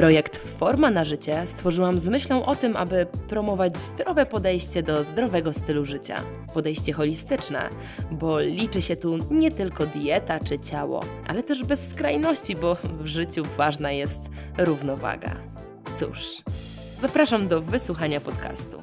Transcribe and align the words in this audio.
Projekt 0.00 0.36
Forma 0.36 0.90
na 0.90 1.04
życie 1.04 1.42
stworzyłam 1.46 1.98
z 1.98 2.08
myślą 2.08 2.44
o 2.44 2.56
tym, 2.56 2.76
aby 2.76 3.06
promować 3.28 3.76
zdrowe 3.76 4.26
podejście 4.26 4.82
do 4.82 5.04
zdrowego 5.04 5.52
stylu 5.52 5.84
życia. 5.84 6.16
Podejście 6.54 6.92
holistyczne, 6.92 7.68
bo 8.10 8.40
liczy 8.40 8.82
się 8.82 8.96
tu 8.96 9.18
nie 9.30 9.50
tylko 9.50 9.86
dieta 9.86 10.40
czy 10.40 10.58
ciało, 10.58 11.00
ale 11.26 11.42
też 11.42 11.64
bez 11.64 11.88
skrajności, 11.88 12.56
bo 12.56 12.76
w 13.00 13.06
życiu 13.06 13.42
ważna 13.56 13.92
jest 13.92 14.20
równowaga. 14.58 15.36
Cóż, 15.98 16.42
zapraszam 17.00 17.48
do 17.48 17.62
wysłuchania 17.62 18.20
podcastu. 18.20 18.82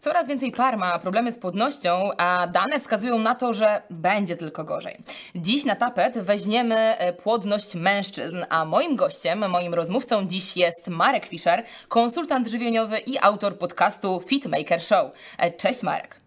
Coraz 0.00 0.28
więcej 0.28 0.52
par 0.52 0.76
ma 0.76 0.98
problemy 0.98 1.32
z 1.32 1.38
płodnością, 1.38 2.10
a 2.16 2.46
dane 2.46 2.80
wskazują 2.80 3.18
na 3.18 3.34
to, 3.34 3.52
że 3.52 3.82
będzie 3.90 4.36
tylko 4.36 4.64
gorzej. 4.64 4.96
Dziś 5.34 5.64
na 5.64 5.76
tapet 5.76 6.18
weźmiemy 6.18 6.76
e, 6.76 7.12
płodność 7.12 7.74
mężczyzn, 7.74 8.44
a 8.48 8.64
moim 8.64 8.96
gościem, 8.96 9.50
moim 9.50 9.74
rozmówcą 9.74 10.26
dziś 10.26 10.56
jest 10.56 10.88
Marek 10.88 11.26
Fischer, 11.26 11.64
konsultant 11.88 12.48
żywieniowy 12.48 12.98
i 12.98 13.18
autor 13.18 13.58
podcastu 13.58 14.20
Fitmaker 14.26 14.82
Show. 14.82 15.12
E, 15.38 15.52
cześć 15.52 15.82
Marek. 15.82 16.20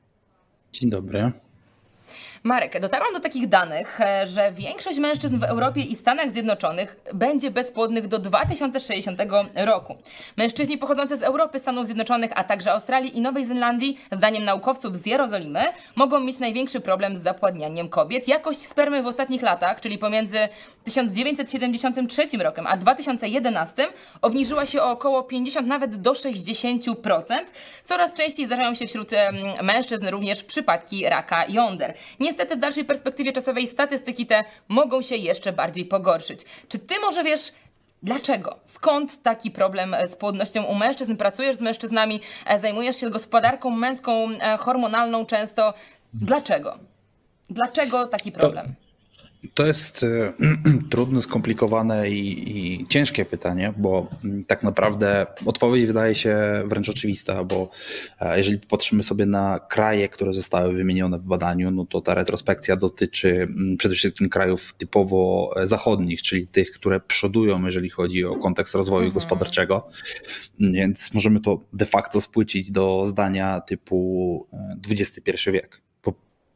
Dzień 0.74 0.90
dobry. 0.90 1.32
Marek, 2.44 2.80
dotarłam 2.80 3.14
do 3.14 3.20
takich 3.20 3.48
danych, 3.48 4.02
e, 4.02 4.28
że 4.28 4.52
większość 4.52 5.00
mężczyzn 5.00 5.40
w 5.40 5.44
Europie 5.44 5.82
i 5.82 5.96
Stanach 5.96 6.32
Zjednoczonych 6.32 7.00
będzie 7.14 7.52
bezpłodnych 7.52 8.08
do 8.08 8.20
2060 8.20 9.20
roku. 9.56 9.98
Mężczyźni 10.38 10.78
pochodzący 10.78 11.18
z 11.18 11.24
Europy, 11.24 11.60
Stanów 11.60 11.86
Zjednoczonych, 11.86 12.32
a 12.36 12.44
także 12.44 12.72
Australii 12.72 13.18
i 13.18 13.22
Nowej 13.22 13.46
Zelandii, 13.46 14.00
zdaniem 14.12 14.46
naukowców 14.46 14.96
z 14.98 15.06
Jerozolimy, 15.06 15.60
mogą 15.96 16.20
mieć 16.20 16.40
największy 16.40 16.80
problem 16.80 17.16
z 17.16 17.22
zapładnianiem 17.22 17.90
kobiet. 17.90 18.28
Jakość 18.28 18.60
spermy 18.60 19.04
w 19.04 19.08
ostatnich 19.08 19.42
latach, 19.42 19.82
czyli 19.82 19.98
pomiędzy 19.98 20.38
1973 20.84 22.38
rokiem 22.38 22.68
a 22.68 22.78
2011, 22.78 23.88
obniżyła 24.22 24.66
się 24.66 24.82
o 24.82 24.92
około 24.92 25.24
50 25.24 25.68
nawet 25.68 25.96
do 25.96 26.12
60%. 26.12 26.94
Coraz 27.86 28.14
częściej 28.14 28.46
zdarzają 28.46 28.76
się 28.76 28.88
wśród 28.88 29.12
mężczyzn 29.64 30.08
również 30.08 30.44
przypadki 30.44 31.10
raka 31.10 31.46
jąder. 31.50 31.94
Nie 32.20 32.31
niestety 32.32 32.56
w 32.56 32.60
dalszej 32.60 32.86
perspektywie 32.86 33.32
czasowej 33.32 33.68
statystyki 33.68 34.26
te 34.26 34.44
mogą 34.68 35.02
się 35.02 35.16
jeszcze 35.16 35.54
bardziej 35.54 35.86
pogorszyć. 35.86 36.42
Czy 36.68 36.80
ty 36.80 37.00
może 37.00 37.24
wiesz, 37.24 37.52
Dlaczego? 38.04 38.60
Skąd 38.66 39.22
taki 39.22 39.52
problem 39.52 39.96
z 40.08 40.16
płodnością 40.16 40.64
u 40.64 40.76
mężczyzn? 40.76 41.16
Pracujesz 41.16 41.56
z 41.56 41.62
mężczyznami, 41.62 42.22
e, 42.46 42.60
zajmujesz 42.60 42.98
się 42.98 43.10
gospodarką 43.10 43.70
męską, 43.70 44.30
e, 44.30 44.58
hormonalną 44.58 45.26
często. 45.26 45.74
Dlaczego? 46.14 46.80
Dlaczego 47.50 48.08
taki 48.08 48.32
problem? 48.32 48.66
To 48.66 48.91
to 49.54 49.68
jest 49.68 50.04
e, 50.04 50.34
trudne, 50.92 51.22
skomplikowane 51.22 52.10
i, 52.10 52.50
i, 52.82 52.88
ciężkie 52.88 53.26
pytanie, 53.26 53.74
bo 53.78 54.10
mm, 54.24 54.44
tak 54.46 54.64
naprawdę 54.64 55.26
odpowiedź 55.46 55.86
wydaje 55.86 56.16
się 56.16 56.38
wręcz 56.66 56.90
oczywista, 56.90 57.44
bo 57.44 57.70
e, 58.20 58.38
jeżeli 58.38 58.60
popatrzymy 58.60 59.04
sobie 59.04 59.26
na 59.26 59.60
kraje, 59.60 60.10
które 60.10 60.34
zostały 60.34 60.74
wymienione 60.74 61.18
w 61.18 61.24
badaniu, 61.24 61.72
no 61.72 61.86
to 61.86 62.02
ta 62.02 62.14
retrospekcja 62.14 62.76
dotyczy 62.76 63.30
mm, 63.30 63.78
przede 63.78 63.96
wszystkim 63.96 64.30
krajów 64.30 64.74
typowo 64.78 65.52
e, 65.56 65.68
zachodnich, 65.68 66.22
czyli 66.22 66.48
tych, 66.48 66.72
które 66.72 67.00
przodują, 67.00 67.66
jeżeli 67.66 67.90
chodzi 67.90 68.26
o 68.26 68.36
kontekst 68.36 68.76
rozwoju 68.76 69.06
mhm. 69.06 69.14
gospodarczego. 69.14 69.90
Więc 70.60 71.14
możemy 71.14 71.42
to 71.42 71.60
de 71.74 71.86
facto 71.86 72.22
spłycić 72.22 72.72
do 72.72 73.06
zdania 73.08 73.62
typu 73.62 74.48
XXI 74.90 75.52
wiek 75.52 75.82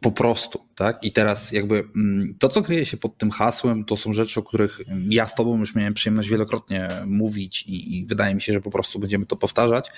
po 0.02 0.12
prostu, 0.12 0.60
tak? 0.76 1.04
I 1.04 1.12
teraz 1.12 1.52
jakby 1.52 1.84
mm, 1.96 2.36
to, 2.40 2.50
co 2.50 2.62
kryje 2.62 2.86
się 2.86 2.98
pod 2.98 3.18
tym 3.18 3.32
hasłem, 3.32 3.86
to 3.86 3.98
są 3.98 4.14
rzeczy, 4.14 4.40
o 4.40 4.44
których 4.44 4.80
ja 5.10 5.28
z 5.28 5.36
tobą 5.36 5.60
już 5.60 5.76
miałem 5.76 5.94
przyjemność 5.94 6.30
wielokrotnie 6.30 6.88
mówić 7.06 7.64
i, 7.64 7.98
i 7.98 8.06
wydaje 8.06 8.36
mi 8.36 8.42
się, 8.42 8.54
że 8.54 8.62
po 8.62 8.72
prostu 8.72 9.00
będziemy 9.00 9.26
to 9.26 9.36
powtarzać. 9.36 9.92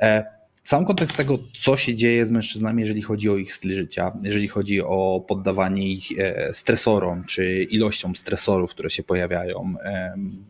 E, 0.00 0.41
sam 0.64 0.84
kontekst 0.84 1.16
tego, 1.16 1.38
co 1.58 1.76
się 1.76 1.94
dzieje 1.94 2.26
z 2.26 2.30
mężczyznami, 2.30 2.80
jeżeli 2.80 3.02
chodzi 3.02 3.30
o 3.30 3.36
ich 3.36 3.52
styl 3.52 3.74
życia, 3.74 4.12
jeżeli 4.22 4.48
chodzi 4.48 4.82
o 4.82 5.24
poddawanie 5.28 5.88
ich 5.88 6.18
e, 6.18 6.54
stresorom, 6.54 7.24
czy 7.24 7.64
ilością 7.64 8.14
stresorów, 8.14 8.70
które 8.70 8.90
się 8.90 9.02
pojawiają. 9.02 9.74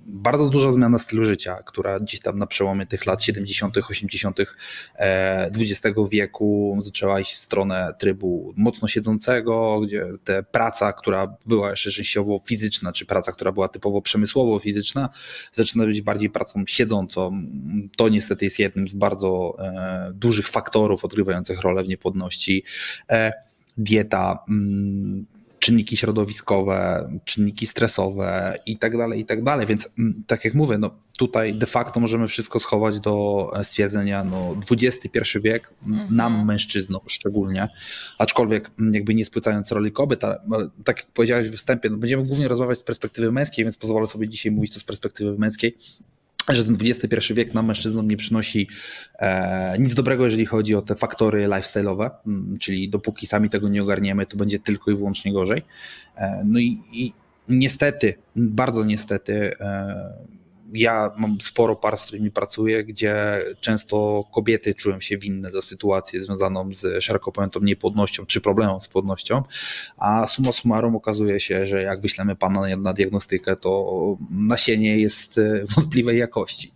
Bardzo 0.07 0.49
duża 0.49 0.73
zmiana 0.73 0.99
stylu 0.99 1.25
życia, 1.25 1.57
która 1.67 2.01
gdzieś 2.01 2.21
tam 2.21 2.39
na 2.39 2.47
przełomie 2.47 2.87
tych 2.87 3.07
lat 3.07 3.23
70., 3.23 3.77
80. 3.91 4.39
XX 5.57 5.99
wieku 6.11 6.79
zaczęła 6.83 7.21
iść 7.21 7.35
w 7.35 7.39
stronę 7.39 7.95
trybu 7.99 8.55
mocno 8.57 8.89
siedzącego, 8.89 9.81
gdzie 9.81 10.07
ta 10.25 10.43
praca, 10.43 10.93
która 10.93 11.37
była 11.47 11.71
jeszcze 11.71 11.91
częściowo 11.91 12.41
fizyczna, 12.45 12.93
czy 12.93 13.07
praca, 13.07 13.33
która 13.33 13.53
była 13.53 13.69
typowo 13.69 14.03
przemysłowo 14.03 14.59
fizyczna, 14.59 15.09
zaczyna 15.53 15.87
być 15.87 16.03
bardziej 16.03 16.31
pracą 16.31 16.65
siedzącą. 16.67 17.43
To 17.97 18.09
niestety 18.09 18.45
jest 18.45 18.59
jednym 18.59 18.89
z 18.89 18.95
bardzo 18.95 19.57
e, 19.59 20.02
dużych 20.15 20.49
faktorów 20.49 21.05
odgrywających 21.05 21.61
rolę 21.61 21.85
w 21.85 21.89
niepłodności. 21.89 22.65
E, 23.11 23.33
dieta, 23.77 24.39
mm, 24.49 25.27
czynniki 25.63 25.97
środowiskowe, 25.97 27.09
czynniki 27.25 27.67
stresowe 27.67 28.59
i 28.67 28.79
tak 28.79 28.97
dalej, 28.97 29.21
i 29.21 29.25
tak 29.25 29.45
dalej. 29.45 29.67
Więc 29.67 29.89
mm, 29.99 30.23
tak 30.27 30.45
jak 30.45 30.55
mówię, 30.55 30.79
no 30.79 30.91
tutaj 31.19 31.55
de 31.55 31.67
facto 31.67 32.01
możemy 32.01 32.29
wszystko 32.29 32.61
schować 32.61 33.01
do 33.01 33.51
stwierdzenia, 33.63 34.25
no 34.25 34.57
XXI 34.71 35.39
wiek 35.43 35.71
mhm. 35.87 36.17
nam, 36.17 36.47
mężczyznom 36.47 37.01
szczególnie, 37.07 37.69
aczkolwiek 38.19 38.71
jakby 38.93 39.15
nie 39.15 39.25
spłycając 39.25 39.73
roli 39.73 39.93
kobiet, 39.93 40.25
ale 40.25 40.39
tak 40.85 40.97
jak 40.99 41.07
powiedziałeś 41.07 41.49
w 41.49 41.57
wstępie, 41.57 41.91
no 41.91 41.97
będziemy 41.97 42.25
głównie 42.25 42.49
rozmawiać 42.49 42.79
z 42.79 42.83
perspektywy 42.83 43.33
męskiej, 43.33 43.65
więc 43.65 43.77
pozwolę 43.77 44.07
sobie 44.07 44.29
dzisiaj 44.29 44.53
mówić 44.53 44.73
to 44.73 44.81
z 44.81 44.85
perspektywy 44.85 45.39
męskiej 45.39 45.79
że 46.49 46.65
ten 46.65 46.77
XXI 46.81 47.35
wiek 47.35 47.55
nam 47.55 47.67
mężczyznom 47.67 48.09
nie 48.09 48.17
przynosi 48.17 48.69
e, 49.19 49.77
nic 49.79 49.95
dobrego, 49.95 50.25
jeżeli 50.25 50.47
chodzi 50.47 50.75
o 50.75 50.83
te 50.83 50.95
faktory 50.95 51.47
lifestyle'owe, 51.47 52.11
mm, 52.27 52.59
czyli 52.59 52.89
dopóki 52.89 53.27
sami 53.27 53.51
tego 53.51 53.69
nie 53.69 53.83
ogarniemy, 53.83 54.27
to 54.27 54.37
będzie 54.37 54.59
tylko 54.59 54.91
i 54.91 54.95
wyłącznie 54.95 55.33
gorzej. 55.33 55.63
E, 56.17 56.43
no 56.45 56.59
i, 56.59 56.83
i, 56.93 57.13
niestety, 57.49 58.15
bardzo 58.37 58.85
niestety, 58.85 59.59
e, 59.61 60.13
ja 60.73 61.11
mam 61.17 61.41
sporo 61.41 61.77
par, 61.77 61.99
z 61.99 62.07
którymi 62.07 62.31
pracuję, 62.31 62.85
gdzie 62.85 63.15
często 63.61 64.25
kobiety 64.35 64.75
czują 64.75 65.01
się 65.01 65.19
winne 65.19 65.53
za 65.53 65.63
sytuację 65.63 66.21
związaną 66.21 66.75
z 66.75 67.05
szeroko 67.05 67.33
pojętą 67.33 67.61
niepłodnością 67.61 68.27
czy 68.27 68.41
problemem 68.41 68.81
z 68.81 68.89
płodnością, 68.89 69.43
a 69.97 70.27
summa 70.27 70.53
summarum 70.53 70.97
okazuje 70.97 71.41
się, 71.41 71.67
że 71.67 71.83
jak 71.83 72.01
wyślemy 72.01 72.37
pana 72.37 72.77
na 72.77 72.93
diagnostykę, 72.93 73.57
to 73.57 74.17
nasienie 74.31 74.99
jest 74.99 75.39
e, 75.39 75.65
wątpliwej 75.77 76.19
jakości. 76.19 76.73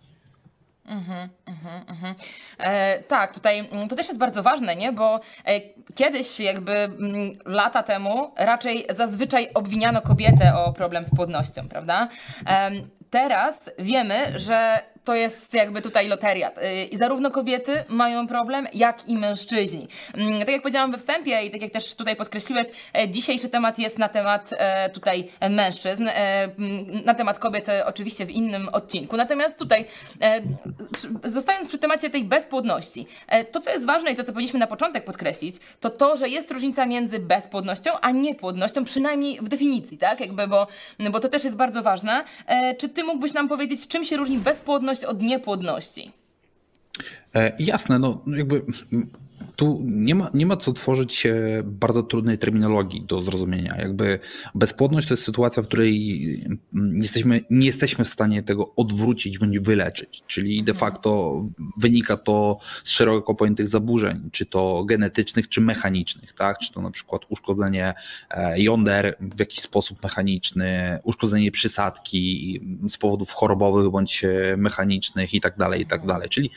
Mhm, 0.87 1.29
mhm, 1.45 1.83
mhm. 1.87 2.15
E, 2.57 3.03
tak, 3.03 3.33
tutaj 3.33 3.59
mm, 3.59 3.87
to 3.87 3.95
też 3.95 4.07
jest 4.07 4.19
bardzo 4.19 4.43
ważne, 4.43 4.75
nie? 4.75 4.91
bo 4.91 5.19
e, 5.45 5.61
kiedyś, 5.95 6.39
jakby 6.39 6.71
m, 6.71 6.93
mm, 6.99 7.33
lata 7.45 7.83
temu, 7.83 8.31
raczej 8.37 8.85
zazwyczaj 8.89 9.49
obwiniano 9.53 10.01
kobietę 10.01 10.55
o 10.55 10.73
problem 10.73 11.05
z 11.05 11.15
płodnością, 11.15 11.67
prawda? 11.69 12.07
E, 12.47 12.71
teraz 13.09 13.71
wiemy, 13.79 14.39
że 14.39 14.79
to 15.07 15.15
jest 15.15 15.53
jakby 15.53 15.81
tutaj 15.81 16.07
loteria. 16.07 16.51
Y, 16.51 16.85
I 16.85 16.97
zarówno 16.97 17.31
kobiety 17.31 17.83
mają 17.89 18.27
problem, 18.27 18.67
jak 18.73 19.07
i 19.07 19.15
mężczyźni. 19.17 19.87
Mm, 20.13 20.39
tak 20.39 20.49
jak 20.49 20.61
powiedziałam 20.61 20.91
we 20.91 20.97
wstępie 20.97 21.41
i 21.45 21.51
tak 21.51 21.61
jak 21.61 21.71
też 21.71 21.95
tutaj 21.95 22.15
podkreśliłeś, 22.15 22.67
e, 22.93 23.09
dzisiejszy 23.09 23.49
temat 23.49 23.79
jest 23.79 23.97
na 23.97 24.09
temat 24.09 24.49
e, 24.57 24.89
tutaj 24.89 25.29
mężczyzn, 25.49 26.07
e, 26.07 26.43
mm, 26.43 27.03
na 27.05 27.13
temat 27.13 27.39
kobiet 27.39 27.67
oczywiście 27.85 28.25
w 28.25 28.31
innym 28.31 28.69
odcinku. 28.69 29.17
Natomiast 29.17 29.57
tutaj, 29.57 29.85
zostając 31.23 31.67
przy 31.67 31.77
temacie 31.77 32.09
tej 32.09 32.23
bezpłodności, 32.23 33.07
to 33.51 33.59
co 33.59 33.69
jest 33.69 33.85
ważne 33.85 34.11
i 34.11 34.15
to 34.15 34.23
co 34.23 34.33
powinniśmy 34.33 34.59
na 34.59 34.67
początek 34.67 35.05
podkreślić, 35.05 35.55
to 35.79 35.89
to, 35.89 36.17
że 36.17 36.29
jest 36.29 36.51
różnica 36.51 36.85
między 36.85 37.19
bezpłodnością 37.19 37.91
a 38.01 38.11
niepłodnością, 38.11 38.85
przynajmniej 38.85 39.39
w 39.41 39.49
definicji, 39.49 39.97
tak? 39.97 40.19
Jakby, 40.19 40.47
bo, 40.47 40.67
bo 41.11 41.19
to 41.19 41.29
też 41.29 41.43
jest 41.43 41.57
bardzo 41.57 41.83
ważne. 41.83 42.23
Czy 42.77 42.89
ty 42.89 43.03
mógłbyś 43.03 43.33
nam 43.33 43.47
powiedzieć, 43.47 43.87
czym 43.87 44.05
się 44.05 44.17
różni 44.17 44.37
bezpłodność 44.37 44.96
od 45.03 45.21
niepłodności? 45.21 46.11
E, 47.35 47.53
jasne, 47.59 47.99
no 47.99 48.21
jakby 48.27 48.61
tu 49.57 49.81
nie 49.85 50.15
ma, 50.15 50.29
nie 50.33 50.45
ma 50.45 50.57
co 50.57 50.73
tworzyć 50.73 51.27
bardzo 51.63 52.03
trudnej 52.03 52.37
terminologii 52.37 53.01
do 53.01 53.21
zrozumienia. 53.21 53.75
Jakby 53.77 54.19
bezpłodność 54.55 55.07
to 55.07 55.13
jest 55.13 55.23
sytuacja, 55.23 55.63
w 55.63 55.65
której 55.65 56.43
mm, 56.73 57.01
jesteśmy, 57.01 57.41
nie 57.49 57.65
jesteśmy 57.65 58.05
w 58.05 58.09
stanie 58.09 58.43
tego 58.43 58.75
odwrócić 58.75 59.39
bądź 59.39 59.59
wyleczyć. 59.59 60.23
Czyli 60.27 60.63
de 60.63 60.71
mhm. 60.71 60.77
facto 60.77 61.41
wynika 61.77 62.17
to 62.17 62.59
z 62.83 62.89
szeroko 62.89 63.35
pojętych 63.35 63.67
zaburzeń, 63.67 64.29
czy 64.31 64.45
to 64.45 64.83
genetycznych, 64.85 65.49
czy 65.49 65.61
mechanicznych, 65.61 66.33
tak? 66.33 66.59
Czy 66.59 66.73
to 66.73 66.81
na 66.81 66.91
przykład 66.91 67.21
uszkodzenie 67.29 67.93
e, 68.29 68.61
jąder 68.61 69.17
w 69.19 69.39
jakiś 69.39 69.59
sposób 69.59 70.03
mechaniczny, 70.03 70.99
uszkodzenie 71.03 71.51
przysadki 71.51 72.61
z 72.89 72.97
powodów 72.97 73.31
chorobowych 73.31 73.89
bądź 73.89 74.23
e, 74.23 74.57
mechanicznych 74.57 75.33
i 75.33 75.41
tak 75.41 75.57
dalej, 75.57 75.81
i 75.81 75.85
tak 75.85 76.05
dalej. 76.05 76.29
Czyli 76.29 76.51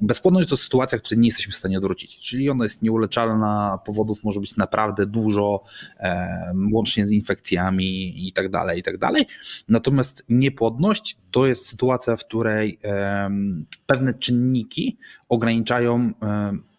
bezpłodność 0.00 0.48
to 0.48 0.56
sytuacja, 0.56 0.98
której 0.98 1.20
nie 1.20 1.28
jesteśmy 1.28 1.52
w 1.52 1.56
stanie 1.56 1.78
odwrócić. 1.78 2.18
Czyli 2.18 2.41
ona 2.50 2.64
jest 2.64 2.82
nieuleczalna, 2.82 3.78
powodów 3.84 4.24
może 4.24 4.40
być 4.40 4.56
naprawdę 4.56 5.06
dużo, 5.06 5.64
e, 5.98 6.52
łącznie 6.72 7.06
z 7.06 7.10
infekcjami 7.10 8.28
i 8.28 8.32
tak 8.32 8.50
dalej, 8.50 8.80
i 8.80 8.82
tak 8.82 8.98
dalej. 8.98 9.26
Natomiast 9.68 10.24
niepłodność 10.28 11.16
to 11.30 11.46
jest 11.46 11.66
sytuacja, 11.66 12.16
w 12.16 12.24
której 12.24 12.78
pewne 13.86 14.14
czynniki 14.14 14.98
ograniczają 15.28 16.12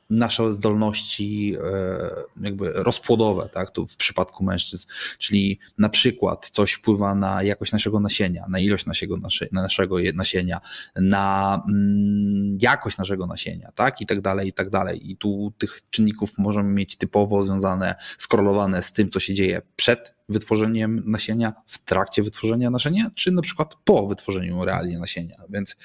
nasze 0.10 0.54
zdolności 0.54 1.56
e, 1.64 2.44
jakby 2.46 2.72
rozpłodowe, 2.74 3.50
tak, 3.54 3.72
tu 3.72 3.88
w 3.88 3.96
przypadku 3.96 4.44
mężczyzn, 4.44 4.88
czyli 5.18 5.60
na 5.78 5.90
przykład 5.90 6.50
coś 6.50 6.74
wpływa 6.74 7.16
na 7.16 7.44
jakość 7.44 7.72
naszego 7.72 8.00
nasienia, 8.00 8.46
na 8.50 8.60
ilość 8.60 8.86
naszego, 8.86 9.18
naszego 9.52 9.98
nasienia, 10.14 10.62
na 10.96 11.62
mm, 11.70 12.58
jakość 12.62 12.98
naszego 12.98 13.28
nasienia, 13.28 13.72
tak, 13.76 14.02
i 14.02 14.06
tak 14.06 14.22
dalej, 14.22 14.48
i 14.48 14.54
tak 14.54 14.70
dalej. 14.70 15.12
I 15.12 15.18
tu 15.18 15.54
tych 15.58 15.80
czynników 15.90 16.38
możemy 16.38 16.74
mieć 16.74 16.96
typowo 16.98 17.46
związane, 17.46 17.96
skorelowane 18.18 18.84
z 18.84 18.92
tym, 18.92 19.10
co 19.10 19.20
się 19.20 19.34
dzieje 19.34 19.62
przed 19.76 20.14
wytworzeniem 20.30 21.04
nasienia, 21.06 21.54
w 21.68 21.78
trakcie 21.78 22.24
wytworzenia 22.24 22.70
nasienia, 22.70 23.12
czy 23.16 23.32
na 23.32 23.42
przykład 23.42 23.76
po 23.84 24.08
wytworzeniu 24.08 24.66
realnie 24.66 25.00
nasienia. 25.00 25.36
Więc 25.50 25.76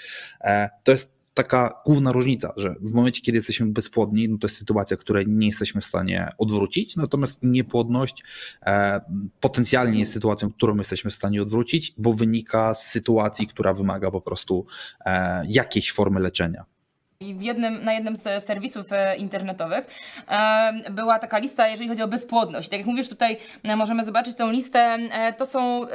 e, 0.41 0.71
to 0.85 0.93
jest 0.93 1.18
taka 1.39 1.83
główna 1.87 2.13
różnica, 2.13 2.53
że 2.57 2.75
w 2.81 2.93
momencie, 2.93 3.21
kiedy 3.21 3.39
jesteśmy 3.39 3.67
bezpłodni, 3.67 4.29
no 4.29 4.39
to 4.39 4.47
jest 4.47 4.57
sytuacja, 4.57 4.97
której 4.97 5.27
nie 5.29 5.47
jesteśmy 5.47 5.81
w 5.81 5.85
stanie 5.85 6.29
odwrócić, 6.39 6.97
natomiast 6.97 7.43
niepłodność 7.43 8.25
e, 8.67 9.01
potencjalnie 9.41 10.01
jest 10.01 10.13
sytuacją, 10.13 10.53
którą 10.53 10.77
jesteśmy 10.77 11.11
w 11.11 11.15
stanie 11.15 11.43
odwrócić, 11.43 11.95
bo 11.99 12.13
wynika 12.13 12.75
z 12.75 12.87
sytuacji, 12.87 13.47
która 13.47 13.73
wymaga 13.73 14.11
po 14.11 14.21
prostu 14.21 14.67
e, 15.05 15.43
jakiejś 15.47 15.93
formy 15.93 16.21
leczenia. 16.21 16.78
Jednym, 17.21 17.85
na 17.85 17.93
jednym 17.93 18.17
z 18.17 18.45
serwisów 18.45 18.93
e, 18.93 19.17
internetowych 19.17 19.87
e, 20.29 20.91
była 20.91 21.19
taka 21.19 21.39
lista, 21.39 21.69
jeżeli 21.69 21.89
chodzi 21.89 22.03
o 22.03 22.09
bezpłodność. 22.09 22.69
Tak 22.69 22.79
jak 22.79 22.87
mówisz, 22.87 23.09
tutaj 23.09 23.37
e, 23.63 23.77
możemy 23.77 24.05
zobaczyć 24.05 24.37
tą 24.37 24.51
listę. 24.51 24.99
To 25.37 25.47
są 25.47 25.87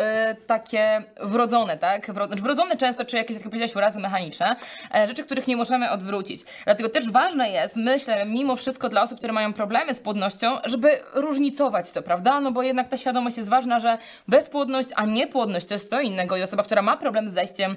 takie 0.47 1.03
wrodzone, 1.21 1.77
tak? 1.77 2.05
Znaczy 2.05 2.43
wrodzone 2.43 2.77
często, 2.77 3.05
czy 3.05 3.17
jakieś, 3.17 3.37
jak 3.37 3.43
powiedziałeś, 3.43 3.75
urazy 3.75 3.99
mechaniczne, 3.99 4.55
rzeczy, 5.07 5.23
których 5.23 5.47
nie 5.47 5.57
możemy 5.57 5.91
odwrócić. 5.91 6.41
Dlatego 6.65 6.89
też 6.89 7.11
ważne 7.11 7.49
jest, 7.49 7.75
myślę, 7.75 8.25
mimo 8.25 8.55
wszystko 8.55 8.89
dla 8.89 9.01
osób, 9.01 9.17
które 9.17 9.33
mają 9.33 9.53
problemy 9.53 9.93
z 9.93 9.99
płodnością, 9.99 10.57
żeby 10.65 10.99
różnicować 11.13 11.91
to, 11.91 12.01
prawda? 12.01 12.41
No 12.41 12.51
bo 12.51 12.63
jednak 12.63 12.87
ta 12.87 12.97
świadomość 12.97 13.37
jest 13.37 13.49
ważna, 13.49 13.79
że 13.79 13.97
bezpłodność, 14.27 14.89
a 14.95 15.05
niepłodność 15.05 15.65
to 15.65 15.73
jest 15.73 15.89
co 15.89 15.99
innego. 15.99 16.37
I 16.37 16.41
osoba, 16.41 16.63
która 16.63 16.81
ma 16.81 16.97
problem 16.97 17.29
z 17.29 17.33
zajściem 17.33 17.75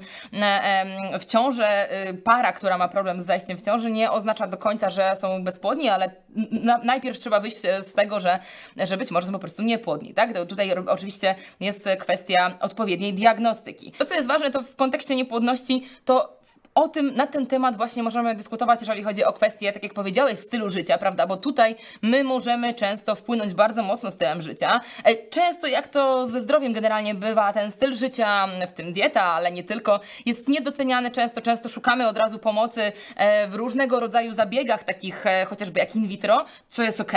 w 1.21 1.25
ciążę, 1.25 1.89
para, 2.25 2.53
która 2.53 2.79
ma 2.79 2.89
problem 2.89 3.21
z 3.21 3.27
zajściem 3.39 3.59
w 3.59 3.63
ciąży 3.63 3.91
nie 3.91 4.11
oznacza 4.11 4.47
do 4.47 4.57
końca, 4.57 4.91
że 4.91 5.17
są 5.17 5.45
bezpłodni, 5.45 5.89
ale 5.89 6.11
na, 6.51 6.79
najpierw 6.79 7.19
trzeba 7.19 7.41
wyjść 7.41 7.61
z 7.61 7.93
tego, 7.93 8.21
że, 8.21 8.39
że 8.77 8.97
być 8.97 9.11
może 9.11 9.27
są 9.27 9.33
po 9.33 9.39
prostu 9.39 9.63
niepłodni. 9.63 10.15
Tak? 10.15 10.33
To 10.33 10.47
tutaj 10.47 10.73
oczywiście 10.87 11.35
jest 11.61 11.89
kwestia 11.99 12.59
odpowiedniej 12.61 13.15
diagnostyki. 13.15 13.93
To, 13.93 14.05
co 14.05 14.15
jest 14.15 14.29
ważne, 14.29 14.51
to 14.51 14.63
w 14.63 14.77
kontekście 14.77 15.17
niepłodności, 15.17 15.83
to 16.05 16.37
o 16.77 16.89
tym, 16.89 17.15
na 17.15 17.27
ten 17.27 17.47
temat 17.47 17.77
właśnie 17.77 18.03
możemy 18.03 18.35
dyskutować, 18.35 18.81
jeżeli 18.81 19.03
chodzi 19.03 19.25
o 19.25 19.33
kwestie, 19.33 19.73
tak 19.73 19.83
jak 19.83 19.95
powiedziałeś, 19.95 20.39
stylu 20.39 20.71
życia, 20.71 20.99
prawda? 20.99 21.27
Bo 21.27 21.37
tutaj 21.37 21.77
my 22.03 22.25
możemy 22.25 22.75
często 22.75 23.15
wpłynąć 23.15 23.55
bardzo 23.55 23.83
mocno 23.83 24.11
stylem 24.11 24.43
życia. 24.43 24.81
E, 25.05 25.29
często, 25.29 25.67
jak 25.67 25.89
to 25.89 26.27
ze 26.27 26.41
zdrowiem 26.41 26.73
generalnie 26.73 27.15
bywa, 27.15 27.53
ten 27.53 27.71
styl 27.71 27.95
życia, 27.95 28.49
w 28.69 28.73
tym 28.73 28.93
dieta, 28.93 29.23
ale 29.23 29.53
nie 29.53 29.65
tylko, 29.65 30.01
jest 30.27 30.49
niedoceniany 30.49 31.11
często. 31.11 31.41
Często 31.41 31.69
szukamy 31.69 32.09
od 32.09 32.19
razu 32.19 32.39
pomocy 32.39 32.93
e, 33.17 33.49
w 33.49 33.55
różnego 33.55 34.01
rodzaju 34.01 34.33
zabiegach, 34.33 34.85
takich 34.85 35.27
e, 35.27 35.45
chociażby 35.45 35.81
jak 35.81 35.97
in 35.97 36.09
vitro, 36.09 36.45
co 36.69 36.83
jest 36.83 37.01
ok, 37.01 37.13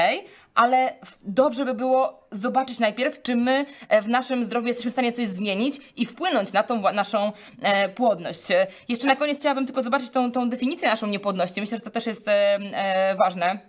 ale 0.55 0.93
dobrze 1.23 1.65
by 1.65 1.73
było 1.73 2.27
zobaczyć 2.31 2.79
najpierw, 2.79 3.21
czy 3.21 3.35
my 3.35 3.65
e, 3.89 4.01
w 4.01 4.07
naszym 4.07 4.43
zdrowiu 4.43 4.67
jesteśmy 4.67 4.91
w 4.91 4.93
stanie 4.93 5.11
coś 5.11 5.27
zmienić 5.27 5.79
i 5.95 6.05
wpłynąć 6.05 6.53
na 6.53 6.63
tą 6.63 6.81
naszą 6.93 7.31
e, 7.61 7.89
płodność. 7.89 8.51
E, 8.51 8.67
jeszcze 8.87 9.07
na 9.07 9.15
koniec 9.15 9.39
chciałabym 9.39 9.65
tylko 9.65 9.83
zobaczyć 9.83 10.09
tą, 10.09 10.31
tą 10.31 10.49
definicję 10.49 10.89
naszą 10.89 11.07
niepłodności. 11.07 11.61
Myślę, 11.61 11.77
że 11.77 11.83
to 11.83 11.89
też 11.89 12.05
jest 12.05 12.25
ważne. 13.17 13.59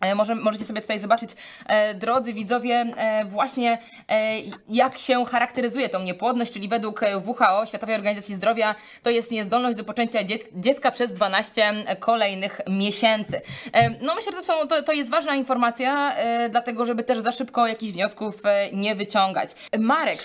E, 0.00 0.14
może, 0.14 0.34
możecie 0.34 0.64
sobie 0.64 0.80
tutaj 0.80 0.98
zobaczyć, 0.98 1.30
e, 1.66 1.94
drodzy 1.94 2.32
widzowie, 2.32 2.74
e, 2.96 3.24
właśnie 3.24 3.78
e, 4.08 4.40
jak 4.68 4.98
się 4.98 5.24
charakteryzuje 5.24 5.88
tą 5.88 6.02
niepłodność, 6.02 6.52
czyli 6.52 6.68
według 6.68 7.00
WHO, 7.26 7.66
Światowej 7.66 7.94
Organizacji 7.94 8.34
Zdrowia, 8.34 8.74
to 9.02 9.10
jest 9.10 9.30
niezdolność 9.30 9.78
do 9.78 9.84
poczęcia 9.84 10.18
dziecka 10.54 10.90
przez 10.90 11.12
12 11.12 11.74
kolejnych 12.00 12.60
miesięcy. 12.68 13.40
E, 13.72 13.90
no 13.90 14.14
myślę, 14.14 14.32
że 14.32 14.38
to, 14.38 14.44
są, 14.44 14.68
to, 14.68 14.82
to 14.82 14.92
jest 14.92 15.10
ważna 15.10 15.34
informacja, 15.34 16.16
e, 16.16 16.48
dlatego 16.48 16.86
żeby 16.86 17.04
też 17.04 17.18
za 17.18 17.32
szybko 17.32 17.66
jakichś 17.66 17.92
wniosków 17.92 18.42
nie 18.72 18.94
wyciągać. 18.94 19.50
Marek, 19.78 20.18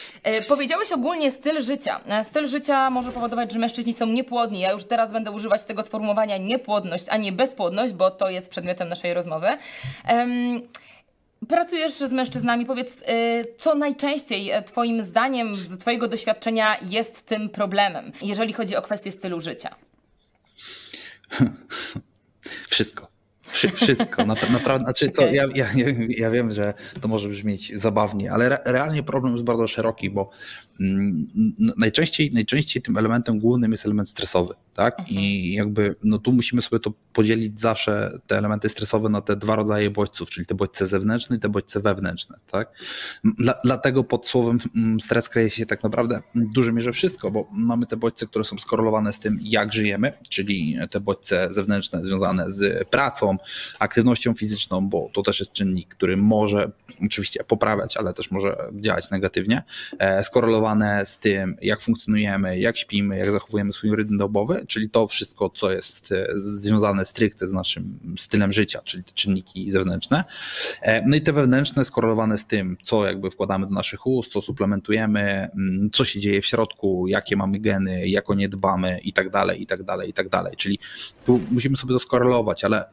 powiedziałeś 0.47 0.91
ogólnie 0.91 1.31
styl 1.31 1.61
życia. 1.61 1.99
Styl 2.23 2.47
życia 2.47 2.89
może 2.89 3.11
powodować, 3.11 3.53
że 3.53 3.59
mężczyźni 3.59 3.93
są 3.93 4.05
niepłodni. 4.05 4.59
Ja 4.59 4.71
już 4.71 4.83
teraz 4.83 5.13
będę 5.13 5.31
używać 5.31 5.63
tego 5.63 5.83
sformułowania 5.83 6.37
niepłodność, 6.37 7.05
a 7.09 7.17
nie 7.17 7.31
bezpłodność, 7.31 7.93
bo 7.93 8.11
to 8.11 8.29
jest 8.29 8.49
przedmiotem 8.49 8.89
naszej 8.89 9.13
rozmowy. 9.13 9.47
Um, 10.09 10.61
Pracujesz 11.47 11.93
z 11.93 12.13
mężczyznami. 12.13 12.65
Powiedz, 12.65 13.01
y, 13.01 13.03
co 13.57 13.75
najczęściej 13.75 14.51
e, 14.51 14.63
Twoim 14.63 15.03
zdaniem, 15.03 15.55
z 15.55 15.77
Twojego 15.77 16.07
doświadczenia 16.07 16.77
jest 16.81 17.25
tym 17.25 17.49
problemem, 17.49 18.11
jeżeli 18.21 18.53
chodzi 18.53 18.75
o 18.75 18.81
kwestię 18.81 19.11
stylu 19.11 19.41
życia? 19.41 19.75
Wszystko. 22.69 23.13
Wszystko, 23.75 24.25
naprawdę. 24.25 24.79
Znaczy 24.79 25.09
to 25.09 25.21
okay. 25.21 25.35
ja, 25.35 25.45
ja, 25.55 25.67
ja 26.09 26.29
wiem, 26.29 26.51
że 26.51 26.73
to 27.01 27.07
może 27.07 27.29
brzmieć 27.29 27.75
zabawnie, 27.75 28.31
ale 28.31 28.45
re, 28.45 28.59
realnie 28.65 29.03
problem 29.03 29.33
jest 29.33 29.45
bardzo 29.45 29.67
szeroki, 29.67 30.09
bo 30.09 30.29
najczęściej, 31.77 32.31
najczęściej 32.33 32.81
tym 32.81 32.97
elementem 32.97 33.39
głównym 33.39 33.71
jest 33.71 33.85
element 33.85 34.09
stresowy. 34.09 34.53
Tak? 34.73 34.99
Mhm. 34.99 35.17
I 35.17 35.53
jakby 35.53 35.95
no 36.03 36.19
tu 36.19 36.31
musimy 36.31 36.61
sobie 36.61 36.79
to 36.79 36.93
podzielić 37.13 37.61
zawsze 37.61 38.19
te 38.27 38.37
elementy 38.37 38.69
stresowe 38.69 39.09
na 39.09 39.21
te 39.21 39.35
dwa 39.35 39.55
rodzaje 39.55 39.89
bodźców, 39.89 40.29
czyli 40.29 40.45
te 40.45 40.55
bodźce 40.55 40.87
zewnętrzne 40.87 41.35
i 41.35 41.39
te 41.39 41.49
bodźce 41.49 41.79
wewnętrzne. 41.79 42.37
Tak? 42.51 42.71
Dla, 43.23 43.53
dlatego 43.63 44.03
pod 44.03 44.27
słowem 44.27 44.57
mm, 44.75 44.99
stres 44.99 45.29
kryje 45.29 45.49
się 45.49 45.65
tak 45.65 45.83
naprawdę 45.83 46.21
w 46.35 46.53
dużej 46.53 46.73
mierze 46.73 46.91
wszystko, 46.91 47.31
bo 47.31 47.47
mamy 47.51 47.85
te 47.85 47.97
bodźce, 47.97 48.27
które 48.27 48.45
są 48.45 48.59
skorelowane 48.59 49.13
z 49.13 49.19
tym, 49.19 49.39
jak 49.41 49.73
żyjemy, 49.73 50.13
czyli 50.29 50.77
te 50.91 50.99
bodźce 50.99 51.47
zewnętrzne 51.51 52.05
związane 52.05 52.51
z 52.51 52.89
pracą, 52.89 53.37
aktywnością 53.79 54.33
fizyczną, 54.33 54.89
bo 54.89 55.09
to 55.13 55.21
też 55.21 55.39
jest 55.39 55.53
czynnik, 55.53 55.95
który 55.95 56.17
może 56.17 56.71
oczywiście 57.05 57.43
poprawiać, 57.43 57.97
ale 57.97 58.13
też 58.13 58.31
może 58.31 58.57
działać 58.73 59.09
negatywnie, 59.11 59.63
e, 59.99 60.23
skorelowane 60.63 61.05
z 61.05 61.17
tym, 61.17 61.57
jak 61.61 61.81
funkcjonujemy, 61.81 62.59
jak 62.59 62.77
śpimy, 62.77 63.17
jak 63.17 63.31
zachowujemy 63.31 63.73
swój 63.73 63.95
rytm 63.95 64.17
dobowy, 64.17 64.65
czyli 64.67 64.89
to 64.89 65.07
wszystko, 65.07 65.49
co 65.49 65.71
jest 65.71 66.11
e, 66.11 66.27
związane 66.35 67.05
stricte 67.05 67.47
z 67.47 67.51
naszym 67.51 67.99
stylem 68.17 68.53
życia, 68.53 68.81
czyli 68.83 69.03
te 69.03 69.11
czynniki 69.11 69.71
zewnętrzne. 69.71 70.23
E, 70.81 71.07
no 71.07 71.15
i 71.15 71.21
te 71.21 71.33
wewnętrzne 71.33 71.85
skorelowane 71.85 72.37
z 72.37 72.45
tym, 72.45 72.77
co 72.83 73.05
jakby 73.05 73.31
wkładamy 73.31 73.65
do 73.65 73.71
naszych 73.71 74.07
ust, 74.07 74.31
co 74.31 74.41
suplementujemy, 74.41 75.21
mm, 75.21 75.89
co 75.91 76.05
się 76.05 76.19
dzieje 76.19 76.41
w 76.41 76.45
środku, 76.45 77.07
jakie 77.07 77.35
mamy 77.35 77.59
geny, 77.59 78.07
jak 78.07 78.29
o 78.29 78.33
nie 78.33 78.49
dbamy 78.49 78.99
i 79.03 79.13
tak 79.13 79.29
dalej, 79.29 79.61
i 79.61 79.65
tak 79.65 79.83
dalej, 79.83 80.09
i 80.09 80.13
tak 80.13 80.29
dalej. 80.29 80.55
Czyli 80.57 80.79
tu 81.25 81.39
musimy 81.51 81.77
sobie 81.77 81.93
to 81.93 81.99
skorelować, 81.99 82.63
ale 82.63 82.85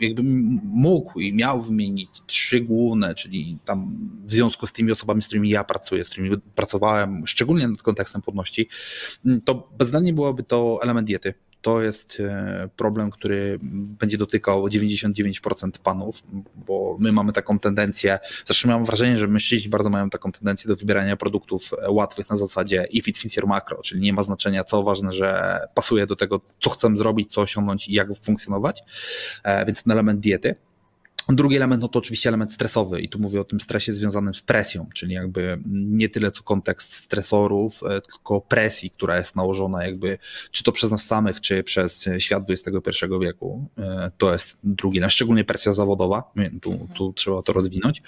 jakbym 0.00 0.60
mógł 0.64 1.20
i 1.20 1.32
miał 1.32 1.62
wymienić 1.62 2.10
trzy 2.26 2.60
główne, 2.60 3.14
czyli 3.14 3.58
tam 3.64 3.96
w 4.24 4.32
związku 4.32 4.66
z 4.66 4.72
tymi 4.72 4.92
osobami, 4.92 5.22
z 5.22 5.26
którymi 5.26 5.48
ja 5.48 5.64
pracuję, 5.64 6.04
z 6.04 6.08
którymi 6.08 6.36
pracowałem, 6.54 7.17
szczególnie 7.26 7.68
nad 7.68 7.82
kontekstem 7.82 8.22
płodności, 8.22 8.68
to 9.44 9.68
bezwzględnie 9.78 10.12
byłoby 10.12 10.42
to 10.42 10.78
element 10.82 11.06
diety 11.06 11.34
to 11.62 11.82
jest 11.82 12.20
e, 12.20 12.68
problem, 12.76 13.10
który 13.10 13.58
będzie 13.62 14.18
dotykał 14.18 14.66
99% 14.66 15.70
panów, 15.82 16.22
bo 16.54 16.96
my 16.98 17.12
mamy 17.12 17.32
taką 17.32 17.58
tendencję, 17.58 18.18
zresztą 18.46 18.68
mam 18.68 18.84
wrażenie, 18.84 19.18
że 19.18 19.28
mężczyźni 19.28 19.70
bardzo 19.70 19.90
mają 19.90 20.10
taką 20.10 20.32
tendencję 20.32 20.68
do 20.68 20.76
wybierania 20.76 21.16
produktów 21.16 21.70
e, 21.82 21.90
łatwych 21.90 22.30
na 22.30 22.36
zasadzie 22.36 22.86
if 22.90 23.10
it 23.10 23.18
fits 23.18 23.36
your 23.36 23.46
macro, 23.46 23.82
czyli 23.82 24.00
nie 24.00 24.12
ma 24.12 24.22
znaczenia 24.22 24.64
co, 24.64 24.82
ważne, 24.82 25.12
że 25.12 25.60
pasuje 25.74 26.06
do 26.06 26.16
tego, 26.16 26.40
co 26.60 26.70
chcemy 26.70 26.96
zrobić, 26.96 27.32
co 27.32 27.40
osiągnąć 27.40 27.88
i 27.88 27.92
jak 27.92 28.08
funkcjonować, 28.22 28.82
e, 29.44 29.66
więc 29.66 29.82
ten 29.82 29.92
element 29.92 30.20
diety. 30.20 30.54
Drugi 31.32 31.56
element 31.56 31.82
no 31.82 31.88
to 31.88 31.98
oczywiście 31.98 32.28
element 32.28 32.52
stresowy 32.52 33.00
i 33.00 33.08
tu 33.08 33.18
mówię 33.18 33.40
o 33.40 33.44
tym 33.44 33.60
stresie 33.60 33.92
związanym 33.92 34.34
z 34.34 34.42
presją, 34.42 34.86
czyli 34.94 35.14
jakby 35.14 35.58
nie 35.66 36.08
tyle 36.08 36.30
co 36.30 36.42
kontekst 36.42 36.92
stresorów, 36.92 37.82
e, 37.82 38.00
tylko 38.00 38.40
presji, 38.40 38.90
która 38.90 39.18
jest 39.18 39.36
nałożona 39.36 39.84
jakby 39.84 40.18
czy 40.50 40.64
to 40.64 40.72
przez 40.72 40.90
nas 40.90 41.04
samych, 41.04 41.40
czy 41.40 41.64
przez 41.64 42.08
świat 42.18 42.50
XXI 42.50 43.06
wieku. 43.20 43.68
E, 43.78 44.10
to 44.18 44.32
jest 44.32 44.58
drugi, 44.64 45.00
no 45.00 45.08
szczególnie 45.08 45.44
presja 45.44 45.74
zawodowa, 45.74 46.32
tu, 46.62 46.88
tu 46.94 47.12
trzeba 47.12 47.42
to 47.42 47.52
rozwinąć. 47.52 48.02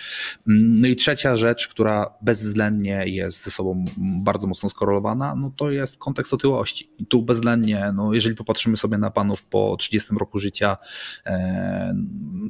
No 0.46 0.88
i 0.88 0.96
trzecia 0.96 1.36
rzecz, 1.36 1.68
która 1.68 2.14
bezwzględnie 2.22 3.02
jest 3.06 3.44
ze 3.44 3.50
sobą 3.50 3.84
bardzo 4.22 4.46
mocno 4.46 4.68
skorelowana, 4.68 5.34
no 5.34 5.52
to 5.56 5.70
jest 5.70 5.98
kontekst 5.98 6.34
otyłości. 6.34 6.90
I 6.98 7.06
tu 7.06 7.22
bezwzględnie, 7.22 7.92
no 7.94 8.14
jeżeli 8.14 8.36
popatrzymy 8.36 8.76
sobie 8.76 8.98
na 8.98 9.10
panów 9.10 9.42
po 9.42 9.76
30 9.76 10.14
roku 10.18 10.38
życia, 10.38 10.76
e, 11.26 11.94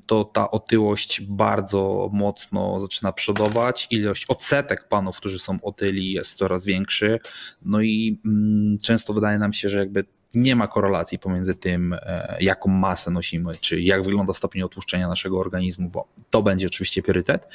to 0.06 0.24
ta 0.24 0.50
otyłość 0.64 1.20
bardzo 1.20 2.10
mocno 2.12 2.80
zaczyna 2.80 3.12
przodować. 3.12 3.86
Ilość 3.90 4.26
odsetek 4.26 4.88
panów, 4.88 5.16
którzy 5.16 5.38
są 5.38 5.58
otyli 5.62 6.12
jest 6.12 6.36
coraz 6.36 6.64
większy. 6.64 7.18
No 7.62 7.80
i 7.80 8.20
mm, 8.26 8.78
często 8.78 9.14
wydaje 9.14 9.38
nam 9.38 9.52
się, 9.52 9.68
że 9.68 9.78
jakby 9.78 10.04
nie 10.34 10.56
ma 10.56 10.66
korelacji 10.66 11.18
pomiędzy 11.18 11.54
tym, 11.54 11.92
e, 11.92 12.36
jaką 12.40 12.70
masę 12.70 13.10
nosimy, 13.10 13.54
czy 13.60 13.80
jak 13.80 14.02
wygląda 14.02 14.34
stopień 14.34 14.62
otłuszczenia 14.62 15.08
naszego 15.08 15.38
organizmu, 15.38 15.90
bo 15.90 16.08
to 16.30 16.42
będzie 16.42 16.66
oczywiście 16.66 17.02
priorytet, 17.02 17.48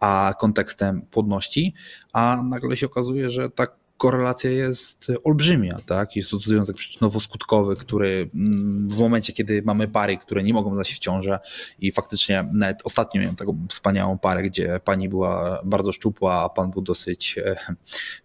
a 0.00 0.34
kontekstem 0.40 1.02
płodności, 1.02 1.74
a 2.12 2.42
nagle 2.44 2.76
się 2.76 2.86
okazuje, 2.86 3.30
że 3.30 3.50
tak 3.50 3.81
korelacja 4.02 4.50
jest 4.50 5.12
olbrzymia, 5.24 5.78
tak? 5.86 6.16
Jest 6.16 6.30
to 6.30 6.38
związek 6.38 6.76
przyczynowo-skutkowy, 6.76 7.76
który 7.76 8.30
mm, 8.34 8.88
w 8.88 8.98
momencie, 8.98 9.32
kiedy 9.32 9.62
mamy 9.62 9.88
pary, 9.88 10.18
które 10.18 10.42
nie 10.42 10.54
mogą 10.54 10.76
zajść 10.76 10.94
w 10.94 10.98
ciążę 10.98 11.38
i 11.78 11.92
faktycznie 11.92 12.48
nawet 12.52 12.78
ostatnio 12.84 13.20
miałem 13.20 13.36
taką 13.36 13.66
wspaniałą 13.68 14.18
parę, 14.18 14.42
gdzie 14.42 14.80
pani 14.84 15.08
była 15.08 15.60
bardzo 15.64 15.92
szczupła, 15.92 16.42
a 16.42 16.48
pan 16.48 16.70
był 16.70 16.82
dosyć 16.82 17.38
e, 17.38 17.56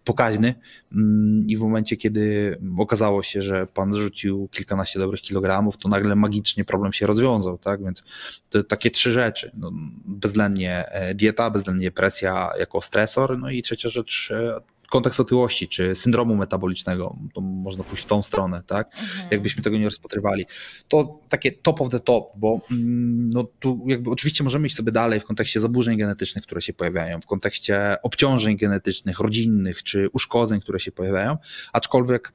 pokaźny 0.04 0.54
mm, 0.92 1.46
i 1.48 1.56
w 1.56 1.60
momencie, 1.60 1.96
kiedy 1.96 2.58
okazało 2.78 3.22
się, 3.22 3.42
że 3.42 3.66
pan 3.66 3.94
zrzucił 3.94 4.48
kilkanaście 4.48 4.98
dobrych 4.98 5.20
kilogramów, 5.20 5.76
to 5.76 5.88
nagle 5.88 6.16
magicznie 6.16 6.64
problem 6.64 6.92
się 6.92 7.06
rozwiązał, 7.06 7.58
tak? 7.58 7.84
Więc 7.84 8.02
to 8.50 8.64
takie 8.64 8.90
trzy 8.90 9.12
rzeczy. 9.12 9.50
No, 9.54 9.70
bezwzględnie 10.04 10.88
e, 10.88 11.14
dieta, 11.14 11.50
bezwzględnie 11.50 11.90
presja 11.90 12.50
jako 12.58 12.82
stresor, 12.82 13.38
no 13.38 13.50
i 13.50 13.62
trzecia 13.62 13.88
rzecz 13.88 14.32
e, 14.34 14.77
kontekst 14.90 15.20
otyłości 15.20 15.68
czy 15.68 15.96
syndromu 15.96 16.36
metabolicznego, 16.36 17.16
to 17.34 17.40
można 17.40 17.84
pójść 17.84 18.02
w 18.02 18.06
tą 18.06 18.22
stronę, 18.22 18.62
tak? 18.66 18.86
Mhm. 18.86 19.28
Jakbyśmy 19.30 19.62
tego 19.62 19.78
nie 19.78 19.84
rozpatrywali. 19.84 20.46
To 20.88 21.20
takie 21.28 21.52
top 21.52 21.80
of 21.80 21.88
the 21.88 22.00
top, 22.00 22.32
bo 22.36 22.60
mm, 22.70 23.30
no 23.30 23.44
tu 23.44 23.84
jakby 23.86 24.10
oczywiście 24.10 24.44
możemy 24.44 24.66
iść 24.66 24.76
sobie 24.76 24.92
dalej 24.92 25.20
w 25.20 25.24
kontekście 25.24 25.60
zaburzeń 25.60 25.98
genetycznych, 25.98 26.44
które 26.44 26.62
się 26.62 26.72
pojawiają, 26.72 27.20
w 27.20 27.26
kontekście 27.26 27.96
obciążeń 28.02 28.56
genetycznych, 28.56 29.20
rodzinnych 29.20 29.82
czy 29.82 30.08
uszkodzeń, 30.12 30.60
które 30.60 30.80
się 30.80 30.92
pojawiają, 30.92 31.36
aczkolwiek 31.72 32.32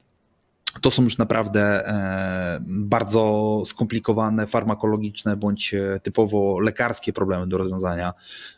to 0.80 0.90
są 0.90 1.02
już 1.02 1.18
naprawdę 1.18 1.88
e, 1.88 2.60
bardzo 2.66 3.62
skomplikowane, 3.66 4.46
farmakologiczne 4.46 5.36
bądź 5.36 5.74
e, 5.74 6.00
typowo 6.02 6.58
lekarskie 6.60 7.12
problemy 7.12 7.46
do 7.46 7.58
rozwiązania. 7.58 8.12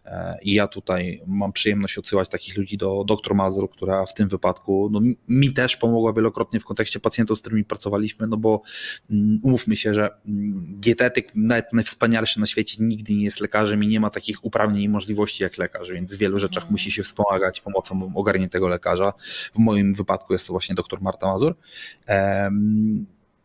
E, 0.04 0.38
I 0.42 0.54
ja 0.54 0.66
tutaj 0.66 1.22
mam 1.26 1.52
przyjemność 1.52 1.98
odsyłać 1.98 2.28
takich 2.28 2.56
ludzi 2.56 2.76
do 2.76 3.04
dr 3.04 3.34
Mazur, 3.34 3.70
która 3.70 4.06
w 4.06 4.14
tym 4.14 4.28
wypadku 4.28 4.88
no, 4.92 5.00
mi 5.28 5.52
też 5.52 5.76
pomogła 5.76 6.12
wielokrotnie 6.12 6.60
w 6.60 6.64
kontekście 6.64 7.00
pacjentów, 7.00 7.38
z 7.38 7.40
którymi 7.40 7.64
pracowaliśmy, 7.64 8.26
no 8.26 8.36
bo 8.36 8.62
mm, 9.10 9.40
umówmy 9.42 9.76
się, 9.76 9.94
że 9.94 10.10
mm, 10.26 10.80
dietetyk, 10.80 11.32
nawet 11.34 11.72
najwspanialszy 11.72 12.40
na 12.40 12.46
świecie, 12.46 12.76
nigdy 12.80 13.14
nie 13.14 13.24
jest 13.24 13.40
lekarzem 13.40 13.84
i 13.84 13.86
nie 13.86 14.00
ma 14.00 14.10
takich 14.10 14.44
uprawnień 14.44 14.82
i 14.82 14.88
możliwości 14.88 15.42
jak 15.42 15.58
lekarz, 15.58 15.90
więc 15.90 16.14
w 16.14 16.18
wielu 16.18 16.38
rzeczach 16.38 16.62
mhm. 16.62 16.72
musi 16.72 16.90
się 16.90 17.02
wspomagać 17.02 17.60
pomocą 17.60 18.12
ogarniętego 18.14 18.68
lekarza. 18.68 19.12
W 19.54 19.58
moim 19.58 19.94
wypadku 19.94 20.32
jest 20.32 20.46
to 20.46 20.52
właśnie 20.52 20.74
dr 20.74 21.00
Marta 21.00 21.26
Mazur. 21.26 21.54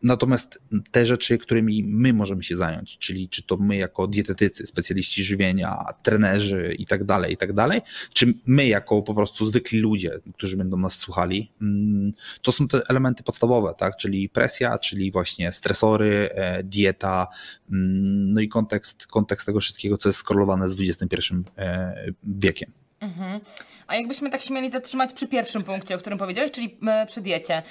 Natomiast 0.02 0.58
te 0.90 1.06
rzeczy, 1.06 1.38
którymi 1.38 1.84
my 1.84 2.12
możemy 2.12 2.42
się 2.42 2.56
zająć, 2.56 2.98
czyli 2.98 3.28
czy 3.28 3.42
to 3.42 3.56
my 3.56 3.76
jako 3.76 4.06
dietetycy, 4.06 4.66
specjaliści 4.66 5.24
żywienia, 5.24 5.78
trenerzy 6.02 6.74
i 6.78 6.86
tak 6.86 7.04
dalej, 7.04 7.32
i 7.32 7.36
tak 7.36 7.52
dalej, 7.52 7.80
czy 8.12 8.34
my 8.46 8.66
jako 8.66 9.02
po 9.02 9.14
prostu 9.14 9.46
zwykli 9.46 9.80
ludzie, 9.80 10.18
którzy 10.34 10.56
będą 10.56 10.76
nas 10.76 10.94
słuchali, 10.94 11.50
mm, 11.62 12.12
to 12.42 12.52
są 12.52 12.68
te 12.68 12.80
elementy 12.88 13.22
podstawowe, 13.22 13.74
tak? 13.78 13.96
Czyli 13.96 14.28
presja, 14.28 14.78
czyli 14.78 15.10
właśnie 15.10 15.52
stresory, 15.52 16.28
e, 16.32 16.62
dieta, 16.62 17.26
mm, 17.70 18.32
no 18.34 18.40
i 18.40 18.48
kontekst, 18.48 19.06
kontekst 19.06 19.46
tego 19.46 19.60
wszystkiego, 19.60 19.98
co 19.98 20.08
jest 20.08 20.18
skorelowane 20.18 20.68
z 20.68 20.80
XXI 20.80 21.34
e, 21.58 21.94
wiekiem. 22.24 22.81
Mhm. 23.02 23.40
A 23.86 23.96
jakbyśmy 23.96 24.30
tak 24.30 24.42
się 24.42 24.54
mieli 24.54 24.70
zatrzymać 24.70 25.12
przy 25.12 25.28
pierwszym 25.28 25.64
punkcie, 25.64 25.94
o 25.94 25.98
którym 25.98 26.18
powiedziałeś, 26.18 26.50
czyli 26.50 26.78
e, 26.86 27.06
przy 27.06 27.20
diecie. 27.20 27.62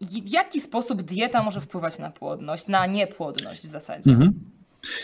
W 0.00 0.30
jaki 0.30 0.60
sposób 0.60 1.02
dieta 1.02 1.42
może 1.42 1.60
wpływać 1.60 1.98
na 1.98 2.10
płodność, 2.10 2.68
na 2.68 2.86
niepłodność 2.86 3.66
w 3.66 3.70
zasadzie? 3.70 4.10
Mhm. 4.10 4.57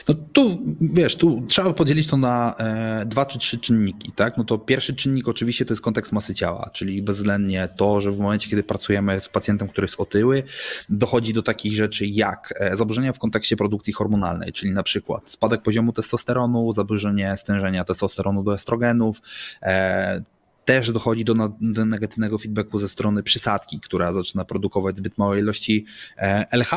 No 0.08 0.14
tu, 0.32 0.62
wiesz, 0.80 1.16
tu 1.16 1.44
trzeba 1.48 1.72
podzielić 1.72 2.06
to 2.06 2.16
na 2.16 2.54
e, 2.58 3.06
dwa 3.06 3.26
czy 3.26 3.38
trzy 3.38 3.58
czynniki, 3.58 4.12
tak? 4.12 4.36
No 4.36 4.44
to 4.44 4.58
pierwszy 4.58 4.94
czynnik 4.94 5.28
oczywiście 5.28 5.64
to 5.64 5.72
jest 5.72 5.82
kontekst 5.82 6.12
masy 6.12 6.34
ciała, 6.34 6.70
czyli 6.72 7.02
bezwzględnie 7.02 7.68
to, 7.76 8.00
że 8.00 8.12
w 8.12 8.18
momencie, 8.18 8.50
kiedy 8.50 8.62
pracujemy 8.62 9.20
z 9.20 9.28
pacjentem, 9.28 9.68
który 9.68 9.84
jest 9.84 10.00
otyły, 10.00 10.42
dochodzi 10.88 11.32
do 11.32 11.42
takich 11.42 11.74
rzeczy 11.74 12.06
jak 12.06 12.54
e, 12.60 12.76
zaburzenia 12.76 13.12
w 13.12 13.18
kontekście 13.18 13.56
produkcji 13.56 13.92
hormonalnej, 13.92 14.52
czyli 14.52 14.72
na 14.72 14.82
przykład 14.82 15.30
spadek 15.30 15.62
poziomu 15.62 15.92
testosteronu, 15.92 16.72
zaburzenie 16.72 17.36
stężenia 17.36 17.84
testosteronu 17.84 18.42
do 18.42 18.54
estrogenów, 18.54 19.22
e, 19.62 20.22
też 20.64 20.92
dochodzi 20.92 21.24
do, 21.24 21.34
do, 21.60 21.84
negatywnego 21.84 22.38
feedbacku 22.38 22.78
ze 22.78 22.88
strony 22.88 23.22
przysadki, 23.22 23.80
która 23.80 24.12
zaczyna 24.12 24.44
produkować 24.44 24.96
zbyt 24.96 25.18
małe 25.18 25.38
ilości 25.38 25.84
e, 26.16 26.46
LH. 26.50 26.70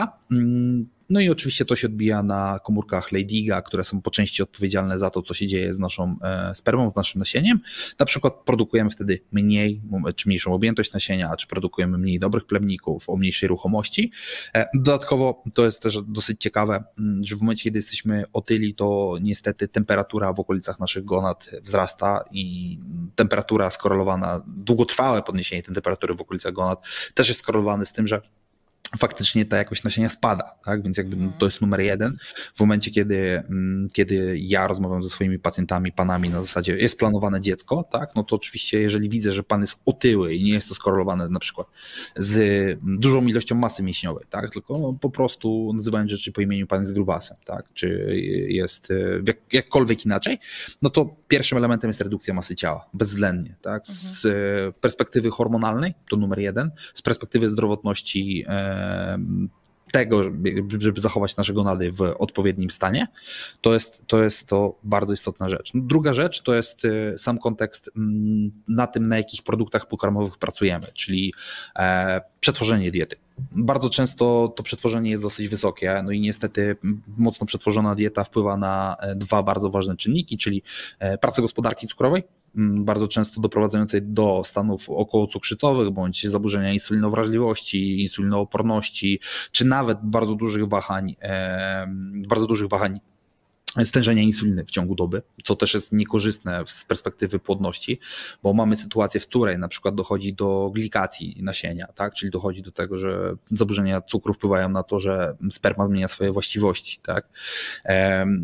No 1.10 1.20
i 1.20 1.30
oczywiście 1.30 1.66
to 1.66 1.76
się 1.76 1.88
odbija 1.88 2.24
na 2.24 2.60
komórkach 2.64 3.12
Leydiga, 3.12 3.62
które 3.62 3.84
są 3.84 4.02
po 4.02 4.12
części 4.12 4.44
odpowiedzialne 4.44 5.00
za 5.00 5.10
to, 5.10 5.22
co 5.22 5.34
się 5.34 5.48
dzieje 5.48 5.74
z 5.74 5.80
naszą 5.80 6.16
e, 6.22 6.56
spermą, 6.56 6.92
z 6.92 6.96
naszym 6.96 7.20
nasieniem. 7.20 7.60
Na 8.00 8.06
przykład 8.06 8.34
produkujemy 8.46 8.90
wtedy 8.90 9.20
mniej, 9.32 9.82
czy 10.16 10.28
mniejszą 10.28 10.54
objętość 10.54 10.94
nasienia, 10.94 11.36
czy 11.36 11.48
produkujemy 11.48 11.98
mniej 11.98 12.20
dobrych 12.20 12.46
plemników, 12.46 13.10
o 13.10 13.18
mniejszej 13.18 13.50
ruchomości. 13.50 14.12
E, 14.54 14.68
dodatkowo 14.74 15.44
to 15.54 15.66
jest 15.66 15.82
też 15.82 15.98
dosyć 16.08 16.42
ciekawe, 16.42 16.84
że 17.22 17.36
w 17.36 17.42
momencie, 17.42 17.64
kiedy 17.64 17.80
jesteśmy 17.80 18.24
otyli, 18.34 18.76
to 18.76 19.16
niestety 19.22 19.68
temperatura 19.68 20.34
w 20.34 20.40
okolicach 20.40 20.80
naszych 20.80 21.06
gonad 21.06 21.50
wzrasta 21.62 22.24
i 22.32 22.78
temperatura 23.16 23.70
skorelowana, 23.70 24.44
długotrwałe 24.48 25.24
podniesienie 25.24 25.64
temperatury 25.64 26.16
w 26.16 26.22
okolicach 26.22 26.54
gonad 26.54 26.86
też 27.14 27.28
jest 27.28 27.40
skorelowane 27.40 27.86
z 27.86 27.92
tym, 27.92 28.08
że 28.08 28.22
faktycznie 29.00 29.46
ta 29.46 29.58
jakość 29.58 29.84
nasienia 29.84 30.10
spada, 30.10 30.56
tak? 30.66 30.84
Więc 30.84 30.98
jakby 30.98 31.18
to 31.38 31.46
jest 31.46 31.62
numer 31.62 31.80
jeden. 31.80 32.18
W 32.56 32.60
momencie, 32.60 32.92
kiedy, 32.92 33.44
mm, 33.50 33.88
kiedy 33.94 34.38
ja 34.40 34.68
rozmawiam 34.68 35.04
ze 35.04 35.10
swoimi 35.10 35.40
pacjentami, 35.40 35.92
panami 35.92 36.30
na 36.30 36.42
zasadzie 36.42 36.78
jest 36.78 37.00
planowane 37.00 37.42
dziecko, 37.42 37.84
tak? 37.92 38.16
No 38.16 38.24
to 38.24 38.36
oczywiście, 38.36 38.80
jeżeli 38.80 39.10
widzę, 39.10 39.32
że 39.32 39.44
pan 39.44 39.62
jest 39.62 39.82
otyły 39.86 40.36
i 40.36 40.44
nie 40.44 40.54
jest 40.54 40.70
to 40.70 40.76
skorelowane 40.76 41.30
na 41.30 41.40
przykład 41.40 41.68
z 42.16 42.80
dużą 42.84 43.26
ilością 43.26 43.56
masy 43.56 43.84
mięśniowej, 43.84 44.26
tak? 44.30 44.54
Tylko 44.54 44.78
no, 44.78 44.98
po 45.02 45.10
prostu 45.10 45.72
nazywając 45.76 46.12
rzeczy 46.12 46.32
po 46.32 46.42
imieniu 46.42 46.68
pan 46.68 46.82
jest 46.82 46.94
grubasem, 46.94 47.38
tak? 47.46 47.66
Czy 47.74 48.16
jest 48.50 48.94
jak, 49.28 49.54
jakkolwiek 49.54 50.06
inaczej, 50.06 50.38
no 50.82 50.90
to 50.90 51.16
pierwszym 51.28 51.58
elementem 51.58 51.90
jest 51.90 52.02
redukcja 52.02 52.34
masy 52.34 52.56
ciała, 52.56 52.90
bezwzględnie, 52.94 53.56
tak? 53.62 53.88
Z 53.88 54.26
mhm. 54.26 54.74
perspektywy 54.74 55.30
hormonalnej 55.30 55.94
to 56.10 56.18
numer 56.18 56.40
jeden, 56.40 56.72
z 56.94 57.02
perspektywy 57.02 57.50
zdrowotności 57.50 58.46
e, 58.48 58.77
tego, 59.92 60.24
żeby 60.80 61.02
zachować 61.02 61.38
nasze 61.38 61.54
gonady 61.54 61.92
w 61.92 62.02
odpowiednim 62.02 62.70
stanie, 62.70 63.08
to 63.62 63.74
jest 63.74 64.04
to, 64.08 64.24
jest 64.24 64.46
to 64.46 64.76
bardzo 64.84 65.14
istotna 65.14 65.50
rzecz. 65.50 65.72
Druga 65.76 66.14
rzecz 66.14 66.42
to 66.42 66.56
jest 66.56 66.86
y, 66.86 67.16
sam 67.18 67.38
kontekst 67.38 67.92
na 68.68 68.88
tym, 68.88 69.08
na 69.08 69.18
jakich 69.18 69.44
produktach 69.44 69.88
pokarmowych 69.88 70.38
pracujemy, 70.38 70.88
czyli 70.94 71.34
e, 71.76 72.22
przetworzenie 72.40 72.92
diety. 72.92 73.16
Bardzo 73.52 73.90
często 73.90 74.54
to 74.56 74.64
przetworzenie 74.64 75.10
jest 75.10 75.24
dosyć 75.24 75.48
wysokie, 75.48 76.02
no 76.04 76.12
i 76.12 76.20
niestety 76.20 76.76
mocno 77.18 77.46
przetworzona 77.46 77.96
dieta 77.96 78.24
wpływa 78.24 78.58
na 78.58 78.96
e, 79.00 79.16
dwa 79.16 79.44
bardzo 79.44 79.70
ważne 79.70 79.98
czynniki, 79.98 80.38
czyli 80.38 80.64
e, 81.00 81.18
pracę 81.18 81.42
gospodarki 81.42 81.88
cukrowej, 81.88 82.24
bardzo 82.58 83.08
często 83.08 83.42
doprowadzającej 83.42 84.02
do 84.02 84.42
stanów 84.46 84.90
okołocukrzycowych 84.90 85.90
bądź 85.90 86.28
zaburzenia 86.28 86.74
insulinowrażliwości, 86.74 88.02
insulinooporności, 88.02 89.20
czy 89.52 89.66
nawet 89.66 89.98
bardzo 90.04 90.36
dużych 90.36 90.68
wahań, 90.68 91.16
bardzo 92.28 92.48
dużych 92.48 92.68
wahań 92.68 93.00
stężenia 93.86 94.22
insuliny 94.22 94.66
w 94.66 94.72
ciągu 94.72 94.96
doby, 94.96 95.22
co 95.44 95.56
też 95.56 95.74
jest 95.74 95.92
niekorzystne 95.92 96.64
z 96.68 96.86
perspektywy 96.86 97.40
płodności, 97.40 98.00
bo 98.44 98.54
mamy 98.54 98.78
sytuację, 98.78 99.20
w 99.20 99.28
której 99.28 99.58
na 99.58 99.68
przykład 99.68 99.96
dochodzi 99.96 100.34
do 100.34 100.72
glikacji 100.74 101.38
nasienia, 101.42 101.88
tak? 101.96 102.14
czyli 102.14 102.32
dochodzi 102.32 102.62
do 102.62 102.72
tego, 102.72 102.98
że 102.98 103.36
zaburzenia 103.52 104.02
cukru 104.02 104.34
wpływają 104.34 104.70
na 104.70 104.84
to, 104.84 105.00
że 105.00 105.38
sperma 105.52 105.88
zmienia 105.88 106.08
swoje 106.08 106.32
właściwości. 106.32 107.00
Tak? 107.04 107.30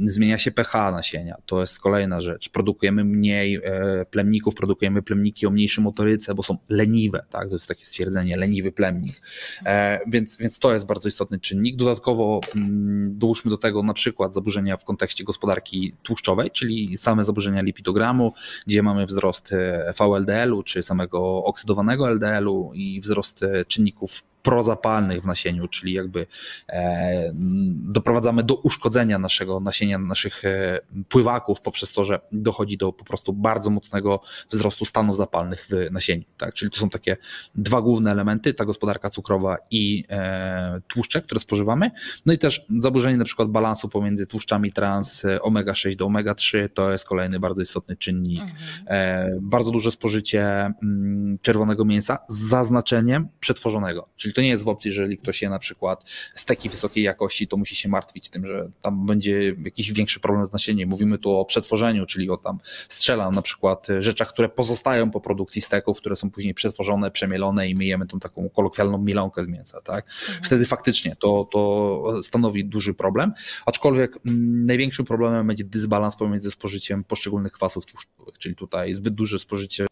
zmienia 0.05 0.37
się 0.37 0.51
pH 0.51 0.91
nasienia, 0.91 1.35
to 1.45 1.61
jest 1.61 1.79
kolejna 1.79 2.21
rzecz. 2.21 2.49
Produkujemy 2.49 3.03
mniej 3.03 3.59
e, 3.63 4.05
plemników, 4.05 4.55
produkujemy 4.55 5.01
plemniki 5.01 5.47
o 5.47 5.49
mniejszej 5.49 5.83
motoryce, 5.83 6.35
bo 6.35 6.43
są 6.43 6.57
leniwe, 6.69 7.25
tak? 7.29 7.47
to 7.47 7.55
jest 7.55 7.67
takie 7.67 7.85
stwierdzenie, 7.85 8.37
leniwy 8.37 8.71
plemnik. 8.71 9.21
E, 9.65 9.99
więc, 10.07 10.37
więc 10.37 10.59
to 10.59 10.73
jest 10.73 10.85
bardzo 10.85 11.09
istotny 11.09 11.39
czynnik. 11.39 11.75
Dodatkowo 11.75 12.39
mm, 12.55 13.17
dołóżmy 13.17 13.51
do 13.51 13.57
tego 13.57 13.83
na 13.83 13.93
przykład 13.93 14.33
zaburzenia 14.33 14.77
w 14.77 14.85
kontekście 14.85 15.22
gospodarki 15.23 15.93
tłuszczowej, 16.03 16.51
czyli 16.51 16.97
same 16.97 17.25
zaburzenia 17.25 17.61
lipidogramu, 17.61 18.33
gdzie 18.67 18.83
mamy 18.83 19.05
wzrost 19.05 19.53
e, 19.53 19.93
VLDL-u 19.99 20.63
czy 20.63 20.83
samego 20.83 21.43
oksydowanego 21.43 22.09
LDL-u 22.09 22.71
i 22.73 23.01
wzrost 23.01 23.43
e, 23.43 23.65
czynników 23.65 24.23
prozapalnych 24.43 25.21
w 25.21 25.25
nasieniu, 25.25 25.67
czyli 25.67 25.93
jakby 25.93 26.27
e, 26.69 27.31
doprowadzamy 27.73 28.43
do 28.43 28.55
uszkodzenia 28.55 29.19
naszego 29.19 29.59
nasienia, 29.59 29.97
naszych 29.99 30.45
e, 30.45 30.79
pływaków 31.09 31.61
poprzez 31.61 31.93
to, 31.93 32.03
że 32.03 32.19
dochodzi 32.31 32.77
do 32.77 32.93
po 32.93 33.05
prostu 33.05 33.33
bardzo 33.33 33.69
mocnego 33.69 34.21
wzrostu 34.51 34.85
stanów 34.85 35.17
zapalnych 35.17 35.67
w 35.69 35.91
nasieniu. 35.91 36.23
Tak? 36.37 36.53
Czyli 36.53 36.71
to 36.71 36.79
są 36.79 36.89
takie 36.89 37.17
dwa 37.55 37.81
główne 37.81 38.11
elementy, 38.11 38.53
ta 38.53 38.65
gospodarka 38.65 39.09
cukrowa 39.09 39.57
i 39.71 40.03
e, 40.09 40.81
tłuszcze, 40.87 41.21
które 41.21 41.39
spożywamy. 41.39 41.91
No 42.25 42.33
i 42.33 42.37
też 42.37 42.65
zaburzenie 42.79 43.17
na 43.17 43.25
przykład 43.25 43.47
balansu 43.47 43.89
pomiędzy 43.89 44.27
tłuszczami 44.27 44.71
trans 44.71 45.23
omega-6 45.41 45.95
do 45.95 46.05
omega-3 46.05 46.69
to 46.73 46.91
jest 46.91 47.05
kolejny 47.05 47.39
bardzo 47.39 47.61
istotny 47.61 47.95
czynnik. 47.95 48.41
Mhm. 48.41 49.39
Bardzo 49.41 49.71
duże 49.71 49.91
spożycie 49.91 50.45
mm, 50.83 51.37
czerwonego 51.41 51.85
mięsa 51.85 52.17
z 52.29 52.37
zaznaczeniem 52.37 53.27
przetworzonego, 53.39 54.09
czyli 54.15 54.32
Czyli 54.33 54.35
to 54.35 54.41
nie 54.41 54.49
jest 54.49 54.63
w 54.63 54.67
opcji, 54.67 54.91
że 54.91 55.01
jeżeli 55.01 55.17
ktoś 55.17 55.41
je 55.41 55.49
na 55.49 55.59
przykład 55.59 56.03
steki 56.35 56.69
wysokiej 56.69 57.03
jakości, 57.03 57.47
to 57.47 57.57
musi 57.57 57.75
się 57.75 57.89
martwić 57.89 58.29
tym, 58.29 58.45
że 58.45 58.69
tam 58.81 59.05
będzie 59.05 59.55
jakiś 59.65 59.91
większy 59.93 60.19
problem 60.19 60.45
z 60.45 60.53
nasieniem. 60.53 60.89
Mówimy 60.89 61.17
tu 61.17 61.31
o 61.31 61.45
przetworzeniu, 61.45 62.05
czyli 62.05 62.29
o 62.29 62.37
tam 62.37 62.59
strzelam 62.89 63.35
na 63.35 63.41
przykład 63.41 63.87
rzeczach, 63.99 64.29
które 64.29 64.49
pozostają 64.49 65.11
po 65.11 65.21
produkcji 65.21 65.61
steków, 65.61 65.97
które 65.97 66.15
są 66.15 66.31
później 66.31 66.53
przetworzone, 66.53 67.11
przemielone 67.11 67.69
i 67.69 67.75
myjemy 67.75 68.07
tą 68.07 68.19
taką 68.19 68.49
kolokwialną 68.49 68.97
mielonkę 68.97 69.43
z 69.43 69.47
mięsa. 69.47 69.81
Tak? 69.81 70.05
Mhm. 70.05 70.43
Wtedy 70.43 70.65
faktycznie 70.65 71.15
to, 71.19 71.47
to 71.51 72.03
stanowi 72.23 72.65
duży 72.65 72.93
problem, 72.93 73.33
aczkolwiek 73.65 74.17
m, 74.27 74.65
największym 74.65 75.05
problemem 75.05 75.47
będzie 75.47 75.63
dysbalans 75.63 76.15
pomiędzy 76.15 76.51
spożyciem 76.51 77.03
poszczególnych 77.03 77.51
kwasów 77.51 77.85
tłuszczowych, 77.85 78.37
czyli 78.37 78.55
tutaj 78.55 78.93
zbyt 78.93 79.13
duże 79.13 79.39
spożycie 79.39 79.85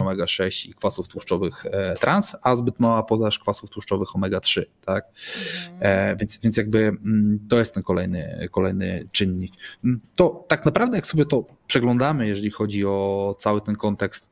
omega-6 0.00 0.68
i 0.68 0.74
kwasów 0.74 1.08
tłuszczowych 1.08 1.66
e, 1.66 1.94
trans, 1.94 2.36
a 2.42 2.56
zbyt 2.56 2.80
mała 2.80 3.02
podaż 3.02 3.38
kwasów 3.38 3.70
tłuszczowych 3.70 4.08
omega-3, 4.16 4.62
tak? 4.84 5.04
E, 5.80 6.16
więc, 6.16 6.38
więc 6.38 6.56
jakby 6.56 6.78
mm, 6.78 7.38
to 7.48 7.58
jest 7.58 7.74
ten 7.74 7.82
kolejny, 7.82 8.48
kolejny 8.52 9.08
czynnik. 9.12 9.52
Mm, 9.84 10.00
to 10.16 10.44
tak 10.48 10.64
naprawdę 10.64 10.96
jak 10.96 11.06
sobie 11.06 11.24
to 11.24 11.44
przeglądamy, 11.66 12.26
jeżeli 12.26 12.50
chodzi 12.50 12.84
o 12.84 13.36
cały 13.38 13.60
ten 13.60 13.76
kontekst 13.76 14.28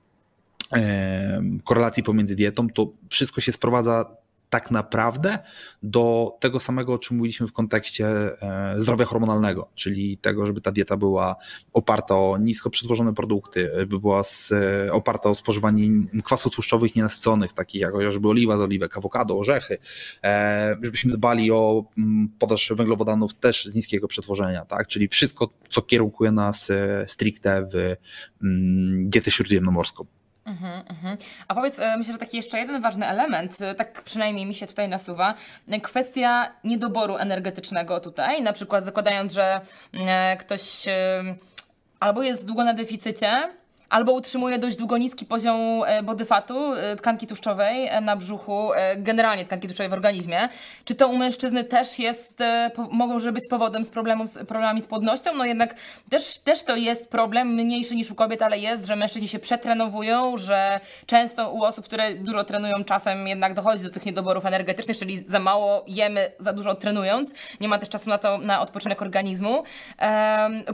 korelacji 1.64 2.02
pomiędzy 2.02 2.36
dietą, 2.36 2.68
to 2.68 2.92
wszystko 3.10 3.40
się 3.40 3.52
sprowadza 3.52 4.16
tak 4.50 4.70
naprawdę 4.70 5.38
do 5.82 6.36
tego 6.40 6.60
samego, 6.60 6.94
o 6.94 6.98
czym 6.98 7.16
mówiliśmy 7.16 7.46
w 7.46 7.52
kontekście 7.52 8.06
e, 8.06 8.74
zdrowia 8.78 9.04
hormonalnego, 9.04 9.68
czyli 9.74 10.18
tego, 10.18 10.46
żeby 10.46 10.60
ta 10.60 10.72
dieta 10.72 10.96
była 10.96 11.36
oparta 11.72 12.14
o 12.14 12.38
nisko 12.38 12.70
przetworzone 12.70 13.14
produkty, 13.14 13.70
by 13.86 13.98
była 14.00 14.22
e, 14.52 14.92
oparta 14.92 15.30
o 15.30 15.34
spożywanie 15.34 15.88
kwasów 16.24 16.52
tłuszczowych 16.52 16.96
nienasyconych, 16.96 17.52
takich 17.52 17.80
jak 17.80 17.92
chociażby 17.92 18.28
oliwa 18.28 18.56
z 18.56 18.60
oliwek, 18.60 18.96
awokado, 18.96 19.38
orzechy, 19.38 19.78
e, 20.24 20.76
żebyśmy 20.82 21.12
dbali 21.12 21.50
o 21.50 21.84
mm, 21.98 22.28
podaż 22.38 22.72
węglowodanów 22.76 23.34
też 23.34 23.66
z 23.66 23.74
niskiego 23.74 24.08
przetworzenia, 24.08 24.64
tak? 24.64 24.86
czyli 24.88 25.08
wszystko, 25.08 25.50
co 25.68 25.82
kierunkuje 25.82 26.32
nas 26.32 26.68
stricte 27.06 27.68
w 27.72 27.96
mm, 28.42 29.08
dietę 29.10 29.30
śródziemnomorską. 29.30 30.06
Mhm, 30.46 30.82
mhm. 30.88 31.16
A 31.48 31.54
powiedz, 31.54 31.78
e, 31.78 31.96
myślę, 31.96 32.12
że 32.12 32.18
taki 32.18 32.36
jeszcze 32.36 32.58
jeden 32.58 32.82
ważny 32.82 33.06
element, 33.06 33.60
e, 33.60 33.74
tak 33.74 34.02
przynajmniej 34.02 34.46
mi 34.46 34.54
się 34.54 34.66
tutaj 34.66 34.88
nasuwa, 34.88 35.34
e, 35.68 35.80
kwestia 35.80 36.52
niedoboru 36.64 37.16
energetycznego 37.16 38.00
tutaj, 38.00 38.42
na 38.42 38.52
przykład 38.52 38.84
zakładając, 38.84 39.32
że 39.32 39.60
ktoś 40.38 40.84
albo 42.00 42.22
jest 42.22 42.44
długo 42.44 42.64
na 42.64 42.74
deficycie, 42.74 43.48
albo 43.88 44.12
utrzymuje 44.12 44.58
dość 44.58 44.76
długo 44.76 44.98
niski 44.98 45.26
poziom 45.26 45.60
e, 45.86 46.02
body 46.02 46.24
fatu, 46.24 46.72
e, 46.74 46.96
tkanki 46.96 47.26
tłuszczowej 47.26 47.86
e, 47.86 48.00
na 48.00 48.16
brzuchu, 48.16 48.70
generalnie 48.96 49.44
tkanki 49.44 49.68
tłuszczowej 49.68 49.90
w 49.90 49.92
organizmie. 49.92 50.48
Czy 50.84 50.94
to 50.94 51.08
u 51.08 51.16
mężczyzny 51.16 51.64
też 51.64 51.98
jest, 51.98 52.42
może 52.90 53.32
być 53.32 53.44
powodem 53.50 53.84
z, 53.84 53.90
problemów, 53.90 54.28
z 54.28 54.46
problemami 54.46 54.82
z 54.82 54.86
płodnością? 54.86 55.34
No 55.34 55.44
jednak 55.44 55.74
też, 56.10 56.38
też 56.38 56.62
to 56.62 56.76
jest 56.76 57.10
problem 57.10 57.54
mniejszy 57.54 57.94
niż 57.94 58.10
u 58.10 58.14
kobiet, 58.14 58.42
ale 58.42 58.58
jest, 58.58 58.86
że 58.86 58.96
mężczyźni 58.96 59.28
się 59.28 59.38
przetrenowują, 59.38 60.36
że 60.36 60.80
często 61.06 61.52
u 61.52 61.62
osób, 61.62 61.84
które 61.84 62.14
dużo 62.14 62.44
trenują 62.44 62.84
czasem 62.84 63.28
jednak 63.28 63.54
dochodzi 63.54 63.84
do 63.84 63.90
tych 63.90 64.06
niedoborów 64.06 64.46
energetycznych, 64.46 64.98
czyli 64.98 65.18
za 65.18 65.38
mało 65.38 65.84
jemy, 65.86 66.32
za 66.38 66.52
dużo 66.52 66.74
trenując. 66.74 67.32
Nie 67.60 67.68
ma 67.68 67.78
też 67.78 67.88
czasu 67.88 68.10
na 68.10 68.18
to, 68.18 68.38
na 68.38 68.60
odpoczynek 68.60 69.02
organizmu. 69.02 69.62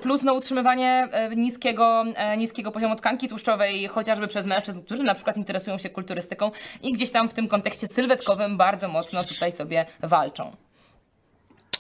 Plus 0.03 0.23
no, 0.23 0.35
utrzymywanie 0.35 1.09
niskiego, 1.37 2.05
niskiego 2.37 2.73
poziomu 2.73 2.97
tkanki 3.03 3.29
tłuszczowej, 3.29 3.89
chociażby 3.89 4.29
przez 4.29 4.47
mężczyzn, 4.47 4.83
którzy 4.83 5.03
na 5.03 5.15
przykład 5.15 5.37
interesują 5.37 5.79
się 5.79 5.91
kulturystyką 5.91 6.51
i 6.83 6.93
gdzieś 6.93 7.11
tam 7.11 7.29
w 7.29 7.35
tym 7.35 7.49
kontekście 7.49 7.87
sylwetkowym 7.87 8.57
bardzo 8.57 8.89
mocno 8.89 9.25
tutaj 9.25 9.53
sobie 9.53 9.87
walczą. 10.03 10.57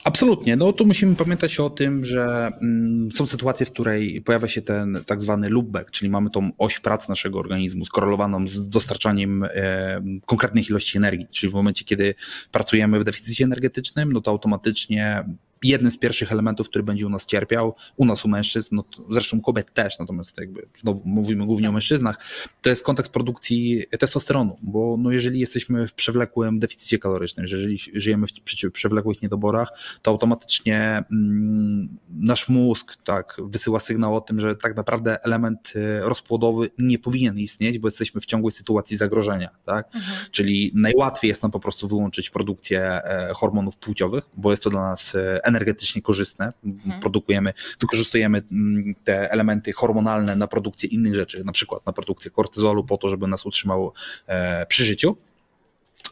Absolutnie. 0.04 0.56
No 0.56 0.72
tu 0.72 0.86
musimy 0.86 1.16
pamiętać 1.16 1.60
o 1.60 1.70
tym, 1.70 2.04
że 2.04 2.50
mm, 2.62 3.12
są 3.12 3.26
sytuacje, 3.26 3.66
w 3.66 3.70
której 3.70 4.20
pojawia 4.20 4.48
się 4.48 4.62
ten 4.62 4.98
tak 5.06 5.22
zwany 5.22 5.50
loopback, 5.50 5.90
czyli 5.90 6.10
mamy 6.10 6.30
tą 6.30 6.50
oś 6.58 6.78
pracy 6.78 7.08
naszego 7.08 7.38
organizmu 7.38 7.84
skorelowaną 7.84 8.48
z 8.48 8.68
dostarczaniem 8.68 9.44
e, 9.44 10.00
konkretnych 10.26 10.70
ilości 10.70 10.98
energii. 10.98 11.26
Czyli 11.30 11.50
w 11.50 11.54
momencie, 11.54 11.84
kiedy 11.84 12.14
pracujemy 12.52 13.00
w 13.00 13.04
deficycie 13.04 13.44
energetycznym, 13.44 14.12
no 14.12 14.20
to 14.20 14.30
automatycznie 14.30 15.24
jednym 15.64 15.92
z 15.92 15.96
pierwszych 15.96 16.32
elementów, 16.32 16.68
który 16.68 16.84
będzie 16.84 17.06
u 17.06 17.10
nas 17.10 17.26
cierpiał, 17.26 17.74
u 17.96 18.04
nas, 18.04 18.24
u 18.24 18.28
mężczyzn, 18.28 18.76
no 18.76 18.84
zresztą 19.10 19.40
kobiet 19.40 19.74
też, 19.74 19.98
natomiast 19.98 20.38
jakby 20.38 20.68
znowu 20.80 21.02
mówimy 21.04 21.46
głównie 21.46 21.68
o 21.68 21.72
mężczyznach, 21.72 22.18
to 22.62 22.70
jest 22.70 22.84
kontekst 22.84 23.12
produkcji 23.12 23.84
testosteronu, 23.98 24.58
bo 24.62 24.96
no 24.98 25.10
jeżeli 25.10 25.40
jesteśmy 25.40 25.88
w 25.88 25.92
przewlekłym 25.92 26.58
deficycie 26.58 26.98
kalorycznym, 26.98 27.46
jeżeli 27.46 27.78
żyjemy 27.94 28.26
w 28.26 28.72
przewlekłych 28.72 29.22
niedoborach, 29.22 29.68
to 30.02 30.10
automatycznie 30.10 31.04
mm, 31.12 31.96
nasz 32.08 32.48
mózg 32.48 32.96
tak 33.04 33.36
wysyła 33.44 33.80
sygnał 33.80 34.16
o 34.16 34.20
tym, 34.20 34.40
że 34.40 34.56
tak 34.56 34.76
naprawdę 34.76 35.24
element 35.24 35.72
y, 35.76 36.00
rozpłodowy 36.00 36.70
nie 36.78 36.98
powinien 36.98 37.38
istnieć, 37.38 37.78
bo 37.78 37.88
jesteśmy 37.88 38.20
w 38.20 38.26
ciągłej 38.26 38.52
sytuacji 38.52 38.96
zagrożenia, 38.96 39.50
tak? 39.64 39.86
Mhm. 39.94 40.16
Czyli 40.30 40.72
najłatwiej 40.74 41.28
jest 41.28 41.42
nam 41.42 41.50
po 41.50 41.60
prostu 41.60 41.88
wyłączyć 41.88 42.30
produkcję 42.30 42.80
e, 42.80 43.32
hormonów 43.34 43.76
płciowych, 43.76 44.24
bo 44.36 44.50
jest 44.50 44.62
to 44.62 44.70
dla 44.70 44.80
nas 44.80 45.14
e, 45.14 45.46
energetycznie 45.52 46.02
korzystne. 46.02 46.52
Mhm. 46.64 47.00
Produkujemy, 47.00 47.52
wykorzystujemy 47.80 48.42
mm, 48.52 48.94
te 49.04 49.30
elementy 49.30 49.72
hormonalne 49.72 50.36
na 50.36 50.46
produkcję 50.46 50.88
innych 50.88 51.14
rzeczy, 51.14 51.44
na 51.44 51.52
przykład 51.52 51.86
na 51.86 51.92
produkcję 51.92 52.30
kortyzolu 52.30 52.84
po 52.84 52.98
to, 52.98 53.08
żeby 53.08 53.26
nas 53.26 53.46
utrzymało 53.46 53.92
e, 54.26 54.66
przy 54.66 54.84
życiu. 54.84 55.16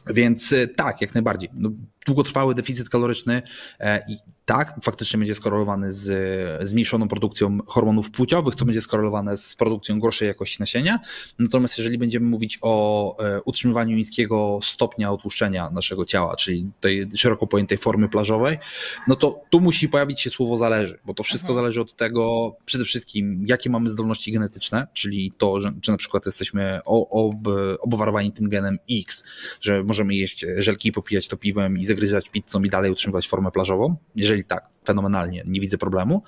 Więc 0.06 0.52
e, 0.52 0.66
tak, 0.66 1.00
jak 1.00 1.14
najbardziej. 1.14 1.50
No, 1.54 1.70
długotrwały 2.06 2.54
deficyt 2.54 2.88
kaloryczny 2.88 3.42
e, 3.80 4.00
i 4.08 4.18
tak, 4.44 4.74
faktycznie 4.82 5.18
będzie 5.18 5.34
skorelowany 5.34 5.92
z 5.92 6.68
zmniejszoną 6.68 7.08
produkcją 7.08 7.58
hormonów 7.66 8.10
płciowych, 8.10 8.54
co 8.54 8.64
będzie 8.64 8.82
skorelowane 8.82 9.36
z 9.36 9.54
produkcją 9.54 10.00
gorszej 10.00 10.28
jakości 10.28 10.56
nasienia. 10.60 10.98
Natomiast 11.38 11.78
jeżeli 11.78 11.98
będziemy 11.98 12.26
mówić 12.26 12.58
o 12.62 13.16
e, 13.18 13.42
utrzymywaniu 13.42 13.96
niskiego 13.96 14.60
stopnia 14.62 15.10
otłuszczenia 15.10 15.70
naszego 15.70 16.04
ciała, 16.04 16.36
czyli 16.36 16.70
tej 16.80 17.08
szeroko 17.16 17.46
pojętej 17.46 17.78
formy 17.78 18.08
plażowej, 18.08 18.58
no 19.08 19.16
to 19.16 19.40
tu 19.50 19.60
musi 19.60 19.88
pojawić 19.88 20.20
się 20.20 20.30
słowo 20.30 20.56
zależy, 20.56 20.98
bo 21.04 21.14
to 21.14 21.22
wszystko 21.22 21.48
mhm. 21.48 21.64
zależy 21.64 21.80
od 21.80 21.96
tego 21.96 22.56
przede 22.64 22.84
wszystkim, 22.84 23.44
jakie 23.46 23.70
mamy 23.70 23.90
zdolności 23.90 24.32
genetyczne, 24.32 24.86
czyli 24.92 25.32
to, 25.38 25.60
że, 25.60 25.72
czy 25.80 25.90
na 25.90 25.96
przykład 25.96 26.26
jesteśmy 26.26 26.80
ob, 26.84 27.48
obwarowani 27.80 28.32
tym 28.32 28.48
genem 28.48 28.78
X, 28.90 29.24
że 29.60 29.84
możemy 29.84 30.14
jeść 30.14 30.46
żelki 30.56 30.88
i 30.88 30.92
popijać 30.92 31.28
to 31.28 31.36
piwem 31.36 31.78
i 31.78 31.84
zagryzać 31.90 32.28
pizzą 32.28 32.62
i 32.62 32.70
dalej 32.70 32.90
utrzymywać 32.90 33.28
formę 33.28 33.50
plażową. 33.50 33.96
Jeżeli 34.16 34.44
tak, 34.44 34.68
fenomenalnie, 34.84 35.44
nie 35.46 35.60
widzę 35.60 35.78
problemu. 35.78 36.22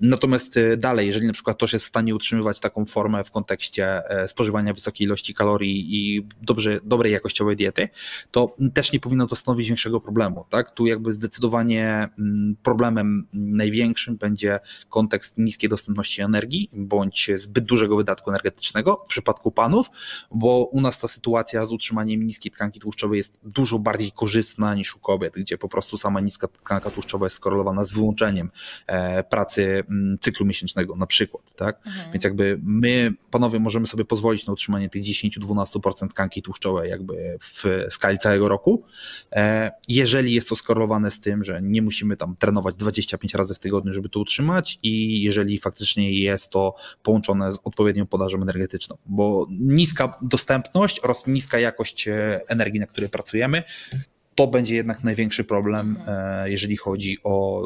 Natomiast 0.00 0.56
e, 0.56 0.76
dalej, 0.76 1.06
jeżeli 1.06 1.26
na 1.26 1.32
przykład 1.32 1.56
ktoś 1.56 1.72
jest 1.72 1.84
w 1.84 1.88
stanie 1.88 2.14
utrzymywać 2.14 2.60
taką 2.60 2.86
formę 2.86 3.24
w 3.24 3.30
kontekście 3.30 4.10
e, 4.10 4.28
spożywania 4.28 4.74
wysokiej 4.74 5.06
ilości 5.06 5.34
kalorii 5.34 5.96
i 5.96 6.26
dobrze, 6.42 6.80
dobrej 6.84 7.12
jakościowej 7.12 7.56
diety, 7.56 7.88
to 8.30 8.54
też 8.74 8.92
nie 8.92 9.00
powinno 9.00 9.26
to 9.26 9.36
stanowić 9.36 9.68
większego 9.68 10.00
problemu. 10.00 10.44
Tak? 10.50 10.70
Tu 10.70 10.86
jakby 10.86 11.12
zdecydowanie 11.12 12.08
mm, 12.18 12.56
problemem 12.62 13.26
największym 13.32 14.16
będzie 14.16 14.60
kontekst 14.88 15.38
niskiej 15.38 15.70
dostępności 15.70 16.22
energii 16.22 16.70
bądź 16.72 17.30
zbyt 17.36 17.64
dużego 17.64 17.96
wydatku 17.96 18.30
energetycznego 18.30 19.04
w 19.06 19.08
przypadku 19.08 19.52
panów, 19.52 19.86
bo 20.30 20.64
u 20.64 20.80
nas 20.80 20.98
ta 20.98 21.08
sytuacja 21.08 21.66
z 21.66 21.72
utrzymaniem 21.72 22.26
niskiej 22.26 22.52
tkanki 22.52 22.80
tłuszczowej 22.80 23.18
jest 23.18 23.38
dużo 23.42 23.78
bardziej 23.78 24.12
korzystna 24.12 24.74
niż 24.74 24.96
u 24.96 24.98
kobiet, 24.98 25.34
gdzie 25.34 25.58
po 25.58 25.68
prostu 25.68 25.98
sama 25.98 26.20
niska 26.20 26.48
tkanka 26.48 26.90
tłuszczowa 26.90 27.26
jest 27.26 27.36
skorelowana 27.36 27.84
z 27.84 27.92
wyłączeniem 27.98 28.50
e, 28.86 29.24
pracy 29.24 29.84
mm, 29.90 30.18
cyklu 30.20 30.46
miesięcznego 30.46 30.96
na 30.96 31.06
przykład, 31.06 31.54
tak? 31.56 31.86
Mhm. 31.86 32.12
Więc 32.12 32.24
jakby 32.24 32.60
my, 32.62 33.12
panowie, 33.30 33.58
możemy 33.58 33.86
sobie 33.86 34.04
pozwolić 34.04 34.46
na 34.46 34.52
utrzymanie 34.52 34.88
tych 34.88 35.02
10-12% 35.02 36.08
tkanki 36.08 36.42
tłuszczowej 36.42 36.90
jakby 36.90 37.38
w 37.40 37.86
skali 37.90 38.18
całego 38.18 38.48
roku, 38.48 38.84
e, 39.32 39.70
jeżeli 39.88 40.34
jest 40.34 40.48
to 40.48 40.56
skorelowane 40.56 41.10
z 41.10 41.20
tym, 41.20 41.44
że 41.44 41.62
nie 41.62 41.82
musimy 41.82 42.16
tam 42.16 42.36
trenować 42.36 42.76
25 42.76 43.34
razy 43.34 43.54
w 43.54 43.58
tygodniu, 43.58 43.92
żeby 43.92 44.08
to 44.08 44.20
utrzymać 44.20 44.78
i 44.82 45.22
jeżeli 45.22 45.58
faktycznie 45.58 46.12
jest 46.12 46.50
to 46.50 46.74
połączone 47.02 47.52
z 47.52 47.58
odpowiednią 47.64 48.06
podażą 48.06 48.42
energetyczną, 48.42 48.96
bo 49.06 49.46
niska 49.50 50.18
dostępność 50.22 51.00
oraz 51.00 51.26
niska 51.26 51.58
jakość 51.58 52.08
e, 52.08 52.40
energii, 52.48 52.80
na 52.80 52.86
której 52.86 53.10
pracujemy, 53.10 53.62
to 54.38 54.46
będzie 54.46 54.76
jednak 54.76 55.04
największy 55.04 55.44
problem, 55.44 55.96
mhm. 55.98 56.44
e, 56.44 56.50
jeżeli 56.50 56.76
chodzi 56.76 57.18
o 57.24 57.62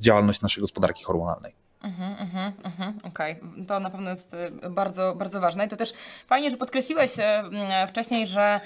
działalność 0.00 0.40
naszej 0.40 0.60
gospodarki 0.60 1.04
hormonalnej. 1.04 1.54
Mhm, 1.82 2.12
mhm, 2.18 2.52
mhm, 2.64 2.98
Okej, 3.02 3.36
okay. 3.40 3.66
to 3.66 3.80
na 3.80 3.90
pewno 3.90 4.10
jest 4.10 4.34
e, 4.34 4.70
bardzo, 4.70 5.14
bardzo 5.14 5.40
ważne. 5.40 5.66
I 5.66 5.68
to 5.68 5.76
też 5.76 5.92
fajnie, 6.26 6.50
że 6.50 6.56
podkreśliłeś 6.56 7.10
e, 7.18 7.86
wcześniej, 7.88 8.26
że 8.26 8.60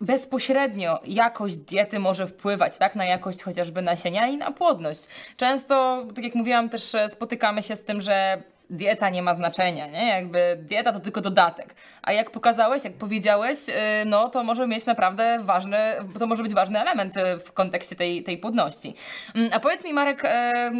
bezpośrednio 0.00 1.00
jakość 1.04 1.56
diety 1.56 1.98
może 1.98 2.26
wpływać 2.26 2.78
tak, 2.78 2.96
na 2.96 3.04
jakość 3.04 3.42
chociażby 3.42 3.82
nasienia 3.82 4.26
i 4.26 4.36
na 4.36 4.50
płodność. 4.50 5.06
Często, 5.36 6.06
tak 6.14 6.24
jak 6.24 6.34
mówiłam, 6.34 6.68
też 6.68 6.96
spotykamy 7.10 7.62
się 7.62 7.76
z 7.76 7.84
tym, 7.84 8.00
że 8.00 8.42
dieta 8.72 9.10
nie 9.10 9.22
ma 9.22 9.34
znaczenia, 9.34 9.86
nie? 9.86 10.08
Jakby 10.08 10.58
dieta 10.60 10.92
to 10.92 11.00
tylko 11.00 11.20
dodatek. 11.20 11.74
A 12.02 12.12
jak 12.12 12.30
pokazałeś, 12.30 12.84
jak 12.84 12.94
powiedziałeś, 12.94 13.58
y, 13.68 13.72
no 14.06 14.28
to 14.28 14.44
może 14.44 14.66
mieć 14.66 14.86
naprawdę 14.86 15.38
ważny, 15.42 15.78
to 16.18 16.26
może 16.26 16.42
być 16.42 16.54
ważny 16.54 16.80
element 16.80 17.16
y, 17.16 17.38
w 17.38 17.52
kontekście 17.52 17.96
tej, 17.96 18.22
tej 18.22 18.38
płodności. 18.38 18.94
Mm, 19.34 19.50
a 19.52 19.60
powiedz 19.60 19.84
mi, 19.84 19.92
Marek, 19.92 20.24
y, 20.24 20.28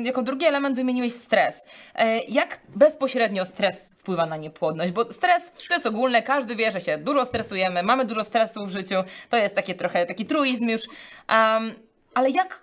jako 0.02 0.22
drugi 0.22 0.46
element 0.46 0.76
wymieniłeś 0.76 1.12
stres. 1.12 1.64
Jak 2.28 2.60
bezpośrednio 2.68 3.44
stres 3.44 3.94
wpływa 3.98 4.26
na 4.26 4.36
niepłodność? 4.36 4.92
Bo 4.92 5.12
stres 5.12 5.52
to 5.68 5.74
jest 5.74 5.86
ogólne, 5.86 6.22
każdy 6.22 6.56
wie, 6.56 6.72
że 6.72 6.80
się 6.80 6.98
dużo 6.98 7.24
stresujemy, 7.24 7.82
mamy 7.82 8.04
dużo 8.04 8.24
stresu 8.24 8.66
w 8.66 8.70
życiu, 8.70 8.94
to 9.30 9.36
jest 9.36 9.54
takie 9.54 9.74
trochę 9.74 10.06
taki 10.06 10.26
truizm 10.26 10.68
już. 10.68 10.82
Um, 11.28 11.74
ale 12.14 12.30
jak 12.30 12.62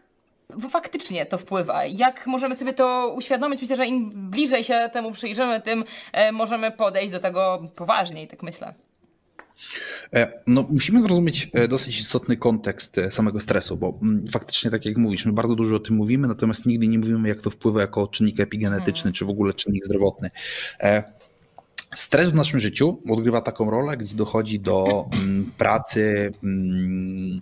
faktycznie 0.69 1.25
to 1.25 1.37
wpływa. 1.37 1.85
Jak 1.85 2.27
możemy 2.27 2.55
sobie 2.55 2.73
to 2.73 3.13
uświadomić? 3.17 3.61
Myślę, 3.61 3.75
że 3.75 3.85
im 3.85 4.29
bliżej 4.29 4.63
się 4.63 4.89
temu 4.93 5.11
przyjrzymy, 5.11 5.61
tym 5.61 5.83
e, 6.13 6.31
możemy 6.31 6.71
podejść 6.71 7.11
do 7.11 7.19
tego 7.19 7.71
poważniej, 7.75 8.27
tak 8.27 8.43
myślę. 8.43 8.73
E, 10.13 10.41
no, 10.47 10.67
musimy 10.69 11.01
zrozumieć 11.01 11.49
e, 11.53 11.67
dosyć 11.67 11.99
istotny 11.99 12.37
kontekst 12.37 12.95
samego 13.09 13.39
stresu, 13.39 13.77
bo 13.77 13.99
mm, 14.01 14.27
faktycznie, 14.27 14.71
tak 14.71 14.85
jak 14.85 14.97
mówisz, 14.97 15.25
my 15.25 15.31
bardzo 15.31 15.55
dużo 15.55 15.75
o 15.75 15.79
tym 15.79 15.95
mówimy, 15.95 16.27
natomiast 16.27 16.65
nigdy 16.65 16.87
nie 16.87 16.99
mówimy, 16.99 17.29
jak 17.29 17.41
to 17.41 17.49
wpływa 17.49 17.81
jako 17.81 18.07
czynnik 18.07 18.39
epigenetyczny, 18.39 19.03
hmm. 19.03 19.13
czy 19.13 19.25
w 19.25 19.29
ogóle 19.29 19.53
czynnik 19.53 19.85
zdrowotny. 19.85 20.29
Stres 21.95 22.29
w 22.29 22.35
naszym 22.35 22.59
życiu 22.59 22.99
odgrywa 23.09 23.41
taką 23.41 23.69
rolę, 23.69 23.97
gdzie 23.97 24.15
dochodzi 24.15 24.59
do 24.59 25.05
mm, 25.13 25.51
pracy, 25.57 26.33
mm, 26.43 27.41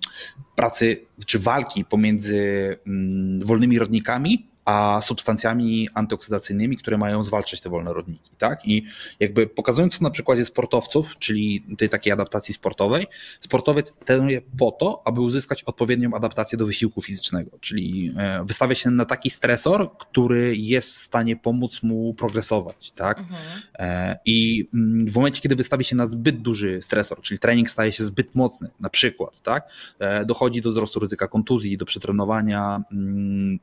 pracy 0.56 1.02
czy 1.26 1.40
walki 1.40 1.86
pomiędzy 1.86 2.78
mm, 2.88 3.40
wolnymi 3.46 3.80
rodnikami 3.80 4.48
a 4.68 5.02
substancjami 5.02 5.90
antyoksydacyjnymi, 5.94 6.78
które 6.78 6.98
mają 6.98 7.24
zwalczać 7.24 7.62
te 7.62 7.70
wolne 7.70 7.94
rodniki. 7.94 8.32
Tak? 8.38 8.68
I 8.68 8.86
jakby 9.20 9.48
pokazując 9.48 9.98
to 9.98 10.04
na 10.04 10.10
przykładzie 10.10 10.46
sportowców, 10.46 11.16
czyli 11.20 11.66
tej 11.78 11.90
takiej 11.90 12.14
adaptacji 12.14 12.54
sportowej, 12.54 13.08
sportowiec 13.40 13.94
trenuje 14.06 14.42
po 14.58 14.72
to, 14.72 15.02
aby 15.06 15.22
uzyskać 15.22 15.64
odpowiednią 15.64 16.14
adaptację 16.14 16.58
do 16.58 16.66
wysiłku 16.66 17.02
fizycznego, 17.02 17.52
czyli 17.62 18.14
e, 18.18 18.46
wystawia 18.46 18.76
się 18.76 18.92
na 18.92 19.06
taki 19.06 19.30
stresor, 19.30 19.98
który 19.98 20.56
jest 20.58 20.90
w 20.96 20.98
stanie 20.98 21.36
pomóc 21.36 21.84
mu 21.84 22.14
progresować. 22.14 22.92
Tak? 22.92 23.20
Mhm. 23.20 23.42
E, 23.80 24.18
I 24.26 24.68
mm, 24.74 25.08
w 25.10 25.16
momencie, 25.16 25.42
kiedy 25.42 25.56
wystawi 25.56 25.84
się 25.84 25.96
na 25.96 26.08
zbyt 26.08 26.42
duży 26.42 26.82
stresor, 26.82 27.22
czyli 27.22 27.40
trening 27.40 27.70
staje 27.70 27.92
się 27.92 28.04
zbyt 28.04 28.36
mocny, 28.36 28.70
na 28.80 28.90
przykład, 28.90 29.42
tak? 29.42 29.70
E, 30.00 30.26
dochodzi 30.26 30.62
do 30.62 30.70
wzrostu 30.70 31.00
ryzyka 31.00 31.28
kontuzji, 31.28 31.78
do 31.78 31.86
przetrenowania 31.86 32.82
mm, 32.92 33.60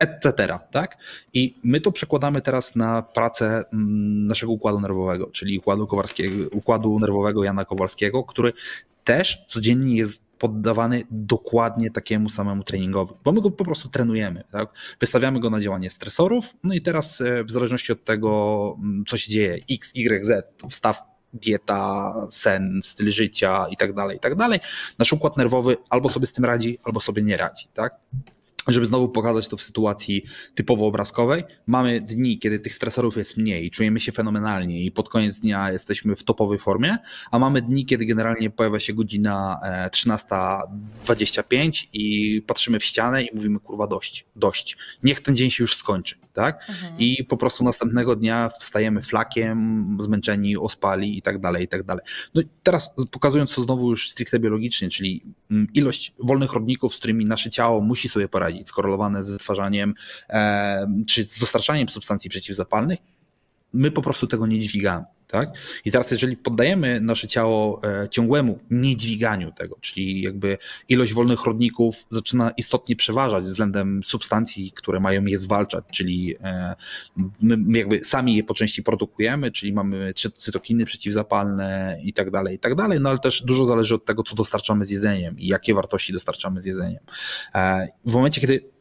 etc. 0.00 0.58
Tak? 0.70 0.96
I 1.32 1.54
my 1.64 1.80
to 1.80 1.92
przekładamy 1.92 2.40
teraz 2.40 2.76
na 2.76 3.02
pracę 3.02 3.64
mm, 3.72 4.26
naszego 4.26 4.52
układu 4.52 4.80
nerwowego, 4.80 5.26
czyli 5.32 5.58
układu, 5.58 5.88
układu 6.52 7.00
nerwowego 7.00 7.44
Jana 7.44 7.64
Kowalskiego, 7.64 8.24
który 8.24 8.52
też 9.04 9.44
codziennie 9.48 9.96
jest 9.96 10.22
poddawany 10.38 11.04
dokładnie 11.10 11.90
takiemu 11.90 12.30
samemu 12.30 12.64
treningowi, 12.64 13.14
bo 13.24 13.32
my 13.32 13.40
go 13.40 13.50
po 13.50 13.64
prostu 13.64 13.88
trenujemy. 13.88 14.44
Tak? 14.50 14.68
Wystawiamy 15.00 15.40
go 15.40 15.50
na 15.50 15.60
działanie 15.60 15.90
stresorów, 15.90 16.44
no 16.64 16.74
i 16.74 16.80
teraz 16.80 17.20
e, 17.20 17.44
w 17.44 17.50
zależności 17.50 17.92
od 17.92 18.04
tego, 18.04 18.76
mm, 18.82 19.04
co 19.08 19.18
się 19.18 19.32
dzieje, 19.32 19.58
X, 19.70 19.92
Y, 19.94 20.24
Z, 20.24 20.54
wstaw 20.70 21.02
dieta, 21.32 22.12
sen, 22.30 22.80
styl 22.84 23.10
życia 23.10 23.66
i 23.70 23.76
tak 23.76 23.92
dalej, 23.92 24.16
i 24.16 24.20
tak 24.20 24.34
dalej, 24.34 24.60
nasz 24.98 25.12
układ 25.12 25.36
nerwowy 25.36 25.76
albo 25.90 26.08
sobie 26.08 26.26
z 26.26 26.32
tym 26.32 26.44
radzi, 26.44 26.78
albo 26.84 27.00
sobie 27.00 27.22
nie 27.22 27.36
radzi. 27.36 27.68
Tak? 27.74 27.94
Żeby 28.68 28.86
znowu 28.86 29.08
pokazać 29.08 29.48
to 29.48 29.56
w 29.56 29.62
sytuacji 29.62 30.24
typowo 30.54 30.86
obrazkowej. 30.86 31.44
Mamy 31.66 32.00
dni, 32.00 32.38
kiedy 32.38 32.58
tych 32.58 32.74
stresorów 32.74 33.16
jest 33.16 33.36
mniej, 33.36 33.70
czujemy 33.70 34.00
się 34.00 34.12
fenomenalnie 34.12 34.84
i 34.84 34.90
pod 34.90 35.08
koniec 35.08 35.38
dnia 35.38 35.72
jesteśmy 35.72 36.16
w 36.16 36.24
topowej 36.24 36.58
formie, 36.58 36.98
a 37.30 37.38
mamy 37.38 37.62
dni, 37.62 37.86
kiedy 37.86 38.06
generalnie 38.06 38.50
pojawia 38.50 38.78
się 38.78 38.94
godzina 38.94 39.60
13.25 39.90 41.84
e, 41.84 41.88
i 41.92 42.42
patrzymy 42.42 42.80
w 42.80 42.84
ścianę 42.84 43.22
i 43.22 43.34
mówimy 43.34 43.60
kurwa 43.60 43.86
dość, 43.86 44.24
dość. 44.36 44.76
Niech 45.02 45.20
ten 45.20 45.36
dzień 45.36 45.50
się 45.50 45.64
już 45.64 45.76
skończy 45.76 46.16
tak? 46.32 46.68
Mhm. 46.68 46.94
I 46.98 47.24
po 47.24 47.36
prostu 47.36 47.64
następnego 47.64 48.16
dnia 48.16 48.50
wstajemy 48.58 49.02
flakiem, 49.02 49.98
zmęczeni, 50.00 50.56
ospali 50.56 51.18
i 51.18 51.22
tak 51.22 51.38
dalej, 51.38 51.64
i 51.64 51.68
tak 51.68 51.82
dalej. 51.82 52.04
No 52.34 52.42
i 52.42 52.48
teraz 52.62 52.94
pokazując 53.10 53.54
to 53.54 53.62
znowu 53.62 53.90
już 53.90 54.10
stricte 54.10 54.38
biologicznie, 54.38 54.88
czyli 54.88 55.22
mm, 55.50 55.66
ilość 55.74 56.14
wolnych 56.18 56.52
rodników, 56.52 56.94
z 56.94 56.98
którymi 56.98 57.24
nasze 57.24 57.50
ciało 57.50 57.80
musi 57.80 58.08
sobie 58.08 58.28
poradzić, 58.28 58.68
skorelowane 58.68 59.24
z 59.24 59.30
wytwarzaniem 59.30 59.94
e, 60.28 60.86
czy 61.08 61.24
z 61.24 61.38
dostarczaniem 61.38 61.88
substancji 61.88 62.30
przeciwzapalnych, 62.30 62.98
my 63.72 63.90
po 63.90 64.02
prostu 64.02 64.26
tego 64.26 64.46
nie 64.46 64.58
dźwigamy. 64.58 65.04
Tak? 65.30 65.50
I 65.84 65.92
teraz, 65.92 66.10
jeżeli 66.10 66.36
poddajemy 66.36 67.00
nasze 67.00 67.28
ciało 67.28 67.80
e, 67.84 68.08
ciągłemu 68.08 68.58
niedźwiganiu 68.70 69.52
tego, 69.52 69.76
czyli 69.80 70.22
jakby 70.22 70.58
ilość 70.88 71.14
wolnych 71.14 71.44
rodników 71.44 72.06
zaczyna 72.10 72.50
istotnie 72.50 72.96
przeważać 72.96 73.44
względem 73.44 74.02
substancji, 74.04 74.72
które 74.72 75.00
mają 75.00 75.24
je 75.24 75.38
zwalczać, 75.38 75.84
czyli 75.90 76.36
e, 76.44 76.74
my 77.40 77.78
jakby 77.78 78.04
sami 78.04 78.36
je 78.36 78.44
po 78.44 78.54
części 78.54 78.82
produkujemy, 78.82 79.52
czyli 79.52 79.72
mamy 79.72 80.12
cytokiny 80.38 80.84
przeciwzapalne 80.84 81.98
i 82.04 82.12
tak 82.12 82.30
dalej, 82.30 82.56
i 82.56 82.58
tak 82.58 82.74
dalej, 82.74 83.00
no 83.00 83.10
ale 83.10 83.18
też 83.18 83.42
dużo 83.42 83.66
zależy 83.66 83.94
od 83.94 84.04
tego, 84.04 84.22
co 84.22 84.34
dostarczamy 84.34 84.86
z 84.86 84.90
jedzeniem 84.90 85.40
i 85.40 85.46
jakie 85.46 85.74
wartości 85.74 86.12
dostarczamy 86.12 86.62
z 86.62 86.64
jedzeniem. 86.64 87.00
E, 87.54 87.88
w 88.04 88.12
momencie, 88.12 88.40
kiedy 88.40 88.79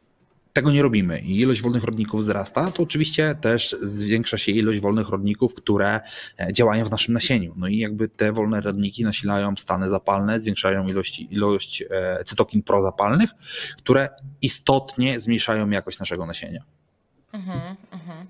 tego 0.54 0.72
nie 0.72 0.82
robimy 0.82 1.20
i 1.20 1.40
ilość 1.40 1.62
wolnych 1.62 1.84
rodników 1.84 2.22
wzrasta, 2.22 2.72
to 2.72 2.84
oczywiście 2.84 3.36
też 3.42 3.76
zwiększa 3.82 4.38
się 4.38 4.52
ilość 4.52 4.80
wolnych 4.80 5.10
rodników, 5.10 5.54
które 5.54 6.00
e, 6.40 6.54
działają 6.54 6.86
w 6.86 6.92
naszym 6.92 7.14
nasieniu. 7.14 7.54
No 7.58 7.68
i 7.68 7.78
jakby 7.78 8.10
te 8.10 8.32
wolne 8.32 8.62
rodniki 8.62 9.04
nasilają 9.04 9.56
stany 9.58 9.90
zapalne, 9.90 10.40
zwiększają 10.40 10.88
ilość, 10.88 11.20
ilość 11.20 11.84
e, 11.90 12.24
cytokin 12.24 12.64
prozapalnych, 12.64 13.30
które 13.78 14.10
istotnie 14.42 15.20
zmniejszają 15.20 15.70
jakość 15.70 16.00
naszego 16.00 16.26
nasienia. 16.26 16.64
Mhm, 17.34 17.76
mhm. 17.92 18.28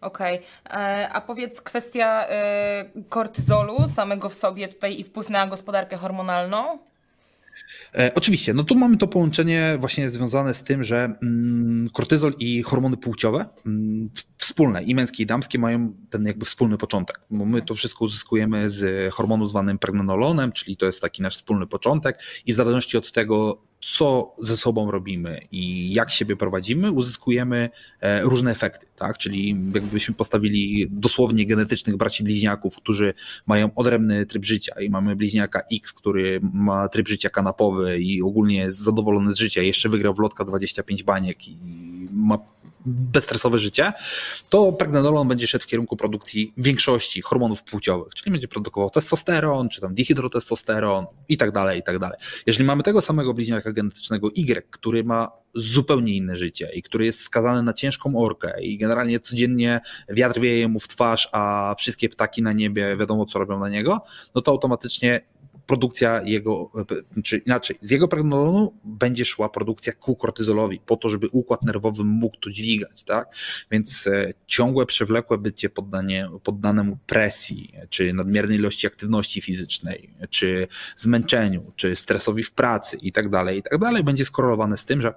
Okej, 0.00 0.40
okay. 0.64 0.80
E, 0.80 1.08
a 1.08 1.20
powiedz 1.20 1.60
kwestia 1.60 2.26
kortyzolu 3.08 3.88
samego 3.88 4.28
w 4.28 4.34
sobie 4.34 4.68
tutaj 4.68 5.00
i 5.00 5.04
wpływ 5.04 5.30
na 5.30 5.46
gospodarkę 5.46 5.96
hormonalną? 5.96 6.78
E, 7.98 8.14
oczywiście, 8.14 8.54
no 8.54 8.64
tu 8.64 8.74
mamy 8.74 8.96
to 8.96 9.08
połączenie 9.08 9.76
właśnie 9.80 10.10
związane 10.10 10.54
z 10.54 10.62
tym, 10.62 10.84
że 10.84 11.18
mm, 11.22 11.90
kortyzol 11.92 12.34
i 12.38 12.62
hormony 12.62 12.96
płciowe 12.96 13.46
mm, 13.66 14.10
wspólne, 14.38 14.82
i 14.82 14.94
męskie 14.94 15.22
i 15.22 15.26
damskie, 15.26 15.58
mają 15.58 15.94
ten 16.10 16.26
jakby 16.26 16.44
wspólny 16.44 16.78
początek. 16.78 17.20
Bo 17.30 17.44
my 17.44 17.62
to 17.62 17.74
wszystko 17.74 18.04
uzyskujemy 18.04 18.70
z 18.70 19.12
hormonu 19.14 19.46
zwanym 19.46 19.78
pregnenolonem, 19.78 20.52
czyli 20.52 20.76
to 20.76 20.86
jest 20.86 21.00
taki 21.00 21.22
nasz 21.22 21.36
wspólny 21.36 21.66
początek 21.66 22.22
i 22.46 22.52
w 22.52 22.56
zależności 22.56 22.96
od 22.96 23.12
tego, 23.12 23.62
co 23.80 24.34
ze 24.38 24.56
sobą 24.56 24.90
robimy 24.90 25.40
i 25.52 25.92
jak 25.92 26.10
siebie 26.10 26.36
prowadzimy, 26.36 26.92
uzyskujemy 26.92 27.70
e, 28.00 28.22
różne 28.22 28.50
efekty, 28.50 28.86
tak? 28.96 29.18
Czyli 29.18 29.56
jakbyśmy 29.74 30.14
postawili 30.14 30.86
dosłownie 30.90 31.46
genetycznych 31.46 31.96
braci 31.96 32.24
bliźniaków, 32.24 32.76
którzy 32.76 33.14
mają 33.46 33.74
odrębny 33.74 34.26
tryb 34.26 34.44
życia 34.44 34.80
i 34.80 34.90
mamy 34.90 35.16
bliźniaka 35.16 35.62
X, 35.72 35.92
który 35.92 36.40
ma 36.42 36.88
tryb 36.88 37.08
życia 37.08 37.30
kanapowy 37.30 37.98
i 38.00 38.22
ogólnie 38.22 38.56
jest 38.56 38.78
zadowolony 38.78 39.34
z 39.34 39.38
życia, 39.38 39.62
jeszcze 39.62 39.88
wygrał 39.88 40.14
w 40.14 40.18
lotka 40.18 40.44
25 40.44 41.02
baniek 41.02 41.48
i 41.48 41.56
ma 42.12 42.38
bezstresowe 42.86 43.58
życie, 43.58 43.92
to 44.50 44.72
pregnenolon 44.72 45.28
będzie 45.28 45.46
szedł 45.46 45.64
w 45.64 45.66
kierunku 45.66 45.96
produkcji 45.96 46.52
większości 46.56 47.22
hormonów 47.22 47.62
płciowych, 47.62 48.14
czyli 48.14 48.32
będzie 48.32 48.48
produkował 48.48 48.90
testosteron, 48.90 49.68
czy 49.68 49.80
tam 49.80 49.94
dihydrotestosteron 49.94 51.06
i 51.28 51.36
tak 51.36 51.52
dalej, 51.52 51.80
i 51.80 51.82
tak 51.82 51.98
dalej. 51.98 52.18
Jeżeli 52.46 52.64
mamy 52.64 52.82
tego 52.82 53.02
samego 53.02 53.34
bliźniaka 53.34 53.72
genetycznego 53.72 54.30
Y, 54.36 54.62
który 54.70 55.04
ma 55.04 55.32
zupełnie 55.54 56.16
inne 56.16 56.36
życie 56.36 56.70
i 56.74 56.82
który 56.82 57.04
jest 57.04 57.20
skazany 57.20 57.62
na 57.62 57.72
ciężką 57.72 58.16
orkę 58.16 58.62
i 58.62 58.78
generalnie 58.78 59.20
codziennie 59.20 59.80
wiatr 60.08 60.40
wieje 60.40 60.68
mu 60.68 60.80
w 60.80 60.88
twarz, 60.88 61.28
a 61.32 61.74
wszystkie 61.78 62.08
ptaki 62.08 62.42
na 62.42 62.52
niebie 62.52 62.96
wiadomo 62.96 63.26
co 63.26 63.38
robią 63.38 63.58
na 63.58 63.68
niego, 63.68 64.02
no 64.34 64.42
to 64.42 64.50
automatycznie 64.50 65.20
produkcja 65.70 66.22
jego, 66.24 66.70
czy 67.24 67.36
inaczej, 67.36 67.76
z 67.80 67.90
jego 67.90 68.08
pregnolonu 68.08 68.74
będzie 68.84 69.24
szła 69.24 69.48
produkcja 69.48 69.92
ku 69.92 70.16
kortyzolowi, 70.16 70.80
po 70.86 70.96
to, 70.96 71.08
żeby 71.08 71.28
układ 71.32 71.62
nerwowy 71.62 72.04
mógł 72.04 72.36
to 72.36 72.50
dźwigać, 72.50 73.04
tak? 73.04 73.28
Więc 73.70 74.06
e, 74.06 74.32
ciągłe, 74.46 74.86
przewlekłe 74.86 75.38
bycie 75.38 75.70
poddanie, 75.70 76.28
poddanemu 76.42 76.98
presji, 77.06 77.72
czy 77.88 78.12
nadmiernej 78.12 78.58
ilości 78.58 78.86
aktywności 78.86 79.40
fizycznej, 79.40 80.10
czy 80.30 80.68
zmęczeniu, 80.96 81.72
czy 81.76 81.96
stresowi 81.96 82.42
w 82.42 82.52
pracy 82.52 82.96
i 83.02 83.12
tak 83.12 83.28
dalej, 83.28 83.58
i 83.58 83.62
tak 83.62 83.78
dalej, 83.78 84.04
będzie 84.04 84.24
skorelowane 84.24 84.78
z 84.78 84.84
tym, 84.84 85.00
że 85.00 85.14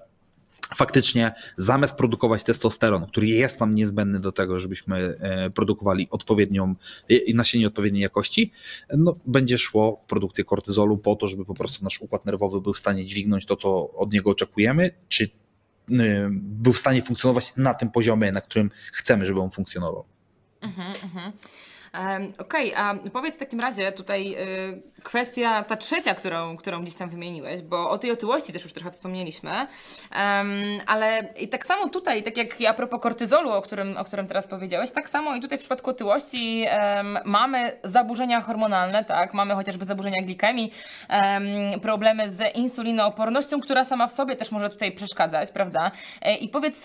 faktycznie 0.75 1.31
zamiast 1.57 1.95
produkować 1.95 2.43
testosteron, 2.43 3.07
który 3.07 3.27
jest 3.27 3.59
nam 3.59 3.75
niezbędny 3.75 4.19
do 4.19 4.31
tego, 4.31 4.59
żebyśmy 4.59 4.97
e, 5.19 5.49
produkowali 5.49 6.07
odpowiednią, 6.11 6.75
e, 7.09 7.33
nasienie 7.33 7.67
odpowiedniej 7.67 8.01
jakości, 8.01 8.51
no, 8.97 9.15
będzie 9.25 9.57
szło 9.57 9.99
w 10.03 10.05
produkcję 10.05 10.43
kortyzolu 10.43 10.97
po 10.97 11.15
to, 11.15 11.27
żeby 11.27 11.45
po 11.45 11.53
prostu 11.53 11.83
nasz 11.83 12.01
układ 12.01 12.25
nerwowy 12.25 12.61
był 12.61 12.73
w 12.73 12.79
stanie 12.79 13.05
dźwignąć 13.05 13.45
to, 13.45 13.55
co 13.55 13.91
od 13.91 14.13
niego 14.13 14.29
oczekujemy, 14.29 14.91
czy 15.09 15.29
e, 15.91 16.29
był 16.31 16.73
w 16.73 16.77
stanie 16.77 17.01
funkcjonować 17.01 17.53
na 17.57 17.73
tym 17.73 17.91
poziomie, 17.91 18.31
na 18.31 18.41
którym 18.41 18.71
chcemy, 18.93 19.25
żeby 19.25 19.39
on 19.39 19.51
funkcjonował. 19.51 20.05
Mhm, 20.61 20.93
mhm. 21.03 21.31
Okej, 22.37 22.73
okay, 22.73 22.77
a 22.77 23.09
powiedz 23.09 23.35
w 23.35 23.37
takim 23.37 23.59
razie 23.59 23.91
tutaj 23.91 24.35
y, 24.35 24.81
kwestia 25.03 25.63
ta 25.63 25.77
trzecia, 25.77 26.15
którą, 26.15 26.57
którą 26.57 26.81
gdzieś 26.81 26.95
tam 26.95 27.09
wymieniłeś, 27.09 27.61
bo 27.61 27.89
o 27.89 27.97
tej 27.97 28.11
otyłości 28.11 28.53
też 28.53 28.63
już 28.63 28.73
trochę 28.73 28.91
wspomnieliśmy, 28.91 29.67
ale 30.85 31.33
i 31.39 31.47
tak 31.47 31.65
samo 31.65 31.89
tutaj, 31.89 32.23
tak 32.23 32.37
jak 32.37 32.53
a 32.69 32.73
propos 32.73 33.01
kortyzolu, 33.01 33.51
o 33.51 33.61
którym, 33.61 33.97
o 33.97 34.03
którym 34.03 34.27
teraz 34.27 34.47
powiedziałeś, 34.47 34.91
tak 34.91 35.09
samo 35.09 35.35
i 35.35 35.41
tutaj 35.41 35.57
w 35.57 35.61
przypadku 35.61 35.89
otyłości 35.89 36.65
mamy 37.25 37.79
zaburzenia 37.83 38.41
hormonalne, 38.41 39.05
tak, 39.05 39.33
mamy 39.33 39.55
chociażby 39.55 39.85
zaburzenia 39.85 40.21
glikemii, 40.21 40.71
problemy 41.81 42.29
z 42.29 42.55
insulinoopornością, 42.55 43.61
która 43.61 43.85
sama 43.85 44.07
w 44.07 44.11
sobie 44.11 44.35
też 44.35 44.51
może 44.51 44.69
tutaj 44.69 44.91
przeszkadzać, 44.91 45.51
prawda? 45.51 45.91
E, 46.21 46.35
I 46.35 46.49
powiedz, 46.49 46.83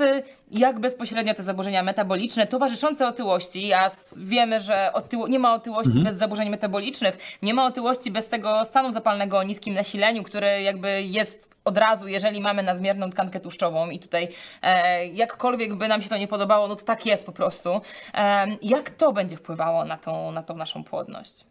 jak 0.51 0.79
bezpośrednio 0.79 1.35
te 1.35 1.43
zaburzenia 1.43 1.83
metaboliczne 1.83 2.47
towarzyszące 2.47 3.09
otyłości, 3.09 3.73
a 3.73 3.91
wiemy, 4.17 4.61
że 4.61 4.91
otyło, 4.93 5.29
nie 5.29 5.39
ma 5.39 5.55
otyłości 5.55 5.89
mhm. 5.89 6.07
bez 6.07 6.17
zaburzeń 6.17 6.51
metabolicznych, 6.51 7.19
nie 7.43 7.55
ma 7.55 7.67
otyłości 7.67 8.08
bez 8.11 8.29
tego 8.29 8.65
stanu 8.65 8.93
zapalnego 8.93 9.39
o 9.39 9.43
niskim 9.43 9.75
nasileniu, 9.75 10.23
który 10.23 10.63
jakby 10.63 11.03
jest 11.03 11.51
od 11.65 11.79
razu, 11.79 12.09
jeżeli 12.09 12.41
mamy 12.41 12.63
nadmierną 12.63 13.11
tkankę 13.11 13.41
tłuszczową 13.41 13.91
i 13.91 13.99
tutaj 13.99 14.29
e, 14.63 15.07
jakkolwiek 15.07 15.75
by 15.75 15.89
nam 15.89 16.03
się 16.03 16.09
to 16.09 16.19
nie 16.19 16.29
podobało, 16.29 16.69
no 16.69 16.77
to 16.77 16.85
tak 16.85 17.07
jest 17.07 17.27
po 17.27 17.33
prostu. 17.33 17.81
E, 18.15 18.47
jak 18.63 18.91
to 18.91 19.13
będzie 19.13 19.37
wpływało 19.37 19.85
na 19.85 19.97
tą, 19.97 20.33
na 20.33 20.43
tą 20.43 20.57
naszą 20.57 20.85
płodność? 20.85 21.45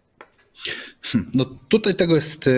No 1.34 1.46
tutaj 1.46 1.96
tego 1.96 2.15
jest 2.15 2.48
e, 2.48 2.52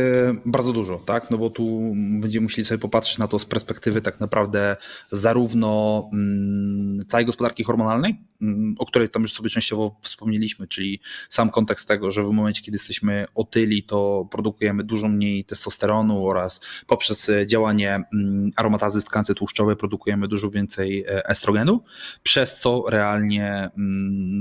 bardzo 0.46 0.74
dużo, 0.74 0.98
tak? 0.98 1.32
No 1.32 1.38
bo 1.38 1.50
tu 1.50 1.94
będziemy 2.22 2.44
musieli 2.44 2.66
sobie 2.66 2.78
popatrzeć 2.78 3.18
na 3.18 3.28
to 3.28 3.40
z 3.40 3.46
perspektywy 3.46 4.02
tak 4.02 4.20
naprawdę 4.20 4.78
zarówno 5.12 6.04
mm, 6.14 7.06
całej 7.08 7.26
gospodarki 7.26 7.64
hormonalnej, 7.64 8.16
mm, 8.42 8.76
o 8.80 8.86
której 8.86 9.10
tam 9.10 9.22
już 9.22 9.34
sobie 9.34 9.50
częściowo 9.50 9.96
wspomnieliśmy, 10.02 10.68
czyli 10.68 11.00
sam 11.30 11.50
kontekst 11.50 11.88
tego, 11.88 12.12
że 12.12 12.24
w 12.24 12.30
momencie, 12.30 12.62
kiedy 12.62 12.76
jesteśmy 12.76 13.26
otyli, 13.36 13.84
to 13.84 14.28
produkujemy 14.32 14.84
dużo 14.84 15.08
mniej 15.08 15.46
testosteronu 15.46 16.28
oraz 16.28 16.62
poprzez 16.88 17.32
działanie 17.46 17.96
mm, 18.14 18.52
aromatazy 18.56 19.02
w 19.02 19.06
tkance 19.06 19.34
tłuszczowej 19.36 19.76
produkujemy 19.76 20.28
dużo 20.28 20.50
więcej 20.50 21.04
e, 21.08 21.26
estrogenu, 21.26 21.84
przez 22.24 22.60
co 22.60 22.84
realnie 22.88 23.70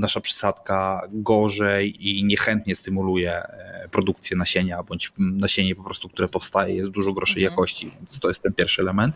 nasza 0.00 0.20
przysadka 0.20 1.08
gorzej 1.12 2.08
i 2.08 2.24
niechętnie 2.24 2.76
stymuluje 2.76 3.28
E, 3.28 3.47
produkcję 3.90 4.36
nasienia, 4.36 4.82
bądź 4.82 5.12
nasienie 5.18 5.74
po 5.74 5.82
prostu, 5.82 6.08
które 6.08 6.28
powstaje, 6.28 6.74
jest 6.74 6.88
dużo 6.88 7.12
gorszej 7.12 7.42
mhm. 7.42 7.52
jakości, 7.52 7.90
więc 7.98 8.18
to 8.18 8.28
jest 8.28 8.42
ten 8.42 8.54
pierwszy 8.54 8.82
element. 8.82 9.14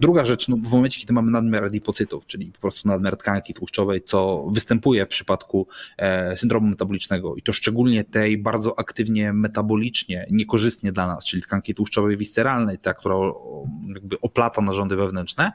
Druga 0.00 0.26
rzecz, 0.26 0.48
no 0.48 0.56
w 0.56 0.70
momencie, 0.70 1.00
kiedy 1.00 1.12
mamy 1.12 1.30
nadmiar 1.30 1.64
adipocytów, 1.64 2.26
czyli 2.26 2.46
po 2.46 2.60
prostu 2.60 2.88
nadmiar 2.88 3.16
tkanki 3.16 3.54
tłuszczowej, 3.54 4.02
co 4.02 4.46
występuje 4.52 5.06
w 5.06 5.08
przypadku 5.08 5.66
e, 5.98 6.36
syndromu 6.36 6.66
metabolicznego 6.66 7.34
i 7.36 7.42
to 7.42 7.52
szczególnie 7.52 8.04
tej 8.04 8.38
bardzo 8.38 8.78
aktywnie 8.78 9.32
metabolicznie, 9.32 10.26
niekorzystnie 10.30 10.92
dla 10.92 11.06
nas, 11.06 11.24
czyli 11.24 11.42
tkanki 11.42 11.74
tłuszczowej 11.74 12.16
visceralnej, 12.16 12.78
ta, 12.78 12.94
która 12.94 13.16
jakby 13.94 14.20
oplata 14.20 14.62
narządy 14.62 14.96
wewnętrzne, 14.96 15.52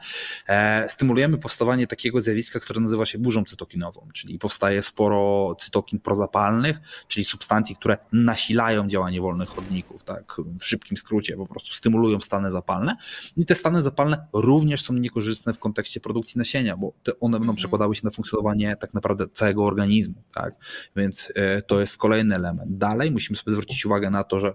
e, 0.47 0.89
stymulujemy 0.89 1.37
powstawanie 1.37 1.87
takiego 1.87 2.21
zjawiska, 2.21 2.59
które 2.59 2.81
nazywa 2.81 3.05
się 3.05 3.19
burzą 3.19 3.43
cytokinową, 3.43 4.07
czyli 4.13 4.39
powstaje 4.39 4.83
sporo 4.83 5.55
cytokin 5.59 5.99
prozapalnych, 5.99 6.79
czyli 7.07 7.25
substancji, 7.25 7.75
które 7.75 7.97
nasilają 8.23 8.87
działanie 8.87 9.21
wolnych 9.21 9.49
chodników, 9.49 10.03
tak, 10.03 10.37
w 10.59 10.65
szybkim 10.65 10.97
skrócie, 10.97 11.37
po 11.37 11.47
prostu 11.47 11.73
stymulują 11.73 12.21
stany 12.21 12.51
zapalne 12.51 12.95
i 13.37 13.45
te 13.45 13.55
stany 13.55 13.83
zapalne 13.83 14.27
również 14.33 14.83
są 14.83 14.93
niekorzystne 14.93 15.53
w 15.53 15.59
kontekście 15.59 15.99
produkcji 15.99 16.37
nasienia, 16.37 16.77
bo 16.77 16.93
te 17.03 17.19
one 17.19 17.31
będą 17.31 17.51
mhm. 17.51 17.57
przekładały 17.57 17.95
się 17.95 18.01
na 18.03 18.11
funkcjonowanie 18.11 18.75
tak 18.79 18.93
naprawdę 18.93 19.25
całego 19.33 19.65
organizmu, 19.65 20.15
tak, 20.33 20.55
więc 20.95 21.31
e, 21.35 21.61
to 21.61 21.81
jest 21.81 21.97
kolejny 21.97 22.35
element. 22.35 22.77
Dalej 22.77 23.11
musimy 23.11 23.37
sobie 23.37 23.51
zwrócić 23.51 23.85
uwagę 23.85 24.09
na 24.09 24.23
to, 24.23 24.39
że 24.39 24.53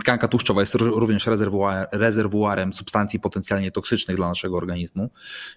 Tkanka 0.00 0.28
tłuszczowa 0.28 0.60
jest 0.60 0.74
również 0.74 1.26
rezerwuarem 1.92 2.72
substancji 2.72 3.20
potencjalnie 3.20 3.70
toksycznych 3.70 4.16
dla 4.16 4.28
naszego 4.28 4.56
organizmu, 4.56 5.10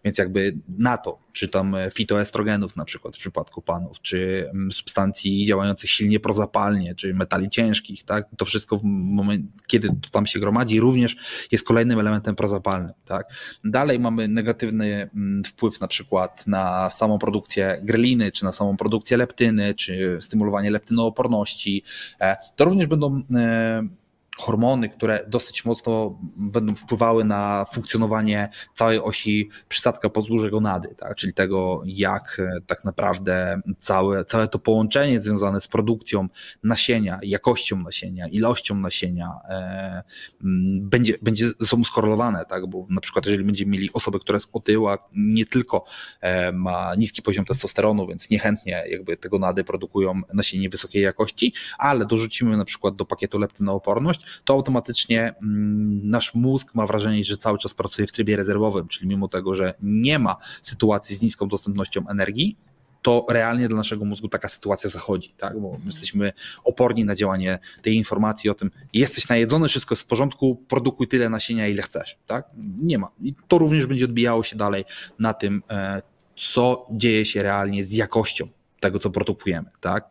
więc 0.06 0.17
jakby 0.17 0.58
na 0.78 0.97
to, 0.97 1.19
czy 1.34 1.47
tam 1.47 1.75
fitoestrogenów 1.93 2.75
na 2.75 2.86
przykład 2.86 3.15
w 3.15 3.19
przypadku 3.19 3.62
panów, 3.62 4.02
czy 4.02 4.49
mm, 4.54 4.71
substancji 4.71 5.45
działających 5.45 5.89
silnie 5.89 6.19
prozapalnie, 6.19 6.95
czy 6.95 7.13
metali 7.13 7.49
ciężkich, 7.49 8.04
tak? 8.04 8.25
to 8.38 8.45
wszystko 8.45 8.78
w 8.78 8.84
momencie, 8.84 9.47
kiedy 9.67 9.88
to 9.88 10.10
tam 10.12 10.25
się 10.25 10.39
gromadzi, 10.39 10.80
również 10.80 11.17
jest 11.52 11.65
kolejnym 11.65 11.99
elementem 11.99 12.36
prozapalnym. 12.36 12.93
Tak? 13.06 13.28
Dalej 13.63 13.99
mamy 13.99 14.28
negatywny 14.28 15.10
mm, 15.15 15.43
wpływ 15.43 15.82
na 15.82 15.88
przykład 15.88 16.47
na 16.47 16.89
samą 16.89 17.19
produkcję 17.19 17.80
greliny, 17.84 18.32
czy 18.32 18.45
na 18.45 18.52
samą 18.52 18.78
produkcję 18.78 19.17
leptyny, 19.17 19.75
czy 19.75 20.17
stymulowanie 20.21 20.71
leptynooporności. 20.71 21.84
E, 22.21 22.38
to 22.56 22.65
również 22.65 22.88
będą 22.88 23.21
e, 23.36 23.88
hormony, 24.39 24.89
które 24.89 25.25
dosyć 25.28 25.65
mocno 25.65 26.19
będą 26.36 26.75
wpływały 26.75 27.23
na 27.23 27.65
funkcjonowanie 27.73 28.49
całej 28.73 28.99
osi 28.99 29.49
przysadka 29.69 30.10
pozdłuże 30.10 30.49
gonady, 30.49 30.95
tak? 30.97 31.15
czyli 31.15 31.34
tego, 31.34 31.82
jak 31.86 32.38
e, 32.39 32.62
tak 32.65 32.86
naprawdę 32.86 33.62
całe, 33.80 34.25
całe 34.25 34.47
to 34.47 34.60
połączenie 34.60 35.21
związane 35.21 35.62
z 35.62 35.67
produkcją 35.67 36.28
nasienia, 36.63 37.19
jakością 37.23 37.78
nasienia, 37.78 38.28
ilością 38.28 38.75
nasienia 38.75 39.32
e, 39.49 40.04
będzie, 40.82 41.13
będzie 41.21 41.49
ze 41.60 41.67
sobą 41.67 41.84
skorelowane, 41.84 42.45
tak? 42.45 42.67
bo 42.67 42.86
na 42.89 43.02
przykład 43.02 43.25
jeżeli 43.25 43.43
będziemy 43.43 43.71
mieli 43.71 43.93
osobę, 43.93 44.19
która 44.19 44.36
jest 44.36 44.49
otyła, 44.54 44.97
nie 45.15 45.45
tylko 45.45 45.84
e, 46.21 46.52
ma 46.52 46.95
niski 46.95 47.21
poziom 47.21 47.45
testosteronu, 47.45 48.08
więc 48.08 48.30
niechętnie 48.30 48.84
jakby 48.89 49.17
te 49.17 49.30
gonady 49.30 49.63
produkują 49.63 50.21
nasienie 50.34 50.69
wysokiej 50.69 51.04
jakości, 51.04 51.54
ale 51.78 52.06
dorzucimy 52.06 52.58
na 52.58 52.65
przykład 52.65 52.95
do 52.95 53.06
pakietu 53.06 53.39
leptynooporność, 53.39 54.28
to 54.43 54.53
automatycznie 54.53 55.33
mm, 55.41 56.09
nasz 56.09 56.33
mózg 56.33 56.75
ma 56.75 56.87
wrażenie, 56.87 57.23
że 57.23 57.37
cały 57.37 57.57
czas 57.57 57.73
pracuje 57.73 58.07
w 58.07 58.11
trybie 58.11 58.35
rezerwowym, 58.35 58.87
czyli 58.87 59.07
mimo 59.07 59.27
tego, 59.27 59.55
że 59.55 59.73
nie 59.81 60.19
ma 60.19 60.35
sytuacji 60.61 61.15
z 61.15 61.21
niską 61.21 61.47
dostępnością 61.47 62.07
energii, 62.07 62.57
to 63.01 63.25
realnie 63.29 63.67
dla 63.67 63.77
naszego 63.77 64.05
mózgu 64.05 64.29
taka 64.29 64.49
sytuacja 64.49 64.89
zachodzi, 64.89 65.33
tak? 65.37 65.59
bo 65.59 65.77
jesteśmy 65.85 66.33
oporni 66.63 67.05
na 67.05 67.15
działanie 67.15 67.59
tej 67.81 67.95
informacji 67.95 68.49
o 68.49 68.53
tym, 68.53 68.71
jesteś 68.93 69.29
najedzony, 69.29 69.67
wszystko 69.67 69.93
jest 69.93 70.03
w 70.03 70.07
porządku, 70.07 70.63
produkuj 70.67 71.07
tyle 71.07 71.29
nasienia, 71.29 71.67
ile 71.67 71.81
chcesz. 71.81 72.17
Tak? 72.27 72.49
Nie 72.81 72.97
ma. 72.97 73.11
I 73.21 73.33
to 73.47 73.57
również 73.57 73.85
będzie 73.85 74.05
odbijało 74.05 74.43
się 74.43 74.55
dalej 74.55 74.85
na 75.19 75.33
tym, 75.33 75.63
e, 75.69 76.01
co 76.37 76.87
dzieje 76.91 77.25
się 77.25 77.43
realnie 77.43 77.85
z 77.85 77.91
jakością 77.91 78.47
tego, 78.79 78.99
co 78.99 79.09
produkujemy. 79.09 79.69
Tak? 79.79 80.09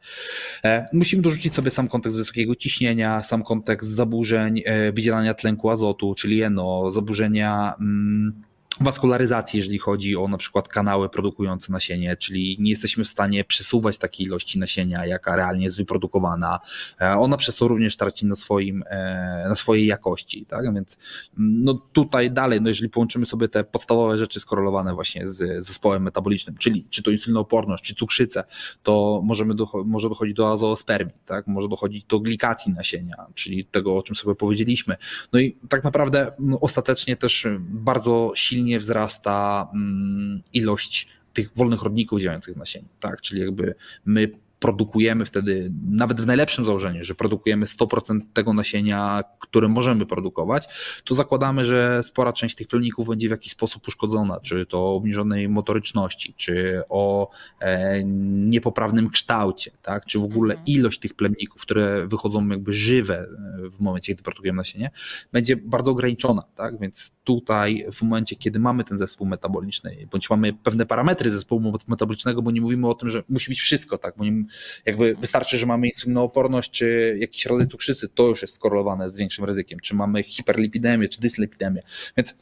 E, 0.65 0.89
musimy 0.93 1.23
dorzucić 1.23 1.55
sobie 1.55 1.71
sam 1.71 1.89
kontekst 1.89 2.19
wysokiego 2.19 2.57
ciśnienia, 2.57 3.23
sam 3.23 3.43
kontekst 3.43 3.89
zaburzeń 3.89 4.63
e, 4.65 4.93
wydzielania 4.93 5.35
tlenku 5.35 5.71
azotu, 5.71 6.15
czyli 6.15 6.51
no, 6.51 6.91
zaburzenia. 6.91 7.75
Mm, 7.81 8.48
waskularyzacji, 8.81 9.59
jeżeli 9.59 9.79
chodzi 9.79 10.17
o 10.17 10.29
na 10.29 10.39
przykład 10.39 10.69
kanały 10.69 11.09
produkujące 11.09 11.73
nasienie, 11.73 12.17
czyli 12.17 12.57
nie 12.61 12.71
jesteśmy 12.71 13.05
w 13.05 13.09
stanie 13.09 13.45
przesuwać 13.45 13.99
takiej 13.99 14.27
ilości 14.27 14.59
nasienia, 14.59 15.07
jaka 15.07 15.37
realnie 15.37 15.65
jest 15.65 15.77
wyprodukowana. 15.77 16.61
E, 17.01 17.13
ona 17.13 17.37
przez 17.37 17.57
to 17.57 17.69
również 17.69 17.97
traci 17.97 18.27
na, 18.27 18.37
swoim, 18.37 18.85
e, 18.87 19.47
na 19.49 19.55
swojej 19.57 19.87
jakości. 19.87 20.47
Tak? 20.47 20.75
Więc 20.75 20.99
mm, 21.39 21.65
no 21.65 21.75
tutaj 21.93 22.31
dalej, 22.31 22.61
no 22.61 22.69
jeżeli 22.69 22.91
połączymy 22.91 23.27
sobie 23.27 23.49
te 23.49 23.65
podstawowe 23.65 24.19
rzeczy 24.19 24.41
skorelowane 24.41 24.95
właśnie 24.95 25.29
z 25.29 25.65
zespołem 25.65 26.03
metabolicznym, 26.03 26.57
czyli 26.57 26.87
czy 26.91 27.03
to 27.03 27.11
insulinooporność, 27.11 27.85
czy 27.85 27.95
cukrzycę, 27.95 28.45
to 28.83 29.21
możemy 29.25 29.55
docho 29.55 29.85
może 29.85 30.09
dochodzić 30.09 30.35
do 30.35 30.53
azoospermii, 30.53 31.15
tak? 31.27 31.47
może 31.47 31.69
dochodzić 31.69 32.05
do 32.05 32.21
glikacji 32.21 32.73
nasienia, 32.73 33.27
czyli 33.35 33.65
tego, 33.65 33.97
o 33.97 34.03
czym 34.03 34.17
sobie 34.17 34.35
powiedzieliśmy. 34.35 34.97
No 35.33 35.41
i 35.41 35.57
tak 35.69 35.85
naprawdę 35.85 36.33
no, 36.39 36.61
ostatecznie 36.61 37.17
też 37.17 37.47
bardzo 37.59 38.33
silnie 38.35 38.68
silnie 38.69 38.79
wzrasta 38.79 39.69
mm, 39.75 40.43
ilość 40.53 41.09
tych 41.33 41.51
wolnych 41.57 41.83
rodników 41.83 42.21
działających 42.21 42.55
w 42.55 42.59
nasieniu, 42.59 42.89
tak? 43.01 43.21
Czyli 43.21 43.41
jakby 43.41 43.75
my 44.05 44.31
produkujemy 44.61 45.25
wtedy, 45.25 45.73
nawet 45.91 46.21
w 46.21 46.27
najlepszym 46.27 46.65
założeniu, 46.65 47.05
że 47.05 47.15
produkujemy 47.15 47.67
100% 47.67 48.21
tego 48.33 48.53
nasienia, 48.53 49.25
które 49.41 49.69
możemy 49.69 50.07
produkować, 50.07 50.69
to 51.05 51.15
zakładamy, 51.15 51.65
że 51.65 52.03
spora 52.03 52.33
część 52.33 52.55
tych 52.55 52.69
plemników 52.69 53.09
będzie 53.09 53.29
w 53.29 53.31
jakiś 53.31 53.53
sposób 53.53 53.89
uszkodzona, 53.89 54.41
czy 54.41 54.67
to 54.67 54.79
o 54.79 54.95
obniżonej 54.97 55.49
motoryczności, 55.49 56.35
czy 56.37 56.83
o 56.89 57.31
e, 57.61 58.05
niepoprawnym 58.05 59.11
kształcie, 59.11 59.71
tak? 59.83 60.07
czy 60.07 60.19
w 60.19 60.25
ogóle 60.25 60.55
mhm. 60.55 60.67
ilość 60.67 60.99
tych 60.99 61.15
plemników, 61.15 61.63
które 61.63 62.07
wychodzą 62.07 62.49
jakby 62.49 62.73
żywe 62.73 63.19
e, 63.19 63.27
w 63.71 63.81
momencie, 63.81 64.13
kiedy 64.13 64.23
produkujemy 64.23 64.57
nasienie, 64.57 64.91
będzie 65.33 65.57
bardzo 65.57 65.91
ograniczona. 65.91 66.43
Tak? 66.55 66.81
Więc 66.81 67.13
tutaj 67.29 67.87
w 67.93 68.03
momencie, 68.03 68.37
kiedy 68.37 68.59
mamy 68.59 68.85
ten 68.85 68.99
zespół 68.99 69.27
metaboliczny, 69.27 69.97
bądź 70.11 70.31
mamy 70.31 70.53
pewne 70.53 70.87
parametry 70.87 71.31
zespołu 71.31 71.73
metabolicznego, 71.89 72.43
bo 72.43 72.51
nie 72.51 72.61
mówimy 72.61 72.89
o 72.89 72.95
tym, 72.95 73.09
że 73.09 73.23
musi 73.29 73.51
być 73.51 73.61
wszystko, 73.61 73.99
tak? 73.99 74.15
bo 74.17 74.25
nie, 74.25 74.45
jakby 74.87 75.15
wystarczy, 75.15 75.59
że 75.59 75.67
mamy 75.67 75.87
insulinooporność 75.87 76.71
czy 76.71 77.17
jakiś 77.21 77.47
rodzaj 77.47 77.69
cukrzycy, 77.69 78.09
to 78.09 78.27
już 78.29 78.43
jest 78.43 78.55
skorelowane 78.55 79.11
z 79.11 79.17
większym 79.17 79.45
ryzykiem, 79.45 79.81
czy 79.81 79.95
mamy 79.95 80.23
hiperlipidemię, 80.23 81.09
czy 81.09 81.21
dyslipidemię, 81.21 81.83
więc 82.17 82.35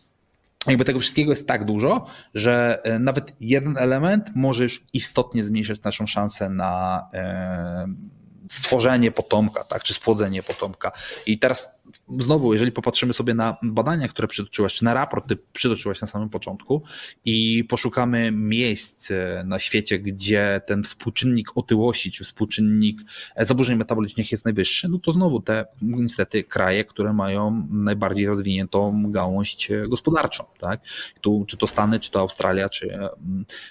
jakby 0.66 0.84
tego 0.84 1.00
wszystkiego 1.00 1.32
jest 1.32 1.46
tak 1.46 1.64
dużo, 1.64 2.06
że 2.34 2.80
e, 2.84 2.98
nawet 2.98 3.32
jeden 3.40 3.76
element 3.78 4.30
może 4.34 4.62
już 4.62 4.84
istotnie 4.92 5.44
zmniejszyć 5.44 5.82
naszą 5.82 6.06
szansę 6.06 6.48
na 6.48 7.02
e, 7.14 7.86
stworzenie 8.50 9.12
potomka, 9.12 9.64
tak, 9.64 9.82
czy 9.82 9.94
spłodzenie 9.94 10.42
potomka. 10.42 10.92
I 11.26 11.38
teraz 11.38 11.75
znowu, 12.20 12.52
jeżeli 12.52 12.72
popatrzymy 12.72 13.12
sobie 13.12 13.34
na 13.34 13.56
badania, 13.62 14.08
które 14.08 14.28
przytoczyłaś, 14.28 14.74
czy 14.74 14.84
na 14.84 14.94
raport, 14.94 15.24
który 15.24 15.40
przytoczyłaś 15.52 16.00
na 16.00 16.06
samym 16.06 16.28
początku 16.28 16.82
i 17.24 17.64
poszukamy 17.64 18.30
miejsc 18.32 19.08
na 19.44 19.58
świecie, 19.58 19.98
gdzie 19.98 20.60
ten 20.66 20.82
współczynnik 20.82 21.48
otyłości, 21.54 22.12
czy 22.12 22.24
współczynnik 22.24 23.00
zaburzeń 23.40 23.76
metabolicznych 23.76 24.32
jest 24.32 24.44
najwyższy, 24.44 24.88
no 24.88 24.98
to 24.98 25.12
znowu 25.12 25.40
te 25.40 25.66
niestety 25.82 26.44
kraje, 26.44 26.84
które 26.84 27.12
mają 27.12 27.66
najbardziej 27.70 28.26
rozwiniętą 28.26 29.02
gałąź 29.12 29.68
gospodarczą, 29.88 30.44
tak? 30.58 30.80
Tu, 31.20 31.44
czy 31.48 31.56
to 31.56 31.66
Stany, 31.66 32.00
czy 32.00 32.10
to 32.10 32.20
Australia, 32.20 32.68
czy 32.68 32.98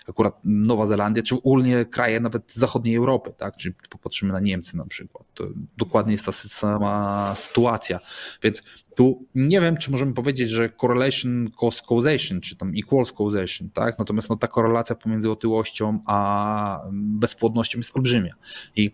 akurat 0.10 0.40
Nowa 0.44 0.88
Zelandia, 0.88 1.24
czy 1.24 1.36
ogólnie 1.36 1.86
kraje 1.86 2.20
nawet 2.20 2.54
zachodniej 2.54 2.96
Europy, 2.96 3.34
tak? 3.38 3.56
Czy 3.56 3.74
popatrzymy 3.90 4.34
na 4.34 4.40
Niemcy 4.40 4.78
na 4.78 4.86
przykład. 4.86 5.26
To 5.34 5.44
dokładnie 5.78 6.14
jest 6.14 6.26
ta 6.26 6.32
sama 6.32 7.34
sytuacja. 7.36 8.00
Więc 8.44 8.62
tu 8.96 9.26
nie 9.36 9.62
wiem, 9.62 9.78
czy 9.78 9.92
możemy 9.92 10.14
powiedzieć, 10.14 10.50
że 10.50 10.70
correlation 10.82 11.52
cost 11.52 11.82
causation, 11.82 12.42
czy 12.42 12.56
tam 12.56 12.74
equals 12.78 13.14
causation, 13.14 13.70
tak? 13.70 14.00
Natomiast 14.00 14.30
no, 14.30 14.36
ta 14.36 14.48
korelacja 14.48 14.96
pomiędzy 14.96 15.32
otyłością 15.32 16.00
a 16.06 16.82
bezpłodnością 16.92 17.80
jest 17.80 17.96
olbrzymia. 17.96 18.36
I 18.76 18.92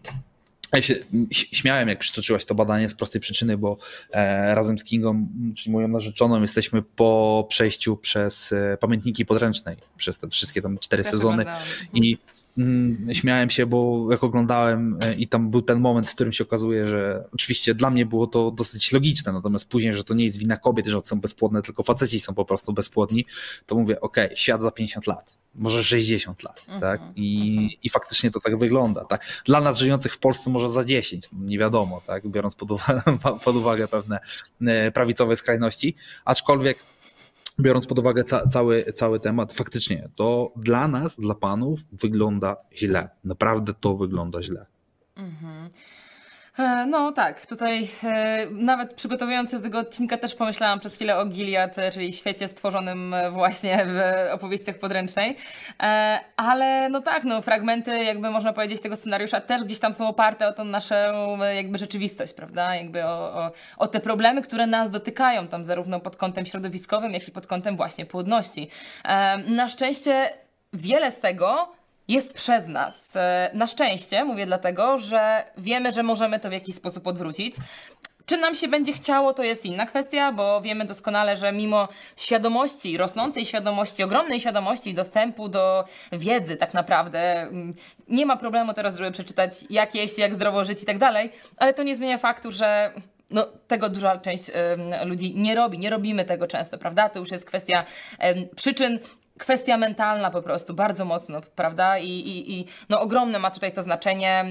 ja 0.73 0.81
się 0.81 0.95
śmiałem, 1.31 1.89
jak 1.89 1.99
przytoczyłaś 1.99 2.45
to 2.45 2.55
badanie 2.55 2.89
z 2.89 2.95
prostej 2.95 3.21
przyczyny, 3.21 3.57
bo 3.57 3.77
e, 4.11 4.55
razem 4.55 4.77
z 4.79 4.83
Kingą, 4.83 5.27
czyli 5.55 5.71
moją 5.71 5.87
narzeczoną, 5.87 6.41
jesteśmy 6.41 6.81
po 6.81 7.45
przejściu 7.49 7.97
przez 7.97 8.51
e, 8.51 8.77
pamiętniki 8.79 9.25
podręcznej, 9.25 9.77
przez 9.97 10.17
te 10.17 10.29
wszystkie 10.29 10.61
tam 10.61 10.77
cztery 10.77 11.03
sezony. 11.03 11.45
I 11.93 12.17
śmiałem 13.13 13.49
się, 13.49 13.65
bo 13.65 14.07
jak 14.11 14.23
oglądałem 14.23 14.97
e, 15.01 15.15
i 15.15 15.27
tam 15.27 15.51
był 15.51 15.61
ten 15.61 15.79
moment, 15.79 16.09
w 16.09 16.15
którym 16.15 16.33
się 16.33 16.43
okazuje, 16.43 16.85
że 16.85 17.25
oczywiście 17.33 17.75
dla 17.75 17.89
mnie 17.89 18.05
było 18.05 18.27
to 18.27 18.51
dosyć 18.51 18.91
logiczne, 18.91 19.33
natomiast 19.33 19.69
później, 19.69 19.93
że 19.93 20.03
to 20.03 20.13
nie 20.13 20.25
jest 20.25 20.37
wina 20.37 20.57
kobiet, 20.57 20.87
że 20.87 21.01
są 21.03 21.19
bezpłodne, 21.19 21.61
tylko 21.61 21.83
faceci 21.83 22.19
są 22.19 22.33
po 22.33 22.45
prostu 22.45 22.73
bezpłodni, 22.73 23.25
to 23.65 23.75
mówię, 23.75 24.01
okej, 24.01 24.25
okay, 24.25 24.37
świat 24.37 24.61
za 24.61 24.71
50 24.71 25.07
lat, 25.07 25.37
może 25.55 25.83
60 25.83 26.43
lat, 26.43 26.59
mhm, 26.59 26.81
tak? 26.81 27.01
I, 27.15 27.51
mhm. 27.51 27.69
I 27.83 27.89
faktycznie 27.89 28.31
to 28.31 28.39
tak 28.39 28.57
wygląda, 28.57 29.05
tak? 29.05 29.41
Dla 29.45 29.61
nas 29.61 29.77
żyjących 29.77 30.13
w 30.13 30.17
Polsce 30.17 30.49
może 30.49 30.69
za 30.69 30.85
10, 30.85 31.29
no 31.33 31.45
nie 31.45 31.59
wiadomo, 31.59 32.01
tak? 32.07 32.27
Biorąc 32.27 32.55
pod 32.55 32.71
uwagę, 32.71 33.01
pod 33.45 33.55
uwagę 33.55 33.87
pewne 33.87 34.19
e, 34.61 34.91
prawicowe 34.91 35.35
skrajności, 35.35 35.95
aczkolwiek 36.25 36.90
biorąc 37.61 37.87
pod 37.87 37.99
uwagę 37.99 38.23
ca 38.23 38.47
cały, 38.47 38.93
cały 38.95 39.19
temat, 39.19 39.53
faktycznie 39.53 40.09
to 40.15 40.53
dla 40.55 40.87
nas, 40.87 41.15
dla 41.15 41.35
panów 41.35 41.79
wygląda 41.91 42.55
źle. 42.75 43.09
Naprawdę 43.23 43.73
to 43.73 43.97
wygląda 43.97 44.43
źle. 44.43 44.65
Mhm. 45.15 45.69
E, 46.59 46.85
no 46.85 47.11
tak, 47.11 47.45
tutaj 47.45 47.87
e, 48.03 48.47
nawet 48.51 48.93
przygotowując 48.93 49.51
się 49.51 49.57
do 49.57 49.63
tego 49.63 49.79
odcinka 49.79 50.17
też 50.17 50.35
pomyślałam 50.35 50.79
przez 50.79 50.95
chwilę 50.95 51.17
o 51.17 51.25
Gilead, 51.25 51.77
e, 51.77 51.91
czyli 51.91 52.13
świecie 52.13 52.47
stworzonym 52.47 53.15
właśnie 53.33 53.85
w 53.85 53.99
opowieściach 54.33 54.79
podręcznej. 54.79 55.35
Ale 56.37 56.89
no 56.89 57.01
tak, 57.01 57.23
no 57.23 57.41
fragmenty 57.41 58.03
jakby 58.03 58.29
można 58.29 58.53
powiedzieć 58.53 58.81
tego 58.81 58.95
scenariusza 58.95 59.41
też 59.41 59.63
gdzieś 59.63 59.79
tam 59.79 59.93
są 59.93 60.07
oparte 60.07 60.47
o 60.47 60.53
tą 60.53 60.63
naszą 60.63 60.95
jakby 61.55 61.77
rzeczywistość, 61.77 62.33
prawda? 62.33 62.75
Jakby 62.75 63.05
o, 63.05 63.39
o, 63.39 63.51
o 63.77 63.87
te 63.87 63.99
problemy, 63.99 64.41
które 64.41 64.67
nas 64.67 64.89
dotykają 64.89 65.47
tam 65.47 65.63
zarówno 65.63 65.99
pod 65.99 66.15
kątem 66.15 66.45
środowiskowym, 66.45 67.13
jak 67.13 67.27
i 67.27 67.31
pod 67.31 67.47
kątem 67.47 67.77
właśnie 67.77 68.05
płodności. 68.05 68.69
Na 69.47 69.69
szczęście 69.69 70.29
wiele 70.73 71.11
z 71.11 71.19
tego 71.19 71.71
jest 72.07 72.33
przez 72.33 72.67
nas. 72.67 73.15
E, 73.15 73.51
na 73.53 73.67
szczęście, 73.67 74.25
mówię 74.25 74.45
dlatego, 74.45 74.97
że 74.97 75.45
wiemy, 75.57 75.91
że 75.91 76.03
możemy 76.03 76.39
to 76.39 76.49
w 76.49 76.53
jakiś 76.53 76.75
sposób 76.75 77.07
odwrócić. 77.07 77.55
Czy 78.25 78.37
nam 78.37 78.55
się 78.55 78.67
będzie 78.67 78.93
chciało, 78.93 79.33
to 79.33 79.43
jest 79.43 79.65
inna 79.65 79.85
kwestia, 79.85 80.31
bo 80.31 80.61
wiemy 80.61 80.85
doskonale, 80.85 81.37
że 81.37 81.51
mimo 81.51 81.87
świadomości, 82.17 82.97
rosnącej 82.97 83.45
świadomości, 83.45 84.03
ogromnej 84.03 84.39
świadomości 84.39 84.93
dostępu 84.93 85.49
do 85.49 85.85
wiedzy, 86.11 86.57
tak 86.57 86.73
naprawdę, 86.73 87.41
mm, 87.41 87.73
nie 88.07 88.25
ma 88.25 88.37
problemu 88.37 88.73
teraz, 88.73 88.97
żeby 88.97 89.11
przeczytać, 89.11 89.51
jak 89.69 89.95
jeść, 89.95 90.17
jak 90.17 90.35
zdrowo 90.35 90.65
żyć 90.65 90.83
i 90.83 90.85
tak 90.85 90.97
dalej, 90.97 91.31
ale 91.57 91.73
to 91.73 91.83
nie 91.83 91.95
zmienia 91.95 92.17
faktu, 92.17 92.51
że 92.51 92.91
no, 93.29 93.47
tego 93.67 93.89
duża 93.89 94.17
część 94.17 94.49
y, 94.49 95.05
ludzi 95.05 95.33
nie 95.35 95.55
robi, 95.55 95.79
nie 95.79 95.89
robimy 95.89 96.25
tego 96.25 96.47
często, 96.47 96.77
prawda? 96.77 97.09
To 97.09 97.19
już 97.19 97.31
jest 97.31 97.45
kwestia 97.45 97.83
y, 98.23 98.55
przyczyn 98.55 98.99
kwestia 99.45 99.77
mentalna 99.77 100.31
po 100.31 100.41
prostu, 100.41 100.73
bardzo 100.73 101.05
mocno, 101.05 101.41
prawda? 101.55 101.97
I, 101.97 102.09
i, 102.09 102.59
i 102.59 102.65
no 102.89 103.01
ogromne 103.01 103.39
ma 103.39 103.51
tutaj 103.51 103.73
to 103.73 103.83
znaczenie. 103.83 104.45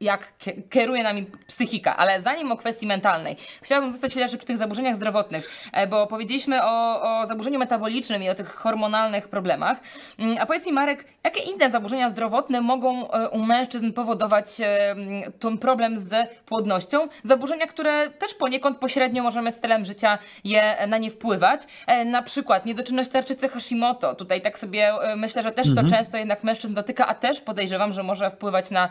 Jak 0.00 0.32
kieruje 0.70 1.02
nami 1.02 1.26
psychika. 1.46 1.96
Ale 1.96 2.22
zanim 2.22 2.52
o 2.52 2.56
kwestii 2.56 2.86
mentalnej, 2.86 3.36
chciałabym 3.62 3.90
zostać 3.90 4.10
chwilę 4.10 4.28
przy 4.28 4.38
tych 4.38 4.56
zaburzeniach 4.56 4.96
zdrowotnych, 4.96 5.50
e, 5.72 5.86
bo 5.86 6.06
powiedzieliśmy 6.06 6.62
o, 6.62 7.02
o 7.02 7.26
zaburzeniu 7.26 7.58
metabolicznym 7.58 8.22
i 8.22 8.28
o 8.28 8.34
tych 8.34 8.54
hormonalnych 8.54 9.28
problemach. 9.28 9.80
Mm, 10.18 10.36
a 10.40 10.46
powiedz 10.46 10.66
mi, 10.66 10.72
Marek, 10.72 11.04
jakie 11.24 11.42
inne 11.42 11.70
zaburzenia 11.70 12.10
zdrowotne 12.10 12.60
mogą 12.60 13.10
e, 13.10 13.28
u 13.28 13.38
mężczyzn 13.38 13.92
powodować 13.92 14.46
e, 14.60 14.96
ten 15.38 15.58
problem 15.58 16.00
z 16.00 16.28
płodnością? 16.46 17.08
Zaburzenia, 17.22 17.66
które 17.66 18.10
też 18.10 18.34
poniekąd 18.34 18.78
pośrednio 18.78 19.22
możemy 19.22 19.52
stylem 19.52 19.84
życia 19.84 20.18
je 20.44 20.86
na 20.88 20.98
nie 20.98 21.10
wpływać. 21.10 21.60
Na 22.06 22.22
przykład 22.22 22.66
niedoczynność 22.66 23.10
tarczycy 23.10 23.48
Hashimoto. 23.48 24.14
Tutaj 24.14 24.40
tak 24.40 24.58
sobie 24.58 24.92
myślę, 25.16 25.42
że 25.42 25.52
też 25.52 25.66
mhm. 25.66 25.86
to 25.86 25.96
często 25.96 26.16
jednak 26.18 26.44
mężczyzn 26.44 26.74
dotyka, 26.74 27.06
a 27.06 27.14
też 27.14 27.40
podejrzewam, 27.40 27.92
że 27.92 28.02
może 28.02 28.30
wpływać 28.30 28.70
na 28.70 28.88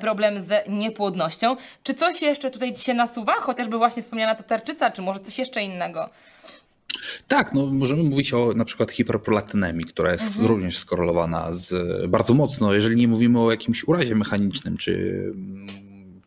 problem 0.00 0.31
z 0.40 0.68
niepłodnością. 0.68 1.56
Czy 1.82 1.94
coś 1.94 2.22
jeszcze 2.22 2.50
tutaj 2.50 2.76
się 2.76 2.94
nasuwa? 2.94 3.34
Chociażby 3.34 3.78
właśnie 3.78 4.02
wspomniana 4.02 4.34
ta 4.34 4.42
tarczyca, 4.42 4.90
czy 4.90 5.02
może 5.02 5.20
coś 5.20 5.38
jeszcze 5.38 5.62
innego? 5.62 6.10
Tak, 7.28 7.54
no 7.54 7.66
możemy 7.66 8.02
mówić 8.02 8.32
o 8.32 8.52
na 8.56 8.64
przykład 8.64 8.90
hiperprolaktynemii, 8.90 9.84
która 9.84 10.12
jest 10.12 10.26
mhm. 10.26 10.46
również 10.46 10.78
skorelowana 10.78 11.48
z 11.52 11.74
bardzo 12.10 12.34
mocno, 12.34 12.74
jeżeli 12.74 12.96
nie 12.96 13.08
mówimy 13.08 13.40
o 13.40 13.50
jakimś 13.50 13.84
urazie 13.84 14.14
mechanicznym, 14.14 14.76
czy 14.76 15.24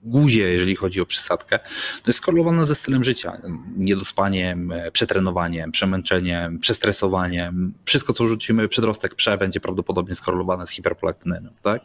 guzie, 0.06 0.41
jeżeli 0.41 0.76
chodzi 0.76 1.02
o 1.02 1.06
przysadkę, 1.06 1.60
to 2.04 2.08
jest 2.08 2.20
skorelowane 2.20 2.65
ze 2.65 2.76
stylem 2.76 3.04
życia. 3.04 3.41
Niedospaniem, 3.78 4.74
przetrenowaniem, 4.91 5.72
przemęczeniem, 5.72 6.60
przestresowaniem. 6.60 7.74
Wszystko, 7.86 8.13
co 8.13 8.28
rzucimy 8.28 8.68
przedrostek 8.68 9.15
prze, 9.15 9.38
będzie 9.38 9.60
prawdopodobnie 9.60 10.15
skorelowane 10.15 10.68
z 10.68 10.70
hiperprolaktynemem. 10.70 11.54
Tak? 11.62 11.82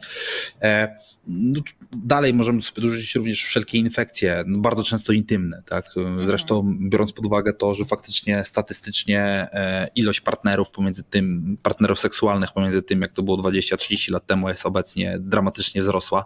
No, 1.27 1.61
dalej 1.91 2.33
możemy 2.33 2.61
sobie 2.61 2.81
dorzucić 2.81 3.15
również 3.15 3.43
wszelkie 3.43 3.77
infekcje, 3.77 4.43
no, 4.47 4.59
bardzo 4.59 4.83
często 4.83 5.13
intymne. 5.13 5.63
Tak? 5.65 5.85
Mhm. 5.97 6.27
Zresztą 6.27 6.77
biorąc 6.89 7.13
pod 7.13 7.25
uwagę 7.25 7.53
to, 7.53 7.73
że 7.73 7.85
faktycznie 7.85 8.45
statystycznie 8.45 9.21
e, 9.21 9.87
ilość 9.95 10.21
partnerów 10.21 10.71
pomiędzy 10.71 11.03
tym, 11.03 11.57
partnerów 11.63 11.99
seksualnych 11.99 12.51
pomiędzy 12.51 12.81
tym, 12.81 13.01
jak 13.01 13.13
to 13.13 13.23
było 13.23 13.37
20-30 13.37 14.11
lat 14.11 14.25
temu, 14.25 14.49
jest 14.49 14.65
obecnie 14.65 15.17
dramatycznie 15.19 15.81
wzrosła, 15.81 16.25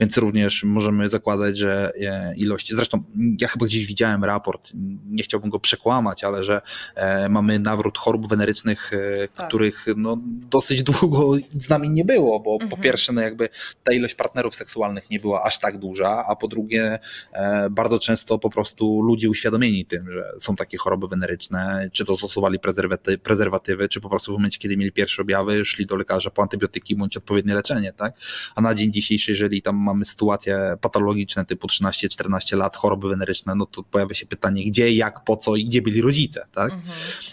więc 0.00 0.16
również 0.16 0.64
możemy 0.64 1.08
zakładać, 1.08 1.58
że 1.58 1.92
e, 2.00 2.34
ilość, 2.36 2.74
zresztą 2.74 3.02
ja 3.40 3.48
chyba 3.48 3.66
gdzieś 3.66 3.86
widziałem 3.86 4.24
raport, 4.24 4.70
nie 5.10 5.22
chciałbym 5.22 5.50
go 5.50 5.60
przekłamać, 5.60 6.24
ale 6.24 6.44
że 6.44 6.62
e, 6.94 7.28
mamy 7.28 7.58
nawrót 7.58 7.98
chorób 7.98 8.28
wenerycznych, 8.28 8.90
tak. 9.34 9.48
których 9.48 9.86
no, 9.96 10.18
dosyć 10.50 10.82
długo 10.82 11.34
z 11.52 11.68
nami 11.68 11.90
nie 11.90 12.04
było, 12.04 12.40
bo 12.40 12.52
mhm. 12.52 12.70
po 12.70 12.76
pierwsze 12.76 13.12
no 13.12 13.20
jakby 13.20 13.48
ta 13.84 13.92
ilość 13.92 14.14
partnerów 14.14 14.41
partnerów 14.42 14.54
seksualnych 14.54 15.10
nie 15.10 15.20
była 15.20 15.42
aż 15.42 15.58
tak 15.58 15.78
duża, 15.78 16.24
a 16.28 16.36
po 16.36 16.48
drugie 16.48 16.98
e, 17.32 17.70
bardzo 17.70 17.98
często 17.98 18.38
po 18.38 18.50
prostu 18.50 19.02
ludzie 19.02 19.30
uświadomieni 19.30 19.84
tym, 19.84 20.12
że 20.12 20.32
są 20.38 20.56
takie 20.56 20.78
choroby 20.78 21.08
weneryczne, 21.08 21.90
czy 21.92 22.04
to 22.04 22.16
stosowali 22.16 22.58
prezerwaty, 22.58 23.18
prezerwatywy, 23.18 23.88
czy 23.88 24.00
po 24.00 24.08
prostu 24.08 24.32
w 24.32 24.34
momencie, 24.34 24.58
kiedy 24.58 24.76
mieli 24.76 24.92
pierwsze 24.92 25.22
objawy, 25.22 25.64
szli 25.64 25.86
do 25.86 25.96
lekarza 25.96 26.30
po 26.30 26.42
antybiotyki 26.42 26.96
bądź 26.96 27.16
odpowiednie 27.16 27.54
leczenie, 27.54 27.92
tak? 27.92 28.14
A 28.54 28.60
na 28.60 28.74
dzień 28.74 28.92
dzisiejszy, 28.92 29.30
jeżeli 29.30 29.62
tam 29.62 29.76
mamy 29.76 30.04
sytuacje 30.04 30.76
patologiczne 30.80 31.44
typu 31.44 31.66
13-14 31.66 32.56
lat, 32.56 32.76
choroby 32.76 33.08
weneryczne, 33.08 33.54
no 33.54 33.66
to 33.66 33.82
pojawia 33.82 34.14
się 34.14 34.26
pytanie, 34.26 34.64
gdzie, 34.64 34.92
jak, 34.92 35.24
po 35.24 35.36
co 35.36 35.56
i 35.56 35.64
gdzie 35.64 35.82
byli 35.82 36.02
rodzice, 36.02 36.46
tak? 36.52 36.72
Mhm. 36.72 36.92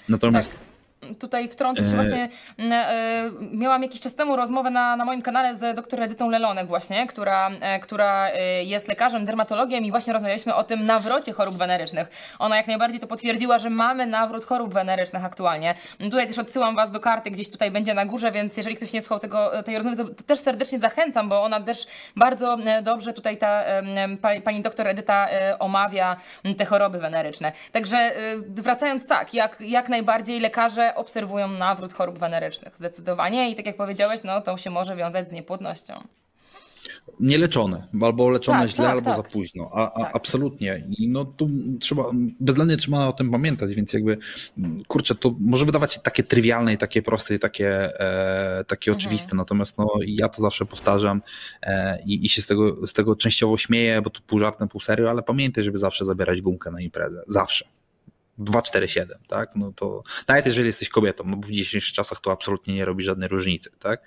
Natomiast 0.10 0.52
tak 0.52 0.69
tutaj 1.20 1.50
wtrącę 1.50 1.82
się 1.82 1.92
e. 1.92 1.96
właśnie, 1.96 2.30
e, 2.60 3.32
miałam 3.52 3.84
jakiś 3.84 4.02
czas 4.02 4.16
temu 4.16 4.36
rozmowę 4.36 4.70
na, 4.70 4.96
na 4.96 5.06
moim 5.06 5.22
kanale 5.22 5.56
z 5.56 5.76
dr 5.76 6.02
Edytą 6.02 6.30
Lelonek 6.30 6.68
właśnie, 6.68 7.08
która, 7.08 7.50
e, 7.62 7.80
która 7.80 8.30
jest 8.64 8.88
lekarzem, 8.88 9.26
dermatologiem 9.26 9.86
i 9.86 9.92
właśnie 9.92 10.14
rozmawialiśmy 10.14 10.56
o 10.56 10.64
tym 10.64 10.86
nawrocie 10.86 11.34
chorób 11.34 11.58
wenerycznych. 11.58 12.36
Ona 12.40 12.58
jak 12.58 12.68
najbardziej 12.68 13.00
to 13.00 13.08
potwierdziła, 13.08 13.60
że 13.60 13.70
mamy 13.70 14.06
nawrót 14.06 14.46
chorób 14.46 14.74
wenerycznych 14.74 15.26
aktualnie. 15.26 15.76
Tutaj 16.00 16.28
też 16.28 16.40
odsyłam 16.40 16.76
Was 16.76 16.92
do 16.92 17.00
karty, 17.00 17.32
gdzieś 17.32 17.50
tutaj 17.50 17.72
będzie 17.72 17.94
na 17.94 18.06
górze, 18.06 18.32
więc 18.32 18.58
jeżeli 18.58 18.76
ktoś 18.76 18.94
nie 18.94 19.02
słuchał 19.02 19.20
tego, 19.20 19.64
tej 19.64 19.76
rozmowy, 19.76 20.16
to 20.16 20.24
też 20.24 20.40
serdecznie 20.40 20.80
zachęcam, 20.80 21.30
bo 21.30 21.44
ona 21.44 21.60
też 21.60 21.88
bardzo 22.16 22.58
dobrze 22.84 23.14
tutaj 23.14 23.38
ta 23.38 23.64
pani 24.44 24.62
doktor 24.62 24.88
Edyta 24.88 25.28
omawia 25.60 26.16
te 26.58 26.66
choroby 26.66 27.00
weneryczne. 27.00 27.52
Także 27.72 28.12
wracając 28.48 29.08
tak, 29.08 29.34
jak, 29.34 29.62
jak 29.62 29.90
najbardziej 29.90 30.40
lekarze 30.40 30.96
obserwują 31.00 31.48
nawrót 31.48 31.94
chorób 31.94 32.20
wenerycznych. 32.20 32.78
Zdecydowanie 32.78 33.52
i 33.52 33.56
tak 33.56 33.66
jak 33.66 33.78
powiedziałeś, 33.78 34.22
no 34.24 34.42
to 34.42 34.58
się 34.58 34.70
może 34.70 34.96
wiązać 34.96 35.30
z 35.30 35.32
niepłodnością. 35.32 35.94
Nieleczone, 37.20 37.88
albo 38.02 38.30
leczone 38.30 38.60
tak, 38.60 38.70
źle, 38.70 38.86
tak, 38.86 38.94
albo 38.94 39.06
tak. 39.06 39.16
za 39.16 39.24
późno. 39.24 39.70
A, 39.74 39.94
a 39.94 40.04
tak. 40.04 40.16
absolutnie. 40.16 40.84
I 40.98 41.08
no 41.08 41.26
tu 41.26 41.50
trzeba, 41.80 42.04
bezwzględnie 42.40 42.78
trzeba 42.78 43.08
o 43.08 43.14
tym 43.14 43.32
pamiętać, 43.32 43.74
więc 43.74 43.94
jakby 43.94 44.18
kurczę, 44.88 45.16
to 45.16 45.36
może 45.40 45.66
wydawać 45.66 45.94
się 45.94 46.00
takie 46.00 46.24
trywialne 46.24 46.74
i 46.74 46.78
takie 46.78 47.02
proste 47.02 47.36
i 47.36 47.40
takie, 47.40 48.00
e, 48.00 48.64
takie 48.64 48.92
mhm. 48.92 48.98
oczywiste, 48.98 49.36
natomiast 49.36 49.78
no 49.78 49.88
ja 50.06 50.30
to 50.30 50.42
zawsze 50.42 50.66
powtarzam 50.66 51.22
e, 51.62 52.00
i, 52.06 52.26
i 52.26 52.30
się 52.30 52.42
z 52.42 52.48
tego, 52.48 52.88
z 52.88 52.94
tego 52.94 53.16
częściowo 53.16 53.58
śmieję, 53.58 54.02
bo 54.02 54.10
to 54.10 54.22
pół 54.28 54.40
żartem, 54.40 54.68
pół 54.68 54.82
serio, 54.82 55.10
ale 55.10 55.24
pamiętaj, 55.24 55.64
żeby 55.64 55.78
zawsze 55.78 56.06
zabierać 56.06 56.42
gumkę 56.42 56.72
na 56.72 56.82
imprezę. 56.82 57.24
Zawsze 57.28 57.66
247, 58.40 59.18
tak? 59.28 59.56
No 59.56 59.74
to 59.76 60.04
nawet 60.28 60.46
jeżeli 60.46 60.68
jesteś 60.68 60.90
kobietą, 60.90 61.24
no 61.28 61.38
bo 61.38 61.48
w 61.48 61.52
dzisiejszych 61.52 61.94
czasach 61.94 62.20
to 62.20 62.32
absolutnie 62.32 62.74
nie 62.74 62.86
robi 62.86 63.04
żadnej 63.04 63.30
różnicy, 63.30 63.70
tak? 63.80 64.04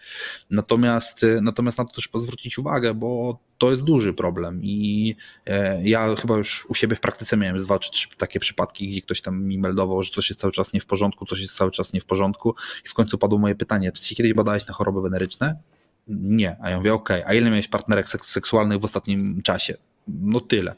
Natomiast, 0.51 1.27
natomiast 1.43 1.79
na 1.79 1.85
to 1.85 1.95
też 1.95 2.09
zwrócić 2.15 2.59
uwagę, 2.59 2.95
bo 2.95 3.39
to 3.59 3.71
jest 3.71 3.83
duży 3.83 4.13
problem 4.13 4.61
i 4.63 5.17
e, 5.47 5.89
ja 5.89 6.17
chyba 6.17 6.37
już 6.37 6.67
u 6.69 6.75
siebie 6.75 6.97
w 6.97 7.01
praktyce 7.01 7.37
miałem 7.37 7.59
dwa 7.59 7.79
czy 7.79 7.91
trzy 7.91 8.09
takie 8.17 8.41
przypadki, 8.41 8.89
gdzie 8.89 9.01
ktoś 9.01 9.23
tam 9.23 9.45
mi 9.45 9.59
meldował, 9.59 10.03
że 10.03 10.11
coś 10.11 10.31
jest 10.31 10.41
cały 10.41 10.53
czas 10.53 10.73
nie 10.73 10.81
w 10.81 10.87
porządku, 10.87 11.27
coś 11.27 11.41
jest 11.41 11.57
cały 11.57 11.71
czas 11.71 11.93
nie 11.93 12.01
w 12.01 12.05
porządku 12.05 12.55
i 12.85 12.89
w 12.89 12.95
końcu 12.95 13.19
padło 13.19 13.39
moje 13.39 13.55
pytanie, 13.55 13.93
czy 13.93 14.03
ci 14.03 14.17
kiedyś 14.17 14.33
badałeś 14.33 14.67
na 14.67 14.75
choroby 14.75 15.03
weneryczne? 15.03 15.57
Nie, 16.09 16.57
a 16.61 16.71
ja 16.71 16.77
mówię, 16.77 16.95
okej, 16.95 17.23
okay. 17.23 17.31
a 17.31 17.35
ile 17.35 17.51
miałeś 17.51 17.69
partnerek 17.69 18.09
seksualnych 18.09 18.81
w 18.81 18.85
ostatnim 18.85 19.43
czasie? 19.43 19.77
No 20.09 20.41
tyle. 20.41 20.75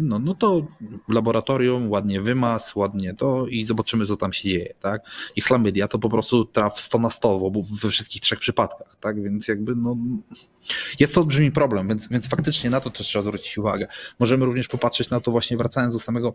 No, 0.00 0.18
no 0.18 0.34
to 0.34 0.66
laboratorium 1.08 1.90
ładnie 1.90 2.20
wymaz, 2.20 2.76
ładnie 2.76 3.14
to 3.14 3.46
i 3.46 3.64
zobaczymy, 3.64 4.06
co 4.06 4.16
tam 4.16 4.32
się 4.32 4.48
dzieje, 4.48 4.74
tak? 4.80 5.02
I 5.36 5.40
chlamydia 5.40 5.88
to 5.88 5.98
po 5.98 6.08
prostu 6.08 6.44
traf 6.44 6.80
100 6.80 6.98
na 6.98 7.10
100 7.10 7.50
we 7.82 7.90
wszystkich 7.90 8.22
trzech 8.22 8.38
przypadkach, 8.38 8.96
tak? 9.00 9.22
Więc 9.22 9.48
jakby 9.48 9.74
no... 9.76 9.96
Jest 11.00 11.14
to 11.14 11.20
olbrzymi 11.20 11.52
problem, 11.52 11.88
więc, 11.88 12.08
więc 12.08 12.28
faktycznie 12.28 12.70
na 12.70 12.80
to 12.80 12.90
też 12.90 13.06
trzeba 13.06 13.22
zwrócić 13.22 13.58
uwagę. 13.58 13.86
Możemy 14.18 14.44
również 14.44 14.68
popatrzeć 14.68 15.10
na 15.10 15.20
to 15.20 15.30
właśnie 15.30 15.56
wracając 15.56 15.94
do 15.94 16.00
samego 16.00 16.34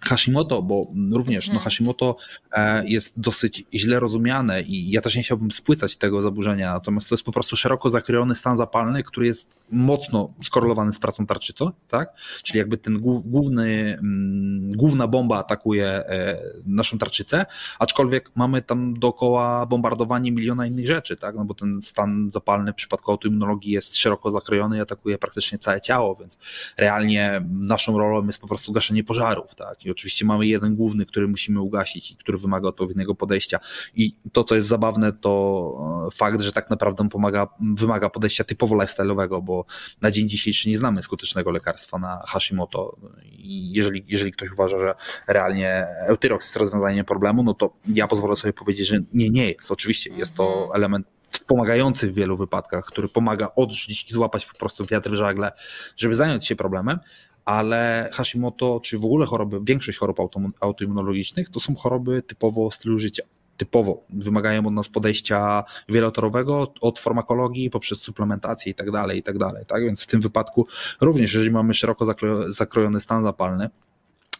Hashimoto, 0.00 0.62
bo 0.62 0.86
również 1.12 1.46
no 1.46 1.52
mhm. 1.52 1.64
Hashimoto 1.64 2.16
e, 2.52 2.88
jest 2.88 3.20
dosyć 3.20 3.64
źle 3.74 4.00
rozumiane 4.00 4.62
i 4.62 4.90
ja 4.90 5.00
też 5.00 5.16
nie 5.16 5.22
chciałbym 5.22 5.50
spłycać 5.50 5.96
tego 5.96 6.22
zaburzenia, 6.22 6.72
natomiast 6.72 7.08
to 7.08 7.14
jest 7.14 7.24
po 7.24 7.32
prostu 7.32 7.56
szeroko 7.56 7.90
zakrojony 7.90 8.34
stan 8.34 8.56
zapalny, 8.56 9.02
który 9.02 9.26
jest 9.26 9.56
mocno 9.70 10.34
skorelowany 10.42 10.92
z 10.92 10.98
pracą 10.98 11.26
tarczycą, 11.26 11.70
tak? 11.88 12.14
Czyli 12.42 12.58
jakby 12.58 12.76
ten 12.76 13.00
główny, 13.24 13.98
mm, 13.98 14.72
główna 14.72 15.08
bomba 15.08 15.38
atakuje 15.38 15.86
e, 15.86 16.38
naszą 16.66 16.98
tarczycę, 16.98 17.46
aczkolwiek 17.78 18.30
mamy 18.36 18.62
tam 18.62 18.98
dookoła 18.98 19.66
bombardowanie 19.66 20.32
miliona 20.32 20.66
innych 20.66 20.86
rzeczy, 20.86 21.16
tak? 21.16 21.34
No 21.34 21.44
bo 21.44 21.54
ten 21.54 21.80
stan 21.82 22.30
zapalny 22.32 22.72
w 22.72 22.74
przypadku 22.74 23.10
autoimmunologii 23.10 23.72
jest 23.72 23.96
szeroko 23.96 24.30
zakrojony 24.30 24.76
i 24.76 24.80
atakuje 24.80 25.18
praktycznie 25.18 25.58
całe 25.58 25.80
ciało, 25.80 26.16
więc 26.16 26.38
realnie 26.76 27.42
naszą 27.50 27.98
rolą 27.98 28.26
jest 28.26 28.40
po 28.40 28.48
prostu 28.48 28.72
gaszenie 28.72 29.04
pożarów, 29.04 29.54
tak? 29.54 29.84
I 29.86 29.90
oczywiście 29.96 30.24
mamy 30.24 30.46
jeden 30.46 30.76
główny, 30.76 31.06
który 31.06 31.28
musimy 31.28 31.60
ugasić 31.60 32.10
i 32.10 32.16
który 32.16 32.38
wymaga 32.38 32.68
odpowiedniego 32.68 33.14
podejścia. 33.14 33.58
I 33.94 34.16
to, 34.32 34.44
co 34.44 34.54
jest 34.54 34.68
zabawne, 34.68 35.12
to 35.12 36.06
e, 36.08 36.16
fakt, 36.16 36.40
że 36.40 36.52
tak 36.52 36.70
naprawdę 36.70 37.08
pomaga, 37.08 37.46
wymaga 37.60 38.10
podejścia 38.10 38.44
typowo 38.44 38.76
lifestyle'owego, 38.76 39.42
bo 39.42 39.64
na 40.00 40.10
dzień 40.10 40.28
dzisiejszy 40.28 40.68
nie 40.68 40.78
znamy 40.78 41.02
skutecznego 41.02 41.50
lekarstwa 41.50 41.98
na 41.98 42.22
Hashimoto. 42.26 42.96
I 43.24 43.72
jeżeli, 43.72 44.04
jeżeli 44.08 44.32
ktoś 44.32 44.52
uważa, 44.52 44.78
że 44.78 44.94
realnie 45.28 45.86
Eutyrox 46.06 46.46
jest 46.46 46.56
rozwiązaniem 46.56 47.04
problemu, 47.04 47.42
no 47.42 47.54
to 47.54 47.76
ja 47.88 48.08
pozwolę 48.08 48.36
sobie 48.36 48.52
powiedzieć, 48.52 48.86
że 48.86 48.96
nie, 49.14 49.30
nie 49.30 49.50
jest. 49.50 49.70
Oczywiście 49.70 50.10
jest 50.10 50.34
to 50.34 50.52
mhm. 50.52 50.70
element 50.74 51.06
wspomagający 51.30 52.10
w 52.10 52.14
wielu 52.14 52.36
wypadkach, 52.36 52.84
który 52.84 53.08
pomaga 53.08 53.48
odrzucić 53.56 54.10
i 54.10 54.14
złapać 54.14 54.46
po 54.46 54.58
prostu 54.58 54.84
wiatr 54.84 55.10
w 55.10 55.14
żagle, 55.14 55.52
żeby 55.96 56.14
zająć 56.14 56.46
się 56.46 56.56
problemem, 56.56 56.98
ale 57.46 58.10
Hashimoto, 58.12 58.80
czy 58.80 58.98
w 58.98 59.04
ogóle 59.04 59.26
choroby, 59.26 59.60
większość 59.62 59.98
chorób 59.98 60.18
autoimmunologicznych 60.60 61.50
to 61.50 61.60
są 61.60 61.74
choroby 61.74 62.22
typowo 62.22 62.70
stylu 62.70 62.98
życia. 62.98 63.22
Typowo 63.56 64.02
wymagają 64.10 64.66
od 64.66 64.72
nas 64.72 64.88
podejścia 64.88 65.64
wielotorowego 65.88 66.72
od 66.80 66.98
farmakologii 66.98 67.70
poprzez 67.70 67.98
suplementację 67.98 68.72
i 68.72 68.74
tak 68.74 68.90
dalej, 68.90 69.18
i 69.18 69.22
tak 69.22 69.38
dalej. 69.38 69.64
Tak? 69.66 69.84
Więc 69.84 70.02
w 70.02 70.06
tym 70.06 70.20
wypadku 70.20 70.66
również, 71.00 71.34
jeżeli 71.34 71.50
mamy 71.50 71.74
szeroko 71.74 72.06
zakrojony 72.48 73.00
stan 73.00 73.24
zapalny, 73.24 73.68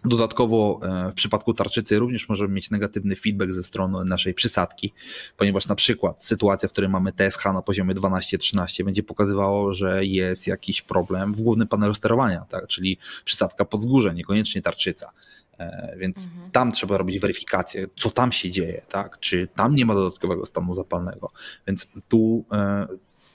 Dodatkowo 0.05 0.81
e, 0.83 1.11
w 1.11 1.15
przypadku 1.15 1.55
tarczycy 1.55 1.99
również 1.99 2.29
możemy 2.29 2.55
mieć 2.55 2.71
negatywny 2.71 3.17
feedback 3.17 3.53
ze 3.53 3.63
strony 3.63 4.05
naszej 4.05 4.35
przysadki, 4.35 4.93
ponieważ 5.37 5.69
na 5.69 5.75
przykład 5.75 6.25
sytuacja, 6.25 6.69
w 6.69 6.73
której 6.73 6.91
mamy 6.91 7.13
TSH 7.13 7.45
na 7.45 7.63
poziomie 7.63 7.95
12-13 7.95 8.85
będzie 8.85 9.03
pokazywało, 9.03 9.73
że 9.73 10.05
jest 10.05 10.47
jakiś 10.47 10.83
problem 10.83 11.35
w 11.35 11.43
głównym 11.43 11.69
panelu 11.69 11.95
sterowania, 11.95 12.45
tak? 12.51 12.67
czyli 12.67 12.99
przysadka 13.25 13.65
pod 13.65 13.81
wzgórze, 13.81 14.15
niekoniecznie 14.15 14.63
tarczyca. 14.63 15.13
E, 15.59 15.97
więc 15.99 16.27
mhm. 16.27 16.51
tam 16.51 16.73
trzeba 16.73 16.99
robić 16.99 17.19
weryfikację, 17.19 17.87
co 17.97 18.11
tam 18.11 18.33
się 18.33 18.51
dzieje, 18.51 18.83
tak? 18.89 19.21
czy 19.21 19.49
tam 19.57 19.75
nie 19.75 19.87
ma 19.87 19.95
dodatkowego 19.95 20.47
stanu 20.47 20.75
zapalnego. 20.75 21.31
Więc 21.67 21.87
tu 22.09 22.45
e, 22.53 22.87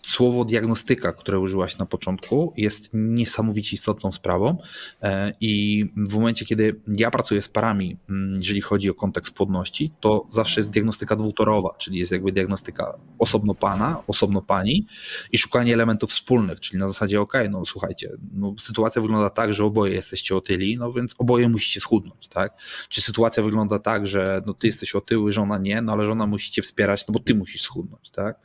słowo 0.04 0.46
diagnostyka, 0.46 1.12
które 1.12 1.40
użyłaś 1.40 1.78
na 1.78 1.86
początku, 1.86 2.54
jest 2.58 2.90
niesamowicie 2.94 3.76
istotną 3.76 4.12
sprawą 4.12 4.58
e, 5.02 5.34
i 5.42 5.86
w 5.98 6.14
momencie, 6.14 6.46
kiedy 6.46 6.76
ja 6.88 7.12
pracuję 7.12 7.42
z 7.42 7.50
parami, 7.50 7.98
mm, 8.10 8.36
jeżeli 8.38 8.62
chodzi 8.62 8.90
o 8.90 8.94
kontekst 8.94 9.34
płodności, 9.34 9.92
to 10.00 10.28
zawsze 10.30 10.60
jest 10.60 10.70
diagnostyka 10.70 11.16
dwutorowa, 11.16 11.76
czyli 11.78 12.00
jest 12.00 12.12
jakby 12.12 12.32
diagnostyka 12.32 12.98
osobno 13.20 13.56
pana, 13.56 14.04
osobno 14.08 14.42
pani 14.42 14.88
i 15.32 15.38
szukanie 15.38 15.74
elementów 15.74 16.10
wspólnych, 16.10 16.60
czyli 16.60 16.80
na 16.80 16.88
zasadzie, 16.88 17.22
ok, 17.22 17.34
no 17.50 17.66
słuchajcie, 17.66 18.10
no, 18.34 18.56
sytuacja 18.60 19.02
wygląda 19.02 19.30
tak, 19.30 19.54
że 19.54 19.66
oboje 19.66 19.94
jesteście 19.94 20.36
otyli, 20.36 20.78
no 20.78 20.92
więc 20.92 21.16
oboje 21.18 21.50
musicie 21.50 21.80
schudnąć, 21.80 22.28
tak? 22.28 22.54
Czy 22.90 23.02
sytuacja 23.02 23.44
wygląda 23.44 23.80
tak, 23.80 24.08
że 24.08 24.42
no 24.46 24.54
ty 24.54 24.68
jesteś 24.68 24.96
otyły, 24.96 25.32
żona 25.32 25.58
nie, 25.58 25.82
no 25.82 25.92
ale 25.92 26.06
żona 26.06 26.28
musicie 26.28 26.62
wspierać, 26.62 27.08
no 27.08 27.12
bo 27.12 27.20
ty 27.20 27.36
musisz 27.36 27.62
schudnąć, 27.62 28.10
tak? 28.10 28.40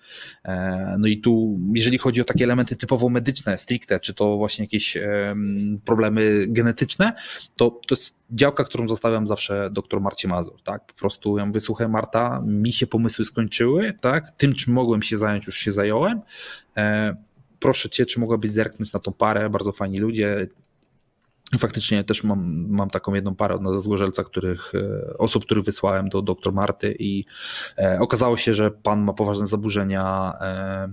E, 0.45 0.97
no 0.99 1.07
i 1.07 1.19
tu 1.19 1.46
jeżeli 1.75 1.99
chodzi 1.99 2.21
o 2.21 2.25
takie 2.25 2.45
elementy 2.45 2.77
typowo 2.77 3.09
medyczne, 3.09 3.59
stricte, 3.59 4.01
czy 4.01 4.15
to 4.15 4.37
właśnie 4.37 4.65
jakieś 4.65 4.99
problemy 5.85 6.45
genetyczne, 6.49 7.13
to 7.57 7.71
to 7.71 7.95
jest 7.95 8.15
działka, 8.31 8.65
którą 8.65 8.89
zostawiam 8.89 9.27
zawsze 9.27 9.71
doktor 9.73 10.01
Marcie 10.01 10.29
Mazur, 10.29 10.63
tak? 10.63 10.87
Po 10.87 10.95
prostu 10.95 11.39
ja 11.39 11.47
mówię, 11.47 11.61
Marta, 11.89 12.43
mi 12.47 12.73
się 12.73 12.87
pomysły 12.87 13.25
skończyły, 13.25 13.93
tak? 14.01 14.31
Tym, 14.31 14.55
czym 14.55 14.73
mogłem 14.73 15.03
się 15.03 15.19
zająć, 15.19 15.47
już 15.47 15.57
się 15.57 15.73
zająłem. 15.73 16.21
E, 16.77 17.17
proszę 17.61 17.91
cię, 17.91 18.07
czy 18.07 18.21
mogłabyś 18.21 18.51
zerknąć 18.51 18.93
na 18.93 19.01
tą 19.01 19.13
parę, 19.13 19.51
bardzo 19.51 19.73
fajni 19.73 19.99
ludzie, 19.99 20.47
Faktycznie 21.59 22.05
też 22.05 22.25
mam, 22.25 22.67
mam 22.69 22.91
taką 22.91 23.15
jedną 23.15 23.35
parę 23.35 23.55
od 23.55 23.83
Zgorzelca, 23.83 24.25
których, 24.25 24.73
e, 24.75 25.19
osób, 25.19 25.45
których 25.45 25.65
wysłałem 25.65 26.09
do 26.09 26.23
doktor 26.23 26.53
Marty 26.53 26.97
i 26.99 27.25
e, 27.79 27.99
okazało 28.01 28.37
się, 28.37 28.55
że 28.55 28.71
pan 28.71 29.05
ma 29.05 29.13
poważne 29.13 29.47
zaburzenia, 29.47 30.33
e, 30.41 30.89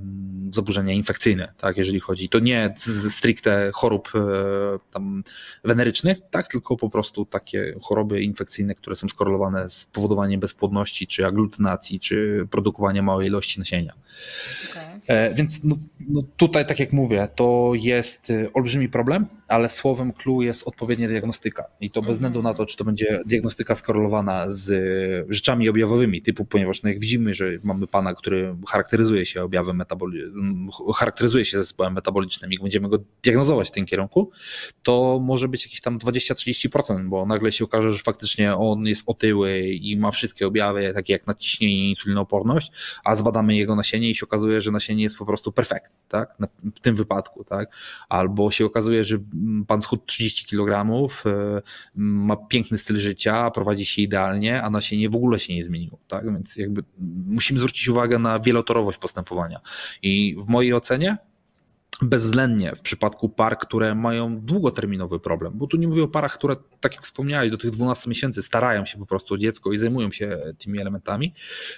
zaburzenia 0.52 0.94
infekcyjne, 0.94 1.54
tak, 1.58 1.78
jeżeli 1.78 2.00
chodzi, 2.00 2.30
to 2.30 2.40
nie 2.40 2.76
z 2.78 3.14
stricte 3.14 3.72
chorób 3.74 4.12
e, 4.16 4.20
tam 4.92 5.24
wenerycznych, 5.64 6.18
tak, 6.32 6.48
tylko 6.48 6.78
po 6.78 6.90
prostu 6.90 7.26
takie 7.26 7.76
choroby 7.82 8.22
infekcyjne, 8.22 8.76
które 8.76 8.96
są 8.96 9.10
skorelowane 9.10 9.70
z 9.70 9.86
powodowaniem 9.86 10.40
bezpłodności, 10.40 11.08
czy 11.08 11.26
aglutynacji, 11.26 12.00
czy 12.00 12.48
produkowania 12.52 13.02
małej 13.02 13.28
ilości 13.28 13.60
nasienia. 13.60 13.94
Okay. 14.72 15.02
E, 15.08 15.34
więc 15.34 15.64
no, 15.64 15.76
no 16.00 16.24
tutaj, 16.38 16.66
tak 16.66 16.80
jak 16.80 16.94
mówię, 16.94 17.28
to 17.36 17.72
jest 17.76 18.30
e, 18.30 18.54
olbrzymi 18.54 18.90
problem, 18.90 19.26
ale 19.54 19.70
słowem 19.70 20.14
clue 20.14 20.42
jest 20.42 20.68
odpowiednia 20.68 21.08
diagnostyka. 21.08 21.66
I 21.82 21.92
to 21.92 22.02
bez 22.02 22.12
względu 22.12 22.42
na 22.42 22.54
to, 22.54 22.66
czy 22.66 22.78
to 22.78 22.84
będzie 22.84 23.20
diagnostyka 23.26 23.76
skorelowana 23.76 24.46
z 24.48 24.72
rzeczami 25.30 25.70
objawowymi, 25.70 26.22
typu, 26.22 26.46
ponieważ 26.46 26.84
no 26.84 26.90
jak 26.90 27.00
widzimy, 27.00 27.34
że 27.34 27.52
mamy 27.64 27.88
pana, 27.88 28.14
który 28.14 28.56
charakteryzuje 28.68 29.26
się 29.26 29.44
objawem 29.44 29.78
metaboli- 29.78 30.22
charakteryzuje 30.96 31.46
się 31.46 31.58
zespołem 31.58 31.94
metabolicznym 31.94 32.52
i 32.52 32.60
będziemy 32.60 32.90
go 32.90 32.98
diagnozować 33.24 33.68
w 33.68 33.72
tym 33.72 33.86
kierunku, 33.86 34.32
to 34.84 35.20
może 35.22 35.48
być 35.48 35.66
jakieś 35.66 35.82
tam 35.82 36.00
20-30%, 36.00 37.10
bo 37.10 37.26
nagle 37.26 37.52
się 37.52 37.66
okaże, 37.66 37.94
że 37.94 38.04
faktycznie 38.04 38.56
on 38.56 38.86
jest 38.86 39.04
otyły 39.06 39.68
i 39.68 39.98
ma 39.98 40.12
wszystkie 40.12 40.48
objawy, 40.48 40.92
takie 40.94 41.14
jak 41.14 41.28
nadciśnienie 41.28 41.76
i 41.76 41.90
insulinooporność, 41.90 42.72
a 43.04 43.16
zbadamy 43.16 43.56
jego 43.56 43.76
nasienie 43.76 44.10
i 44.10 44.16
się 44.16 44.26
okazuje, 44.26 44.62
że 44.62 44.72
nasienie 44.72 44.98
nie 44.98 45.04
jest 45.04 45.18
po 45.18 45.26
prostu 45.26 45.52
perfekt, 45.52 45.92
tak? 46.08 46.38
W 46.76 46.80
tym 46.80 46.96
wypadku, 46.96 47.44
tak? 47.44 47.76
Albo 48.10 48.52
się 48.52 48.66
okazuje, 48.66 49.04
że 49.04 49.18
pan 49.68 49.82
schudł 49.82 50.04
30 50.06 50.46
kg, 50.46 50.92
e, 51.26 51.62
ma 51.96 52.36
piękny 52.36 52.78
styl 52.78 52.98
życia, 52.98 53.52
prowadzi 53.52 53.86
się 53.86 54.02
idealnie, 54.02 54.64
a 54.64 54.70
nasienie 54.70 55.10
w 55.10 55.16
ogóle 55.16 55.40
się 55.40 55.56
nie 55.56 55.64
zmieniło, 55.64 56.00
tak? 56.08 56.26
Więc 56.26 56.56
jakby 56.56 56.84
musimy 57.28 57.60
zwrócić 57.60 57.88
uwagę 57.88 58.20
na 58.20 58.40
wielotorowość 58.40 58.98
postępowania. 58.98 59.62
I 60.02 60.36
w 60.40 60.48
mojej 60.48 60.74
ocenie 60.74 61.18
bezwzględnie 62.04 62.76
w 62.76 62.82
przypadku 62.82 63.30
par, 63.30 63.58
które 63.58 63.96
mają 63.96 64.40
długoterminowy 64.40 65.20
problem, 65.20 65.54
bo 65.56 65.68
tu 65.68 65.78
nie 65.78 65.88
mówię 65.88 66.04
o 66.04 66.08
parach, 66.08 66.34
które, 66.34 66.56
tak 66.80 66.96
jak 66.96 67.04
wspomniałeś, 67.04 67.52
do 67.52 67.58
tych 67.58 67.72
12 67.72 68.10
miesięcy 68.10 68.44
starają 68.44 68.86
się 68.86 68.98
po 68.98 69.06
prostu 69.06 69.34
o 69.34 69.38
dziecko 69.38 69.72
i 69.74 69.78
zajmują 69.78 70.12
się 70.12 70.40
tymi 70.60 70.82
elementami, 70.82 71.34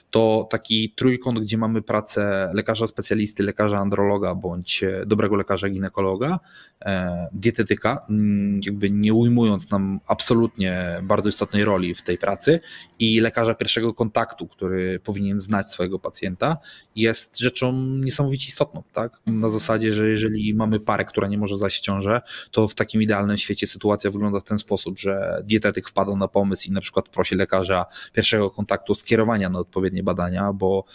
to 0.10 0.48
taki 0.52 0.94
trójkąt, 0.96 1.40
gdzie 1.40 1.58
mamy 1.58 1.82
pracę 1.82 2.52
lekarza 2.54 2.88
specjalisty, 2.88 3.44
lekarza 3.44 3.78
androloga 3.78 4.36
bądź 4.36 4.84
dobrego 5.06 5.36
lekarza 5.36 5.70
ginekologa, 5.70 6.40
e, 6.82 7.28
dietetyka, 7.32 8.06
mm, 8.10 8.62
jakby 8.66 8.90
nie 8.90 9.14
ujmując 9.14 9.72
nam 9.72 10.00
absolutnie 10.08 11.02
bardzo 11.04 11.30
istotnej 11.30 11.66
roli 11.66 11.96
w 11.96 12.02
tej 12.02 12.18
pracy 12.18 12.60
i 13.00 13.20
lekarza 13.20 13.56
pierwszego 13.56 13.94
kontaktu, 13.94 14.48
który 14.48 15.00
powinien 15.00 15.40
znać 15.40 15.72
swojego 15.72 16.00
pacjenta, 16.00 16.58
jest 16.96 17.40
rzeczą 17.40 17.74
niesamowicie 17.82 18.48
istotną, 18.48 18.84
tak? 18.94 19.20
Na 19.26 19.50
zasadzie, 19.50 19.94
że 19.94 20.10
jeżeli 20.10 20.54
mamy 20.54 20.80
parę, 20.80 21.06
która 21.06 21.28
nie 21.28 21.38
może 21.38 21.58
zajść 21.58 21.82
ciążę, 21.82 22.22
to 22.52 22.68
w 22.68 22.76
takim 22.76 23.02
idealnym 23.02 23.38
świecie 23.38 23.68
sytuacja 23.68 24.12
wygląda 24.12 24.40
w 24.40 24.44
ten 24.44 24.60
sposób, 24.60 25.00
że 25.00 25.42
dietetyk 25.44 25.90
wpada 25.90 26.16
na 26.16 26.28
pomysł 26.28 26.68
i 26.68 26.72
na 26.72 26.82
przykład 26.82 27.10
prosi 27.10 27.36
lekarza 27.36 27.86
pierwszego 28.14 28.52
kontaktu 28.52 28.94
o 28.94 28.96
skierowania 28.96 29.50
na 29.50 29.60
odpowiednie 29.60 30.04
badania, 30.04 30.54
bo 30.54 30.86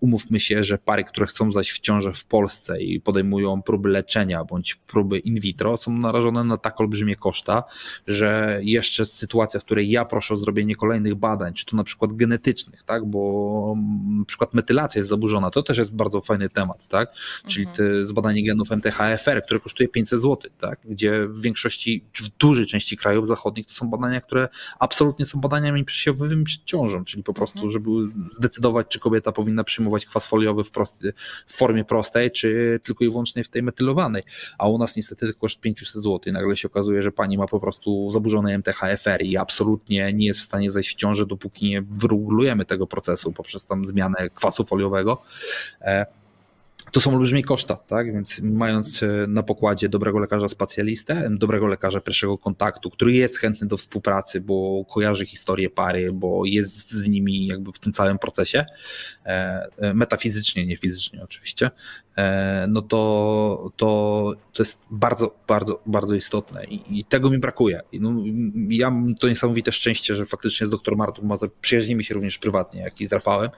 umówmy 0.00 0.40
się, 0.40 0.64
że 0.64 0.78
pary, 0.78 1.04
które 1.04 1.26
chcą 1.26 1.52
zajść 1.52 1.70
w 1.70 1.80
ciążę 1.80 2.12
w 2.12 2.24
Polsce 2.24 2.82
i 2.82 3.00
podejmują 3.00 3.62
próby 3.62 3.88
leczenia 3.88 4.44
bądź 4.44 4.74
próby 4.74 5.18
in 5.18 5.40
vitro, 5.40 5.76
są 5.76 5.92
narażone 5.92 6.44
na 6.44 6.56
tak 6.56 6.80
olbrzymie 6.80 7.16
koszta, 7.16 7.64
że 8.06 8.60
jeszcze 8.62 9.06
sytuacja, 9.06 9.60
w 9.60 9.64
której 9.64 9.90
ja 9.90 10.04
proszę 10.04 10.34
o 10.34 10.36
zrobienie 10.36 10.76
kolejnych 10.76 11.14
badań, 11.14 11.54
czy 11.54 11.66
to 11.66 11.76
na 11.76 11.84
przykład 11.84 12.12
genetycznych, 12.12 12.82
tak, 12.82 13.04
bo 13.04 13.74
na 14.18 14.24
przykład 14.24 14.54
metylacja 14.54 14.98
jest 14.98 15.08
zaburzona, 15.08 15.50
to 15.50 15.62
też 15.62 15.78
jest 15.78 15.94
bardzo 15.94 16.20
fajny 16.20 16.48
temat, 16.48 16.88
tak, 16.88 17.12
czyli 17.46 17.66
mhm. 17.66 17.76
te 17.76 18.06
zbadanie 18.06 18.44
genów 18.44 18.70
MTHFR, 18.70 19.42
które 19.44 19.60
kosztuje 19.60 19.88
500 19.88 20.20
zł, 20.20 20.50
tak? 20.60 20.78
gdzie 20.84 21.26
w 21.26 21.40
większości, 21.40 22.04
w 22.14 22.28
dużej 22.28 22.66
części 22.66 22.96
krajów 22.96 23.26
zachodnich 23.26 23.66
to 23.66 23.74
są 23.74 23.90
badania, 23.90 24.20
które 24.20 24.48
absolutnie 24.78 25.26
są 25.26 25.40
badaniami 25.40 25.84
przesiewowymi 25.84 26.44
przed 26.44 26.64
ciążą, 26.64 27.04
czyli 27.04 27.22
po 27.22 27.34
prostu, 27.34 27.58
mhm. 27.58 27.70
żeby 27.70 27.90
zdecydować, 28.32 28.86
czy 28.88 29.00
kobieta 29.00 29.32
powinna 29.40 29.64
przyjmować 29.64 30.06
kwas 30.06 30.26
foliowy 30.26 30.64
w, 30.64 30.70
prosty, 30.70 31.12
w 31.46 31.56
formie 31.56 31.84
prostej, 31.84 32.30
czy 32.30 32.80
tylko 32.82 33.04
i 33.04 33.10
wyłącznie 33.10 33.44
w 33.44 33.48
tej 33.48 33.62
metylowanej, 33.62 34.22
a 34.58 34.68
u 34.68 34.78
nas 34.78 34.96
niestety 34.96 35.34
koszt 35.34 35.60
500 35.60 36.02
zł 36.02 36.20
i 36.26 36.32
nagle 36.32 36.56
się 36.56 36.68
okazuje, 36.68 37.02
że 37.02 37.12
pani 37.12 37.38
ma 37.38 37.46
po 37.46 37.60
prostu 37.60 38.10
zaburzone 38.10 38.54
MTHFR 38.58 39.22
i 39.22 39.36
absolutnie 39.36 40.12
nie 40.12 40.26
jest 40.26 40.40
w 40.40 40.42
stanie 40.42 40.70
zejść 40.70 40.90
w 40.90 40.94
ciążę, 40.94 41.26
dopóki 41.26 41.68
nie 41.68 41.82
wyregulujemy 41.82 42.64
tego 42.64 42.86
procesu 42.86 43.32
poprzez 43.32 43.64
tam 43.66 43.84
zmianę 43.84 44.30
kwasu 44.34 44.64
foliowego. 44.64 45.22
To 46.92 47.00
są 47.00 47.14
olbrzymie 47.14 47.42
koszta, 47.42 47.76
tak? 47.76 48.12
Więc 48.12 48.40
mając 48.42 49.02
e, 49.02 49.06
na 49.28 49.42
pokładzie 49.42 49.88
dobrego 49.88 50.18
lekarza 50.18 50.48
specjalistę, 50.48 51.30
dobrego 51.30 51.66
lekarza 51.66 52.00
pierwszego 52.00 52.38
kontaktu, 52.38 52.90
który 52.90 53.12
jest 53.12 53.38
chętny 53.38 53.66
do 53.66 53.76
współpracy, 53.76 54.40
bo 54.40 54.84
kojarzy 54.84 55.26
historię 55.26 55.70
pary, 55.70 56.12
bo 56.12 56.44
jest 56.44 56.92
z 56.92 57.08
nimi 57.08 57.46
jakby 57.46 57.72
w 57.72 57.78
tym 57.78 57.92
całym 57.92 58.18
procesie, 58.18 58.64
e, 59.26 59.68
e, 59.78 59.94
metafizycznie, 59.94 60.66
nie 60.66 60.76
fizycznie 60.76 61.22
oczywiście, 61.22 61.70
no 62.68 62.82
to, 62.82 63.72
to, 63.76 64.32
to 64.52 64.62
jest 64.62 64.78
bardzo, 64.90 65.34
bardzo, 65.48 65.82
bardzo 65.86 66.14
istotne 66.14 66.64
i, 66.64 66.98
i 66.98 67.04
tego 67.04 67.30
mi 67.30 67.38
brakuje. 67.38 67.80
No, 67.92 68.14
ja 68.68 68.90
mam 68.90 69.14
to 69.14 69.28
niesamowite 69.28 69.72
szczęście, 69.72 70.16
że 70.16 70.26
faktycznie 70.26 70.66
z 70.66 70.70
doktorem 70.70 70.98
Martą 70.98 71.48
przyjaźnimy 71.60 72.04
się 72.04 72.14
również 72.14 72.38
prywatnie, 72.38 72.80
jak 72.80 73.00
i 73.00 73.06
z 73.06 73.12
Rafałem, 73.12 73.50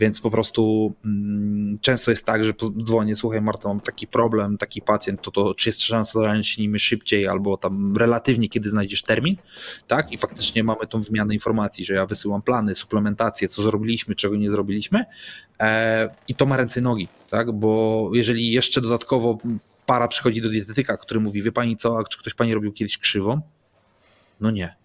więc 0.00 0.20
po 0.20 0.30
prostu 0.30 0.92
mm, 1.04 1.78
często 1.80 2.10
jest 2.10 2.24
tak, 2.24 2.44
że 2.44 2.54
dzwonię, 2.84 3.16
słuchaj 3.16 3.40
Marta, 3.40 3.68
mam 3.68 3.80
taki 3.80 4.06
problem, 4.06 4.58
taki 4.58 4.82
pacjent, 4.82 5.22
to, 5.22 5.30
to 5.30 5.54
czy 5.54 5.68
jest 5.68 5.82
szansa 5.82 6.20
zająć 6.20 6.48
się 6.48 6.62
nimi 6.62 6.78
szybciej 6.78 7.28
albo 7.28 7.56
tam 7.56 7.96
relatywnie, 7.96 8.48
kiedy 8.48 8.70
znajdziesz 8.70 9.02
termin, 9.02 9.36
tak? 9.88 10.12
I 10.12 10.18
faktycznie 10.18 10.64
mamy 10.64 10.86
tą 10.86 11.00
wymianę 11.00 11.34
informacji, 11.34 11.84
że 11.84 11.94
ja 11.94 12.06
wysyłam 12.06 12.42
plany, 12.42 12.74
suplementację, 12.74 13.48
co 13.48 13.62
zrobiliśmy, 13.62 14.14
czego 14.14 14.36
nie 14.36 14.50
zrobiliśmy 14.50 15.04
e, 15.60 16.14
i 16.28 16.34
to 16.34 16.46
ma 16.46 16.56
ręce 16.56 16.80
i 16.80 16.82
nogi, 16.82 17.08
tak? 17.30 17.52
Bo 17.52 18.10
jeżeli 18.14 18.52
jeszcze 18.52 18.80
dodatkowo 18.80 19.38
para 19.86 20.08
przychodzi 20.08 20.42
do 20.42 20.48
dietetyka, 20.48 20.96
który 20.96 21.20
mówi, 21.20 21.42
wie 21.42 21.52
pani 21.52 21.76
co, 21.76 21.98
a 21.98 22.04
czy 22.04 22.18
ktoś 22.18 22.34
pani 22.34 22.54
robił 22.54 22.72
kiedyś 22.72 22.98
krzywą? 22.98 23.40
No 24.40 24.50
nie 24.50 24.81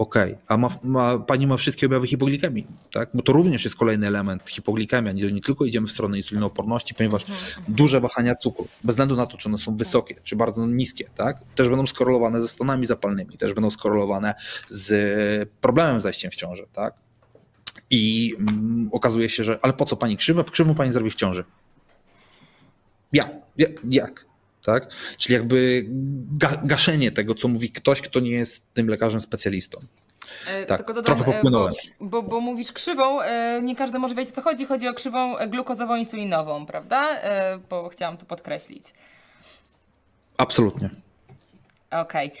Okej, 0.00 0.32
okay. 0.32 0.44
a 0.48 0.56
ma, 0.56 0.68
ma, 0.82 1.18
pani 1.18 1.46
ma 1.46 1.56
wszystkie 1.56 1.86
objawy 1.86 2.06
hipoglikemii, 2.06 2.66
tak? 2.92 3.10
Bo 3.14 3.22
to 3.22 3.32
również 3.32 3.64
jest 3.64 3.76
kolejny 3.76 4.06
element 4.06 4.50
hipoglikemia. 4.50 5.12
Nie, 5.12 5.32
nie 5.32 5.40
tylko 5.40 5.64
idziemy 5.64 5.86
w 5.86 5.90
stronę 5.90 6.16
insulinooporności, 6.16 6.94
ponieważ 6.94 7.22
mhm, 7.22 7.64
duże 7.68 8.00
wahania 8.00 8.34
cukru, 8.34 8.68
bez 8.84 8.94
względu 8.94 9.16
na 9.16 9.26
to, 9.26 9.36
czy 9.36 9.48
one 9.48 9.58
są 9.58 9.76
wysokie, 9.76 10.14
czy 10.24 10.36
bardzo 10.36 10.66
niskie, 10.66 11.04
tak? 11.16 11.36
Też 11.54 11.68
będą 11.68 11.86
skorelowane 11.86 12.40
ze 12.40 12.48
stanami 12.48 12.86
zapalnymi, 12.86 13.38
też 13.38 13.54
będą 13.54 13.70
skorelowane 13.70 14.34
z 14.70 15.50
problemem 15.60 16.00
zajściem 16.00 16.30
w 16.30 16.36
ciążę, 16.36 16.62
tak? 16.72 16.94
I 17.90 18.34
mm, 18.38 18.88
okazuje 18.92 19.28
się, 19.28 19.44
że 19.44 19.58
ale 19.62 19.72
po 19.72 19.84
co 19.84 19.96
pani 19.96 20.16
krzywa? 20.16 20.44
Krzywą 20.44 20.74
pani 20.74 20.92
zrobi 20.92 21.10
w 21.10 21.14
ciąży. 21.14 21.44
Jak? 23.12 23.32
Jak? 23.58 23.70
Jak? 23.84 24.29
Tak? 24.72 24.88
Czyli 25.18 25.34
jakby 25.34 25.86
ga 26.38 26.60
gaszenie 26.64 27.12
tego, 27.12 27.34
co 27.34 27.48
mówi 27.48 27.70
ktoś, 27.70 28.00
kto 28.00 28.20
nie 28.20 28.30
jest 28.30 28.62
tym 28.74 28.88
lekarzem 28.88 29.20
specjalistą. 29.20 29.78
E, 30.46 30.66
tak, 30.66 30.78
Tylko 30.78 30.94
dodam, 30.94 31.16
trochę 31.16 31.32
popłynąłem. 31.32 31.74
Bo, 32.00 32.22
bo, 32.22 32.28
bo, 32.28 32.40
mówisz 32.40 32.72
krzywą, 32.72 33.20
e, 33.20 33.60
nie 33.62 33.76
każdy 33.76 33.98
może 33.98 34.14
wiedzieć, 34.14 34.34
co 34.34 34.42
chodzi. 34.42 34.66
Chodzi 34.66 34.88
o 34.88 34.94
krzywą 34.94 35.36
glukozową-insulinową, 35.36 36.66
prawda? 36.66 37.20
E, 37.20 37.58
bo 37.70 37.88
chciałam 37.88 38.16
to 38.16 38.26
podkreślić. 38.26 38.82
Absolutnie. 40.36 40.90
Okej. 41.90 42.32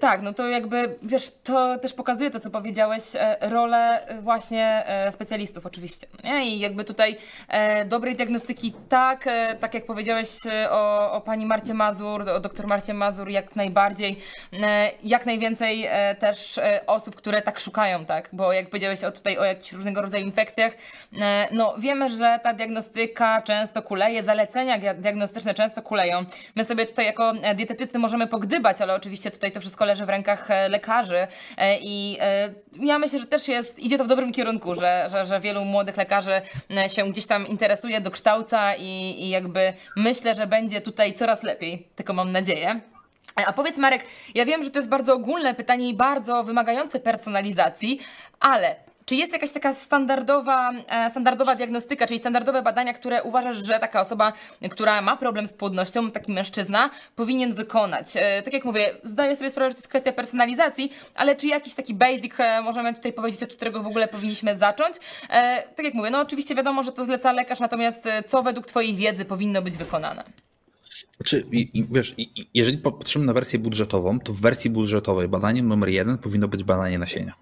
Tak, 0.00 0.22
no 0.22 0.32
to 0.34 0.48
jakby, 0.48 0.98
wiesz, 1.02 1.30
to 1.44 1.78
też 1.78 1.92
pokazuje 1.92 2.30
to, 2.30 2.40
co 2.40 2.50
powiedziałeś, 2.50 3.02
e, 3.14 3.36
rolę 3.40 4.06
e, 4.06 4.22
właśnie 4.22 4.82
e, 4.86 5.12
specjalistów 5.12 5.66
oczywiście, 5.66 6.06
no 6.24 6.30
nie? 6.30 6.46
I 6.46 6.60
jakby 6.60 6.84
tutaj 6.84 7.16
e, 7.48 7.84
dobrej 7.84 8.16
diagnostyki 8.16 8.74
tak, 8.88 9.26
e, 9.26 9.56
tak 9.60 9.74
jak 9.74 9.86
powiedziałeś 9.86 10.28
o, 10.70 11.12
o 11.12 11.20
pani 11.20 11.46
Marcie 11.46 11.74
Mazur, 11.74 12.28
o 12.28 12.40
doktor 12.40 12.66
Marcie 12.66 12.94
Mazur, 12.94 13.28
jak 13.28 13.56
najbardziej, 13.56 14.16
e, 14.62 14.90
jak 15.02 15.26
najwięcej 15.26 15.86
e, 15.86 16.14
też 16.14 16.58
e, 16.58 16.80
osób, 16.86 17.16
które 17.16 17.42
tak 17.42 17.60
szukają, 17.60 18.04
tak? 18.04 18.28
Bo 18.32 18.52
jak 18.52 18.68
powiedziałeś 18.68 19.04
o 19.04 19.12
tutaj 19.12 19.38
o 19.38 19.44
jakichś 19.44 19.72
różnego 19.72 20.02
rodzaju 20.02 20.24
infekcjach, 20.24 20.72
e, 21.20 21.48
no 21.52 21.74
wiemy, 21.78 22.10
że 22.10 22.40
ta 22.42 22.54
diagnostyka 22.54 23.42
często 23.42 23.82
kuleje, 23.82 24.22
zalecenia 24.22 24.78
dia- 24.78 24.94
diagnostyczne 24.94 25.54
często 25.54 25.82
kuleją. 25.82 26.24
My 26.56 26.64
sobie 26.64 26.86
tutaj 26.86 27.06
jako 27.06 27.32
dietetycy 27.54 27.98
możemy 27.98 28.26
pogdybać, 28.50 28.80
ale 28.80 28.94
oczywiście 28.94 29.30
tutaj 29.30 29.52
to 29.52 29.60
wszystko 29.60 29.84
leży 29.84 30.06
w 30.06 30.08
rękach 30.08 30.50
e, 30.50 30.68
lekarzy 30.68 31.26
e, 31.56 31.78
i 31.80 32.16
e, 32.20 32.54
ja 32.80 32.98
myślę, 32.98 33.18
że 33.18 33.26
też 33.26 33.48
jest, 33.48 33.78
idzie 33.78 33.98
to 33.98 34.04
w 34.04 34.08
dobrym 34.08 34.32
kierunku, 34.32 34.74
że, 34.74 35.06
że, 35.10 35.26
że 35.26 35.40
wielu 35.40 35.64
młodych 35.64 35.96
lekarzy 35.96 36.42
się 36.88 37.10
gdzieś 37.10 37.26
tam 37.26 37.46
interesuje, 37.46 38.00
dokształca 38.00 38.74
i, 38.74 39.14
i 39.18 39.28
jakby 39.28 39.72
myślę, 39.96 40.34
że 40.34 40.46
będzie 40.46 40.80
tutaj 40.80 41.14
coraz 41.14 41.42
lepiej, 41.42 41.86
tylko 41.96 42.12
mam 42.12 42.32
nadzieję. 42.32 42.80
A 43.46 43.52
powiedz 43.52 43.78
Marek, 43.78 44.06
ja 44.34 44.44
wiem, 44.46 44.64
że 44.64 44.70
to 44.70 44.78
jest 44.78 44.88
bardzo 44.88 45.14
ogólne 45.14 45.54
pytanie 45.54 45.88
i 45.88 45.94
bardzo 45.94 46.44
wymagające 46.44 47.00
personalizacji, 47.00 48.00
ale 48.40 48.76
czy 49.10 49.16
jest 49.16 49.32
jakaś 49.32 49.50
taka 49.50 49.74
standardowa, 49.74 50.72
e, 50.72 51.10
standardowa 51.10 51.54
diagnostyka, 51.54 52.06
czyli 52.06 52.20
standardowe 52.20 52.62
badania, 52.62 52.94
które 52.94 53.22
uważasz, 53.22 53.66
że 53.66 53.78
taka 53.78 54.00
osoba, 54.00 54.32
która 54.70 55.02
ma 55.02 55.16
problem 55.16 55.46
z 55.46 55.52
płodnością, 55.52 56.10
taki 56.10 56.32
mężczyzna, 56.32 56.90
powinien 57.16 57.54
wykonać? 57.54 58.06
E, 58.16 58.42
Tak 58.42 58.54
jak 58.54 58.64
mówię, 58.64 58.94
zdaję 59.02 59.36
sobie 59.36 59.50
sprawę, 59.50 59.70
że 59.70 59.74
to 59.74 59.78
jest 59.78 59.88
kwestia 59.88 60.12
personalizacji, 60.12 60.92
ale 61.14 61.36
czy 61.36 61.46
jakiś 61.46 61.74
taki 61.74 61.94
basic 61.94 62.32
e, 62.38 62.62
możemy 62.62 62.94
tutaj 62.94 63.12
powiedzieć, 63.12 63.42
od 63.42 63.54
którego 63.54 63.82
w 63.82 63.86
ogóle 63.86 64.08
powinniśmy 64.08 64.56
zacząć? 64.56 64.96
Tak 65.76 65.84
jak 65.84 65.94
mówię, 65.94 66.10
no 66.10 66.20
oczywiście 66.20 66.54
wiadomo, 66.54 66.82
że 66.82 66.92
to 66.92 67.04
zleca 67.04 67.32
lekarz, 67.32 67.60
natomiast 67.60 68.04
co 68.26 68.42
według 68.42 68.66
Twojej 68.66 68.94
wiedzy 68.94 69.24
powinno 69.24 69.62
być 69.62 69.76
wykonane? 69.76 70.24
I, 71.52 71.86
wiesz, 71.90 72.14
jeżeli 72.54 72.78
popatrzymy 72.78 73.26
na 73.26 73.32
wersję 73.32 73.58
budżetową, 73.58 74.20
to 74.20 74.32
w 74.32 74.40
wersji 74.40 74.70
budżetowej 74.70 75.28
badaniem 75.28 75.68
numer 75.68 75.88
jeden 75.88 76.18
powinno 76.18 76.48
być 76.48 76.64
badanie 76.64 76.98
nasienia. 76.98 77.32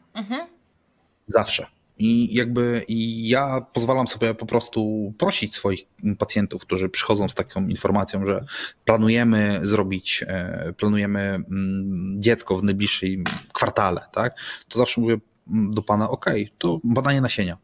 Zawsze. 1.29 1.66
I 1.99 2.35
jakby 2.35 2.85
ja 3.18 3.61
pozwalam 3.72 4.09
sobie 4.09 4.35
po 4.35 4.47
prostu 4.47 5.12
prosić 5.18 5.55
swoich 5.55 5.81
pacjentów, 6.18 6.62
którzy 6.62 6.89
przychodzą 6.89 7.29
z 7.29 7.35
taką 7.35 7.66
informacją, 7.66 8.26
że 8.26 8.45
planujemy 8.85 9.61
zrobić, 9.62 10.24
e, 10.29 10.72
planujemy 10.76 11.20
mm, 11.20 12.22
dziecko 12.22 12.59
w 12.59 12.62
najbliższym 12.64 13.24
kwartale, 13.53 14.01
tak? 14.12 14.41
To 14.68 14.79
zawsze 14.79 15.01
mówię 15.01 15.18
do 15.49 15.82
pana, 15.82 16.11
ok, 16.11 16.26
to 16.59 16.80
badanie 16.84 17.20
nasienia. 17.20 17.57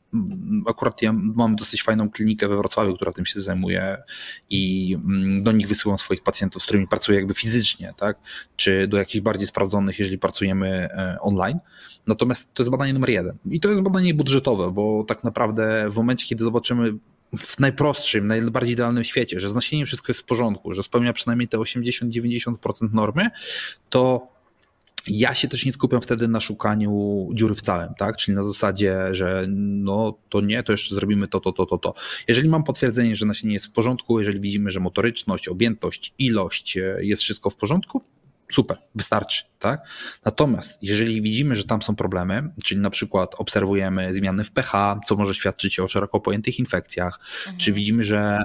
Akurat 0.66 1.02
ja 1.02 1.12
mam 1.12 1.56
dosyć 1.56 1.82
fajną 1.82 2.10
klinikę 2.10 2.48
we 2.48 2.56
Wrocławiu, 2.56 2.96
która 2.96 3.12
tym 3.12 3.26
się 3.26 3.40
zajmuje 3.40 3.96
i 4.50 4.94
mm, 5.04 5.42
do 5.42 5.52
nich 5.52 5.68
wysyłam 5.68 5.98
swoich 5.98 6.22
pacjentów, 6.22 6.62
z 6.62 6.64
którymi 6.64 6.88
pracuję 6.88 7.18
jakby 7.18 7.34
fizycznie, 7.34 7.92
tak? 7.96 8.18
Czy 8.56 8.88
do 8.88 8.96
jakichś 8.96 9.20
bardziej 9.20 9.46
sprawdzonych, 9.46 9.98
jeżeli 9.98 10.18
pracujemy 10.18 10.68
e, 10.68 11.16
online. 11.20 11.58
Natomiast 12.06 12.54
to 12.54 12.62
jest 12.62 12.70
badanie 12.70 12.92
numer 12.92 13.10
jeden. 13.10 13.36
I 13.46 13.60
to 13.60 13.70
jest 13.70 13.82
badanie 13.82 14.14
budżetowe, 14.14 14.70
bo 14.70 15.04
tak 15.08 15.24
naprawdę 15.24 15.90
w 15.90 15.96
momencie, 15.96 16.26
kiedy 16.26 16.44
zobaczymy 16.44 16.94
w 17.38 17.60
najprostszym, 17.60 18.26
najbardziej 18.26 18.72
idealnym 18.72 19.04
świecie, 19.04 19.40
że 19.40 19.48
z 19.48 19.54
nasieniem 19.54 19.86
wszystko 19.86 20.10
jest 20.10 20.20
w 20.20 20.24
porządku, 20.24 20.72
że 20.72 20.82
spełnia 20.82 21.12
przynajmniej 21.12 21.48
te 21.48 21.58
80-90% 21.58 22.54
normy, 22.92 23.30
to 23.90 24.33
ja 25.08 25.34
się 25.34 25.48
też 25.48 25.64
nie 25.66 25.72
skupiam 25.72 26.00
wtedy 26.00 26.28
na 26.28 26.40
szukaniu 26.40 27.28
dziury 27.32 27.54
w 27.54 27.62
całym, 27.62 27.94
tak? 27.98 28.16
Czyli 28.16 28.34
na 28.34 28.44
zasadzie, 28.44 28.96
że 29.12 29.44
no 29.48 30.18
to 30.28 30.40
nie, 30.40 30.62
to 30.62 30.72
jeszcze 30.72 30.94
zrobimy 30.94 31.28
to, 31.28 31.40
to, 31.40 31.52
to, 31.52 31.66
to, 31.66 31.78
to. 31.78 31.94
Jeżeli 32.28 32.48
mam 32.48 32.64
potwierdzenie, 32.64 33.16
że 33.16 33.26
nasienie 33.26 33.54
jest 33.54 33.66
w 33.66 33.72
porządku, 33.72 34.18
jeżeli 34.18 34.40
widzimy, 34.40 34.70
że 34.70 34.80
motoryczność, 34.80 35.48
objętość, 35.48 36.14
ilość 36.18 36.76
e, 36.76 36.98
jest 37.00 37.22
wszystko 37.22 37.50
w 37.50 37.56
porządku, 37.56 38.02
super, 38.52 38.78
wystarczy, 38.94 39.44
tak? 39.64 39.88
Natomiast 40.24 40.78
jeżeli 40.82 41.22
widzimy, 41.22 41.54
że 41.54 41.64
tam 41.64 41.82
są 41.82 41.96
problemy, 41.96 42.42
czyli 42.64 42.80
na 42.80 42.90
przykład 42.90 43.34
obserwujemy 43.38 44.14
zmiany 44.14 44.44
w 44.44 44.50
pH, 44.52 45.00
co 45.06 45.16
może 45.16 45.34
świadczyć 45.34 45.80
o 45.80 45.88
szeroko 45.88 46.20
pojętych 46.20 46.58
infekcjach, 46.58 47.20
czy 47.58 47.72
widzimy, 47.72 48.02
że 48.02 48.38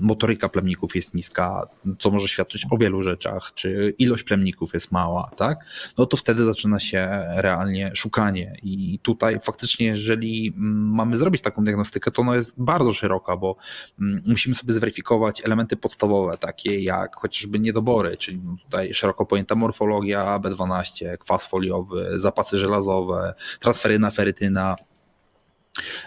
motoryka 0.00 0.48
plemników 0.48 0.96
jest 0.96 1.14
niska, 1.14 1.66
co 1.98 2.10
może 2.10 2.28
świadczyć 2.28 2.66
o 2.70 2.78
wielu 2.78 3.02
rzeczach, 3.02 3.52
czy 3.54 3.94
ilość 3.98 4.22
plemników 4.22 4.74
jest 4.74 4.92
mała, 4.92 5.30
tak? 5.36 5.58
No 5.98 6.06
to 6.06 6.16
wtedy 6.16 6.44
zaczyna 6.44 6.80
się 6.80 7.08
realnie 7.34 7.90
szukanie 7.94 8.56
i 8.62 8.98
tutaj 9.02 9.40
faktycznie, 9.42 9.86
jeżeli 9.86 10.52
mm, 10.56 10.94
mamy 10.94 11.16
zrobić 11.16 11.42
taką 11.42 11.64
diagnostykę, 11.64 12.10
to 12.10 12.22
ona 12.22 12.36
jest 12.36 12.54
bardzo 12.56 12.92
szeroka, 12.92 13.36
bo 13.36 13.56
mm, 14.00 14.22
musimy 14.26 14.54
sobie 14.54 14.74
zweryfikować 14.74 15.44
elementy 15.44 15.76
podstawowe, 15.76 16.38
takie 16.38 16.80
jak 16.80 17.16
chociażby 17.16 17.60
niedobory, 17.60 18.16
czyli 18.16 18.40
tutaj 18.64 18.94
szeroko 18.94 19.26
pojęta 19.26 19.54
morfologia, 19.54 20.19
B12, 20.24 21.18
kwas 21.18 21.46
foliowy, 21.46 22.20
zapasy 22.20 22.58
żelazowe, 22.58 23.34
transferyna, 23.60 24.10
ferytyna. 24.10 24.76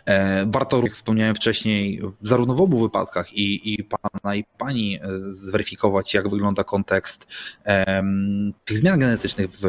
E, 0.05 0.45
Warto, 0.51 0.81
jak 0.83 0.93
wspomniałem 0.93 1.35
wcześniej, 1.35 2.01
zarówno 2.21 2.53
w 2.53 2.61
obu 2.61 2.79
wypadkach 2.79 3.33
i, 3.33 3.73
i 3.73 3.83
pana 3.83 4.35
i 4.35 4.43
pani 4.57 4.95
e, 4.95 4.99
zweryfikować, 5.29 6.13
jak 6.13 6.29
wygląda 6.29 6.63
kontekst 6.63 7.27
em, 7.63 8.53
tych 8.65 8.77
zmian 8.77 8.99
genetycznych 8.99 9.51
w, 9.51 9.63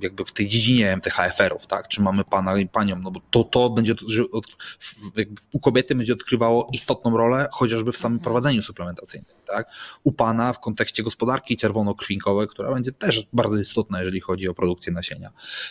jakby 0.00 0.24
w 0.24 0.32
tej 0.32 0.48
dziedzinie 0.48 0.92
MTHFR-ów, 0.96 1.66
tak? 1.66 1.88
Czy 1.88 2.02
mamy 2.02 2.24
pana 2.24 2.58
i 2.58 2.68
panią, 2.68 2.96
no 2.98 3.10
bo 3.10 3.20
to, 3.30 3.44
to 3.44 3.70
będzie 3.70 3.94
od, 4.32 4.46
u 5.52 5.60
kobiety 5.60 5.94
będzie 5.94 6.12
odgrywało 6.12 6.68
istotną 6.72 7.16
rolę, 7.16 7.48
chociażby 7.52 7.92
w 7.92 7.96
samym 7.96 8.18
prowadzeniu 8.18 8.62
suplementacyjnym, 8.62 9.36
tak? 9.46 9.70
U 10.04 10.12
pana 10.12 10.52
w 10.52 10.60
kontekście 10.60 11.02
gospodarki 11.02 11.56
czerwonokrwinkowej, 11.56 12.48
która 12.48 12.74
będzie 12.74 12.92
też 12.92 13.26
bardzo 13.32 13.56
istotna, 13.56 13.98
jeżeli 14.00 14.20
chodzi 14.20 14.48
o 14.48 14.54
produkcję 14.54 14.92
nasienia. 14.92 15.30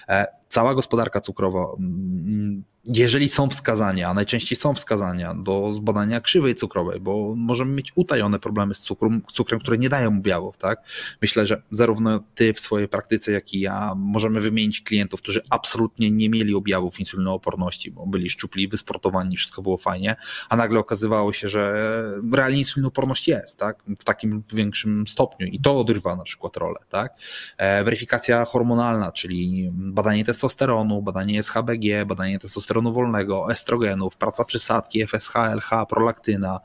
E, 0.09 0.25
Cała 0.49 0.75
gospodarka 0.75 1.21
cukrowa, 1.21 1.67
mm, 1.79 2.63
jeżeli 2.87 3.29
są 3.29 3.49
wskazania, 3.49 4.09
a 4.09 4.13
najczęściej 4.13 4.57
są 4.57 4.73
wskazania 4.73 5.33
do 5.33 5.73
zbadania 5.73 6.21
krzywej 6.21 6.55
cukrowej, 6.55 6.99
bo 6.99 7.33
możemy 7.35 7.71
mieć 7.71 7.91
utajone 7.95 8.39
problemy 8.39 8.73
z 8.73 8.79
cukrem, 8.79 9.21
cukrem 9.33 9.59
które 9.59 9.77
nie 9.77 9.89
dają 9.89 10.17
objawów, 10.17 10.57
tak? 10.57 10.79
Myślę, 11.21 11.47
że 11.47 11.61
zarówno 11.71 12.19
ty 12.35 12.53
w 12.53 12.59
swojej 12.59 12.87
praktyce, 12.87 13.31
jak 13.31 13.53
i 13.53 13.59
ja 13.59 13.93
możemy 13.95 14.41
wymienić 14.41 14.81
klientów, 14.81 15.21
którzy 15.21 15.41
absolutnie 15.49 16.11
nie 16.11 16.29
mieli 16.29 16.55
objawów 16.55 16.99
insulinooporności, 16.99 17.91
bo 17.91 18.07
byli 18.07 18.29
szczupli, 18.29 18.67
wysportowani, 18.67 19.37
wszystko 19.37 19.61
było 19.61 19.77
fajnie, 19.77 20.15
a 20.49 20.55
nagle 20.55 20.79
okazywało 20.79 21.33
się, 21.33 21.47
że 21.47 21.91
realnie 22.33 22.59
insulinooporność 22.59 23.27
jest, 23.27 23.57
tak? 23.57 23.83
W 23.99 24.03
takim 24.03 24.43
większym 24.53 25.07
stopniu 25.07 25.47
i 25.47 25.59
to 25.59 25.79
odrywa 25.79 26.15
na 26.15 26.23
przykład 26.23 26.57
rolę, 26.57 26.79
tak? 26.89 27.13
E, 27.57 27.83
Weryfikacja 27.83 28.45
hormonalna, 28.45 29.11
czyli 29.11 29.69
badanie 29.73 30.25
testosteronu, 30.25 31.01
badanie 31.01 31.43
SHBG, 31.43 32.05
badanie 32.05 32.39
testosteronu 32.39 32.74
wolnego, 32.81 33.51
estrogenów, 33.51 34.17
praca 34.17 34.45
przysadki, 34.45 35.07
FSH, 35.07 35.35
LH, 35.35 35.85
prolaktyna. 35.89 36.59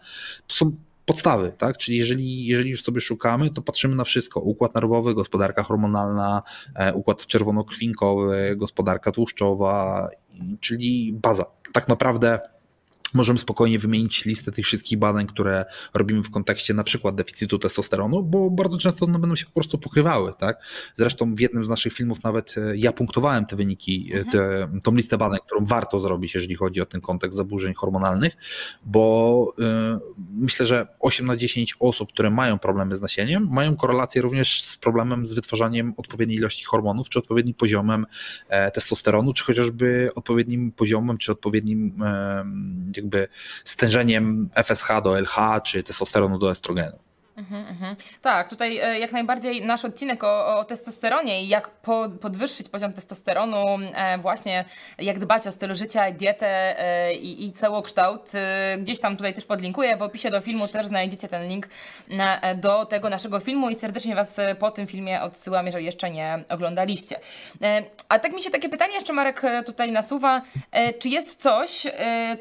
To 0.46 0.54
są 0.54 0.72
podstawy, 1.06 1.52
tak? 1.58 1.78
Czyli 1.78 1.98
jeżeli, 1.98 2.46
jeżeli 2.46 2.70
już 2.70 2.82
sobie 2.82 3.00
szukamy, 3.00 3.50
to 3.50 3.62
patrzymy 3.62 3.96
na 3.96 4.04
wszystko. 4.04 4.40
Układ 4.40 4.74
nerwowy, 4.74 5.14
gospodarka 5.14 5.62
hormonalna, 5.62 6.42
e, 6.74 6.94
układ 6.94 7.26
czerwonokrwinkowy, 7.26 8.56
gospodarka 8.56 9.12
tłuszczowa, 9.12 10.08
czyli 10.60 11.12
baza. 11.12 11.44
Tak 11.72 11.88
naprawdę 11.88 12.40
możemy 13.14 13.38
spokojnie 13.38 13.78
wymienić 13.78 14.24
listę 14.24 14.52
tych 14.52 14.66
wszystkich 14.66 14.98
badań, 14.98 15.26
które 15.26 15.64
robimy 15.94 16.22
w 16.22 16.30
kontekście 16.30 16.74
na 16.74 16.84
przykład 16.84 17.14
deficytu 17.14 17.58
testosteronu, 17.58 18.22
bo 18.22 18.50
bardzo 18.50 18.78
często 18.78 19.06
one 19.06 19.18
będą 19.18 19.36
się 19.36 19.46
po 19.46 19.52
prostu 19.52 19.78
pokrywały, 19.78 20.32
tak? 20.38 20.62
Zresztą 20.96 21.34
w 21.34 21.40
jednym 21.40 21.64
z 21.64 21.68
naszych 21.68 21.92
filmów 21.92 22.24
nawet 22.24 22.54
e, 22.58 22.76
ja 22.76 22.92
punktowałem 22.92 23.46
te 23.46 23.56
wyniki, 23.56 24.10
e, 24.14 24.24
te, 24.24 24.68
tą 24.84 24.94
listę 24.94 25.18
badań, 25.18 25.38
którą 25.46 25.64
warto 25.64 26.00
zrobić, 26.00 26.34
jeżeli 26.34 26.54
chodzi 26.54 26.80
o 26.80 26.86
ten 26.86 27.00
kontekst 27.00 27.36
zaburzeń 27.36 27.74
hormonalnych, 27.74 28.36
bo 28.84 29.52
y, 29.58 29.64
myślę, 30.34 30.66
że 30.66 30.86
8 31.00 31.26
na 31.26 31.36
10 31.36 31.74
osób, 31.80 32.12
które 32.12 32.30
mają 32.30 32.58
problemy 32.58 32.96
z 32.96 33.00
nasieniem, 33.00 33.48
mają 33.50 33.76
korelację 33.76 34.22
również 34.22 34.62
z 34.62 34.76
problemem 34.76 35.26
z 35.26 35.32
wytwarzaniem 35.32 35.94
odpowiedniej 35.96 36.38
ilości 36.38 36.64
hormonów, 36.64 37.08
czy 37.08 37.18
odpowiednim 37.18 37.54
poziomem 37.54 38.06
e, 38.48 38.70
testosteronu, 38.70 39.32
czy 39.32 39.44
chociażby 39.44 40.10
odpowiednim 40.14 40.72
poziomem, 40.72 41.18
czy 41.18 41.32
odpowiednim 41.32 42.02
e, 42.02 42.44
jakby 43.00 43.28
stężeniem 43.64 44.50
FSH 44.54 44.88
do 45.04 45.20
LH, 45.20 45.62
czy 45.64 45.82
testosteronu 45.82 46.38
do 46.38 46.50
estrogenu. 46.50 46.98
Mhm, 47.40 47.66
mhm. 47.68 47.96
Tak, 48.22 48.48
tutaj 48.48 48.78
e, 48.78 48.98
jak 48.98 49.12
najbardziej 49.12 49.62
nasz 49.62 49.84
odcinek 49.84 50.24
o, 50.24 50.58
o 50.58 50.64
testosteronie 50.64 51.44
i 51.44 51.48
jak 51.48 51.70
po, 51.70 52.08
podwyższyć 52.20 52.68
poziom 52.68 52.92
testosteronu, 52.92 53.78
e, 53.94 54.18
właśnie 54.18 54.64
jak 54.98 55.18
dbać 55.18 55.46
o 55.46 55.52
styl 55.52 55.74
życia, 55.74 56.10
dietę 56.10 56.80
e, 56.80 57.14
i, 57.14 57.46
i 57.46 57.52
całokształt. 57.52 58.32
Gdzieś 58.78 59.00
tam 59.00 59.16
tutaj 59.16 59.34
też 59.34 59.44
podlinkuję, 59.44 59.96
w 59.96 60.02
opisie 60.02 60.30
do 60.30 60.40
filmu 60.40 60.68
też 60.68 60.86
znajdziecie 60.86 61.28
ten 61.28 61.48
link 61.48 61.68
na, 62.08 62.40
do 62.54 62.86
tego 62.86 63.10
naszego 63.10 63.40
filmu 63.40 63.70
i 63.70 63.74
serdecznie 63.74 64.14
Was 64.14 64.36
po 64.58 64.70
tym 64.70 64.86
filmie 64.86 65.22
odsyłam, 65.22 65.66
jeżeli 65.66 65.84
jeszcze 65.84 66.10
nie 66.10 66.44
oglądaliście. 66.48 67.20
A 68.08 68.18
tak 68.18 68.32
mi 68.32 68.42
się 68.42 68.50
takie 68.50 68.68
pytanie 68.68 68.94
jeszcze 68.94 69.12
Marek 69.12 69.42
tutaj 69.66 69.92
nasuwa, 69.92 70.42
czy 70.98 71.08
jest 71.08 71.42
coś, 71.42 71.86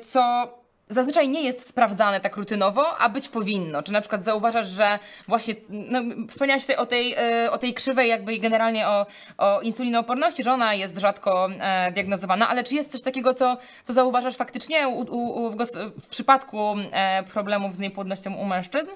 co 0.04 0.50
zazwyczaj 0.90 1.30
nie 1.30 1.42
jest 1.42 1.70
sprawdzane 1.70 2.20
tak 2.20 2.38
rutynowo, 2.38 2.98
a 2.98 3.10
być 3.10 3.30
powinno. 3.30 3.84
Czy 3.84 3.94
na 3.94 4.02
przykład 4.02 4.24
zauważasz, 4.24 4.68
że 4.68 5.00
właśnie, 5.28 5.56
no, 5.70 6.02
wspomniałaś 6.28 6.62
tutaj 6.62 6.76
o 6.76 6.86
tej, 6.86 7.14
e, 7.14 7.52
o 7.52 7.58
tej 7.58 7.74
krzywej 7.74 8.10
jakby 8.10 8.40
generalnie 8.40 8.88
o, 8.88 9.06
o 9.38 9.62
insulinooporności, 9.62 10.44
że 10.44 10.52
ona 10.52 10.74
jest 10.74 10.98
rzadko 10.98 11.50
e, 11.60 11.92
diagnozowana, 11.92 12.50
ale 12.50 12.64
czy 12.64 12.76
jest 12.76 12.92
coś 12.92 13.02
takiego, 13.02 13.34
co, 13.34 13.58
co 13.84 13.94
zauważasz 13.94 14.36
faktycznie 14.36 14.88
u, 14.88 15.16
u, 15.16 15.52
w, 15.52 15.58
w, 16.02 16.08
przypadku 16.08 16.76
e, 16.92 17.24
problemów 17.24 17.76
z 17.76 17.80
niepłodnością 17.80 18.36
u 18.36 18.46
mężczyzn? 18.46 18.90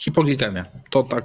Hipoglikemia. 0.00 0.64
To 0.90 1.02
tak 1.02 1.24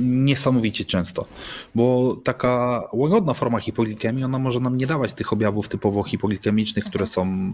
niesamowicie 0.00 0.84
często, 0.84 1.26
bo 1.74 2.16
taka 2.24 2.82
łagodna 2.92 3.34
forma 3.34 3.60
hipoglikemii, 3.60 4.24
ona 4.24 4.38
może 4.38 4.60
nam 4.60 4.76
nie 4.76 4.86
dawać 4.86 5.12
tych 5.12 5.32
objawów 5.32 5.68
typowo 5.68 6.02
hipoglikemicznych, 6.02 6.84
które 6.84 7.06
są 7.06 7.52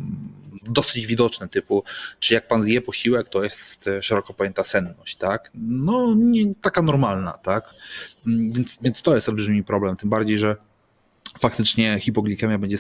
dosyć 0.62 1.07
widoczne, 1.07 1.48
typu 1.48 1.84
czy 2.20 2.34
jak 2.34 2.48
pan 2.48 2.64
zje 2.64 2.80
posiłek, 2.80 3.28
to 3.28 3.44
jest 3.44 3.90
szeroko 4.00 4.34
pojęta 4.34 4.64
senność, 4.64 5.16
tak? 5.16 5.50
No 5.55 6.14
nie, 6.16 6.55
taka 6.55 6.82
normalna, 6.82 7.32
tak? 7.32 7.74
Więc, 8.26 8.78
więc 8.82 9.03
to 9.03 9.14
jest 9.14 9.28
olbrzymi 9.28 9.64
problem, 9.64 9.96
tym 9.96 10.11
bardziej, 10.11 10.38
że 10.38 10.57
faktycznie 11.41 11.99
hipoglikemia 12.01 12.59
będzie 12.59 12.78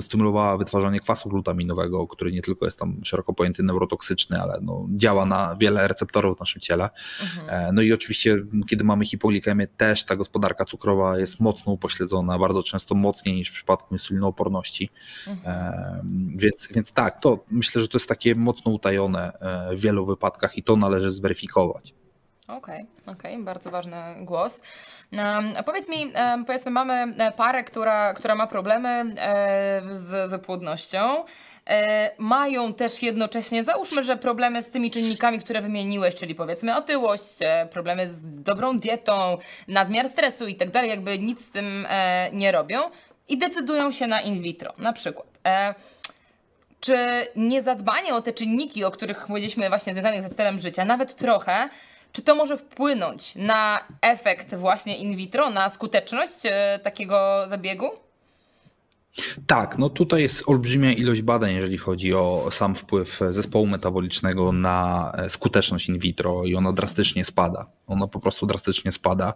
stymulowała 0.00 0.56
wytwarzanie 0.56 1.00
kwasu 1.00 1.28
glutaminowego, 1.28 2.06
który 2.06 2.32
nie 2.32 2.42
tylko 2.42 2.64
jest 2.64 2.78
tam 2.78 3.00
szeroko 3.04 3.32
pojęty 3.32 3.62
neurotoksyczny, 3.62 4.40
ale 4.40 4.58
no, 4.62 4.86
działa 4.90 5.26
na 5.26 5.56
wiele 5.60 5.88
receptorów 5.88 6.36
w 6.36 6.40
naszym 6.40 6.60
ciele. 6.60 6.90
Mhm. 7.22 7.68
E, 7.68 7.72
no 7.72 7.82
i 7.82 7.92
oczywiście, 7.92 8.36
kiedy 8.68 8.84
mamy 8.84 9.04
hipoglikemię, 9.04 9.66
też 9.66 10.04
ta 10.04 10.16
gospodarka 10.16 10.64
cukrowa 10.64 11.18
jest 11.18 11.40
mocno 11.40 11.72
upośledzona, 11.72 12.38
bardzo 12.38 12.62
często 12.62 12.94
mocniej 12.94 13.34
niż 13.36 13.48
w 13.48 13.52
przypadku 13.52 13.94
insulinooporności. 13.94 14.90
Mhm. 15.26 15.56
E, 15.56 16.02
więc, 16.36 16.68
więc 16.74 16.92
tak, 16.92 17.18
to 17.18 17.44
myślę, 17.50 17.82
że 17.82 17.88
to 17.88 17.98
jest 17.98 18.08
takie 18.08 18.34
mocno 18.34 18.72
utajone 18.72 19.32
e, 19.40 19.76
w 19.76 19.80
wielu 19.80 20.06
wypadkach 20.06 20.58
i 20.58 20.62
to 20.62 20.76
należy 20.76 21.12
zweryfikować. 21.12 21.94
Okej, 22.48 22.58
okay, 23.06 23.14
okej, 23.14 23.32
okay, 23.32 23.44
bardzo 23.44 23.70
ważny 23.70 23.96
głos. 24.20 24.60
Um, 25.12 25.54
powiedz 25.66 25.88
mi, 25.88 26.12
um, 26.14 26.44
powiedzmy, 26.44 26.70
mamy 26.70 27.14
e, 27.18 27.32
parę, 27.32 27.64
która, 27.64 28.14
która 28.14 28.34
ma 28.34 28.46
problemy 28.46 28.88
e, 29.18 29.82
z, 29.92 30.30
z 30.30 30.42
płodnością. 30.46 31.24
E, 31.66 32.10
mają 32.18 32.74
też 32.74 33.02
jednocześnie, 33.02 33.64
załóżmy, 33.64 34.04
że 34.04 34.16
problemy 34.16 34.62
z 34.62 34.70
tymi 34.70 34.90
czynnikami, 34.90 35.38
które 35.38 35.62
wymieniłeś, 35.62 36.14
czyli 36.14 36.34
powiedzmy 36.34 36.76
otyłość, 36.76 37.36
e, 37.40 37.68
problemy 37.70 38.10
z 38.10 38.42
dobrą 38.42 38.78
dietą, 38.78 39.38
nadmiar 39.68 40.08
stresu 40.08 40.46
i 40.46 40.54
tak 40.54 40.70
dalej, 40.70 40.90
jakby 40.90 41.18
nic 41.18 41.44
z 41.44 41.50
tym 41.50 41.86
e, 41.88 42.30
nie 42.32 42.52
robią 42.52 42.80
i 43.28 43.38
decydują 43.38 43.92
się 43.92 44.06
na 44.06 44.20
in 44.20 44.42
vitro, 44.42 44.72
na 44.78 44.92
przykład. 44.92 45.26
E, 45.46 45.74
czy 46.80 46.96
niezadbanie 47.36 48.14
o 48.14 48.22
te 48.22 48.32
czynniki, 48.32 48.84
o 48.84 48.90
których 48.90 49.26
powiedzieliśmy 49.26 49.68
właśnie 49.68 49.92
związanych 49.92 50.22
ze 50.22 50.28
stylem 50.28 50.58
życia, 50.58 50.84
nawet 50.84 51.14
trochę, 51.14 51.68
czy 52.14 52.22
to 52.22 52.34
może 52.34 52.56
wpłynąć 52.56 53.34
na 53.36 53.80
efekt 54.00 54.54
właśnie 54.54 54.96
in 54.96 55.16
vitro, 55.16 55.50
na 55.50 55.70
skuteczność 55.70 56.32
e, 56.44 56.80
takiego 56.82 57.44
zabiegu? 57.48 57.90
Tak, 59.46 59.78
no 59.78 59.88
tutaj 59.90 60.22
jest 60.22 60.42
olbrzymia 60.46 60.92
ilość 60.92 61.22
badań, 61.22 61.54
jeżeli 61.54 61.78
chodzi 61.78 62.14
o 62.14 62.48
sam 62.50 62.74
wpływ 62.74 63.20
zespołu 63.30 63.66
metabolicznego 63.66 64.52
na 64.52 65.12
e, 65.18 65.30
skuteczność 65.30 65.88
in 65.88 65.98
vitro 65.98 66.44
i 66.44 66.54
ona 66.54 66.72
drastycznie 66.72 67.24
spada. 67.24 67.66
Ona 67.86 68.06
po 68.06 68.20
prostu 68.20 68.46
drastycznie 68.46 68.92
spada. 68.92 69.34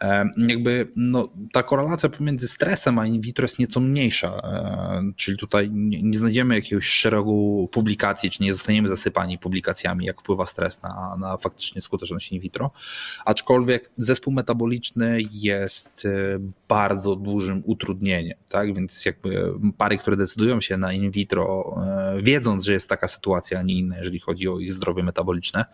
E, 0.00 0.28
jakby 0.36 0.88
no, 0.96 1.28
ta 1.52 1.62
korelacja 1.62 2.08
pomiędzy 2.08 2.48
stresem 2.48 2.98
a 2.98 3.06
in 3.06 3.20
vitro 3.20 3.44
jest 3.44 3.58
nieco 3.58 3.80
mniejsza, 3.80 4.28
e, 4.28 5.12
czyli 5.16 5.38
tutaj 5.38 5.70
nie, 5.72 6.18
znajdziemy 6.18 6.54
jakiegoś 6.54 6.86
szeregu 6.86 7.68
publikacji, 7.72 8.30
czy 8.30 8.42
nie 8.42 8.52
zostaniemy 8.52 8.88
zasypani 8.88 9.38
publikacjami, 9.38 10.06
jak 10.06 10.20
wpływa 10.20 10.46
stres 10.46 10.82
na, 10.82 11.16
na 11.20 11.36
faktycznie 11.36 11.80
skuteczność 11.80 12.32
in 12.32 12.40
vitro. 12.40 12.70
Aczkolwiek 13.24 13.90
zespół 13.98 14.32
metaboliczny 14.32 15.18
jest 15.32 16.08
bardzo 16.68 17.16
dużym 17.16 17.62
utrudnieniem, 17.66 18.38
tak? 18.48 18.74
Więc 18.74 19.04
jakby 19.04 19.52
pary, 19.78 19.98
które 19.98 20.16
decydują 20.16 20.60
się 20.60 20.76
na 20.76 20.92
in 20.92 21.10
vitro, 21.10 21.74
e, 21.86 22.22
wiedząc, 22.22 22.64
że 22.64 22.72
jest 22.72 22.88
taka 22.88 23.08
sytuacja, 23.08 23.58
a 23.58 23.62
nie 23.62 23.74
inna, 23.74 23.98
jeżeli 23.98 24.18
chodzi 24.18 24.48
o 24.48 24.58
ich 24.58 24.72
zdrowie 24.72 25.02
metaboliczne, 25.02 25.64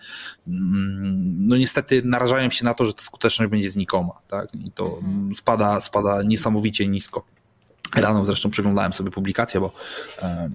mm, 0.49 1.49
no 1.49 1.57
niestety 1.57 2.03
narażają 2.15 2.51
się 2.51 2.65
na 2.65 2.75
to, 2.75 2.85
że 2.85 2.95
ta 2.95 3.03
skuteczność 3.03 3.51
będzie 3.51 3.71
znikoma, 3.71 4.15
tak? 4.29 4.49
I 4.55 4.71
to 4.71 4.87
mhm. 4.99 5.35
spada, 5.35 5.81
spada 5.81 6.23
niesamowicie 6.23 6.89
nisko. 6.89 7.25
Rano 7.95 8.25
zresztą 8.25 8.51
przeglądałem 8.51 8.93
sobie 8.93 9.11
publikacje, 9.11 9.61
bo 9.61 9.73
e, 10.23 10.51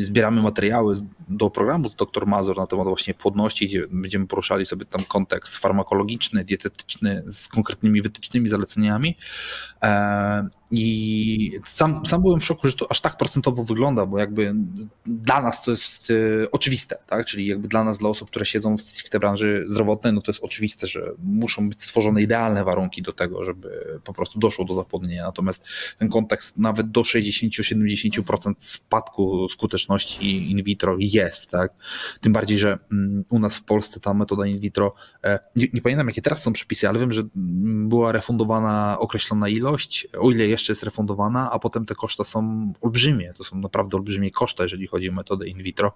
zbieramy 0.00 0.42
materiały 0.42 0.96
do 1.28 1.50
programu 1.50 1.88
z 1.88 1.94
dr 1.94 2.26
Mazur 2.26 2.56
na 2.56 2.66
temat 2.66 2.88
właśnie 2.88 3.14
płodności, 3.14 3.66
gdzie 3.66 3.86
będziemy 3.90 4.26
poruszali 4.26 4.66
sobie 4.66 4.86
tam 4.86 5.04
kontekst 5.04 5.56
farmakologiczny, 5.56 6.44
dietetyczny 6.44 7.22
z 7.26 7.48
konkretnymi 7.48 8.02
wytycznymi, 8.02 8.48
zaleceniami. 8.48 9.16
E, 9.82 10.48
i 10.70 11.60
sam, 11.66 12.06
sam 12.06 12.22
byłem 12.22 12.40
w 12.40 12.44
szoku, 12.44 12.68
że 12.68 12.74
to 12.74 12.90
aż 12.90 13.00
tak 13.00 13.16
procentowo 13.16 13.64
wygląda, 13.64 14.06
bo 14.06 14.18
jakby 14.18 14.54
dla 15.06 15.42
nas 15.42 15.62
to 15.62 15.70
jest 15.70 16.10
y, 16.10 16.48
oczywiste, 16.52 16.96
tak? 17.06 17.26
Czyli 17.26 17.46
jakby 17.46 17.68
dla 17.68 17.84
nas, 17.84 17.98
dla 17.98 18.08
osób, 18.08 18.30
które 18.30 18.44
siedzą 18.44 18.76
w 18.78 19.10
tej 19.10 19.20
branży 19.20 19.64
zdrowotnej, 19.68 20.12
no 20.12 20.22
to 20.22 20.32
jest 20.32 20.44
oczywiste, 20.44 20.86
że 20.86 21.12
muszą 21.18 21.68
być 21.68 21.82
stworzone 21.82 22.22
idealne 22.22 22.64
warunki 22.64 23.02
do 23.02 23.12
tego, 23.12 23.44
żeby 23.44 24.00
po 24.04 24.12
prostu 24.12 24.38
doszło 24.38 24.64
do 24.64 24.74
zapłodnienia. 24.74 25.24
Natomiast 25.24 25.62
ten 25.98 26.08
kontekst 26.08 26.58
nawet 26.58 26.90
do 26.90 27.00
60-70% 27.00 28.54
spadku 28.58 29.48
skuteczności 29.48 30.50
in 30.50 30.62
vitro 30.62 30.96
jest, 30.98 31.50
tak? 31.50 31.72
Tym 32.20 32.32
bardziej, 32.32 32.58
że 32.58 32.78
mm, 32.92 33.24
u 33.30 33.38
nas 33.38 33.56
w 33.56 33.64
Polsce 33.64 34.00
ta 34.00 34.14
metoda 34.14 34.46
in 34.46 34.58
vitro, 34.60 34.94
e, 35.24 35.38
nie, 35.56 35.66
nie 35.72 35.82
pamiętam 35.82 36.06
jakie 36.06 36.22
teraz 36.22 36.42
są 36.42 36.52
przepisy, 36.52 36.88
ale 36.88 36.98
wiem, 36.98 37.12
że 37.12 37.22
mm, 37.36 37.88
była 37.88 38.12
refundowana 38.12 38.96
określona 38.98 39.48
ilość, 39.48 40.08
o 40.18 40.30
ile 40.30 40.46
jeszcze 40.46 40.57
jest 40.68 40.82
refundowana, 40.82 41.50
a 41.50 41.58
potem 41.58 41.86
te 41.86 41.94
koszta 41.94 42.24
są 42.24 42.72
olbrzymie. 42.80 43.34
To 43.36 43.44
są 43.44 43.56
naprawdę 43.56 43.96
olbrzymie 43.96 44.30
koszta, 44.30 44.62
jeżeli 44.62 44.86
chodzi 44.86 45.10
o 45.10 45.12
metodę 45.12 45.48
in 45.48 45.62
vitro. 45.62 45.92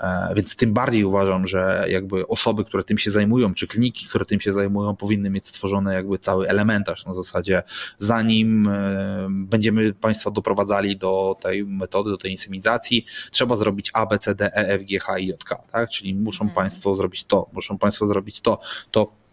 E, 0.00 0.32
więc 0.36 0.56
tym 0.56 0.72
bardziej 0.72 1.04
uważam, 1.04 1.46
że 1.46 1.86
jakby 1.88 2.26
osoby, 2.26 2.64
które 2.64 2.84
tym 2.84 2.98
się 2.98 3.10
zajmują, 3.10 3.54
czy 3.54 3.66
kliniki, 3.66 4.06
które 4.06 4.24
tym 4.24 4.40
się 4.40 4.52
zajmują, 4.52 4.96
powinny 4.96 5.30
mieć 5.30 5.46
stworzone 5.46 5.94
jakby 5.94 6.18
cały 6.18 6.48
elementarz 6.48 7.06
na 7.06 7.14
zasadzie, 7.14 7.62
zanim 7.98 8.68
e, 8.68 9.26
będziemy 9.30 9.94
Państwa 9.94 10.30
doprowadzali 10.30 10.96
do 10.96 11.36
tej 11.40 11.64
metody, 11.64 12.10
do 12.10 12.16
tej 12.16 12.32
insemizacji, 12.32 13.06
trzeba 13.30 13.56
zrobić 13.56 13.90
A, 13.94 14.06
B, 14.06 14.18
C, 14.18 14.34
D, 14.34 14.54
E, 14.54 14.68
F, 14.68 14.84
G, 14.84 15.00
H, 15.00 15.18
I, 15.18 15.26
J, 15.26 15.44
K, 15.44 15.62
tak? 15.72 15.90
Czyli 15.90 16.14
muszą 16.14 16.38
hmm. 16.38 16.54
Państwo 16.54 16.96
zrobić 16.96 17.24
to, 17.24 17.46
muszą 17.52 17.78
Państwo 17.78 18.06
zrobić 18.06 18.40
to, 18.40 18.58
to 18.90 19.25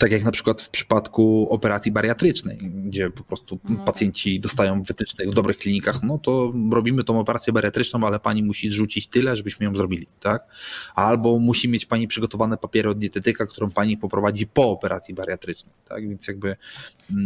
tak 0.00 0.12
jak 0.12 0.24
na 0.24 0.30
przykład 0.30 0.62
w 0.62 0.70
przypadku 0.70 1.48
operacji 1.50 1.92
bariatrycznej, 1.92 2.58
gdzie 2.58 3.10
po 3.10 3.24
prostu 3.24 3.58
no. 3.68 3.84
pacjenci 3.84 4.40
dostają 4.40 4.82
wytycznych 4.82 5.30
w 5.30 5.34
dobrych 5.34 5.58
klinikach, 5.58 6.02
no 6.02 6.18
to 6.18 6.52
robimy 6.72 7.04
tą 7.04 7.20
operację 7.20 7.52
bariatryczną, 7.52 8.06
ale 8.06 8.20
pani 8.20 8.42
musi 8.42 8.70
zrzucić 8.70 9.06
tyle, 9.06 9.36
żebyśmy 9.36 9.66
ją 9.66 9.76
zrobili, 9.76 10.06
tak? 10.20 10.46
Albo 10.94 11.38
musi 11.38 11.68
mieć 11.68 11.86
pani 11.86 12.08
przygotowane 12.08 12.56
papiery 12.56 12.90
od 12.90 12.98
dietetyka, 12.98 13.46
którą 13.46 13.70
pani 13.70 13.96
poprowadzi 13.96 14.46
po 14.46 14.70
operacji 14.70 15.14
bariatrycznej, 15.14 15.74
tak? 15.88 16.08
Więc 16.08 16.28
jakby... 16.28 16.56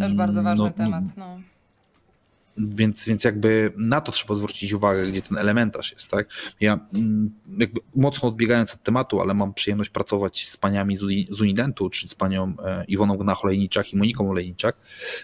Też 0.00 0.14
bardzo 0.14 0.40
mm, 0.40 0.44
ważny 0.44 0.64
no, 0.64 0.70
temat, 0.70 1.04
no. 1.16 1.40
Więc, 2.56 3.04
więc 3.04 3.24
jakby 3.24 3.72
na 3.76 4.00
to 4.00 4.12
trzeba 4.12 4.34
zwrócić 4.34 4.72
uwagę, 4.72 5.06
gdzie 5.06 5.22
ten 5.22 5.38
elementarz 5.38 5.92
jest, 5.92 6.08
tak? 6.08 6.28
Ja 6.60 6.80
mm, 6.94 7.30
jakby 7.58 7.80
mocno 7.96 8.28
odbiegając 8.28 8.74
od 8.74 8.82
tematu, 8.82 9.20
ale 9.20 9.34
mam 9.34 9.54
przyjemność 9.54 9.90
pracować 9.90 10.48
z 10.48 10.56
paniami 10.56 10.96
z 11.30 11.40
Unidentu, 11.40 11.90
czyli 11.90 12.10
z 12.10 12.14
panią 12.14 12.54
e, 12.64 12.84
Iwoną 12.84 13.16
Gnach-Olejniczak 13.16 13.92
i 13.92 13.96
Moniką 13.96 14.30
Olejniczak 14.30 14.76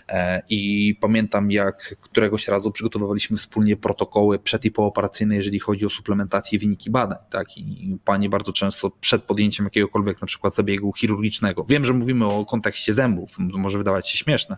e, 0.09 0.43
i 0.49 0.95
pamiętam 1.01 1.51
jak 1.51 1.97
któregoś 2.01 2.49
razu 2.49 2.70
przygotowywaliśmy 2.70 3.37
wspólnie 3.37 3.76
protokoły 3.76 4.39
przed 4.39 4.64
i 4.64 4.70
pooperacyjne, 4.70 5.37
jeżeli 5.37 5.59
chodzi 5.59 5.87
o 5.87 5.91
suplementację 5.91 6.59
wyniki 6.59 6.91
badań, 6.91 7.18
tak? 7.31 7.59
I 7.59 7.97
panie 8.05 8.28
bardzo 8.28 8.53
często 8.53 8.91
przed 8.91 9.22
podjęciem 9.22 9.66
jakiegokolwiek 9.66 10.20
na 10.20 10.26
przykład 10.26 10.55
zabiegu 10.55 10.93
chirurgicznego, 10.93 11.64
wiem, 11.64 11.85
że 11.85 11.93
mówimy 11.93 12.26
o 12.26 12.45
kontekście 12.45 12.95
zębów, 12.95 13.37
może 13.39 13.78
wydawać 13.78 14.09
się 14.09 14.18
śmieszne, 14.18 14.57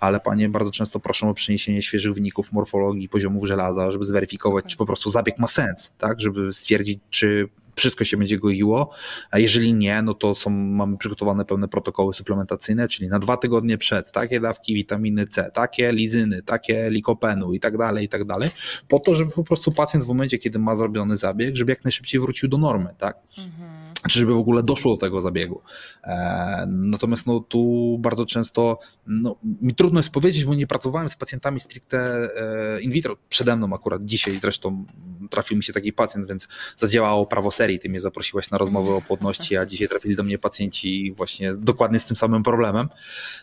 ale 0.00 0.20
panie 0.20 0.48
bardzo 0.48 0.70
często 0.70 1.00
proszą 1.00 1.30
o 1.30 1.34
przeniesienie 1.34 1.82
świeżych 1.82 2.07
wyników 2.12 2.52
morfologii 2.52 3.08
poziomów 3.08 3.46
żelaza, 3.46 3.90
żeby 3.90 4.04
zweryfikować, 4.04 4.64
czy 4.64 4.76
po 4.76 4.86
prostu 4.86 5.10
zabieg 5.10 5.38
ma 5.38 5.48
sens, 5.48 5.92
tak? 5.98 6.20
Żeby 6.20 6.52
stwierdzić, 6.52 6.98
czy 7.10 7.48
wszystko 7.78 8.04
się 8.04 8.16
będzie 8.16 8.38
goiło, 8.38 8.90
a 9.30 9.38
jeżeli 9.38 9.74
nie, 9.74 10.02
no 10.02 10.14
to 10.14 10.34
są, 10.34 10.50
mamy 10.50 10.96
przygotowane 10.96 11.44
pewne 11.44 11.68
protokoły 11.68 12.14
suplementacyjne, 12.14 12.88
czyli 12.88 13.08
na 13.08 13.18
dwa 13.18 13.36
tygodnie 13.36 13.78
przed, 13.78 14.12
takie 14.12 14.40
dawki 14.40 14.74
witaminy 14.74 15.26
C, 15.26 15.50
takie 15.54 15.92
lizyny, 15.92 16.42
takie 16.42 16.90
likopenu 16.90 17.52
i 17.52 17.60
tak 17.60 17.78
dalej, 17.78 18.04
i 18.04 18.08
tak 18.08 18.24
dalej, 18.24 18.48
po 18.88 19.00
to, 19.00 19.14
żeby 19.14 19.30
po 19.30 19.44
prostu 19.44 19.72
pacjent 19.72 20.04
w 20.04 20.08
momencie, 20.08 20.38
kiedy 20.38 20.58
ma 20.58 20.76
zrobiony 20.76 21.16
zabieg, 21.16 21.56
żeby 21.56 21.72
jak 21.72 21.84
najszybciej 21.84 22.20
wrócił 22.20 22.48
do 22.48 22.58
normy, 22.58 22.94
tak? 22.98 23.16
Mhm 23.38 23.87
czy 24.08 24.18
żeby 24.18 24.34
w 24.34 24.38
ogóle 24.38 24.62
doszło 24.62 24.94
do 24.94 25.00
tego 25.00 25.20
zabiegu. 25.20 25.62
E, 26.04 26.66
natomiast 26.68 27.26
no, 27.26 27.40
tu 27.40 27.96
bardzo 28.00 28.26
często 28.26 28.78
no, 29.06 29.36
mi 29.42 29.74
trudno 29.74 30.00
jest 30.00 30.10
powiedzieć, 30.10 30.44
bo 30.44 30.54
nie 30.54 30.66
pracowałem 30.66 31.10
z 31.10 31.16
pacjentami 31.16 31.60
stricte 31.60 32.28
e, 32.76 32.80
in 32.80 32.92
vitro. 32.92 33.16
Przede 33.28 33.56
mną 33.56 33.74
akurat 33.74 34.04
dzisiaj 34.04 34.36
zresztą 34.36 34.84
trafił 35.30 35.56
mi 35.56 35.64
się 35.64 35.72
taki 35.72 35.92
pacjent, 35.92 36.28
więc 36.28 36.48
zadziałało 36.76 37.26
prawo 37.26 37.50
serii. 37.50 37.78
Ty 37.78 37.88
mnie 37.88 38.00
zaprosiłaś 38.00 38.50
na 38.50 38.58
rozmowę 38.58 38.94
o 38.94 39.02
płodności, 39.02 39.56
a 39.56 39.66
dzisiaj 39.66 39.88
trafili 39.88 40.16
do 40.16 40.22
mnie 40.22 40.38
pacjenci 40.38 41.12
właśnie 41.16 41.54
dokładnie 41.54 42.00
z 42.00 42.04
tym 42.04 42.16
samym 42.16 42.42
problemem. 42.42 42.88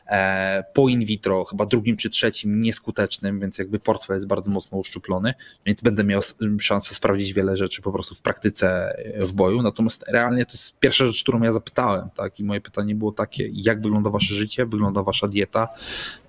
E, 0.08 0.64
po 0.74 0.90
in 0.90 1.06
vitro, 1.06 1.46
chyba 1.46 1.66
drugim 1.66 1.98
czy 1.98 2.10
trzecim 2.10 2.62
nieskutecznym, 2.62 3.40
więc 3.40 3.58
jakby 3.58 3.80
portfel 3.80 4.16
jest 4.16 4.28
bardzo 4.28 4.52
mocno 4.52 4.78
uszczuplony, 4.78 5.34
więc 5.66 5.82
będę 5.82 6.04
miał 6.04 6.22
szansę 6.60 6.96
sprawdzić 6.96 7.34
wiele 7.34 7.58
rzeczy 7.58 7.82
po 7.82 7.92
prostu 7.92 8.16
w 8.16 8.22
praktyce 8.22 8.96
w 9.20 9.34
boju. 9.34 9.62
Natomiast 9.62 10.04
realnie 10.08 10.45
to 10.46 10.54
jest 10.54 10.80
pierwsza 10.80 11.06
rzecz, 11.06 11.24
którą 11.24 11.42
ja 11.42 11.54
zapytałem, 11.54 12.10
tak? 12.16 12.40
I 12.40 12.44
moje 12.44 12.62
pytanie 12.62 12.96
było 12.96 13.12
takie, 13.12 13.50
jak 13.54 13.82
wygląda 13.82 14.10
wasze 14.10 14.36
życie, 14.36 14.66
wygląda 14.66 15.04
wasza 15.04 15.28
dieta 15.28 15.68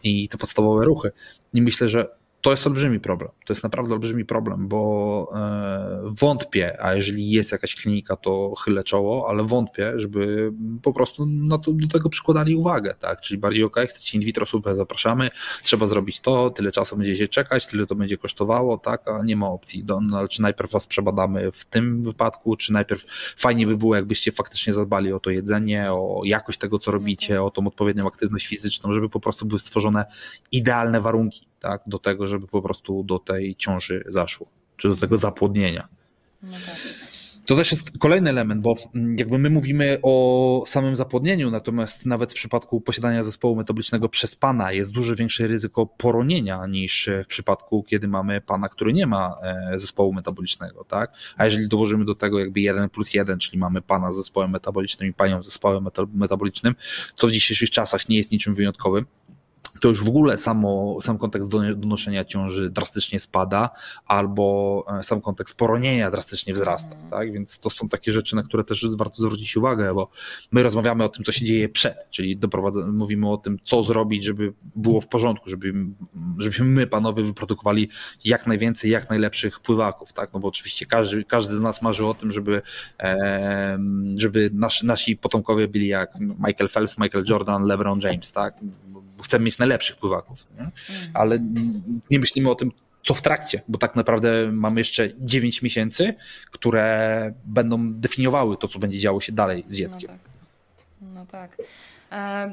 i 0.02 0.28
te 0.28 0.38
podstawowe 0.38 0.84
ruchy. 0.84 1.10
I 1.54 1.62
myślę, 1.62 1.88
że 1.88 2.16
to 2.46 2.50
jest 2.50 2.66
olbrzymi 2.66 3.00
problem. 3.00 3.30
To 3.46 3.52
jest 3.52 3.62
naprawdę 3.62 3.94
olbrzymi 3.94 4.24
problem, 4.24 4.68
bo 4.68 5.30
e, 5.34 6.00
wątpię, 6.04 6.82
a 6.82 6.94
jeżeli 6.94 7.30
jest 7.30 7.52
jakaś 7.52 7.74
klinika, 7.74 8.16
to 8.16 8.54
chylę 8.54 8.84
czoło, 8.84 9.26
ale 9.28 9.44
wątpię, 9.44 9.92
żeby 9.96 10.52
po 10.82 10.92
prostu 10.92 11.26
na 11.26 11.58
to, 11.58 11.72
do 11.72 11.88
tego 11.88 12.08
przykładali 12.08 12.56
uwagę, 12.56 12.94
tak? 13.00 13.20
Czyli 13.20 13.38
bardziej 13.38 13.64
ok, 13.64 13.76
chcecie 13.88 14.18
in 14.18 14.24
vitro, 14.24 14.46
super, 14.46 14.76
zapraszamy, 14.76 15.30
trzeba 15.62 15.86
zrobić 15.86 16.20
to, 16.20 16.50
tyle 16.50 16.72
czasu 16.72 16.96
będziecie 16.96 17.28
czekać, 17.28 17.66
tyle 17.66 17.86
to 17.86 17.94
będzie 17.94 18.18
kosztowało, 18.18 18.78
tak? 18.78 19.08
A 19.08 19.22
nie 19.22 19.36
ma 19.36 19.48
opcji. 19.48 19.84
Do, 19.84 20.00
no, 20.00 20.28
czy 20.28 20.42
najpierw 20.42 20.70
was 20.70 20.86
przebadamy 20.86 21.52
w 21.52 21.64
tym 21.64 22.02
wypadku, 22.02 22.56
czy 22.56 22.72
najpierw 22.72 23.04
fajnie 23.36 23.66
by 23.66 23.76
było, 23.76 23.96
jakbyście 23.96 24.32
faktycznie 24.32 24.74
zadbali 24.74 25.12
o 25.12 25.20
to 25.20 25.30
jedzenie, 25.30 25.92
o 25.92 26.22
jakość 26.24 26.58
tego, 26.58 26.78
co 26.78 26.90
robicie, 26.90 27.42
o 27.42 27.50
tą 27.50 27.66
odpowiednią 27.66 28.06
aktywność 28.06 28.46
fizyczną, 28.46 28.92
żeby 28.92 29.08
po 29.08 29.20
prostu 29.20 29.46
były 29.46 29.58
stworzone 29.58 30.04
idealne 30.52 31.00
warunki 31.00 31.46
tak, 31.60 31.82
do 31.86 31.98
tego, 31.98 32.26
żeby 32.26 32.46
po 32.46 32.62
prostu 32.62 33.04
do 33.04 33.18
tej 33.18 33.56
ciąży 33.56 34.04
zaszło, 34.08 34.46
czy 34.76 34.88
do 34.88 34.96
tego 34.96 35.18
zapłodnienia. 35.18 35.88
No 36.42 36.52
tak. 36.66 36.76
To 37.46 37.56
też 37.56 37.72
jest 37.72 37.98
kolejny 37.98 38.30
element, 38.30 38.62
bo 38.62 38.74
jakby 39.16 39.38
my 39.38 39.50
mówimy 39.50 39.98
o 40.02 40.64
samym 40.66 40.96
zapłodnieniu, 40.96 41.50
natomiast 41.50 42.06
nawet 42.06 42.32
w 42.32 42.34
przypadku 42.34 42.80
posiadania 42.80 43.24
zespołu 43.24 43.56
metabolicznego 43.56 44.08
przez 44.08 44.36
pana 44.36 44.72
jest 44.72 44.92
dużo 44.92 45.16
większe 45.16 45.46
ryzyko 45.46 45.86
poronienia 45.86 46.66
niż 46.66 47.08
w 47.24 47.26
przypadku, 47.26 47.82
kiedy 47.82 48.08
mamy 48.08 48.40
pana, 48.40 48.68
który 48.68 48.92
nie 48.92 49.06
ma 49.06 49.36
e, 49.42 49.78
zespołu 49.78 50.12
metabolicznego, 50.12 50.84
tak? 50.84 51.12
A 51.36 51.44
jeżeli 51.44 51.68
dołożymy 51.68 52.04
do 52.04 52.14
tego 52.14 52.38
jakby 52.38 52.60
jeden 52.60 52.88
plus 52.88 53.14
jeden, 53.14 53.38
czyli 53.38 53.58
mamy 53.58 53.82
pana 53.82 54.12
z 54.12 54.16
zespołem 54.16 54.50
metabolicznym 54.50 55.08
i 55.08 55.12
panią 55.12 55.42
z 55.42 55.44
zespołem 55.44 55.88
metabolicznym, 56.14 56.74
co 57.14 57.26
w 57.26 57.32
dzisiejszych 57.32 57.70
czasach 57.70 58.08
nie 58.08 58.16
jest 58.16 58.32
niczym 58.32 58.54
wyjątkowym, 58.54 59.06
to 59.80 59.88
już 59.88 60.04
w 60.04 60.08
ogóle 60.08 60.38
samo, 60.38 60.98
sam 61.00 61.18
kontekst 61.18 61.48
donoszenia 61.76 62.24
ciąży 62.24 62.70
drastycznie 62.70 63.20
spada, 63.20 63.70
albo 64.06 64.84
e, 65.00 65.02
sam 65.02 65.20
kontekst 65.20 65.54
poronienia 65.54 66.10
drastycznie 66.10 66.54
wzrasta. 66.54 66.96
Mm. 66.96 67.10
Tak? 67.10 67.32
Więc 67.32 67.58
to 67.58 67.70
są 67.70 67.88
takie 67.88 68.12
rzeczy, 68.12 68.36
na 68.36 68.42
które 68.42 68.64
też 68.64 68.86
warto 68.96 69.22
zwrócić 69.22 69.56
uwagę, 69.56 69.94
bo 69.94 70.10
my 70.52 70.62
rozmawiamy 70.62 71.04
o 71.04 71.08
tym, 71.08 71.24
co 71.24 71.32
się 71.32 71.44
dzieje 71.44 71.68
przed, 71.68 72.10
czyli 72.10 72.40
mówimy 72.92 73.30
o 73.30 73.36
tym, 73.36 73.58
co 73.64 73.82
zrobić, 73.82 74.24
żeby 74.24 74.52
było 74.76 75.00
w 75.00 75.08
porządku, 75.08 75.50
żeby, 75.50 75.74
żebyśmy 76.38 76.66
my, 76.66 76.86
panowie, 76.86 77.22
wyprodukowali 77.22 77.88
jak 78.24 78.46
najwięcej, 78.46 78.90
jak 78.90 79.10
najlepszych 79.10 79.60
pływaków. 79.60 80.12
Tak? 80.12 80.32
No 80.32 80.40
bo 80.40 80.48
oczywiście 80.48 80.86
każdy, 80.86 81.24
każdy 81.24 81.56
z 81.56 81.60
nas 81.60 81.82
marzy 81.82 82.06
o 82.06 82.14
tym, 82.14 82.32
żeby, 82.32 82.62
żeby 84.16 84.50
nasi, 84.52 84.86
nasi 84.86 85.16
potomkowie 85.16 85.68
byli 85.68 85.86
jak 85.86 86.10
Michael 86.20 86.68
Phelps, 86.68 86.98
Michael 86.98 87.24
Jordan, 87.28 87.62
LeBron 87.62 88.00
James. 88.00 88.32
Tak? 88.32 88.54
Chcemy 89.22 89.44
mieć 89.44 89.58
najlepszych 89.58 89.96
pływaków, 89.96 90.46
nie? 90.56 90.62
Mhm. 90.62 91.10
ale 91.14 91.38
nie 92.10 92.18
myślimy 92.18 92.50
o 92.50 92.54
tym, 92.54 92.70
co 93.02 93.14
w 93.14 93.22
trakcie, 93.22 93.62
bo 93.68 93.78
tak 93.78 93.96
naprawdę 93.96 94.52
mamy 94.52 94.80
jeszcze 94.80 95.08
9 95.18 95.62
miesięcy, 95.62 96.14
które 96.50 97.32
będą 97.44 97.92
definiowały 97.92 98.56
to, 98.56 98.68
co 98.68 98.78
będzie 98.78 98.98
działo 98.98 99.20
się 99.20 99.32
dalej 99.32 99.64
z 99.66 99.74
dzieckiem. 99.74 100.10
No 100.10 100.16
tak. 100.16 100.36
No 101.14 101.26
tak. 101.26 101.56
E, 102.12 102.52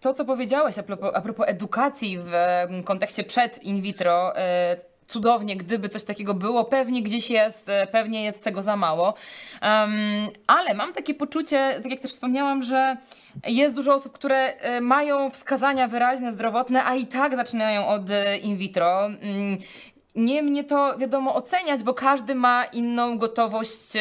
to, 0.00 0.14
co 0.14 0.24
powiedziałeś 0.24 0.78
a 0.78 0.82
propos, 0.82 1.10
a 1.14 1.20
propos 1.22 1.46
edukacji 1.48 2.18
w 2.18 2.32
kontekście 2.84 3.24
przed 3.24 3.62
in 3.62 3.82
vitro, 3.82 4.36
e, 4.36 4.76
cudownie, 5.06 5.56
gdyby 5.56 5.88
coś 5.88 6.04
takiego 6.04 6.34
było. 6.34 6.64
Pewnie 6.64 7.02
gdzieś 7.02 7.30
jest, 7.30 7.68
e, 7.68 7.86
pewnie 7.86 8.24
jest 8.24 8.44
tego 8.44 8.62
za 8.62 8.76
mało. 8.76 9.14
Um, 9.62 10.28
ale 10.46 10.74
mam 10.74 10.92
takie 10.92 11.14
poczucie, 11.14 11.80
tak 11.82 11.90
jak 11.90 12.00
też 12.00 12.10
wspomniałam, 12.10 12.62
że 12.62 12.96
jest 13.46 13.76
dużo 13.76 13.94
osób, 13.94 14.12
które 14.12 14.36
e, 14.36 14.80
mają 14.80 15.30
wskazania 15.30 15.88
wyraźne, 15.88 16.32
zdrowotne, 16.32 16.84
a 16.84 16.94
i 16.94 17.06
tak 17.06 17.36
zaczynają 17.36 17.86
od 17.86 18.10
e, 18.10 18.38
in 18.38 18.56
vitro. 18.56 19.06
Mm, 19.06 19.58
nie 20.14 20.42
mnie 20.42 20.64
to 20.64 20.98
wiadomo 20.98 21.34
oceniać, 21.34 21.82
bo 21.82 21.94
każdy 21.94 22.34
ma 22.34 22.64
inną 22.64 23.18
gotowość 23.18 23.92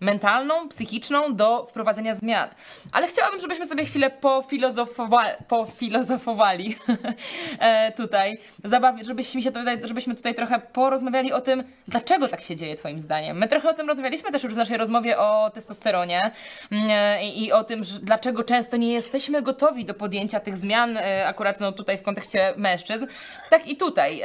mentalną, 0.00 0.68
psychiczną 0.68 1.34
do 1.36 1.66
wprowadzenia 1.66 2.14
zmian. 2.14 2.48
Ale 2.92 3.06
chciałabym, 3.06 3.40
żebyśmy 3.40 3.66
sobie 3.66 3.84
chwilę 3.84 4.10
pofilozofowali, 4.10 5.36
pofilozofowali 5.48 6.76
e, 7.58 7.92
tutaj, 7.92 8.38
zabawić, 8.64 9.06
żebyśmy, 9.06 9.42
się 9.42 9.52
tutaj, 9.52 9.80
żebyśmy 9.84 10.14
tutaj 10.14 10.34
trochę 10.34 10.58
porozmawiali 10.58 11.32
o 11.32 11.40
tym, 11.40 11.64
dlaczego 11.88 12.28
tak 12.28 12.42
się 12.42 12.56
dzieje 12.56 12.74
Twoim 12.74 13.00
zdaniem. 13.00 13.38
My 13.38 13.48
trochę 13.48 13.70
o 13.70 13.74
tym 13.74 13.88
rozmawialiśmy 13.88 14.30
też 14.30 14.42
już 14.42 14.54
w 14.54 14.56
naszej 14.56 14.76
rozmowie 14.76 15.18
o 15.18 15.50
testosteronie 15.54 16.30
mm, 16.72 16.90
e, 16.90 17.28
i 17.28 17.52
o 17.52 17.64
tym, 17.64 17.82
dlaczego 18.02 18.44
często 18.44 18.76
nie 18.76 18.92
jesteśmy 18.92 19.42
gotowi 19.42 19.84
do 19.84 19.94
podjęcia 19.94 20.40
tych 20.40 20.56
zmian, 20.56 20.96
e, 20.96 21.26
akurat 21.26 21.60
no, 21.60 21.72
tutaj 21.72 21.98
w 21.98 22.02
kontekście 22.02 22.54
mężczyzn. 22.56 23.06
Tak 23.50 23.68
i 23.68 23.76
tutaj 23.76 24.22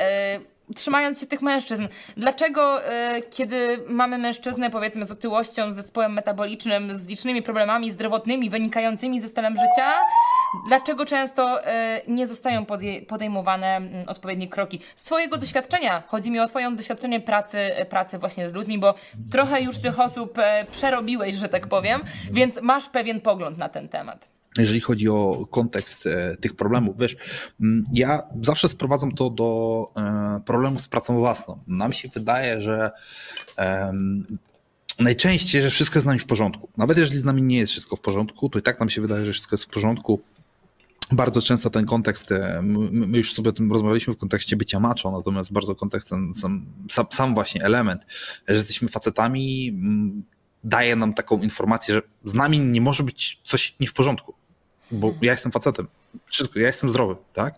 trzymając 0.76 1.20
się 1.20 1.28
tych 1.28 1.42
mężczyzn, 1.42 1.88
dlaczego 2.18 2.82
y, 2.82 3.22
kiedy 3.22 3.86
mamy 3.88 4.18
mężczyznę 4.18 4.70
powiedzmy 4.70 5.06
z 5.06 5.12
otyłością, 5.12 5.72
z 5.72 5.76
zespołem 5.76 6.14
metabolicznym, 6.14 6.96
z 6.96 7.06
licznymi 7.06 7.42
problemami 7.42 7.92
zdrowotnymi 7.92 8.50
wynikającymi 8.50 9.20
ze 9.20 9.28
stylem 9.28 9.54
życia, 9.54 9.94
dlaczego 10.68 11.06
często 11.06 11.62
y, 11.62 11.66
nie 12.08 12.28
zostają 12.28 12.66
podejmowane 13.08 13.82
y, 14.04 14.10
odpowiednie 14.10 14.48
kroki? 14.48 14.80
Z 14.96 15.04
Twojego 15.04 15.38
doświadczenia, 15.38 16.04
chodzi 16.08 16.32
mi 16.32 16.40
o 16.40 16.48
Twoją 16.48 16.76
doświadczenie 16.76 17.20
pracy, 17.20 17.60
pracy 17.90 18.18
właśnie 18.18 18.50
z 18.50 18.54
ludźmi, 18.54 18.80
bo 18.80 18.94
trochę 19.32 19.62
już 19.62 19.78
tych 19.78 20.00
osób 20.00 20.38
przerobiłeś, 20.72 21.36
że 21.36 21.50
tak 21.50 21.68
powiem, 21.68 22.02
więc 22.32 22.62
masz 22.62 22.90
pewien 22.90 23.22
pogląd 23.22 23.58
na 23.58 23.70
ten 23.70 23.90
temat 23.90 24.35
jeżeli 24.58 24.82
chodzi 24.82 25.10
o 25.10 25.48
kontekst 25.52 26.08
e, 26.08 26.38
tych 26.38 26.56
problemów. 26.56 26.98
Wiesz, 27.00 27.16
mm, 27.62 27.84
ja 27.94 28.24
zawsze 28.42 28.70
sprowadzam 28.70 29.12
to 29.12 29.30
do 29.30 29.92
e, 29.98 30.42
problemu 30.46 30.80
z 30.80 30.88
pracą 30.88 31.18
własną. 31.18 31.60
Nam 31.68 31.94
się 31.94 32.10
wydaje, 32.10 32.62
że 32.62 32.92
najczęściej, 35.00 35.62
że 35.62 35.70
wszystko 35.70 35.98
jest 35.98 36.04
z 36.04 36.08
nami 36.08 36.20
w 36.20 36.26
porządku. 36.26 36.70
Nawet 36.78 36.98
jeżeli 36.98 37.20
z 37.20 37.24
nami 37.24 37.44
nie 37.44 37.58
jest 37.58 37.72
wszystko 37.72 37.96
w 37.96 38.02
porządku, 38.02 38.50
to 38.50 38.60
i 38.60 38.62
tak 38.62 38.80
nam 38.80 38.90
się 38.90 39.02
wydaje, 39.02 39.26
że 39.26 39.32
wszystko 39.32 39.54
jest 39.54 39.66
w 39.66 39.70
porządku. 39.70 40.22
Bardzo 41.12 41.42
często 41.42 41.70
ten 41.70 41.86
kontekst, 41.86 42.32
e, 42.32 42.62
my 42.92 43.18
już 43.18 43.34
sobie 43.34 43.50
o 43.50 43.54
tym 43.54 43.72
rozmawialiśmy 43.72 44.14
w 44.14 44.18
kontekście 44.18 44.56
bycia 44.56 44.80
macho, 44.80 45.12
natomiast 45.12 45.52
bardzo 45.52 45.76
kontekst 45.76 46.10
ten 46.10 46.34
sam, 46.36 46.66
sam 47.10 47.34
właśnie 47.34 47.64
element, 47.64 48.06
że 48.48 48.56
jesteśmy 48.56 48.88
facetami, 48.88 49.78
daje 50.64 50.96
nam 50.96 51.14
taką 51.14 51.42
informację, 51.42 51.96
że 51.96 52.02
z 52.24 52.34
nami 52.34 52.60
nie 52.60 52.82
może 52.82 53.04
być 53.04 53.42
coś 53.44 53.76
nie 53.80 53.88
w 53.88 53.94
porządku 53.94 54.34
bo 54.92 55.14
ja 55.22 55.32
jestem 55.32 55.52
facetem. 55.52 55.88
Wszystko, 56.26 56.60
ja 56.60 56.68
jestem 56.68 56.90
zdrowy, 56.90 57.16
tak? 57.34 57.56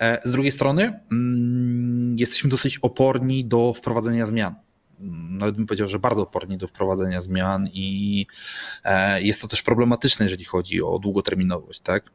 E, 0.00 0.20
z 0.24 0.32
drugiej 0.32 0.52
strony 0.52 1.00
mm, 1.12 2.18
jesteśmy 2.18 2.50
dosyć 2.50 2.78
oporni 2.78 3.44
do 3.44 3.72
wprowadzenia 3.72 4.26
zmian. 4.26 4.54
Mm, 5.00 5.38
nawet 5.38 5.56
bym 5.56 5.66
powiedział, 5.66 5.88
że 5.88 5.98
bardzo 5.98 6.22
oporni 6.22 6.58
do 6.58 6.66
wprowadzenia 6.66 7.22
zmian 7.22 7.68
i 7.72 8.26
e, 8.84 9.22
jest 9.22 9.40
to 9.40 9.48
też 9.48 9.62
problematyczne, 9.62 10.26
jeżeli 10.26 10.44
chodzi 10.44 10.82
o 10.82 10.98
długoterminowość, 10.98 11.80
tak? 11.80 12.10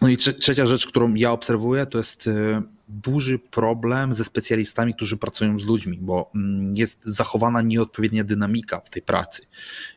No 0.00 0.08
i 0.08 0.16
trzecia 0.16 0.66
rzecz, 0.66 0.86
którą 0.86 1.14
ja 1.14 1.32
obserwuję, 1.32 1.86
to 1.86 1.98
jest 1.98 2.26
e, 2.26 2.62
duży 2.88 3.38
problem 3.38 4.14
ze 4.14 4.24
specjalistami, 4.24 4.94
którzy 4.94 5.16
pracują 5.16 5.60
z 5.60 5.64
ludźmi, 5.64 5.98
bo 6.00 6.30
mm, 6.34 6.76
jest 6.76 7.00
zachowana 7.04 7.62
nieodpowiednia 7.62 8.24
dynamika 8.24 8.80
w 8.80 8.90
tej 8.90 9.02
pracy. 9.02 9.42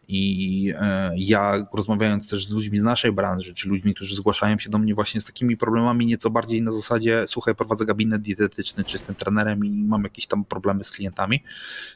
I 0.08 0.74
e, 0.78 1.12
ja 1.18 1.68
rozmawiając 1.74 2.30
też 2.30 2.48
z 2.48 2.52
ludźmi 2.52 2.80
z 2.80 2.82
naszej 2.82 3.12
branży, 3.12 3.54
czy 3.54 3.70
ludźmi, 3.70 3.94
którzy 3.94 4.16
zgłaszają 4.16 4.60
się 4.60 4.70
do 4.70 4.78
mnie 4.78 4.96
właśnie 4.96 5.22
z 5.22 5.26
takimi 5.26 5.58
problemami 5.58 6.06
nieco 6.06 6.30
bardziej 6.30 6.62
na 6.62 6.72
zasadzie, 6.72 7.24
słuchaj, 7.28 7.56
prowadzę 7.56 7.86
gabinet 7.86 8.22
dietetyczny, 8.22 8.84
czy 8.84 8.98
jestem 8.98 9.16
trenerem 9.16 9.66
i 9.66 9.84
mam 9.84 10.04
jakieś 10.04 10.28
tam 10.28 10.46
problemy 10.46 10.84
z 10.84 10.92
klientami, 10.92 11.44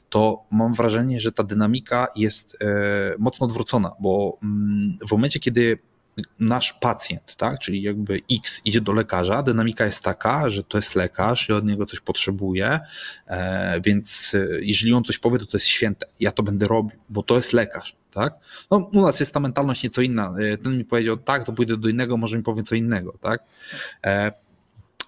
to 0.10 0.44
mam 0.52 0.74
wrażenie, 0.74 1.20
że 1.20 1.32
ta 1.32 1.44
dynamika 1.44 2.08
jest 2.16 2.58
e, 2.62 3.16
mocno 3.20 3.46
odwrócona, 3.46 3.91
bo 4.00 4.38
mm, 4.44 4.98
w 5.08 5.12
momencie, 5.12 5.39
kiedy 5.39 5.80
nasz 6.39 6.74
pacjent, 6.74 7.36
tak, 7.36 7.59
czyli 7.59 7.82
jakby 7.82 8.22
X 8.32 8.61
idzie 8.66 8.82
do 8.82 8.93
lekarza, 8.93 9.43
dynamika 9.43 9.86
jest 9.86 10.01
taka, 10.01 10.49
że 10.49 10.64
to 10.64 10.78
jest 10.78 10.95
lekarz 10.95 11.49
i 11.49 11.53
od 11.53 11.66
niego 11.66 11.86
coś 11.86 11.99
potrzebuje, 11.99 12.80
e, 13.28 13.82
więc 13.82 14.32
e, 14.36 14.47
jeżeli 14.61 14.93
on 14.93 15.03
coś 15.03 15.20
powie, 15.20 15.39
to 15.39 15.45
to 15.45 15.57
jest 15.57 15.68
święte. 15.68 16.07
Ja 16.20 16.32
to 16.32 16.43
będę 16.43 16.68
robił, 16.68 16.99
bo 17.09 17.24
to 17.24 17.36
jest 17.36 17.53
lekarz. 17.53 17.95
Tak? 18.14 18.34
No, 18.72 18.89
u 18.93 19.01
nas 19.01 19.20
jest 19.20 19.34
ta 19.34 19.39
mentalność 19.39 19.84
nieco 19.84 20.01
inna. 20.01 20.34
E, 20.39 20.57
ten 20.57 20.78
mi 20.78 20.86
powiedział 20.86 21.18
tak, 21.18 21.45
to 21.45 21.53
pójdę 21.53 21.78
do 21.78 21.89
innego, 21.89 22.18
może 22.18 22.38
mi 22.38 22.43
powie 22.43 22.64
co 22.64 22.76
innego. 22.76 23.18
Tak? 23.22 23.43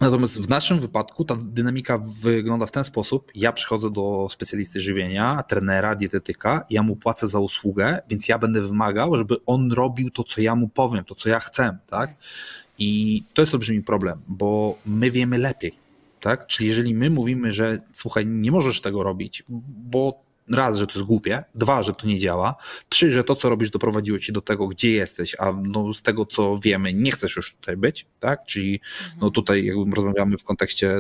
Natomiast 0.01 0.41
w 0.41 0.49
naszym 0.49 0.79
wypadku 0.79 1.25
ta 1.25 1.37
dynamika 1.41 1.97
wygląda 1.97 2.65
w 2.65 2.71
ten 2.71 2.83
sposób. 2.83 3.31
Ja 3.35 3.51
przychodzę 3.51 3.91
do 3.91 4.27
specjalisty 4.31 4.79
żywienia, 4.79 5.43
trenera, 5.43 5.95
dietetyka, 5.95 6.65
ja 6.69 6.83
mu 6.83 6.95
płacę 6.95 7.27
za 7.27 7.39
usługę, 7.39 8.01
więc 8.09 8.27
ja 8.27 8.39
będę 8.39 8.61
wymagał, 8.61 9.17
żeby 9.17 9.35
on 9.45 9.71
robił 9.71 10.11
to, 10.11 10.23
co 10.23 10.41
ja 10.41 10.55
mu 10.55 10.67
powiem, 10.67 11.05
to, 11.05 11.15
co 11.15 11.29
ja 11.29 11.39
chcę. 11.39 11.77
Tak? 11.87 12.13
I 12.79 13.23
to 13.33 13.41
jest 13.41 13.53
olbrzymi 13.53 13.81
problem, 13.81 14.21
bo 14.27 14.77
my 14.85 15.11
wiemy 15.11 15.37
lepiej. 15.37 15.73
Tak? 16.21 16.47
Czyli 16.47 16.69
jeżeli 16.69 16.95
my 16.95 17.09
mówimy, 17.09 17.51
że 17.51 17.77
słuchaj, 17.93 18.25
nie 18.25 18.51
możesz 18.51 18.81
tego 18.81 19.03
robić, 19.03 19.43
bo 19.89 20.24
raz, 20.51 20.77
że 20.77 20.87
to 20.87 20.93
jest 20.93 21.05
głupie, 21.05 21.43
dwa, 21.55 21.83
że 21.83 21.93
to 21.93 22.07
nie 22.07 22.19
działa, 22.19 22.55
trzy, 22.89 23.11
że 23.11 23.23
to, 23.23 23.35
co 23.35 23.49
robisz, 23.49 23.69
doprowadziło 23.69 24.19
ci 24.19 24.33
do 24.33 24.41
tego, 24.41 24.67
gdzie 24.67 24.91
jesteś, 24.91 25.35
a 25.39 25.51
no, 25.63 25.93
z 25.93 26.01
tego, 26.01 26.25
co 26.25 26.57
wiemy, 26.57 26.93
nie 26.93 27.11
chcesz 27.11 27.35
już 27.35 27.55
tutaj 27.55 27.77
być, 27.77 28.05
tak? 28.19 28.45
Czyli 28.45 28.81
mhm. 29.03 29.19
no, 29.21 29.31
tutaj 29.31 29.65
jakby 29.65 29.95
rozmawiamy 29.95 30.37
w 30.37 30.43
kontekście 30.43 30.95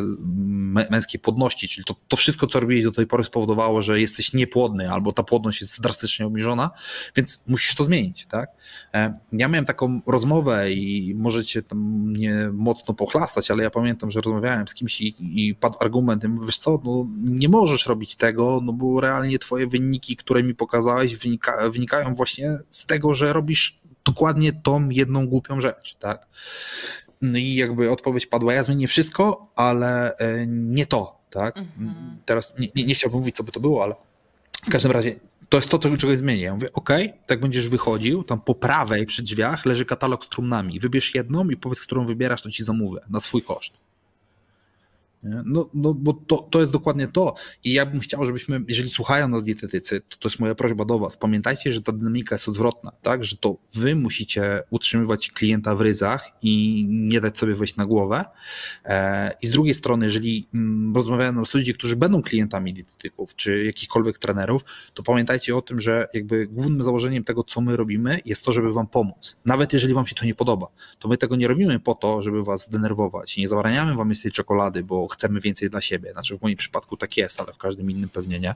męskiej 0.89 1.19
płodności, 1.19 1.67
czyli 1.67 1.85
to, 1.85 1.95
to 2.07 2.17
wszystko, 2.17 2.47
co 2.47 2.59
robiłeś 2.59 2.83
do 2.83 2.91
tej 2.91 3.07
pory 3.07 3.23
spowodowało, 3.23 3.81
że 3.81 3.99
jesteś 3.99 4.33
niepłodny, 4.33 4.91
albo 4.91 5.11
ta 5.11 5.23
płodność 5.23 5.61
jest 5.61 5.81
drastycznie 5.81 6.25
obniżona, 6.25 6.71
więc 7.15 7.41
musisz 7.47 7.75
to 7.75 7.83
zmienić, 7.83 8.25
tak? 8.25 8.49
E, 8.93 9.19
ja 9.31 9.47
miałem 9.47 9.65
taką 9.65 10.01
rozmowę 10.07 10.71
i 10.71 11.15
możecie 11.15 11.63
tam 11.63 11.79
mnie 11.79 12.49
mocno 12.53 12.93
pochlastać, 12.93 13.51
ale 13.51 13.63
ja 13.63 13.69
pamiętam, 13.69 14.11
że 14.11 14.21
rozmawiałem 14.21 14.67
z 14.67 14.73
kimś 14.73 15.01
i, 15.01 15.15
i 15.19 15.55
padł 15.55 15.77
argument, 15.79 16.23
wiesz 16.45 16.57
co, 16.57 16.81
no 16.83 17.07
nie 17.17 17.49
możesz 17.49 17.85
robić 17.85 18.15
tego, 18.15 18.59
no 18.63 18.73
bo 18.73 19.01
realnie 19.01 19.34
twoje 19.39 19.67
wyniki, 19.67 20.15
które 20.15 20.43
mi 20.43 20.55
pokazałeś, 20.55 21.15
wynika, 21.15 21.69
wynikają 21.69 22.15
właśnie 22.15 22.57
z 22.69 22.85
tego, 22.85 23.13
że 23.13 23.33
robisz 23.33 23.79
dokładnie 24.05 24.53
tą 24.53 24.89
jedną 24.89 25.27
głupią 25.27 25.61
rzecz, 25.61 25.95
tak? 25.95 26.27
No 27.21 27.37
i 27.37 27.55
jakby 27.55 27.91
odpowiedź 27.91 28.27
padła, 28.27 28.53
ja 28.53 28.63
zmienię 28.63 28.87
wszystko, 28.87 29.51
ale 29.55 30.17
e, 30.17 30.47
nie 30.47 30.85
to, 30.85 31.19
tak? 31.29 31.57
Mhm. 31.57 32.17
Teraz 32.25 32.53
nie, 32.59 32.67
nie, 32.75 32.85
nie 32.85 32.95
chciałbym 32.95 33.19
mówić, 33.19 33.35
co 33.35 33.43
by 33.43 33.51
to 33.51 33.59
było, 33.59 33.83
ale 33.83 33.95
w 34.65 34.69
każdym 34.69 34.91
razie 34.91 35.19
to 35.49 35.57
jest 35.57 35.69
to, 35.69 35.79
czego 35.79 36.17
zmienię. 36.17 36.43
Ja 36.43 36.53
mówię, 36.53 36.73
ok, 36.73 36.89
tak 37.27 37.39
będziesz 37.39 37.69
wychodził, 37.69 38.23
tam 38.23 38.41
po 38.41 38.55
prawej 38.55 39.05
przy 39.05 39.23
drzwiach 39.23 39.65
leży 39.65 39.85
katalog 39.85 40.25
z 40.25 40.29
trumnami. 40.29 40.79
Wybierz 40.79 41.15
jedną 41.15 41.49
i 41.49 41.57
powiedz, 41.57 41.81
którą 41.81 42.05
wybierasz, 42.05 42.41
to 42.41 42.51
ci 42.51 42.63
zamówię 42.63 42.99
na 43.09 43.19
swój 43.19 43.41
koszt. 43.41 43.73
No, 45.45 45.69
no 45.73 45.93
bo 45.93 46.13
to, 46.13 46.37
to 46.37 46.59
jest 46.59 46.71
dokładnie 46.71 47.07
to. 47.07 47.35
I 47.63 47.73
ja 47.73 47.85
bym 47.85 47.99
chciał, 47.99 48.25
żebyśmy, 48.25 48.61
jeżeli 48.67 48.89
słuchają 48.89 49.27
nas 49.27 49.43
dietetycy, 49.43 50.01
to 50.09 50.17
to 50.17 50.29
jest 50.29 50.39
moja 50.39 50.55
prośba 50.55 50.85
do 50.85 50.99
Was. 50.99 51.17
Pamiętajcie, 51.17 51.73
że 51.73 51.81
ta 51.81 51.91
dynamika 51.91 52.35
jest 52.35 52.49
odwrotna, 52.49 52.91
tak? 53.01 53.25
Że 53.25 53.37
to 53.37 53.57
Wy 53.73 53.95
musicie 53.95 54.63
utrzymywać 54.69 55.31
klienta 55.31 55.75
w 55.75 55.81
ryzach 55.81 56.31
i 56.41 56.85
nie 56.89 57.21
dać 57.21 57.37
sobie 57.37 57.55
wejść 57.55 57.75
na 57.75 57.85
głowę. 57.85 58.25
E, 58.85 59.31
I 59.41 59.47
z 59.47 59.51
drugiej 59.51 59.73
strony, 59.73 60.05
jeżeli 60.05 60.47
mm, 60.53 60.95
rozmawiamy 60.95 61.45
z 61.45 61.53
ludźmi, 61.53 61.73
którzy 61.73 61.95
będą 61.95 62.21
klientami 62.21 62.73
dietetyków 62.73 63.35
czy 63.35 63.65
jakichkolwiek 63.65 64.19
trenerów, 64.19 64.61
to 64.93 65.03
pamiętajcie 65.03 65.55
o 65.55 65.61
tym, 65.61 65.81
że 65.81 66.07
jakby 66.13 66.47
głównym 66.47 66.83
założeniem 66.83 67.23
tego, 67.23 67.43
co 67.43 67.61
my 67.61 67.77
robimy, 67.77 68.19
jest 68.25 68.45
to, 68.45 68.51
żeby 68.51 68.73
Wam 68.73 68.87
pomóc. 68.87 69.35
Nawet 69.45 69.73
jeżeli 69.73 69.93
Wam 69.93 70.07
się 70.07 70.15
to 70.15 70.25
nie 70.25 70.35
podoba, 70.35 70.67
to 70.99 71.07
my 71.07 71.17
tego 71.17 71.35
nie 71.35 71.47
robimy 71.47 71.79
po 71.79 71.95
to, 71.95 72.21
żeby 72.21 72.43
Was 72.43 72.69
denerwować. 72.69 73.37
Nie 73.37 73.47
zabraniamy 73.47 73.95
Wam 73.95 74.09
jest 74.09 74.23
tej 74.23 74.31
czekolady, 74.31 74.83
bo 74.83 75.07
chcemy 75.15 75.39
więcej 75.39 75.69
dla 75.69 75.81
siebie. 75.81 76.11
Znaczy 76.11 76.37
w 76.37 76.41
moim 76.41 76.57
przypadku 76.57 76.97
tak 76.97 77.17
jest, 77.17 77.39
ale 77.39 77.53
w 77.53 77.57
każdym 77.57 77.91
innym 77.91 78.09
pewnie 78.09 78.39
nie. 78.39 78.55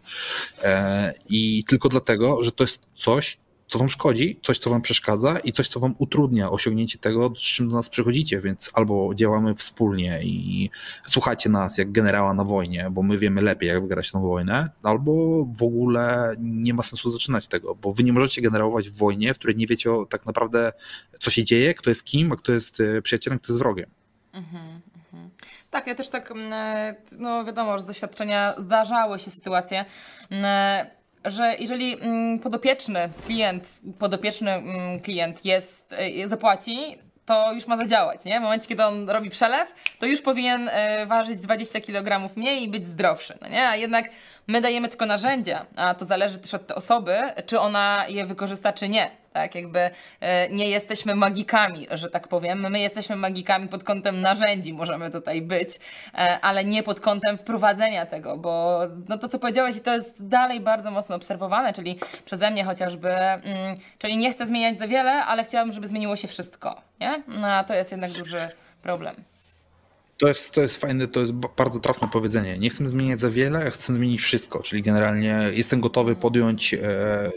E, 0.63 1.13
I 1.29 1.63
tylko 1.63 1.89
dlatego, 1.89 2.43
że 2.43 2.51
to 2.51 2.63
jest 2.63 2.79
coś, 2.95 3.37
co 3.69 3.79
wam 3.79 3.89
szkodzi, 3.89 4.39
coś, 4.43 4.59
co 4.59 4.69
wam 4.69 4.81
przeszkadza 4.81 5.39
i 5.39 5.53
coś, 5.53 5.67
co 5.67 5.79
wam 5.79 5.95
utrudnia 5.97 6.51
osiągnięcie 6.51 6.97
tego, 6.97 7.33
z 7.37 7.39
czym 7.39 7.69
do 7.69 7.75
nas 7.75 7.89
przychodzicie, 7.89 8.41
więc 8.41 8.69
albo 8.73 9.11
działamy 9.15 9.55
wspólnie 9.55 10.19
i 10.23 10.69
słuchajcie 11.05 11.49
nas 11.49 11.77
jak 11.77 11.91
generała 11.91 12.33
na 12.33 12.43
wojnie, 12.43 12.87
bo 12.91 13.03
my 13.03 13.17
wiemy 13.17 13.41
lepiej, 13.41 13.69
jak 13.69 13.81
wygrać 13.81 14.11
tą 14.11 14.21
wojnę, 14.21 14.69
albo 14.83 15.45
w 15.45 15.63
ogóle 15.63 16.35
nie 16.39 16.73
ma 16.73 16.83
sensu 16.83 17.09
zaczynać 17.09 17.47
tego, 17.47 17.75
bo 17.75 17.93
wy 17.93 18.03
nie 18.03 18.13
możecie 18.13 18.41
generować 18.41 18.89
w 18.89 18.97
wojnie, 18.97 19.33
w 19.33 19.37
której 19.37 19.55
nie 19.55 19.67
wiecie 19.67 19.91
o, 19.91 20.05
tak 20.05 20.25
naprawdę, 20.25 20.71
co 21.19 21.31
się 21.31 21.43
dzieje, 21.43 21.73
kto 21.73 21.89
jest 21.89 22.03
kim, 22.03 22.31
a 22.31 22.35
kto 22.35 22.51
jest 22.51 22.79
e, 22.79 23.01
przyjacielem, 23.01 23.39
kto 23.39 23.53
jest 23.53 23.59
wrogiem. 23.59 23.89
Mhm. 24.33 24.81
Tak, 25.69 25.87
ja 25.87 25.95
też 25.95 26.09
tak, 26.09 26.31
mm, 26.31 26.53
e, 26.53 26.95
no 27.19 27.45
wiadomo, 27.45 27.77
że 27.77 27.83
z 27.83 27.85
doświadczenia 27.85 28.53
zdarzały 28.57 29.19
się 29.19 29.31
sytuacje, 29.31 29.85
mm, 30.31 30.45
e, 30.45 30.85
że 31.25 31.55
jeżeli 31.59 32.01
mm, 32.01 32.39
podopieczny 32.39 33.09
klient, 33.25 33.81
podopieczny 33.99 34.63
klient 35.03 35.45
jest, 35.45 35.93
e, 35.93 36.27
zapłaci, 36.27 36.97
to 37.25 37.53
już 37.53 37.67
ma 37.67 37.77
zadziałać, 37.77 38.25
nie? 38.25 38.39
W 38.39 38.43
momencie, 38.43 38.67
kiedy 38.67 38.85
on 38.85 39.09
robi 39.09 39.29
przelew, 39.29 39.67
to 39.99 40.05
już 40.05 40.21
powinien 40.21 40.69
ważyć 41.07 41.41
20 41.41 41.81
kg 41.81 42.35
mniej 42.35 42.63
i 42.63 42.67
być 42.67 42.85
zdrowszy, 42.85 43.37
no 43.41 43.47
nie? 43.47 43.67
A 43.67 43.75
jednak 43.75 44.09
my 44.49 44.61
dajemy 44.61 44.89
tylko 44.89 45.05
narzędzia, 45.05 45.65
a 45.75 45.95
to 45.95 46.05
zależy 46.05 46.37
też 46.37 46.53
od 46.53 46.67
tej 46.67 46.77
osoby, 46.77 47.17
czy 47.45 47.59
ona 47.59 48.05
je 48.07 48.25
wykorzysta, 48.25 48.73
czy 48.73 48.89
nie 48.89 49.11
tak? 49.33 49.55
Jakby 49.55 49.79
e, 50.19 50.49
nie 50.49 50.69
jesteśmy 50.69 51.15
magikami, 51.15 51.87
że 51.91 52.09
tak 52.09 52.27
powiem. 52.27 52.71
My 52.71 52.79
jesteśmy 52.79 53.15
magikami 53.15 53.67
pod 53.67 53.83
kątem 53.83 54.21
narzędzi, 54.21 54.73
możemy 54.73 55.11
tutaj 55.11 55.41
być, 55.41 55.69
e, 56.13 56.39
ale 56.41 56.65
nie 56.65 56.83
pod 56.83 56.99
kątem 56.99 57.37
wprowadzenia 57.37 58.05
tego, 58.05 58.37
bo 58.37 58.81
no 59.09 59.17
to, 59.17 59.27
co 59.27 59.39
powiedziałeś, 59.39 59.81
to 59.81 59.93
jest 59.93 60.27
dalej 60.27 60.59
bardzo 60.59 60.91
mocno 60.91 61.15
obserwowane, 61.15 61.73
czyli 61.73 61.99
przeze 62.25 62.51
mnie 62.51 62.63
chociażby, 62.63 63.09
mm, 63.09 63.77
czyli 63.97 64.17
nie 64.17 64.31
chcę 64.31 64.45
zmieniać 64.45 64.79
za 64.79 64.87
wiele, 64.87 65.11
ale 65.11 65.43
chciałabym, 65.43 65.73
żeby 65.73 65.87
zmieniło 65.87 66.15
się 66.15 66.27
wszystko, 66.27 66.81
nie? 66.99 67.23
No, 67.27 67.47
a 67.47 67.63
to 67.63 67.73
jest 67.73 67.91
jednak 67.91 68.11
duży 68.11 68.49
problem. 68.81 69.15
To 70.19 70.27
jest, 70.27 70.51
to 70.51 70.61
jest 70.61 70.77
fajne, 70.77 71.07
to 71.07 71.19
jest 71.19 71.31
bardzo 71.31 71.79
trafne 71.79 72.07
powiedzenie. 72.13 72.57
Nie 72.57 72.69
chcę 72.69 72.87
zmieniać 72.87 73.19
za 73.19 73.31
wiele, 73.31 73.71
chcę 73.71 73.93
zmienić 73.93 74.21
wszystko, 74.21 74.63
czyli 74.63 74.83
generalnie 74.83 75.51
jestem 75.53 75.81
gotowy 75.81 76.15
podjąć 76.15 76.73
e, 76.73 77.31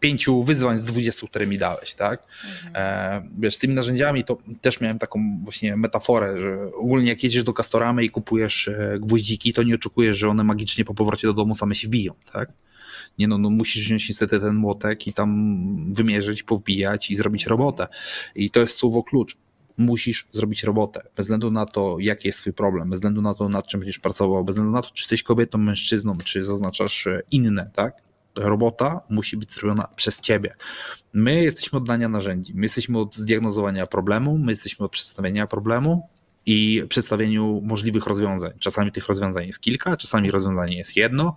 pięciu 0.00 0.42
wyzwań 0.42 0.78
z 0.78 0.84
dwudziestu, 0.84 1.28
które 1.28 1.46
mi 1.46 1.58
dałeś, 1.58 1.94
tak? 1.94 2.22
Mhm. 2.66 2.72
E, 2.74 3.28
wiesz, 3.38 3.54
z 3.54 3.58
tymi 3.58 3.74
narzędziami 3.74 4.24
to 4.24 4.38
też 4.60 4.80
miałem 4.80 4.98
taką 4.98 5.40
właśnie 5.44 5.76
metaforę, 5.76 6.38
że 6.38 6.58
ogólnie 6.74 7.08
jak 7.08 7.24
jedziesz 7.24 7.44
do 7.44 7.52
Castoramy 7.52 8.04
i 8.04 8.10
kupujesz 8.10 8.68
e, 8.68 8.98
gwoździki, 9.00 9.52
to 9.52 9.62
nie 9.62 9.74
oczekujesz, 9.74 10.16
że 10.16 10.28
one 10.28 10.44
magicznie 10.44 10.84
po 10.84 10.94
powrocie 10.94 11.26
do 11.26 11.34
domu 11.34 11.54
same 11.54 11.74
się 11.74 11.88
wbiją, 11.88 12.14
tak? 12.32 12.52
Nie 13.18 13.28
no, 13.28 13.38
no 13.38 13.50
musisz 13.50 13.84
wziąć 13.84 14.08
niestety 14.08 14.40
ten 14.40 14.54
młotek 14.54 15.06
i 15.06 15.12
tam 15.12 15.94
wymierzyć, 15.94 16.42
powbijać 16.42 17.10
i 17.10 17.14
zrobić 17.14 17.46
robotę. 17.46 17.86
I 18.34 18.50
to 18.50 18.60
jest 18.60 18.74
słowo 18.74 19.02
klucz 19.02 19.36
musisz 19.78 20.28
zrobić 20.32 20.64
robotę. 20.64 21.02
Bez 21.16 21.26
względu 21.26 21.50
na 21.50 21.66
to, 21.66 21.96
jaki 22.00 22.28
jest 22.28 22.40
twój 22.40 22.52
problem, 22.52 22.90
bez 22.90 22.96
względu 22.96 23.22
na 23.22 23.34
to, 23.34 23.48
nad 23.48 23.66
czym 23.66 23.80
będziesz 23.80 23.98
pracował, 23.98 24.44
bez 24.44 24.54
względu 24.54 24.72
na 24.72 24.82
to, 24.82 24.90
czy 24.94 25.02
jesteś 25.02 25.22
kobietą, 25.22 25.58
mężczyzną, 25.58 26.18
czy 26.24 26.44
zaznaczasz 26.44 27.06
e, 27.06 27.22
inne, 27.30 27.70
tak? 27.74 27.94
robota 28.36 29.00
musi 29.10 29.36
być 29.36 29.52
zrobiona 29.52 29.88
przez 29.96 30.20
ciebie. 30.20 30.54
My 31.12 31.42
jesteśmy 31.42 31.76
od 31.76 31.86
dania 31.86 32.08
narzędzi, 32.08 32.54
my 32.54 32.62
jesteśmy 32.62 32.98
od 32.98 33.16
zdiagnozowania 33.16 33.86
problemu, 33.86 34.38
my 34.38 34.52
jesteśmy 34.52 34.86
od 34.86 34.92
przedstawienia 34.92 35.46
problemu 35.46 36.08
i 36.46 36.84
przedstawieniu 36.88 37.60
możliwych 37.64 38.06
rozwiązań. 38.06 38.52
Czasami 38.58 38.92
tych 38.92 39.06
rozwiązań 39.06 39.46
jest 39.46 39.60
kilka, 39.60 39.96
czasami 39.96 40.30
rozwiązanie 40.30 40.76
jest 40.76 40.96
jedno. 40.96 41.36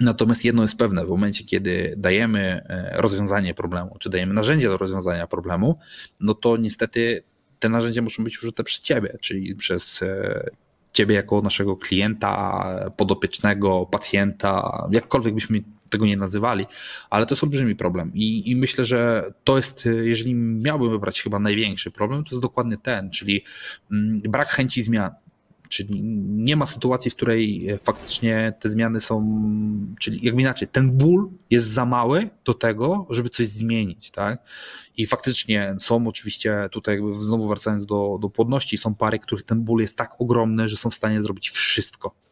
E, 0.00 0.04
natomiast 0.04 0.44
jedno 0.44 0.62
jest 0.62 0.76
pewne, 0.76 1.06
w 1.06 1.08
momencie, 1.08 1.44
kiedy 1.44 1.94
dajemy 1.96 2.40
e, 2.68 2.92
rozwiązanie 2.96 3.54
problemu, 3.54 3.96
czy 3.98 4.10
dajemy 4.10 4.34
narzędzie 4.34 4.68
do 4.68 4.76
rozwiązania 4.76 5.26
problemu, 5.26 5.78
no 6.20 6.34
to 6.34 6.56
niestety 6.56 7.22
te 7.58 7.68
narzędzia 7.68 8.02
muszą 8.02 8.24
być 8.24 8.42
użyte 8.42 8.64
przez 8.64 8.80
ciebie, 8.80 9.18
czyli 9.20 9.54
przez 9.54 10.02
e, 10.02 10.50
ciebie 10.92 11.14
jako 11.14 11.42
naszego 11.42 11.76
klienta, 11.76 12.90
podopiecznego, 12.96 13.86
pacjenta, 13.86 14.86
jakkolwiek 14.90 15.34
byśmy 15.34 15.62
tego 15.90 16.06
nie 16.06 16.16
nazywali, 16.16 16.66
ale 17.10 17.26
to 17.26 17.34
jest 17.34 17.44
olbrzymi 17.44 17.76
problem 17.76 18.10
I, 18.14 18.50
i 18.50 18.56
myślę, 18.56 18.84
że 18.84 19.32
to 19.44 19.56
jest, 19.56 19.88
jeżeli 20.02 20.34
miałbym 20.34 20.90
wybrać 20.90 21.22
chyba 21.22 21.38
największy 21.38 21.90
problem, 21.90 22.24
to 22.24 22.30
jest 22.30 22.42
dokładnie 22.42 22.76
ten, 22.76 23.10
czyli 23.10 23.44
mm, 23.92 24.20
brak 24.20 24.48
chęci 24.48 24.82
zmian. 24.82 25.10
Czyli 25.74 26.02
nie 26.26 26.56
ma 26.56 26.66
sytuacji, 26.66 27.10
w 27.10 27.14
której 27.14 27.68
faktycznie 27.82 28.52
te 28.60 28.70
zmiany 28.70 29.00
są, 29.00 29.40
czyli 30.00 30.26
jakby 30.26 30.42
inaczej, 30.42 30.68
ten 30.68 30.90
ból 30.90 31.30
jest 31.50 31.66
za 31.66 31.84
mały 31.84 32.30
do 32.44 32.54
tego, 32.54 33.06
żeby 33.10 33.28
coś 33.28 33.48
zmienić, 33.48 34.10
tak? 34.10 34.42
I 34.96 35.06
faktycznie 35.06 35.76
są 35.78 36.06
oczywiście, 36.06 36.68
tutaj 36.70 37.00
znowu 37.20 37.48
wracając 37.48 37.86
do, 37.86 38.18
do 38.20 38.30
płodności, 38.30 38.78
są 38.78 38.94
pary, 38.94 39.18
których 39.18 39.44
ten 39.44 39.60
ból 39.62 39.80
jest 39.80 39.96
tak 39.96 40.20
ogromny, 40.20 40.68
że 40.68 40.76
są 40.76 40.90
w 40.90 40.94
stanie 40.94 41.22
zrobić 41.22 41.50
wszystko 41.50 42.23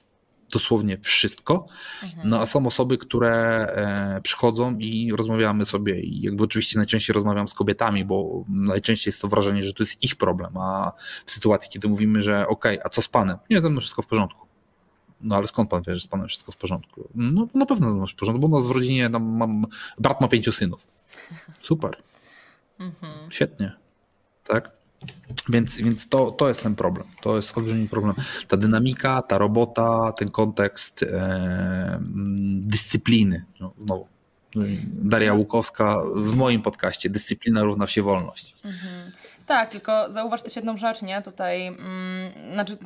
dosłownie 0.53 0.99
wszystko. 0.99 1.67
Mhm. 2.03 2.29
No 2.29 2.41
a 2.41 2.47
są 2.47 2.67
osoby, 2.67 2.99
które 2.99 3.33
e, 3.37 4.21
przychodzą 4.23 4.77
i 4.79 5.13
rozmawiamy 5.13 5.67
sobie 5.67 6.01
i 6.01 6.21
jakby 6.21 6.45
oczywiście 6.45 6.79
najczęściej 6.79 7.15
rozmawiam 7.15 7.49
z 7.49 7.55
kobietami, 7.55 8.05
bo 8.05 8.45
najczęściej 8.49 9.11
jest 9.11 9.23
to 9.23 9.29
wrażenie, 9.29 9.63
że 9.63 9.73
to 9.73 9.83
jest 9.83 10.03
ich 10.03 10.17
problem, 10.17 10.57
a 10.57 10.93
w 11.27 11.31
sytuacji, 11.31 11.71
kiedy 11.71 11.89
mówimy, 11.89 12.21
że 12.21 12.49
okej, 12.49 12.79
okay, 12.79 12.87
a 12.87 12.89
co 12.89 13.03
z 13.03 13.09
panem? 13.09 13.39
Nie, 13.51 13.61
ze 13.61 13.71
mną 13.71 13.81
wszystko 13.81 14.03
w 14.03 14.07
porządku. 14.07 14.47
No 15.21 15.37
ale 15.37 15.49
skąd 15.49 15.71
pan 15.71 15.83
wie, 15.83 15.95
że 15.95 16.01
z 16.01 16.07
panem 16.07 16.29
wszystko 16.29 16.53
w 16.53 16.57
porządku? 16.57 17.09
No 17.15 17.49
na 17.55 17.67
pewno 17.67 17.89
ze 17.89 17.95
mną 17.95 18.07
w 18.07 18.15
porządku, 18.15 18.49
bo 18.49 18.57
u 18.57 18.61
nas 18.61 18.69
w 18.69 18.71
rodzinie 18.71 19.11
tam 19.11 19.37
mam, 19.37 19.67
brat 19.99 20.21
ma 20.21 20.29
pięciu 20.29 20.53
synów. 20.53 20.87
Super. 21.69 21.97
Mhm. 22.79 23.31
Świetnie. 23.31 23.73
Tak? 24.45 24.82
Więc, 25.49 25.77
więc 25.77 26.09
to, 26.09 26.31
to 26.31 26.49
jest 26.49 26.63
ten 26.63 26.75
problem. 26.75 27.07
To 27.23 27.37
jest 27.37 27.59
olbrzymi 27.59 27.89
problem. 27.89 28.15
Ta 28.49 28.57
dynamika, 28.57 29.23
ta 29.23 29.39
robota, 29.39 30.13
ten 30.13 30.31
kontekst 30.31 31.03
e, 31.03 31.99
dyscypliny. 32.61 33.45
No, 33.61 33.73
znowu. 33.85 34.07
Daria 34.85 35.35
Łukowska 35.35 36.03
w 36.15 36.37
moim 36.37 36.63
podcaście 36.63 37.11
Dyscyplina 37.11 37.63
równa 37.63 37.87
się 37.87 38.03
wolność. 38.03 38.57
Mhm. 38.65 39.11
Tak, 39.47 39.71
tylko 39.71 40.13
zauważ 40.13 40.43
też 40.43 40.57
jedną 40.57 40.77
rzecz, 40.77 41.03
nie? 41.03 41.23
Tutaj, 41.23 41.67
mm, 41.67 42.33
znaczy, 42.53 42.77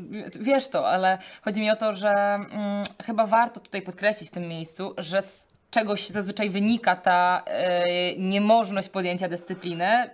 wiesz 0.40 0.68
to, 0.68 0.88
ale 0.88 1.18
chodzi 1.42 1.60
mi 1.60 1.70
o 1.70 1.76
to, 1.76 1.92
że 1.92 2.10
mm, 2.10 2.84
chyba 3.06 3.26
warto 3.26 3.60
tutaj 3.60 3.82
podkreślić 3.82 4.30
w 4.30 4.32
tym 4.32 4.48
miejscu, 4.48 4.94
że 4.98 5.22
z 5.22 5.46
czegoś 5.70 6.08
zazwyczaj 6.08 6.50
wynika 6.50 6.96
ta 6.96 7.42
y, 7.46 8.18
niemożność 8.18 8.88
podjęcia 8.88 9.28
dyscypliny 9.28 10.10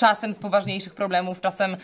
czasem 0.00 0.34
z 0.34 0.38
poważniejszych 0.38 0.94
problemów, 0.94 1.40
czasem 1.40 1.76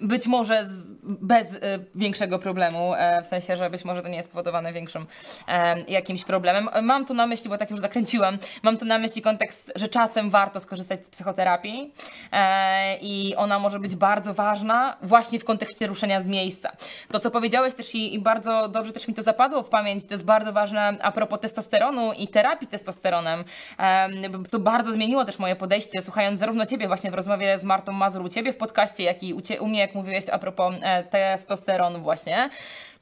być 0.00 0.26
może 0.26 0.66
z, 0.66 0.92
bez 1.02 1.52
y, 1.52 1.58
większego 1.94 2.38
problemu, 2.38 2.94
e, 2.94 3.22
w 3.22 3.26
sensie, 3.26 3.56
że 3.56 3.70
być 3.70 3.84
może 3.84 4.02
to 4.02 4.08
nie 4.08 4.16
jest 4.16 4.28
spowodowane 4.28 4.72
większym 4.72 5.06
e, 5.48 5.80
jakimś 5.80 6.24
problemem. 6.24 6.68
Mam 6.82 7.06
tu 7.06 7.14
na 7.14 7.26
myśli, 7.26 7.50
bo 7.50 7.58
tak 7.58 7.70
już 7.70 7.80
zakręciłam, 7.80 8.38
mam 8.62 8.78
tu 8.78 8.84
na 8.84 8.98
myśli 8.98 9.22
kontekst, 9.22 9.72
że 9.76 9.88
czasem 9.88 10.30
warto 10.30 10.60
skorzystać 10.60 11.06
z 11.06 11.08
psychoterapii 11.08 11.94
e, 12.32 12.96
i 12.96 13.34
ona 13.36 13.58
może 13.58 13.78
być 13.80 13.96
bardzo 13.96 14.34
ważna 14.34 14.96
właśnie 15.02 15.38
w 15.38 15.44
kontekście 15.44 15.86
ruszenia 15.86 16.20
z 16.20 16.26
miejsca. 16.26 16.72
To, 17.10 17.20
co 17.20 17.30
powiedziałeś 17.30 17.74
też 17.74 17.94
i, 17.94 18.14
i 18.14 18.18
bardzo 18.18 18.68
dobrze 18.68 18.92
też 18.92 19.08
mi 19.08 19.14
to 19.14 19.22
zapadło 19.22 19.62
w 19.62 19.68
pamięć, 19.68 20.06
to 20.06 20.14
jest 20.14 20.24
bardzo 20.24 20.52
ważne 20.52 20.96
a 21.02 21.12
propos 21.12 21.40
testosteronu 21.40 22.12
i 22.12 22.28
terapii 22.28 22.68
testosteronem, 22.68 23.44
e, 23.78 24.08
co 24.48 24.58
bardzo 24.58 24.92
zmieniło 24.92 25.24
też 25.24 25.38
moje 25.38 25.56
podejście, 25.56 26.02
słuchając 26.02 26.40
zarówno 26.40 26.66
Ciebie 26.66 26.86
właśnie 26.86 27.10
w 27.10 27.14
rozmowie 27.14 27.58
z 27.58 27.64
Martą 27.64 27.92
Mazur 27.92 28.22
u 28.22 28.28
Ciebie 28.28 28.52
w 28.52 28.56
podcaście, 28.56 29.02
jak 29.04 29.22
i 29.22 29.34
u, 29.34 29.40
cie, 29.40 29.60
u 29.66 29.68
mnie, 29.68 29.80
jak 29.80 29.94
mówiłeś 29.94 30.24
a 30.28 30.38
propos 30.38 30.74
e, 30.82 31.04
testosteronu 31.04 32.00
właśnie. 32.00 32.50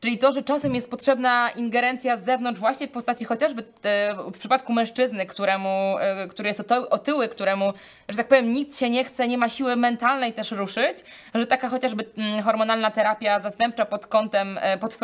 Czyli 0.00 0.18
to, 0.18 0.32
że 0.32 0.42
czasem 0.42 0.74
jest 0.74 0.90
potrzebna 0.90 1.50
ingerencja 1.50 2.16
z 2.16 2.24
zewnątrz 2.24 2.60
właśnie 2.60 2.88
w 2.88 2.90
postaci 2.90 3.24
chociażby 3.24 3.64
e, 3.82 4.14
w 4.14 4.38
przypadku 4.38 4.72
mężczyzny, 4.72 5.26
któremu, 5.26 5.98
e, 5.98 6.28
który 6.28 6.48
jest 6.48 6.72
otyły, 6.90 7.28
któremu, 7.28 7.72
że 8.08 8.16
tak 8.16 8.28
powiem, 8.28 8.52
nic 8.52 8.78
się 8.80 8.90
nie 8.90 9.04
chce, 9.04 9.28
nie 9.28 9.38
ma 9.38 9.48
siły 9.48 9.76
mentalnej 9.76 10.32
też 10.32 10.50
ruszyć, 10.50 10.98
że 11.34 11.46
taka 11.46 11.68
chociażby 11.68 12.04
mm, 12.16 12.42
hormonalna 12.42 12.90
terapia 12.90 13.40
zastępcza 13.40 13.84
pod 13.84 14.06
kątem, 14.06 14.58
pod, 14.80 14.98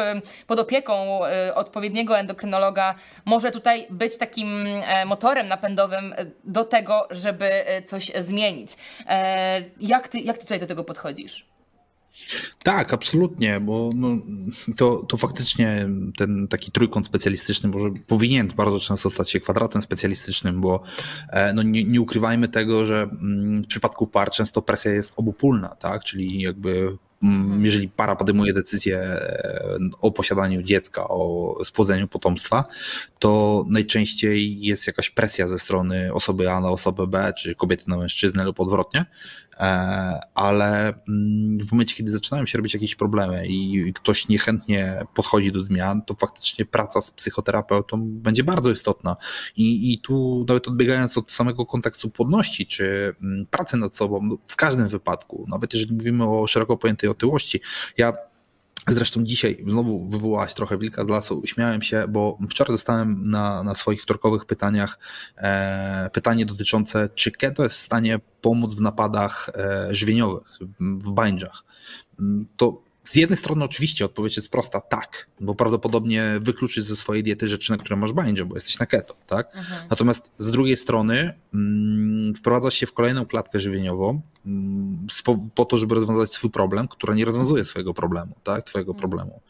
pod 0.47 0.59
opieką 0.59 1.21
odpowiedniego 1.55 2.19
endokrynologa 2.19 2.95
może 3.25 3.51
tutaj 3.51 3.87
być 3.91 4.17
takim 4.19 4.67
motorem 5.07 5.49
napędowym 5.49 6.15
do 6.45 6.65
tego, 6.65 7.09
żeby 7.11 7.51
coś 7.87 8.13
zmienić. 8.19 8.73
Jak 9.81 10.09
ty, 10.09 10.19
jak 10.19 10.39
ty 10.39 10.43
tutaj 10.43 10.59
do 10.59 10.67
tego 10.67 10.85
podchodzisz? 10.85 11.50
Tak, 12.63 12.95
absolutnie, 12.95 13.61
bo 13.61 13.91
no, 13.95 14.09
to, 14.77 15.05
to 15.09 15.17
faktycznie 15.17 15.89
ten 16.17 16.49
taki 16.49 16.73
trójkąt 16.73 17.07
specjalistyczny 17.07 17.69
może 17.69 17.91
powinien 18.07 18.49
bardzo 18.57 18.81
często 18.81 19.11
stać 19.11 19.31
się 19.31 19.41
kwadratem 19.41 19.83
specjalistycznym, 19.83 20.61
bo 20.61 20.83
e, 21.31 21.53
no, 21.53 21.63
nie, 21.63 21.85
nie 21.85 22.01
ukrywajmy 22.01 22.49
tego, 22.49 22.87
że 22.87 23.03
mm, 23.03 23.63
w 23.63 23.67
przypadku 23.67 24.07
par 24.07 24.31
często 24.31 24.63
presja 24.63 24.93
jest 24.93 25.13
obopólna, 25.17 25.69
tak? 25.69 26.05
Czyli 26.05 26.41
jakby 26.41 26.97
mm, 27.23 27.65
jeżeli 27.65 27.89
para 27.89 28.17
podejmuje 28.17 28.53
decyzję 28.53 28.99
e, 28.99 29.79
o 30.01 30.11
posiadaniu 30.11 30.63
dziecka, 30.63 31.09
o 31.09 31.55
spłodzeniu 31.65 32.09
potomstwa, 32.09 32.65
to 33.19 33.65
najczęściej 33.69 34.61
jest 34.61 34.87
jakaś 34.87 35.11
presja 35.11 35.49
ze 35.49 35.59
strony 35.59 36.15
osoby 36.15 36.51
A 36.51 36.61
na 36.61 36.71
osobę 36.71 37.07
B, 37.07 37.33
czy 37.39 37.55
kobiety 37.55 37.85
na 37.87 37.97
mężczyznę 37.97 38.45
lub 38.45 38.61
odwrotnie, 38.61 39.07
ale 40.35 40.95
mm, 41.09 41.59
w 41.61 41.73
momencie, 41.73 41.97
kiedy 41.97 42.11
zaczynają 42.11 42.47
się 42.47 42.59
robić 42.59 42.75
jakieś 42.75 42.95
problemy 42.95 43.47
i 43.47 43.93
ktoś 43.95 44.29
niechętnie 44.29 45.07
podchodzi 45.15 45.53
do 45.53 45.63
zmian, 45.63 46.03
to 46.03 46.15
faktycznie 46.15 46.65
praca 46.65 47.01
z 47.01 47.11
psychoterapeutą 47.11 48.01
będzie 48.03 48.45
bardzo 48.45 48.71
istotna. 48.71 49.17
I, 49.57 49.93
i 49.93 49.99
tu 49.99 50.45
nawet 50.49 50.69
odbiegając 50.69 51.19
od 51.19 51.33
samego 51.33 51.67
kontekstu 51.67 52.11
płodności, 52.11 52.67
czy 52.67 53.15
mm, 53.23 53.47
pracy 53.47 53.77
nad 53.77 53.97
sobą, 53.97 54.37
w 54.49 54.57
każdym 54.57 54.89
wypadku, 54.89 55.47
nawet 55.49 55.75
jeżeli 55.75 55.95
mówimy 55.95 56.25
o 56.25 56.47
szeroko 56.47 56.77
pojętej 56.77 57.11
otyłości, 57.11 57.61
ja 57.99 58.13
Zresztą 58.89 59.24
dzisiaj 59.24 59.64
znowu 59.68 60.09
wywołałaś 60.09 60.55
trochę 60.55 60.78
wilka 60.78 61.05
z 61.05 61.09
lasu. 61.09 61.43
Śmiałem 61.45 61.83
się, 61.83 62.09
bo 62.09 62.39
wczoraj 62.51 62.74
dostałem 62.74 63.31
na, 63.31 63.62
na 63.62 63.74
swoich 63.74 64.03
wtorkowych 64.03 64.45
pytaniach 64.45 64.99
e, 65.37 66.11
pytanie 66.12 66.47
dotyczące, 66.47 67.09
czy 67.14 67.31
keto 67.31 67.62
jest 67.62 67.76
w 67.76 67.78
stanie 67.78 68.20
pomóc 68.41 68.74
w 68.74 68.81
napadach 68.81 69.51
e, 69.55 69.95
żywieniowych, 69.95 70.59
w 70.81 71.11
bańdżach. 71.11 71.64
To 72.57 72.83
z 73.11 73.17
jednej 73.17 73.37
strony 73.37 73.65
oczywiście 73.65 74.05
odpowiedź 74.05 74.37
jest 74.37 74.49
prosta, 74.49 74.81
tak, 74.81 75.29
bo 75.41 75.55
prawdopodobnie 75.55 76.39
wykluczysz 76.41 76.85
ze 76.85 76.97
swojej 76.97 77.23
diety 77.23 77.49
rzeczy, 77.49 77.73
na 77.73 77.79
które 77.79 77.97
masz 77.97 78.13
bańdzie, 78.13 78.45
bo 78.45 78.55
jesteś 78.55 78.79
na 78.79 78.87
keto, 78.87 79.17
tak? 79.27 79.57
Mhm. 79.57 79.89
Natomiast 79.91 80.33
z 80.39 80.51
drugiej 80.51 80.77
strony 80.77 81.35
mm, 81.55 82.35
wprowadzasz 82.35 82.75
się 82.75 82.87
w 82.87 82.93
kolejną 82.93 83.27
klatkę 83.27 83.61
żywieniową 83.61 84.21
mm, 84.47 85.07
po 85.55 85.65
to, 85.65 85.77
żeby 85.77 85.95
rozwiązać 85.95 86.33
swój 86.33 86.51
problem, 86.51 86.89
która 86.89 87.15
nie 87.15 87.25
rozwiązuje 87.25 87.65
swojego 87.65 87.95
problemu, 87.95 88.35
tak? 88.45 88.65
Twojego 88.65 88.93
mhm. 88.93 89.01
problemu. 89.01 89.41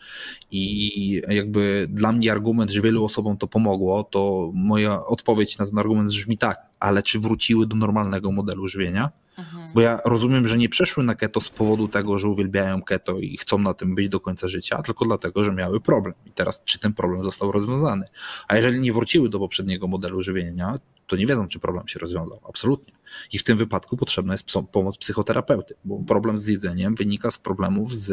I 0.51 1.23
jakby 1.29 1.87
dla 1.91 2.13
mnie 2.13 2.33
argument, 2.33 2.71
że 2.71 2.81
wielu 2.81 3.05
osobom 3.05 3.37
to 3.37 3.47
pomogło, 3.47 4.05
to 4.05 4.51
moja 4.55 5.05
odpowiedź 5.07 5.59
na 5.59 5.67
ten 5.67 5.79
argument 5.79 6.09
brzmi 6.09 6.39
tak, 6.39 6.59
ale 6.79 7.03
czy 7.03 7.19
wróciły 7.19 7.67
do 7.67 7.77
normalnego 7.77 8.33
modelu 8.33 8.69
żywienia? 8.69 9.11
Mhm. 9.41 9.73
Bo 9.75 9.81
ja 9.81 10.01
rozumiem, 10.05 10.49
że 10.49 10.59
nie 10.59 10.69
przeszły 10.69 11.05
na 11.05 11.15
keto 11.15 11.41
z 11.41 11.51
powodu 11.51 11.89
tego, 11.89 12.19
że 12.19 12.29
uwielbiają 12.29 12.83
keto 12.83 13.19
i 13.19 13.37
chcą 13.37 13.59
na 13.59 13.75
tym 13.75 13.95
być 13.95 14.09
do 14.09 14.21
końca 14.21 14.49
życia, 14.49 14.83
tylko 14.83 15.05
dlatego, 15.05 15.45
że 15.45 15.53
miały 15.53 15.81
problem. 15.81 16.15
I 16.27 16.31
teraz, 16.31 16.63
czy 16.65 16.79
ten 16.79 16.93
problem 16.93 17.25
został 17.25 17.53
rozwiązany? 17.53 18.07
A 18.49 18.57
jeżeli 18.57 18.81
nie 18.81 18.93
wróciły 18.93 19.29
do 19.29 19.39
poprzedniego 19.39 19.89
modelu 19.89 20.23
żywienia, 20.23 20.79
to 21.07 21.17
nie 21.17 21.27
wiedzą, 21.27 21.49
czy 21.49 21.59
problem 21.59 21.89
się 21.89 21.99
rozwiązał. 21.99 22.41
Absolutnie. 22.49 22.95
I 23.33 23.39
w 23.39 23.45
tym 23.45 23.59
wypadku 23.59 23.97
potrzebna 23.97 24.35
jest 24.35 24.47
pomoc 24.73 24.97
psychoterapeuty, 24.97 25.75
bo 25.85 25.99
problem 26.09 26.39
z 26.39 26.47
jedzeniem 26.47 26.95
wynika 26.95 27.31
z 27.31 27.39
problemów 27.39 27.97
z 27.97 28.09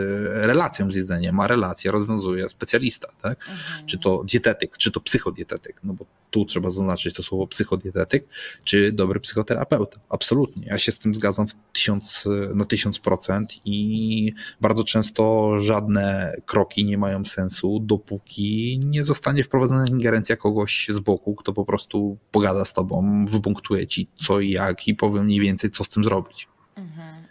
relacją 0.45 0.91
z 0.91 0.95
jedzeniem, 0.95 1.39
a 1.39 1.47
relację 1.47 1.91
rozwiązuje 1.91 2.49
specjalista, 2.49 3.07
tak? 3.21 3.39
Mhm. 3.49 3.87
Czy 3.87 3.97
to 3.97 4.23
dietetyk, 4.23 4.77
czy 4.77 4.91
to 4.91 4.99
psychodietetyk, 5.01 5.79
no 5.83 5.93
bo 5.93 6.05
tu 6.31 6.45
trzeba 6.45 6.69
zaznaczyć 6.69 7.15
to 7.15 7.23
słowo 7.23 7.47
psychodietetyk, 7.47 8.27
czy 8.63 8.91
dobry 8.91 9.19
psychoterapeuta. 9.19 9.99
Absolutnie. 10.09 10.67
Ja 10.67 10.79
się 10.79 10.91
z 10.91 10.99
tym 10.99 11.15
zgadzam 11.15 11.47
w 11.47 11.53
tysiąc, 11.73 12.23
na 12.53 12.65
tysiąc 12.65 12.99
procent 12.99 13.53
i 13.65 14.33
bardzo 14.61 14.83
często 14.83 15.53
żadne 15.59 16.35
kroki 16.45 16.85
nie 16.85 16.97
mają 16.97 17.25
sensu, 17.25 17.79
dopóki 17.79 18.79
nie 18.85 19.05
zostanie 19.05 19.43
wprowadzona 19.43 19.85
ingerencja 19.87 20.35
kogoś 20.35 20.87
z 20.89 20.99
boku, 20.99 21.35
kto 21.35 21.53
po 21.53 21.65
prostu 21.65 22.17
pogada 22.31 22.65
z 22.65 22.73
tobą, 22.73 23.25
wypunktuje 23.25 23.87
ci 23.87 24.07
co 24.17 24.39
i 24.39 24.51
jak 24.51 24.86
i 24.87 24.95
powiem 24.95 25.25
mniej 25.25 25.39
więcej, 25.39 25.71
co 25.71 25.83
z 25.83 25.89
tym 25.89 26.03
zrobić. 26.03 26.47
Mhm. 26.75 27.27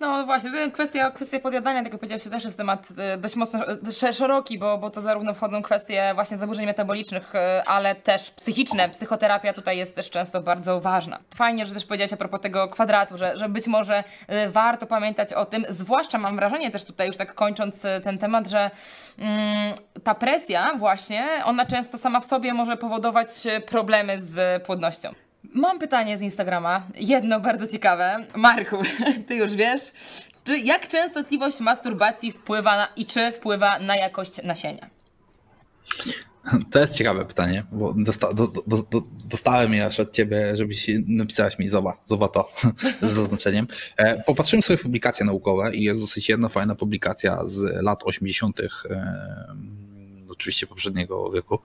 No 0.00 0.26
właśnie, 0.26 0.70
kwestia, 0.72 1.10
kwestia 1.10 1.40
podjadania, 1.40 1.82
tak 1.82 1.92
jak 1.92 2.00
powiedziałeś, 2.00 2.24
też 2.24 2.44
jest 2.44 2.56
temat 2.56 2.88
e, 2.98 3.18
dość 3.18 3.36
mocno 3.36 3.60
e, 4.02 4.12
szeroki, 4.12 4.58
bo, 4.58 4.78
bo 4.78 4.90
to 4.90 5.00
zarówno 5.00 5.34
wchodzą 5.34 5.62
kwestie 5.62 6.12
właśnie 6.14 6.36
zaburzeń 6.36 6.66
metabolicznych, 6.66 7.34
e, 7.34 7.62
ale 7.66 7.94
też 7.94 8.30
psychiczne. 8.30 8.88
Psychoterapia 8.88 9.52
tutaj 9.52 9.78
jest 9.78 9.96
też 9.96 10.10
często 10.10 10.42
bardzo 10.42 10.80
ważna. 10.80 11.18
Fajnie, 11.36 11.66
że 11.66 11.74
też 11.74 11.84
powiedziałeś 11.84 12.12
a 12.12 12.16
propos 12.16 12.40
tego 12.40 12.68
kwadratu, 12.68 13.18
że, 13.18 13.38
że 13.38 13.48
być 13.48 13.66
może 13.66 14.04
warto 14.48 14.86
pamiętać 14.86 15.32
o 15.32 15.44
tym, 15.44 15.64
zwłaszcza 15.68 16.18
mam 16.18 16.36
wrażenie 16.36 16.70
też 16.70 16.84
tutaj 16.84 17.06
już 17.06 17.16
tak 17.16 17.34
kończąc 17.34 17.82
ten 18.04 18.18
temat, 18.18 18.48
że 18.48 18.70
mm, 19.18 19.74
ta 20.04 20.14
presja 20.14 20.74
właśnie, 20.78 21.26
ona 21.44 21.66
często 21.66 21.98
sama 21.98 22.20
w 22.20 22.24
sobie 22.24 22.54
może 22.54 22.76
powodować 22.76 23.28
problemy 23.66 24.22
z 24.22 24.62
płodnością. 24.62 25.25
Mam 25.54 25.78
pytanie 25.78 26.18
z 26.18 26.20
Instagrama, 26.20 26.86
jedno 26.94 27.40
bardzo 27.40 27.66
ciekawe. 27.66 28.26
Marku, 28.36 28.76
ty 29.28 29.34
już 29.34 29.54
wiesz, 29.54 29.92
Czy 30.44 30.58
jak 30.58 30.88
częstotliwość 30.88 31.60
masturbacji 31.60 32.32
wpływa 32.32 32.76
na, 32.76 32.88
i 32.96 33.06
czy 33.06 33.32
wpływa 33.32 33.78
na 33.78 33.96
jakość 33.96 34.42
nasienia? 34.42 34.90
To 36.70 36.78
jest 36.78 36.94
ciekawe 36.94 37.24
pytanie, 37.24 37.64
bo 37.72 37.94
dosta, 37.96 38.32
do, 38.32 38.46
do, 38.46 38.62
do, 38.90 39.02
dostałem 39.24 39.74
je 39.74 39.86
aż 39.86 40.00
od 40.00 40.12
ciebie, 40.12 40.56
żebyś 40.56 40.90
napisałaś 41.06 41.58
mi 41.58 41.68
zoba, 41.68 42.02
zoba 42.06 42.28
to 42.28 42.52
z 43.02 43.12
zaznaczeniem. 43.12 43.66
E, 43.96 44.22
popatrzyłem 44.22 44.62
sobie 44.62 44.78
publikacje 44.78 45.26
naukowe 45.26 45.74
i 45.74 45.82
jest 45.82 46.00
dosyć 46.00 46.28
jedna 46.28 46.48
fajna 46.48 46.74
publikacja 46.74 47.38
z 47.44 47.82
lat 47.82 48.02
80 48.04 48.60
oczywiście 50.36 50.66
poprzedniego 50.66 51.30
wieku, 51.30 51.58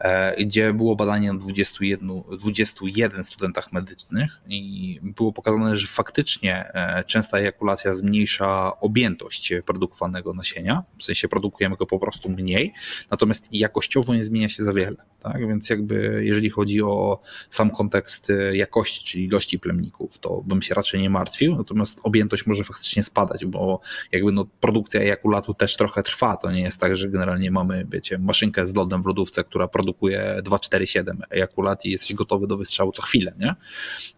e, 0.00 0.44
gdzie 0.44 0.72
było 0.72 0.96
badanie 0.96 1.32
na 1.32 1.38
21, 1.38 2.22
21 2.38 3.24
studentach 3.24 3.72
medycznych 3.72 4.40
i 4.48 5.00
było 5.02 5.32
pokazane, 5.32 5.76
że 5.76 5.86
faktycznie 5.86 6.74
e, 6.74 7.04
częsta 7.04 7.38
ejakulacja 7.38 7.94
zmniejsza 7.94 8.80
objętość 8.80 9.52
produkowanego 9.66 10.34
nasienia, 10.34 10.82
w 10.98 11.04
sensie 11.04 11.28
produkujemy 11.28 11.76
go 11.76 11.86
po 11.86 11.98
prostu 11.98 12.28
mniej, 12.28 12.72
natomiast 13.10 13.48
jakościowo 13.52 14.14
nie 14.14 14.24
zmienia 14.24 14.48
się 14.48 14.64
za 14.64 14.72
wiele. 14.72 14.96
Tak? 15.22 15.48
Więc 15.48 15.70
jakby 15.70 16.22
jeżeli 16.24 16.50
chodzi 16.50 16.82
o 16.82 17.20
sam 17.50 17.70
kontekst 17.70 18.30
e, 18.30 18.56
jakości, 18.56 19.04
czyli 19.04 19.24
ilości 19.24 19.58
plemników, 19.58 20.18
to 20.18 20.42
bym 20.46 20.62
się 20.62 20.74
raczej 20.74 21.00
nie 21.00 21.10
martwił, 21.10 21.56
natomiast 21.56 22.00
objętość 22.02 22.46
może 22.46 22.64
faktycznie 22.64 23.02
spadać, 23.02 23.46
bo 23.46 23.80
jakby 24.12 24.32
no, 24.32 24.46
produkcja 24.60 25.00
ejakulatu 25.00 25.54
też 25.54 25.76
trochę 25.76 26.02
trwa, 26.02 26.36
to 26.36 26.50
nie 26.50 26.62
jest 26.62 26.78
tak, 26.78 26.96
że 26.96 27.08
generalnie 27.08 27.50
mamy, 27.50 27.84
wiecie, 28.08 28.24
maszynkę 28.24 28.66
z 28.66 28.74
lodem 28.74 29.02
w 29.02 29.06
lodówce, 29.06 29.44
która 29.44 29.68
produkuje 29.68 30.40
247 30.44 31.22
ejakulat 31.30 31.84
i 31.84 31.90
jesteś 31.90 32.14
gotowy 32.14 32.46
do 32.46 32.56
wystrzału 32.56 32.92
co 32.92 33.02
chwilę, 33.02 33.34
nie? 33.38 33.54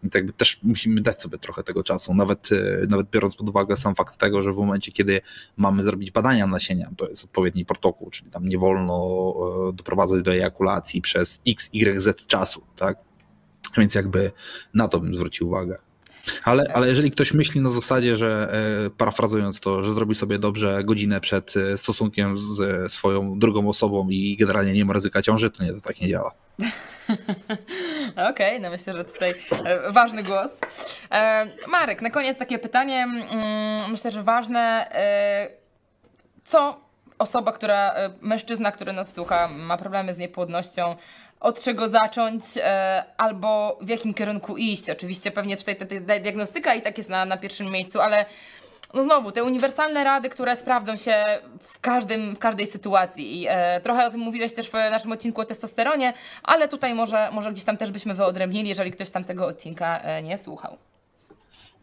Więc 0.03 0.15
jakby 0.15 0.33
też 0.33 0.59
musimy 0.63 1.01
dać 1.01 1.21
sobie 1.21 1.37
trochę 1.37 1.63
tego 1.63 1.83
czasu, 1.83 2.13
nawet, 2.13 2.49
e, 2.51 2.87
nawet 2.89 3.09
biorąc 3.09 3.35
pod 3.35 3.49
uwagę 3.49 3.77
sam 3.77 3.95
fakt 3.95 4.17
tego, 4.17 4.41
że 4.41 4.51
w 4.51 4.57
momencie, 4.57 4.91
kiedy 4.91 5.21
mamy 5.57 5.83
zrobić 5.83 6.11
badania 6.11 6.47
nasienia, 6.47 6.89
to 6.97 7.09
jest 7.09 7.23
odpowiedni 7.23 7.65
protokół, 7.65 8.09
czyli 8.09 8.31
tam 8.31 8.47
nie 8.47 8.57
wolno 8.57 9.33
e, 9.69 9.73
doprowadzać 9.73 10.21
do 10.21 10.33
ejakulacji, 10.33 11.01
przez 11.01 11.41
x, 11.47 11.69
y, 11.73 12.01
z 12.01 12.25
czasu, 12.25 12.61
tak? 12.75 12.97
Więc 13.77 13.95
jakby 13.95 14.31
na 14.73 14.87
to 14.87 14.99
bym 14.99 15.15
zwrócił 15.15 15.47
uwagę. 15.47 15.90
Ale, 16.43 16.71
ale 16.73 16.87
jeżeli 16.87 17.11
ktoś 17.11 17.33
myśli 17.33 17.61
na 17.61 17.71
zasadzie, 17.71 18.17
że 18.17 18.53
e, 18.85 18.89
parafrazując 18.89 19.59
to, 19.59 19.83
że 19.83 19.93
zrobi 19.93 20.15
sobie 20.15 20.39
dobrze 20.39 20.83
godzinę 20.83 21.21
przed 21.21 21.53
e, 21.57 21.77
stosunkiem 21.77 22.39
z 22.39 22.91
swoją 22.91 23.39
drugą 23.39 23.69
osobą 23.69 24.09
i 24.09 24.37
generalnie 24.37 24.73
nie 24.73 24.85
ma 24.85 24.93
ryzyka 24.93 25.21
ciąży, 25.21 25.51
to 25.51 25.63
nie, 25.63 25.73
to 25.73 25.81
tak 25.81 26.01
nie 26.01 26.09
działa. 26.09 26.31
Okej, 28.11 28.29
okay, 28.29 28.59
no 28.59 28.69
myślę, 28.69 28.93
że 28.93 29.05
tutaj 29.05 29.33
e, 29.65 29.91
ważny 29.91 30.23
głos. 30.23 30.51
Marek, 31.67 32.01
na 32.01 32.09
koniec 32.09 32.37
takie 32.37 32.59
pytanie, 32.59 33.03
mm, 33.03 33.91
myślę, 33.91 34.11
że 34.11 34.23
ważne. 34.23 34.91
Co 36.43 36.90
osoba, 37.21 37.51
która, 37.51 37.93
e, 37.93 38.09
mężczyzna, 38.21 38.71
który 38.71 38.93
nas 38.93 39.13
słucha, 39.13 39.47
ma 39.47 39.77
problemy 39.77 40.13
z 40.13 40.17
niepłodnością, 40.17 40.95
od 41.39 41.59
czego 41.59 41.89
zacząć 41.89 42.43
e, 42.57 43.03
albo 43.17 43.79
w 43.81 43.89
jakim 43.89 44.13
kierunku 44.13 44.57
iść. 44.57 44.89
Oczywiście 44.89 45.31
pewnie 45.31 45.57
tutaj 45.57 45.75
ta, 45.75 45.85
diagnostyka 46.19 46.73
i 46.75 46.81
tak 46.81 46.97
jest 46.97 47.09
na, 47.09 47.25
na 47.25 47.37
pierwszym 47.37 47.67
miejscu, 47.67 48.01
ale 48.01 48.25
no 48.93 49.03
znowu, 49.03 49.31
te 49.31 49.43
uniwersalne 49.43 50.03
rady, 50.03 50.29
które 50.29 50.55
sprawdzą 50.55 50.95
się 50.95 51.13
w, 51.63 51.79
każdym, 51.79 52.35
w 52.35 52.39
każdej 52.39 52.67
sytuacji. 52.67 53.45
E, 53.49 53.81
trochę 53.81 54.05
o 54.05 54.11
tym 54.11 54.19
mówiłeś 54.19 54.53
też 54.53 54.69
w 54.69 54.73
naszym 54.73 55.11
odcinku 55.11 55.41
o 55.41 55.45
testosteronie, 55.45 56.13
ale 56.43 56.67
tutaj 56.67 56.95
może, 56.95 57.29
może 57.31 57.51
gdzieś 57.51 57.63
tam 57.63 57.77
też 57.77 57.91
byśmy 57.91 58.13
wyodrębnili, 58.13 58.69
jeżeli 58.69 58.91
ktoś 58.91 59.09
tam 59.09 59.23
tego 59.23 59.47
odcinka 59.47 60.01
nie 60.23 60.37
słuchał. 60.37 60.77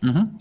Mhm 0.03 0.39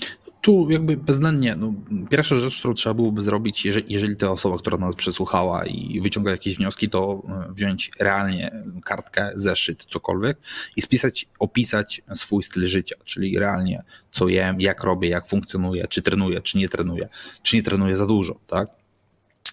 tu 0.48 0.70
jakby 0.70 0.98
bezwzględnie, 0.98 1.56
no, 1.56 1.74
pierwsza 2.10 2.36
rzecz, 2.36 2.60
którą 2.60 2.74
trzeba 2.74 2.94
byłoby 2.94 3.22
zrobić, 3.22 3.66
jeżeli, 3.66 3.94
jeżeli 3.94 4.16
ta 4.16 4.32
osoba, 4.32 4.58
która 4.58 4.78
nas 4.78 4.96
przesłuchała 4.96 5.66
i 5.66 6.02
wyciąga 6.02 6.32
jakieś 6.32 6.58
wnioski, 6.58 6.90
to 6.90 7.24
e, 7.50 7.54
wziąć 7.54 7.92
realnie 8.00 8.64
kartkę, 8.84 9.32
zeszyt, 9.36 9.86
cokolwiek 9.90 10.38
i 10.76 10.82
spisać, 10.82 11.28
opisać 11.40 12.02
swój 12.16 12.44
styl 12.44 12.66
życia, 12.66 12.96
czyli 13.06 13.40
realnie 13.40 13.84
co 14.12 14.28
jem, 14.28 14.62
jak 14.62 14.84
robię, 14.84 15.10
jak 15.10 15.28
funkcjonuję, 15.28 15.88
czy 15.88 16.02
trenuję, 16.02 16.42
czy 16.42 16.58
nie 16.58 16.70
trenuję, 16.70 17.10
czy 17.44 17.56
nie 17.56 17.64
trenuję 17.64 17.98
za 17.98 18.06
dużo, 18.06 18.40
tak? 18.48 18.70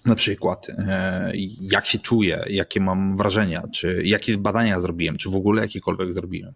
Na 0.05 0.15
przykład, 0.15 0.67
e, 0.71 1.33
jak 1.61 1.87
się 1.87 1.99
czuję, 1.99 2.45
jakie 2.51 2.81
mam 2.81 3.17
wrażenia, 3.17 3.63
czy 3.73 4.03
jakie 4.05 4.39
badania 4.39 4.81
zrobiłem, 4.81 5.17
czy 5.17 5.31
w 5.31 5.35
ogóle 5.35 5.63
jakiekolwiek 5.63 6.13
zrobiłem. 6.13 6.55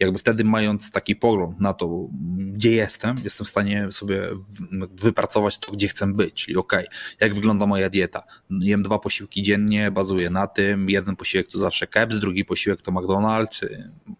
Jakby 0.00 0.18
wtedy 0.18 0.44
mając 0.44 0.90
taki 0.90 1.16
pogląd 1.16 1.60
na 1.60 1.74
to, 1.74 2.08
gdzie 2.52 2.72
jestem, 2.72 3.16
jestem 3.24 3.46
w 3.46 3.48
stanie 3.48 3.88
sobie 3.92 4.22
wypracować 4.92 5.58
to, 5.58 5.72
gdzie 5.72 5.88
chcę 5.88 6.06
być, 6.06 6.34
czyli 6.34 6.56
ok, 6.56 6.72
jak 7.20 7.34
wygląda 7.34 7.66
moja 7.66 7.90
dieta. 7.90 8.22
Jem 8.50 8.82
dwa 8.82 8.98
posiłki 8.98 9.42
dziennie, 9.42 9.90
bazuję 9.90 10.30
na 10.30 10.46
tym, 10.46 10.90
jeden 10.90 11.16
posiłek 11.16 11.48
to 11.48 11.58
zawsze 11.58 11.86
keps, 11.86 12.18
drugi 12.18 12.44
posiłek 12.44 12.82
to 12.82 12.92
McDonald's, 12.92 13.66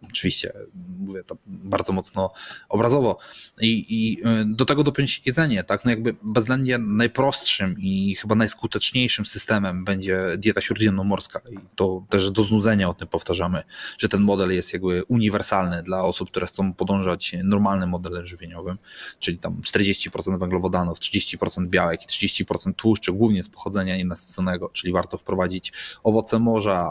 oczywiście 0.03 0.53
mówię 0.99 1.25
to 1.25 1.37
bardzo 1.47 1.93
mocno 1.93 2.33
obrazowo 2.69 3.19
i, 3.61 3.87
i 3.89 4.23
e, 4.25 4.45
do 4.45 4.65
tego 4.65 4.85
dopiąć 4.85 5.23
jedzenie, 5.27 5.65
tak, 5.65 5.85
no 5.85 5.91
jakby 5.91 6.15
bezwzględnie 6.23 6.79
najprostszym 6.79 7.77
i 7.79 8.15
chyba 8.15 8.35
najskuteczniejszym 8.35 8.70
skuteczniejszym 8.71 9.27
systemem 9.27 9.85
będzie 9.85 10.21
dieta 10.39 10.61
śródziemnomorska 10.61 11.41
i 11.53 11.59
to 11.77 12.05
też 12.09 12.31
do 12.31 12.43
znudzenia 12.43 12.89
o 12.89 12.95
tym 12.95 13.09
powtarzamy, 13.09 13.63
że 13.99 14.09
ten 14.09 14.21
model 14.21 14.51
jest 14.51 14.73
jakby 14.73 15.05
uniwersalny 15.05 15.83
dla 15.83 16.05
osób, 16.05 16.31
które 16.31 16.47
chcą 16.47 16.75
podążać 16.75 17.37
normalnym 17.45 17.89
modelem 17.89 18.27
żywieniowym, 18.27 18.79
czyli 19.19 19.39
tam 19.39 19.61
40% 19.63 20.39
węglowodanów, 20.39 20.99
30% 20.99 21.67
białek 21.67 22.03
i 22.03 22.07
30% 22.07 22.75
tłuszczy, 22.75 23.13
głównie 23.13 23.43
z 23.43 23.49
pochodzenia 23.49 23.97
nienasyconego, 23.97 24.71
czyli 24.73 24.93
warto 24.93 25.19
wprowadzić 25.19 25.73
owoce 26.03 26.39
morza, 26.39 26.91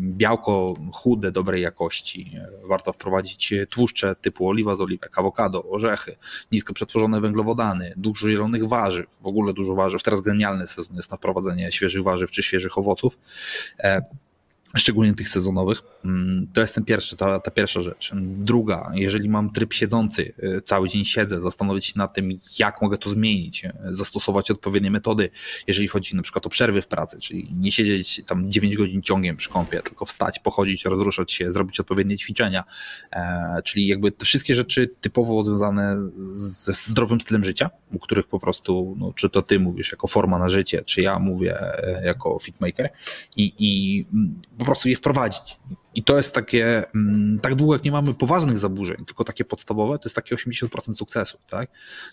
białko 0.00 0.74
chude, 0.92 1.32
dobrej 1.32 1.62
jakości, 1.62 2.32
warto 2.68 2.92
wprowadzić 2.92 3.54
tłuszcze 3.70 4.14
typu 4.14 4.48
oliwa 4.48 4.76
z 4.76 4.80
oliwek, 4.80 5.18
awokado, 5.18 5.64
orzechy, 5.70 6.16
nisko 6.52 6.74
przetworzone 6.74 7.20
węglowodany, 7.20 7.94
dużo 7.96 8.28
zielonych 8.28 8.68
warzyw, 8.68 9.06
w 9.20 9.26
ogóle 9.26 9.52
dużo 9.52 9.74
warzyw, 9.74 10.02
teraz 10.02 10.20
genialny 10.20 10.67
sezon 10.68 10.96
jest 10.96 11.10
na 11.10 11.16
wprowadzenie 11.16 11.72
świeżych 11.72 12.02
warzyw 12.02 12.30
czy 12.30 12.42
świeżych 12.42 12.78
owoców. 12.78 13.18
Szczególnie 14.76 15.14
tych 15.14 15.28
sezonowych. 15.28 15.82
Mm, 16.04 16.46
to 16.52 16.60
jest 16.60 16.74
ten 16.74 16.84
pierwszy, 16.84 17.16
ta, 17.16 17.40
ta 17.40 17.50
pierwsza 17.50 17.82
rzecz. 17.82 18.12
Druga, 18.22 18.90
jeżeli 18.94 19.28
mam 19.28 19.52
tryb 19.52 19.74
siedzący, 19.74 20.34
y, 20.42 20.62
cały 20.62 20.88
dzień 20.88 21.04
siedzę, 21.04 21.40
zastanowić 21.40 21.86
się 21.86 21.92
nad 21.96 22.14
tym, 22.14 22.30
jak 22.58 22.82
mogę 22.82 22.98
to 22.98 23.10
zmienić, 23.10 23.64
y, 23.64 23.72
zastosować 23.90 24.50
odpowiednie 24.50 24.90
metody, 24.90 25.30
jeżeli 25.66 25.88
chodzi 25.88 26.16
na 26.16 26.22
przykład 26.22 26.46
o 26.46 26.48
przerwy 26.48 26.82
w 26.82 26.86
pracy, 26.86 27.18
czyli 27.20 27.54
nie 27.54 27.72
siedzieć 27.72 28.22
tam 28.26 28.50
9 28.50 28.76
godzin 28.76 29.02
ciągiem 29.02 29.36
przy 29.36 29.48
kąpie, 29.48 29.82
tylko 29.82 30.04
wstać, 30.06 30.38
pochodzić, 30.38 30.84
rozruszać 30.84 31.32
się, 31.32 31.52
zrobić 31.52 31.80
odpowiednie 31.80 32.18
ćwiczenia, 32.18 32.64
e, 33.12 33.62
czyli 33.64 33.86
jakby 33.86 34.12
te 34.12 34.24
wszystkie 34.24 34.54
rzeczy 34.54 34.90
typowo 35.00 35.44
związane 35.44 35.96
ze 36.36 36.72
zdrowym 36.72 37.20
stylem 37.20 37.44
życia, 37.44 37.70
u 37.92 37.98
których 37.98 38.26
po 38.26 38.40
prostu, 38.40 38.96
no, 38.98 39.12
czy 39.12 39.30
to 39.30 39.42
ty 39.42 39.60
mówisz 39.60 39.92
jako 39.92 40.06
forma 40.06 40.38
na 40.38 40.48
życie, 40.48 40.82
czy 40.82 41.02
ja 41.02 41.18
mówię 41.18 41.60
e, 41.60 42.06
jako 42.06 42.38
fitmaker 42.42 42.88
i, 43.36 43.52
i 43.58 44.04
po 44.58 44.64
prostu 44.64 44.88
je 44.88 44.96
wprowadzić. 44.96 45.56
I 45.98 46.02
to 46.02 46.16
jest 46.16 46.34
takie, 46.34 46.94
mm, 46.94 47.38
tak 47.40 47.54
długo 47.54 47.72
jak 47.72 47.84
nie 47.84 47.92
mamy 47.92 48.14
poważnych 48.14 48.58
zaburzeń, 48.58 49.04
tylko 49.06 49.24
takie 49.24 49.44
podstawowe, 49.44 49.98
to 49.98 50.04
jest 50.04 50.16
takie 50.16 50.34
80% 50.34 50.96
sukcesu. 50.96 51.38
Tak? 51.50 51.70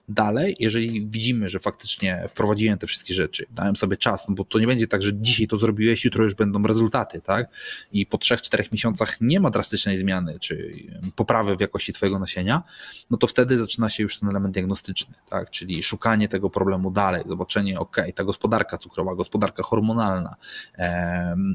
Dalej, 0.09 0.55
jeżeli 0.59 1.07
widzimy, 1.07 1.49
że 1.49 1.59
faktycznie 1.59 2.23
wprowadziłem 2.29 2.77
te 2.77 2.87
wszystkie 2.87 3.13
rzeczy, 3.13 3.45
dałem 3.51 3.75
sobie 3.75 3.97
czas, 3.97 4.27
no 4.29 4.35
bo 4.35 4.45
to 4.45 4.59
nie 4.59 4.67
będzie 4.67 4.87
tak, 4.87 5.03
że 5.03 5.11
dzisiaj 5.13 5.47
to 5.47 5.57
zrobiłeś, 5.57 6.05
jutro 6.05 6.23
już 6.23 6.33
będą 6.33 6.63
rezultaty, 6.63 7.21
tak? 7.21 7.49
I 7.91 8.05
po 8.05 8.17
3-4 8.17 8.71
miesiącach 8.71 9.21
nie 9.21 9.39
ma 9.39 9.49
drastycznej 9.49 9.97
zmiany, 9.97 10.39
czy 10.39 10.73
poprawy 11.15 11.57
w 11.57 11.61
jakości 11.61 11.93
Twojego 11.93 12.19
nasienia, 12.19 12.63
no 13.09 13.17
to 13.17 13.27
wtedy 13.27 13.59
zaczyna 13.59 13.89
się 13.89 14.03
już 14.03 14.19
ten 14.19 14.29
element 14.29 14.53
diagnostyczny, 14.53 15.15
tak? 15.29 15.49
Czyli 15.51 15.83
szukanie 15.83 16.27
tego 16.27 16.49
problemu 16.49 16.91
dalej, 16.91 17.23
zobaczenie, 17.25 17.79
ok, 17.79 17.97
ta 18.15 18.23
gospodarka 18.23 18.77
cukrowa, 18.77 19.15
gospodarka 19.15 19.63
hormonalna, 19.63 20.35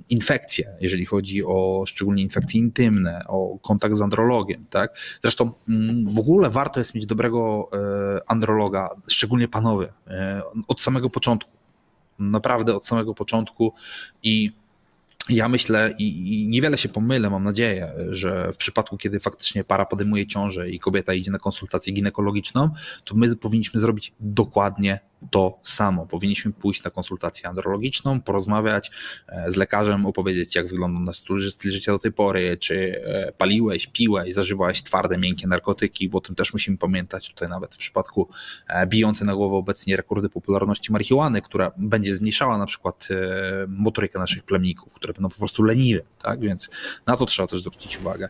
infekcje, 0.09 0.77
jeżeli 0.81 1.07
chodzi 1.07 1.45
o 1.45 1.85
szczególnie 1.87 2.20
infekcje 2.21 2.61
intymne, 2.61 3.23
o 3.29 3.59
kontakt 3.59 3.95
z 3.95 4.01
andrologiem, 4.01 4.67
tak? 4.71 4.97
Zresztą 5.23 5.53
mm, 5.69 6.15
w 6.15 6.19
ogóle 6.19 6.51
warto 6.51 6.81
jest 6.81 6.95
mieć 6.95 7.07
dobrego 7.07 7.69
e, 7.73 8.31
androloga, 8.31 8.91
szczególnie 9.09 9.49
panowie, 9.49 9.93
e, 10.07 10.43
od 10.69 10.83
samego 10.83 11.11
początku. 11.11 11.51
Naprawdę 12.19 12.77
od 12.77 12.87
samego 12.87 13.15
początku 13.15 13.73
i 14.23 14.53
ja 15.29 15.49
myślę 15.49 15.95
i, 15.99 16.47
niewiele 16.49 16.79
się 16.79 16.89
pomylę, 16.89 17.31
mam 17.31 17.45
nadzieję, 17.45 17.93
że 18.11 18.53
w 18.53 18.57
przypadku, 18.57 18.97
kiedy 18.97 19.21
faktycznie 19.21 19.65
para 19.65 19.87
podejmuje 19.87 20.27
ciążę 20.27 20.71
i 20.71 20.79
kobieta 20.79 21.15
idzie 21.15 21.31
na 21.31 21.39
konsultację 21.39 21.93
ginekologiczną, 21.93 22.71
to 23.05 23.15
my 23.15 23.37
powinniśmy 23.37 23.81
zrobić 23.81 24.13
dokładnie 24.21 25.01
to 25.31 25.59
samo. 25.63 26.07
Powinniśmy 26.07 26.53
pójść 26.53 26.83
na 26.83 26.91
konsultację 26.91 27.49
andrologiczną, 27.49 28.21
porozmawiać 28.21 28.91
z 29.49 29.57
lekarzem, 29.57 30.07
opowiedzieć, 30.07 30.55
jak 30.55 30.69
wygląda 30.69 31.01
nasz 31.01 31.17
styl 31.17 31.71
życia 31.71 31.93
do 31.93 31.99
tej 31.99 32.13
pory, 32.13 32.57
czy 32.57 33.03
paliłeś, 33.39 33.87
piłeś, 33.87 34.35
zażywałeś 34.35 34.83
twarde, 34.83 35.19
miękkie 35.19 35.47
narkotyki, 35.47 36.09
bo 36.09 36.19
o 36.19 36.21
tym 36.21 36.35
też 36.35 36.53
musimy 36.53 36.77
pamiętać. 36.77 37.29
Tutaj 37.29 37.49
nawet 37.49 37.75
w 37.75 37.79
przypadku 37.79 38.29
bijącej 38.87 39.27
na 39.27 39.35
głowę 39.35 39.57
obecnie 39.57 39.97
rekordy 39.97 40.29
popularności 40.29 40.93
marihuany, 40.93 41.43
która 41.43 41.73
będzie 41.77 42.17
zmniejszała 42.17 42.59
na 42.59 42.67
przykład 42.67 43.09
motorykę 43.69 44.19
naszych 44.19 44.43
plemników, 44.43 44.95
które 44.95 45.13
będą 45.13 45.29
po 45.29 45.39
prostu 45.39 45.63
leniwe, 45.63 46.03
tak? 46.23 46.41
Więc 46.41 46.69
na 47.07 47.17
to 47.17 47.27
trzeba 47.27 47.49
też 47.49 47.61
zwrócić 47.61 47.99
uwagę. 47.99 48.29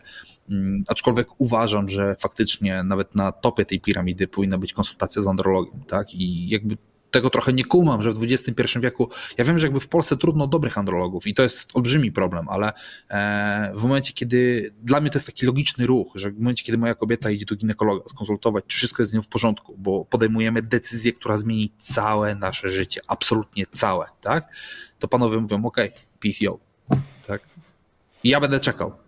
Mm, 0.49 0.83
aczkolwiek 0.87 1.27
uważam, 1.37 1.89
że 1.89 2.15
faktycznie 2.19 2.83
nawet 2.83 3.15
na 3.15 3.31
topie 3.31 3.65
tej 3.65 3.81
piramidy 3.81 4.27
powinna 4.27 4.57
być 4.57 4.73
konsultacja 4.73 5.21
z 5.21 5.27
andrologiem, 5.27 5.83
tak? 5.87 6.13
I 6.13 6.49
jakby 6.49 6.77
tego 7.11 7.29
trochę 7.29 7.53
nie 7.53 7.65
kumam, 7.65 8.03
że 8.03 8.13
w 8.13 8.23
XXI 8.23 8.79
wieku, 8.79 9.09
ja 9.37 9.45
wiem, 9.45 9.59
że 9.59 9.65
jakby 9.65 9.79
w 9.79 9.87
Polsce 9.87 10.17
trudno 10.17 10.47
dobrych 10.47 10.77
andrologów 10.77 11.27
i 11.27 11.33
to 11.33 11.43
jest 11.43 11.69
olbrzymi 11.73 12.11
problem, 12.11 12.49
ale 12.49 12.73
e, 13.09 13.71
w 13.75 13.83
momencie, 13.83 14.13
kiedy 14.13 14.71
dla 14.83 15.01
mnie 15.01 15.09
to 15.09 15.17
jest 15.17 15.25
taki 15.25 15.45
logiczny 15.45 15.87
ruch, 15.87 16.11
że 16.15 16.31
w 16.31 16.39
momencie, 16.39 16.63
kiedy 16.63 16.77
moja 16.77 16.95
kobieta 16.95 17.29
idzie 17.29 17.45
do 17.45 17.55
ginekologa 17.55 18.09
skonsultować, 18.09 18.65
czy 18.67 18.77
wszystko 18.77 19.03
jest 19.03 19.11
z 19.11 19.15
nią 19.15 19.21
w 19.21 19.27
porządku, 19.27 19.75
bo 19.77 20.05
podejmujemy 20.05 20.61
decyzję, 20.61 21.13
która 21.13 21.37
zmieni 21.37 21.71
całe 21.79 22.35
nasze 22.35 22.71
życie, 22.71 23.01
absolutnie 23.07 23.65
całe, 23.75 24.05
tak? 24.21 24.55
To 24.99 25.07
panowie 25.07 25.37
mówią, 25.37 25.65
ok, 25.65 25.77
PCO, 26.19 26.59
tak? 27.27 27.41
I 28.23 28.29
ja 28.29 28.39
będę 28.39 28.59
czekał. 28.59 29.00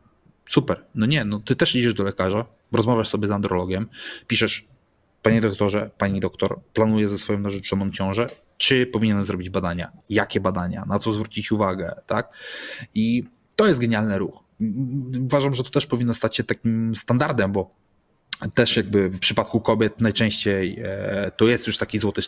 Super. 0.46 0.86
No 0.96 1.06
nie, 1.06 1.26
no 1.26 1.40
ty 1.40 1.56
też 1.56 1.76
idziesz 1.76 1.94
do 1.94 2.04
lekarza, 2.04 2.46
rozmawiasz 2.72 3.10
sobie 3.10 3.28
z 3.28 3.32
andrologiem, 3.32 3.88
piszesz, 4.28 4.66
panie 5.22 5.42
doktorze, 5.42 5.90
pani 5.98 6.20
doktor, 6.20 6.60
planuję 6.74 7.10
ze 7.10 7.18
swoją 7.18 7.40
narzeczoną 7.40 7.92
ciążę, 7.92 8.30
czy 8.58 8.86
powinienem 8.86 9.26
zrobić 9.26 9.50
badania? 9.50 9.92
Jakie 10.10 10.40
badania? 10.40 10.86
Na 10.88 11.00
co 11.00 11.14
zwrócić 11.14 11.52
uwagę, 11.52 11.96
tak? 12.08 12.34
I 12.94 13.24
to 13.56 13.68
jest 13.68 13.80
genialny 13.80 14.20
ruch. 14.20 14.44
Uważam, 15.22 15.56
że 15.56 15.64
to 15.64 15.70
też 15.70 15.86
powinno 15.86 16.14
stać 16.14 16.38
się 16.38 16.44
takim 16.44 16.96
standardem, 16.96 17.52
bo 17.52 17.76
też 18.56 18.78
jakby 18.78 19.10
w 19.10 19.20
przypadku 19.20 19.62
kobiet 19.62 20.02
najczęściej 20.02 20.80
e, 20.84 21.32
to 21.38 21.48
jest 21.48 21.68
już 21.68 21.78
taki 21.78 22.00
złoty 22.00 22.22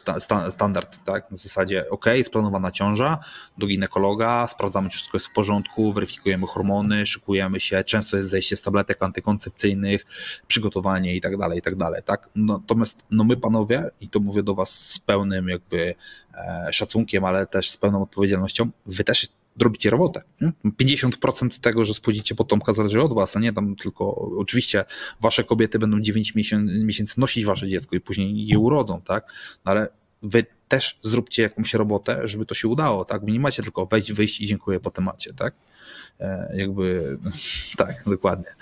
standard, 0.52 1.03
tak? 1.06 1.27
W 1.32 1.40
zasadzie 1.40 1.90
ok, 1.90 2.06
splanowana 2.23 2.72
ciąża, 2.72 3.19
do 3.57 3.68
ginekologa, 3.68 4.48
sprawdzamy, 4.48 4.90
czy 4.90 4.95
wszystko 4.95 5.18
jest 5.18 5.27
w 5.27 5.34
porządku, 5.34 5.94
weryfikujemy 5.94 6.48
hormony, 6.48 7.06
szykujemy 7.06 7.60
się, 7.60 7.84
często 7.84 8.18
jest 8.18 8.30
zejście 8.30 8.57
z 8.57 8.61
tabletek 8.61 9.03
antykoncepcyjnych, 9.03 10.06
przygotowanie 10.48 11.15
i 11.15 11.22
tak 11.22 11.38
dalej, 11.38 11.60
i 11.60 11.61
tak 11.61 11.76
dalej, 11.76 12.02
tak? 12.06 12.30
Natomiast 12.36 13.03
no 13.11 13.23
my 13.23 13.38
panowie, 13.38 13.90
i 14.02 14.10
to 14.10 14.19
mówię 14.19 14.44
do 14.44 14.56
was 14.56 14.69
z 14.69 14.99
pełnym 14.99 15.49
jakby 15.49 15.95
e, 16.34 16.73
szacunkiem, 16.73 17.26
ale 17.26 17.48
też 17.48 17.69
z 17.69 17.77
pełną 17.77 18.03
odpowiedzialnością, 18.03 18.69
wy 18.86 19.03
też 19.03 19.27
robicie 19.61 19.90
robotę. 19.90 20.22
Nie? 20.41 20.52
50% 20.72 21.60
tego, 21.60 21.86
że 21.86 21.94
spłodzicie 21.94 22.36
potomka 22.36 22.73
zależy 22.73 23.02
od 23.02 23.14
was, 23.14 23.38
a 23.38 23.40
nie 23.40 23.53
tam 23.53 23.76
tylko, 23.76 24.15
oczywiście 24.15 24.86
wasze 25.22 25.44
kobiety 25.44 25.80
będą 25.80 26.02
9 26.02 26.34
miesięcy 26.84 27.19
nosić 27.19 27.45
wasze 27.45 27.68
dziecko 27.68 27.95
i 27.95 27.99
później 27.99 28.48
je 28.48 28.60
urodzą, 28.60 29.02
tak? 29.02 29.34
No 29.65 29.72
ale 29.72 29.88
wy 30.23 30.45
też 30.68 30.99
zróbcie 31.03 31.41
jakąś 31.41 31.73
robotę, 31.73 32.27
żeby 32.27 32.45
to 32.45 32.56
się 32.56 32.68
udało, 32.68 33.06
tak? 33.06 33.26
Wy 33.26 33.32
nie 33.32 33.40
macie 33.40 33.64
tylko 33.64 33.86
wejść, 33.86 34.14
wyjść 34.14 34.41
i 34.41 34.48
dziękuję 34.48 34.80
po 34.80 34.91
temacie, 34.91 35.34
tak? 35.34 35.53
E, 36.19 36.53
jakby, 36.56 37.18
tak, 37.77 38.03
dokładnie. 38.07 38.56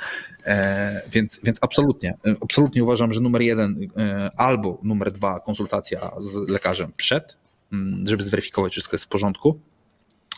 E, 0.46 1.02
więc, 1.12 1.40
więc 1.44 1.58
absolutnie, 1.62 2.18
absolutnie 2.42 2.84
uważam, 2.84 3.14
że 3.14 3.22
numer 3.22 3.42
jeden 3.42 3.90
e, 3.98 4.32
albo 4.38 4.80
numer 4.84 5.12
dwa 5.12 5.40
konsultacja 5.40 6.12
z 6.20 6.50
lekarzem 6.50 6.92
przed, 6.98 7.38
mm, 7.74 8.08
żeby 8.08 8.24
zweryfikować, 8.24 8.74
czy 8.74 8.80
wszystko 8.80 8.96
jest 8.96 9.06
w 9.06 9.10
porządku, 9.10 9.60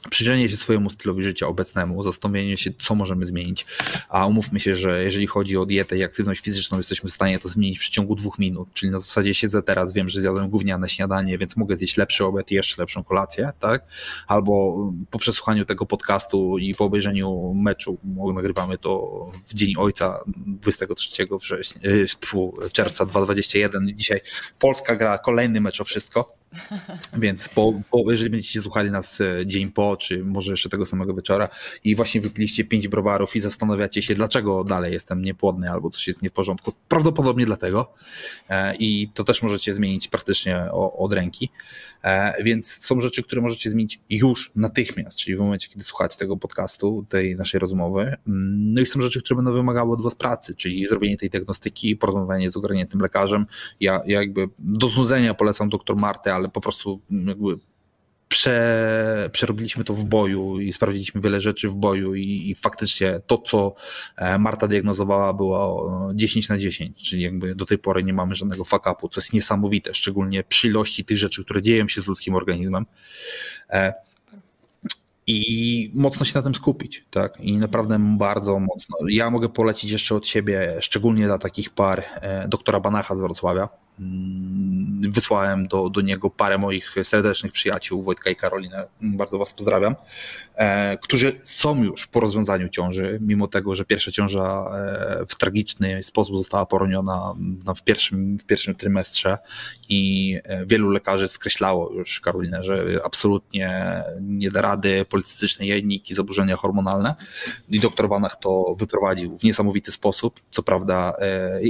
przyjrzenie 0.10 0.50
się 0.50 0.58
swojemu 0.58 0.90
stylowi 0.90 1.24
życia 1.24 1.48
obecnemu, 1.48 2.04
zastanowienie 2.04 2.58
się, 2.58 2.72
co 2.80 2.96
możemy 2.96 3.26
zmienić. 3.26 3.66
A 4.10 4.28
umówmy 4.28 4.60
się, 4.60 4.76
że 4.76 5.04
jeżeli 5.04 5.28
chodzi 5.28 5.58
o 5.58 5.66
dietę 5.66 5.98
i 5.98 6.04
aktywność 6.04 6.42
fizyczną, 6.42 6.78
jesteśmy 6.78 7.10
w 7.10 7.14
stanie 7.14 7.40
to 7.40 7.50
zmienić 7.50 7.78
w 7.78 7.82
przeciągu 7.82 8.16
dwóch 8.16 8.40
minut. 8.40 8.70
Czyli 8.74 8.92
na 8.92 9.00
zasadzie 9.00 9.34
siedzę 9.34 9.64
teraz, 9.64 9.94
wiem, 9.94 10.10
że 10.10 10.22
zjadłem 10.22 10.50
gówniane 10.50 10.90
śniadanie, 10.90 11.38
więc 11.38 11.56
mogę 11.56 11.78
zjeść 11.78 11.98
lepszy 11.98 12.26
obiad 12.26 12.52
i 12.52 12.56
jeszcze 12.56 12.82
lepszą 12.82 13.04
kolację, 13.04 13.52
tak? 13.60 13.86
Albo 14.28 14.86
po 15.12 15.20
przesłuchaniu 15.20 15.66
tego 15.66 15.86
podcastu 15.86 16.58
i 16.58 16.76
po 16.76 16.86
obejrzeniu 16.86 17.54
meczu, 17.54 17.98
nagrywamy 18.34 18.78
to 18.78 19.06
w 19.48 19.54
Dzień 19.54 19.74
Ojca 19.78 20.20
23 20.28 21.28
września, 21.42 21.82
e, 21.84 22.70
czerwca 22.70 23.06
2021. 23.06 23.98
Dzisiaj 23.98 24.22
Polska 24.60 24.96
gra 24.96 25.18
kolejny 25.18 25.62
mecz 25.62 25.82
o 25.82 25.84
wszystko 25.84 26.45
Więc 27.18 27.50
po, 27.50 27.74
po, 27.92 28.12
jeżeli 28.12 28.30
będziecie 28.30 28.62
słuchali 28.62 28.92
nas 28.92 29.22
e, 29.22 29.46
dzień 29.46 29.72
po, 29.72 29.98
czy 29.98 30.24
może 30.24 30.52
jeszcze 30.52 30.70
tego 30.70 30.86
samego 30.86 31.14
wieczora 31.14 31.50
i 31.84 31.96
właśnie 31.96 32.22
wypiliście 32.22 32.64
pięć 32.64 32.88
browarów 32.88 33.36
i 33.36 33.40
zastanawiacie 33.40 34.02
się, 34.02 34.16
dlaczego 34.16 34.64
dalej 34.64 34.94
jestem 34.94 35.22
niepłodny 35.22 35.72
albo 35.72 35.90
coś 35.90 36.08
jest 36.08 36.22
nie 36.22 36.30
w 36.30 36.34
porządku, 36.34 36.74
prawdopodobnie 36.88 37.46
dlatego 37.46 37.94
e, 38.50 38.76
i 38.76 39.10
to 39.14 39.24
też 39.24 39.44
możecie 39.44 39.74
zmienić 39.74 40.08
praktycznie 40.08 40.72
od 40.72 41.14
ręki. 41.14 41.50
E, 42.04 42.44
więc 42.44 42.86
są 42.86 43.02
rzeczy, 43.02 43.24
które 43.24 43.42
możecie 43.42 43.70
zmienić 43.70 44.00
już 44.10 44.52
natychmiast, 44.56 45.18
czyli 45.18 45.38
w 45.38 45.40
momencie, 45.40 45.70
kiedy 45.70 45.84
słuchacie 45.84 46.18
tego 46.18 46.38
podcastu, 46.38 47.06
tej 47.10 47.36
naszej 47.36 47.60
rozmowy. 47.60 48.02
Mm, 48.02 48.74
no 48.74 48.82
i 48.82 48.86
są 48.86 49.02
rzeczy, 49.02 49.22
które 49.22 49.36
będą 49.36 49.54
wymagały 49.54 49.94
od 49.94 50.04
Was 50.04 50.16
pracy, 50.16 50.56
czyli 50.56 50.86
zrobienie 50.86 51.18
tej 51.18 51.30
diagnostyki, 51.30 51.96
porozmawianie 51.96 52.52
z 52.52 52.58
ogarniętym 52.58 53.02
lekarzem. 53.02 53.46
Ja, 53.80 54.02
ja 54.06 54.20
jakby 54.20 54.50
do 54.60 54.90
znudzenia 54.90 55.34
polecam 55.34 55.70
doktor 55.70 55.96
Martę, 55.96 56.35
ale 56.36 56.50
po 56.50 56.62
prostu 56.62 57.00
jakby 57.12 57.58
prze, 58.28 59.30
przerobiliśmy 59.32 59.84
to 59.84 59.94
w 59.94 60.04
boju 60.04 60.60
i 60.60 60.74
sprawdziliśmy 60.74 61.22
wiele 61.22 61.42
rzeczy 61.42 61.70
w 61.70 61.76
boju 61.76 62.16
i, 62.16 62.50
i, 62.50 62.56
faktycznie 62.56 63.20
to, 63.28 63.38
co 63.38 63.76
e, 64.16 64.40
Marta 64.40 64.68
diagnozowała 64.68 65.34
było 65.34 65.92
10 66.16 66.50
na 66.50 66.58
10, 66.58 67.10
czyli 67.10 67.24
jakby 67.24 67.56
do 67.56 67.66
tej 67.66 67.78
pory 67.78 68.04
nie 68.04 68.14
mamy 68.14 68.36
żadnego 68.36 68.64
fuck-upu, 68.64 69.10
co 69.12 69.22
jest 69.22 69.34
niesamowite, 69.34 69.94
szczególnie 69.94 70.44
przy 70.44 70.68
ilości 70.68 71.06
tych 71.06 71.18
rzeczy, 71.18 71.44
które 71.44 71.62
dzieją 71.62 71.88
się 71.88 72.02
z 72.02 72.08
ludzkim 72.08 72.36
organizmem. 72.36 72.86
E, 73.70 73.94
i 75.28 75.92
mocno 75.94 76.26
się 76.26 76.32
na 76.36 76.42
tym 76.42 76.56
skupić, 76.56 77.06
tak? 77.12 77.42
I 77.42 77.58
naprawdę 77.58 77.98
bardzo 78.18 78.60
mocno. 78.60 78.98
Ja 79.10 79.30
mogę 79.30 79.50
polecić 79.50 79.92
jeszcze 79.92 80.16
od 80.16 80.28
siebie, 80.28 80.78
szczególnie 80.82 81.26
dla 81.26 81.38
takich 81.38 81.70
par, 81.70 82.04
e, 82.14 82.48
doktora 82.48 82.80
Banacha 82.80 83.16
z 83.16 83.20
Wrocławia, 83.20 83.70
wysłałem 85.10 85.68
do, 85.68 85.90
do 85.90 86.02
niego 86.02 86.30
parę 86.30 86.58
moich 86.58 86.96
serdecznych 87.04 87.52
przyjaciół, 87.52 88.04
Wojtka 88.04 88.30
i 88.30 88.36
Karolinę, 88.36 88.88
bardzo 89.02 89.38
Was 89.38 89.54
pozdrawiam, 89.54 89.96
e, 90.56 90.98
którzy 90.98 91.32
są 91.44 91.84
już 91.84 92.08
po 92.08 92.20
rozwiązaniu 92.20 92.70
ciąży, 92.70 93.20
mimo 93.22 93.48
tego, 93.48 93.76
że 93.76 93.86
pierwsza 93.86 94.12
ciąża 94.12 94.66
e, 95.22 95.26
w 95.28 95.36
tragiczny 95.36 96.04
sposób 96.04 96.38
została 96.38 96.66
poroniona 96.66 97.34
w 97.76 97.84
pierwszym, 97.84 98.38
w 98.38 98.46
pierwszym 98.46 98.76
trymestrze 98.76 99.38
i 99.90 100.36
e, 100.44 100.66
wielu 100.66 100.90
lekarzy 100.90 101.28
skreślało 101.28 101.92
już 101.94 102.20
Karolinę, 102.20 102.64
że 102.64 102.86
absolutnie 103.04 104.04
nie 104.22 104.52
da 104.52 104.62
rady, 104.62 105.06
policystyczne 105.10 105.66
jajniki, 105.68 106.16
zaburzenia 106.16 106.56
hormonalne. 106.56 107.16
I 107.70 107.80
doktor 107.80 108.10
Banach 108.10 108.36
to 108.36 108.76
wyprowadził 108.80 109.38
w 109.38 109.44
niesamowity 109.44 109.92
sposób. 109.92 110.40
Co 110.52 110.64
prawda, 110.64 111.18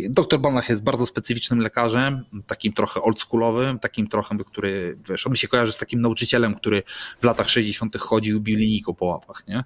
doktor 0.10 0.40
Banach 0.40 0.70
jest 0.70 0.84
bardzo 0.84 1.06
specyficznym 1.06 1.60
lekarzem, 1.60 2.15
takim 2.48 2.74
trochę 2.74 3.02
oldschoolowym, 3.02 3.80
takim 3.80 4.08
trochę, 4.08 4.38
który, 4.46 4.98
wiesz, 5.10 5.28
on 5.28 5.32
mi 5.32 5.38
się 5.38 5.48
kojarzy 5.48 5.72
z 5.72 5.78
takim 5.78 6.02
nauczycielem, 6.02 6.56
który 6.56 6.84
w 7.20 7.24
latach 7.24 7.50
60. 7.50 7.98
chodził 7.98 8.38
i 8.38 8.42
bił 8.42 8.58
linijką 8.58 8.94
po 8.94 9.06
łapach, 9.06 9.48
nie? 9.48 9.64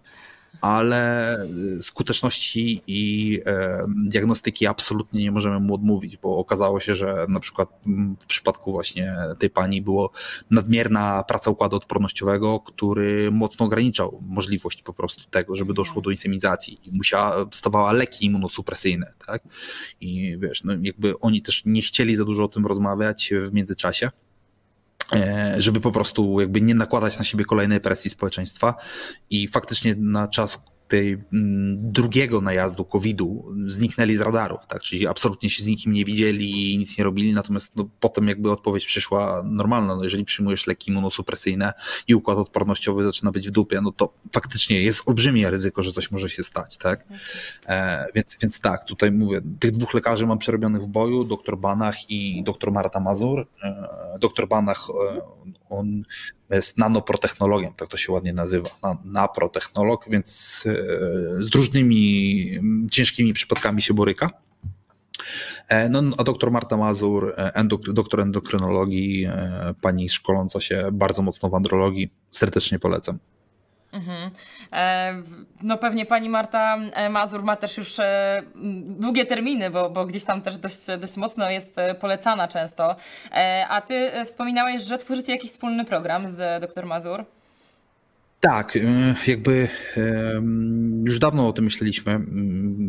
Ale 0.61 1.43
y, 1.80 1.84
skuteczności 1.84 2.81
i 2.88 3.41
e, 3.45 3.85
diagnostyki 4.05 4.67
absolutnie 4.67 5.23
nie 5.23 5.31
możemy 5.31 5.59
mu 5.59 5.76
odmówić, 5.76 6.17
bo 6.17 6.38
okazało 6.38 6.80
się, 6.80 6.95
że 6.95 7.26
na 7.30 7.39
przykład 7.39 7.69
mm, 7.88 8.15
w 8.19 8.26
przypadku 8.26 8.71
właśnie 8.71 9.15
tej 9.39 9.49
pani 9.49 9.81
było 9.81 10.11
nadmierna 10.51 11.23
praca 11.23 11.51
układu 11.51 11.76
odpornościowego, 11.76 12.59
który 12.59 13.31
mocno 13.31 13.65
ograniczał 13.65 14.23
możliwość 14.27 14.84
po 14.84 14.93
prostu 14.93 15.30
tego, 15.30 15.55
żeby 15.55 15.73
doszło 15.73 16.01
do 16.01 16.09
insemizacji 16.09 16.80
i 16.84 16.91
musiała, 16.91 17.45
dostawała 17.45 17.91
leki 17.91 18.26
immunosupresyjne, 18.26 19.13
tak? 19.27 19.43
I 20.01 20.38
wiesz, 20.39 20.63
no 20.63 20.73
jakby 20.81 21.19
oni 21.19 21.41
też 21.41 21.63
nie 21.65 21.81
chcieli 21.81 22.15
za 22.15 22.26
dużo 22.26 22.43
o 22.43 22.47
tym 22.47 22.65
rozmawiać 22.65 23.34
w 23.41 23.53
międzyczasie. 23.53 24.09
E, 25.14 25.56
żeby 25.57 25.80
po 25.80 25.91
prostu 25.91 26.40
jakby 26.40 26.61
nie 26.61 26.76
nakładać 26.76 27.18
na 27.18 27.23
siebie 27.23 27.45
kolejnej 27.45 27.80
presji 27.80 28.11
społeczeństwa 28.11 28.76
i 29.30 29.48
faktycznie 29.48 29.95
na 29.98 30.27
czas 30.27 30.64
tej 30.89 31.17
mm, 31.33 31.77
drugiego 31.91 32.41
najazdu 32.41 32.85
COVID-u 32.85 33.45
zniknęli 33.65 34.15
z 34.15 34.19
radarów, 34.19 34.59
tak? 34.67 34.81
czyli 34.81 35.07
absolutnie 35.07 35.49
się 35.49 35.63
z 35.63 35.67
nikim 35.67 35.93
nie 35.93 36.05
widzieli 36.05 36.73
i 36.73 36.77
nic 36.77 36.97
nie 36.97 37.03
robili, 37.03 37.33
natomiast 37.33 37.71
no, 37.75 37.89
potem 37.99 38.27
jakby 38.27 38.51
odpowiedź 38.51 38.85
przyszła 38.85 39.43
normalna, 39.45 39.95
no, 39.95 40.03
jeżeli 40.03 40.25
przyjmujesz 40.25 40.67
leki 40.67 40.91
immunosupresyjne 40.91 41.73
i 42.07 42.15
układ 42.15 42.37
odpornościowy 42.37 43.03
zaczyna 43.03 43.31
być 43.31 43.47
w 43.47 43.51
dupie, 43.51 43.81
no 43.81 43.91
to 43.91 44.13
faktycznie 44.33 44.81
jest 44.81 45.01
olbrzymie 45.05 45.49
ryzyko, 45.49 45.83
że 45.83 45.91
coś 45.91 46.11
może 46.11 46.29
się 46.29 46.43
stać, 46.43 46.77
tak? 46.77 47.05
E, 47.67 48.05
więc, 48.15 48.37
więc 48.41 48.59
tak, 48.59 48.85
tutaj 48.85 49.11
mówię, 49.11 49.41
tych 49.59 49.71
dwóch 49.71 49.93
lekarzy 49.93 50.27
mam 50.27 50.37
przerobionych 50.37 50.81
w 50.81 50.87
boju, 50.87 51.23
dr 51.23 51.57
Banach 51.57 52.09
i 52.09 52.43
dr 52.43 52.71
Marta 52.71 52.99
Mazur, 52.99 53.47
e, 53.63 53.99
Dr 54.19 54.47
Banach, 54.47 54.87
on 55.69 56.03
jest 56.49 56.77
nanoprotechnologiem, 56.77 57.73
tak 57.73 57.89
to 57.89 57.97
się 57.97 58.11
ładnie 58.11 58.34
nazywa, 58.34 58.69
naprotechnolog, 59.05 60.05
więc 60.09 60.63
z 61.39 61.55
różnymi 61.55 62.49
ciężkimi 62.91 63.34
przypadkami 63.34 63.81
się 63.81 63.93
boryka. 63.93 64.30
No, 65.89 66.01
a 66.17 66.23
doktor 66.23 66.51
Marta 66.51 66.77
Mazur, 66.77 67.34
endok, 67.38 67.81
doktor 67.81 68.21
endokrynologii, 68.21 69.27
pani 69.81 70.09
szkoląca 70.09 70.61
się 70.61 70.89
bardzo 70.91 71.21
mocno 71.21 71.49
w 71.49 71.53
andrologii, 71.55 72.09
serdecznie 72.31 72.80
polecam. 72.80 73.19
Mhm. 73.91 74.31
E, 74.73 75.13
no 75.61 75.77
pewnie 75.77 76.05
pani 76.05 76.29
Marta 76.29 76.77
e, 76.93 77.09
Mazur 77.09 77.43
ma 77.43 77.55
też 77.55 77.77
już 77.77 77.99
e, 77.99 78.41
długie 78.83 79.25
terminy, 79.25 79.69
bo, 79.69 79.89
bo 79.89 80.05
gdzieś 80.05 80.23
tam 80.23 80.41
też 80.41 80.57
dość, 80.57 80.77
dość 80.99 81.17
mocno 81.17 81.49
jest 81.49 81.75
polecana 81.99 82.47
często. 82.47 82.95
A 83.69 83.81
ty 83.81 84.11
wspominałeś, 84.25 84.83
że 84.83 84.97
tworzycie 84.97 85.31
jakiś 85.31 85.51
wspólny 85.51 85.85
program 85.85 86.27
z 86.27 86.61
dr 86.61 86.85
Mazur? 86.85 87.25
Tak, 88.39 88.77
jakby 89.27 89.69
już 91.03 91.19
dawno 91.19 91.47
o 91.47 91.53
tym 91.53 91.65
myśleliśmy. 91.65 92.19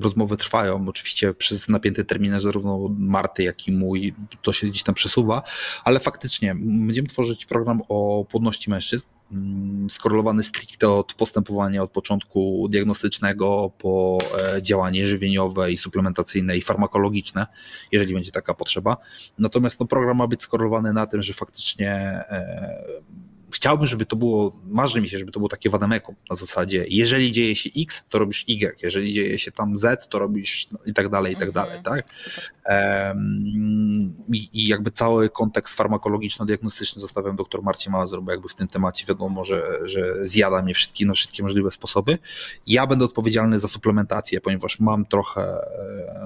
Rozmowy 0.03 0.37
trwają, 0.37 0.89
oczywiście 0.89 1.35
przez 1.35 1.69
napięty 1.69 2.05
terminarz 2.05 2.43
zarówno 2.43 2.89
Marty, 2.99 3.43
jak 3.43 3.69
i 3.69 3.73
mój, 3.73 4.15
to 4.43 4.53
się 4.53 4.67
gdzieś 4.67 4.83
tam 4.83 4.95
przesuwa, 4.95 5.43
ale 5.85 6.01
faktycznie 6.01 6.55
będziemy 6.55 7.09
tworzyć 7.09 7.47
program 7.47 7.83
o 7.89 8.25
płodności 8.31 8.71
mężczyzn 8.71 9.07
Mm, 9.33 9.91
skorelowany 9.91 10.43
stricte 10.43 10.91
od 10.91 11.15
postępowania 11.15 11.83
od 11.83 11.91
początku 11.91 12.69
diagnostycznego 12.71 13.71
po 13.79 14.19
e, 14.57 14.63
działanie 14.63 15.07
żywieniowe 15.07 15.73
i 15.73 15.77
suplementacyjne 15.77 16.57
i 16.57 16.63
farmakologiczne, 16.63 17.47
jeżeli 17.93 18.15
będzie 18.15 18.33
taka 18.33 18.55
potrzeba. 18.55 18.97
Natomiast 19.39 19.81
no, 19.81 19.87
program 19.87 20.17
ma 20.17 20.27
być 20.27 20.43
skorelowany 20.43 20.93
na 20.93 21.07
tym, 21.07 21.23
że 21.23 21.35
faktycznie 21.35 21.91
e, 21.91 22.85
chciałbym, 23.53 23.87
żeby 23.87 24.07
to 24.07 24.17
było, 24.17 24.61
marzy 24.67 25.01
mi 25.01 25.09
się, 25.09 25.19
żeby 25.19 25.33
to 25.33 25.41
było 25.41 25.49
takie 25.49 25.71
wademekum 25.71 26.15
na 26.31 26.37
zasadzie, 26.37 26.85
jeżeli 26.89 27.33
dzieje 27.33 27.57
się 27.57 27.71
X, 27.77 28.05
to 28.11 28.19
robisz 28.19 28.45
Y, 28.49 28.77
jeżeli 28.83 29.13
dzieje 29.13 29.39
się 29.39 29.53
tam 29.53 29.77
Z, 29.79 30.09
to 30.09 30.19
robisz 30.19 30.67
i 30.87 30.95
tak 30.95 31.09
dalej, 31.09 31.33
i 31.33 31.37
tak 31.37 31.53
dalej, 31.53 31.79
mhm. 31.79 31.97
tak? 31.97 32.15
I, 34.33 34.49
I, 34.53 34.69
jakby 34.69 34.91
cały 34.91 35.29
kontekst 35.29 35.77
farmakologiczno-diagnostyczny 35.77 37.01
zostawiam 37.01 37.37
doktor 37.37 37.63
Marcie 37.63 37.91
Mazur, 37.91 38.23
bo 38.23 38.31
jakby 38.31 38.49
w 38.49 38.55
tym 38.55 38.69
temacie 38.69 39.07
wiadomo, 39.07 39.45
że, 39.45 39.79
że 39.83 40.27
zjada 40.27 40.63
mnie 40.63 40.75
wszystkie, 40.75 41.07
na 41.07 41.15
wszystkie 41.15 41.43
możliwe 41.43 41.71
sposoby. 41.71 42.19
Ja 42.67 42.87
będę 42.87 43.05
odpowiedzialny 43.05 43.59
za 43.59 43.69
suplementację, 43.69 44.41
ponieważ 44.41 44.81
mam 44.81 45.07
trochę, 45.07 45.59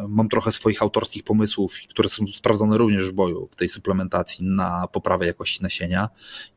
mam 0.09 0.29
trochę 0.29 0.53
swoich 0.53 0.83
autorskich 0.83 1.23
pomysłów, 1.25 1.75
które 1.89 2.09
są 2.09 2.27
sprawdzone 2.27 2.79
również 2.79 3.09
w 3.09 3.13
boju 3.13 3.49
w 3.51 3.57
tej 3.57 3.69
suplementacji 3.69 4.45
na 4.45 4.89
poprawę 4.93 5.27
jakości 5.27 5.63
nasienia 5.63 6.09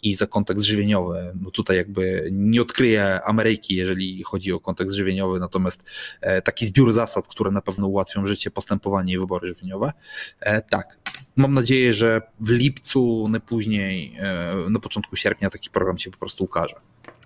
i 0.03 0.15
za 0.15 0.27
kontekst 0.27 0.56
żywieniowy. 0.65 1.33
No 1.41 1.51
tutaj 1.51 1.77
jakby 1.77 2.29
nie 2.31 2.61
odkryję 2.61 3.19
Ameryki, 3.23 3.75
jeżeli 3.75 4.23
chodzi 4.23 4.53
o 4.53 4.59
kontekst 4.59 4.95
żywieniowy, 4.95 5.39
natomiast 5.39 5.83
e, 6.21 6.41
taki 6.41 6.65
zbiór 6.65 6.93
zasad, 6.93 7.27
które 7.27 7.51
na 7.51 7.61
pewno 7.61 7.87
ułatwią 7.87 8.27
życie, 8.27 8.51
postępowanie 8.51 9.13
i 9.13 9.19
wybory 9.19 9.47
żywieniowe. 9.47 9.93
E, 10.39 10.61
tak, 10.61 10.97
mam 11.35 11.53
nadzieję, 11.53 11.93
że 11.93 12.21
w 12.39 12.49
lipcu, 12.49 13.23
najpóźniej, 13.29 14.15
e, 14.19 14.55
na 14.69 14.79
początku 14.79 15.15
sierpnia 15.15 15.49
taki 15.49 15.69
program 15.69 15.97
się 15.97 16.11
po 16.11 16.17
prostu 16.17 16.43
ukaże. 16.43 16.75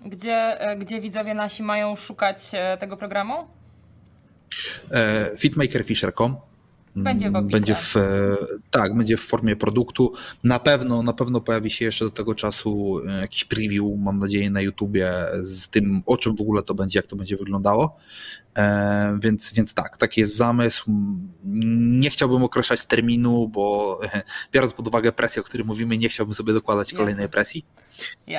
Gdzie, 0.06 0.58
gdzie 0.78 1.00
widzowie 1.00 1.34
nasi 1.34 1.62
mają 1.62 1.96
szukać 1.96 2.50
tego 2.78 2.96
programu? 2.96 3.34
Fitmakerfisher.com 5.38 6.51
będzie 6.96 7.30
w 7.30 7.36
opisie. 7.36 7.52
Będzie 7.52 7.74
w, 7.74 7.94
tak, 8.70 8.96
będzie 8.96 9.16
w 9.16 9.20
formie 9.20 9.56
produktu. 9.56 10.12
Na 10.44 10.58
pewno, 10.58 11.02
na 11.02 11.12
pewno 11.12 11.40
pojawi 11.40 11.70
się 11.70 11.84
jeszcze 11.84 12.04
do 12.04 12.10
tego 12.10 12.34
czasu 12.34 13.00
e, 13.08 13.20
jakiś 13.20 13.44
preview, 13.44 13.84
mam 13.98 14.18
nadzieję, 14.18 14.50
na 14.50 14.60
YouTubie 14.60 15.12
z 15.42 15.68
tym, 15.68 16.02
o 16.06 16.16
czym 16.16 16.36
w 16.36 16.40
ogóle 16.40 16.62
to 16.62 16.74
będzie, 16.74 16.98
jak 16.98 17.06
to 17.06 17.16
będzie 17.16 17.36
wyglądało. 17.36 17.96
E, 18.56 19.18
więc, 19.22 19.52
więc 19.52 19.74
tak, 19.74 19.96
taki 19.96 20.20
jest 20.20 20.36
zamysł. 20.36 20.84
Nie 21.44 22.10
chciałbym 22.10 22.42
określać 22.42 22.86
terminu, 22.86 23.48
bo 23.48 24.00
e, 24.04 24.22
biorąc 24.52 24.74
pod 24.74 24.88
uwagę 24.88 25.12
presję, 25.12 25.42
o 25.42 25.44
której 25.44 25.66
mówimy, 25.66 25.98
nie 25.98 26.08
chciałbym 26.08 26.34
sobie 26.34 26.52
dokładać 26.52 26.88
Jasne. 26.88 26.98
kolejnej 26.98 27.28
presji, 27.28 27.64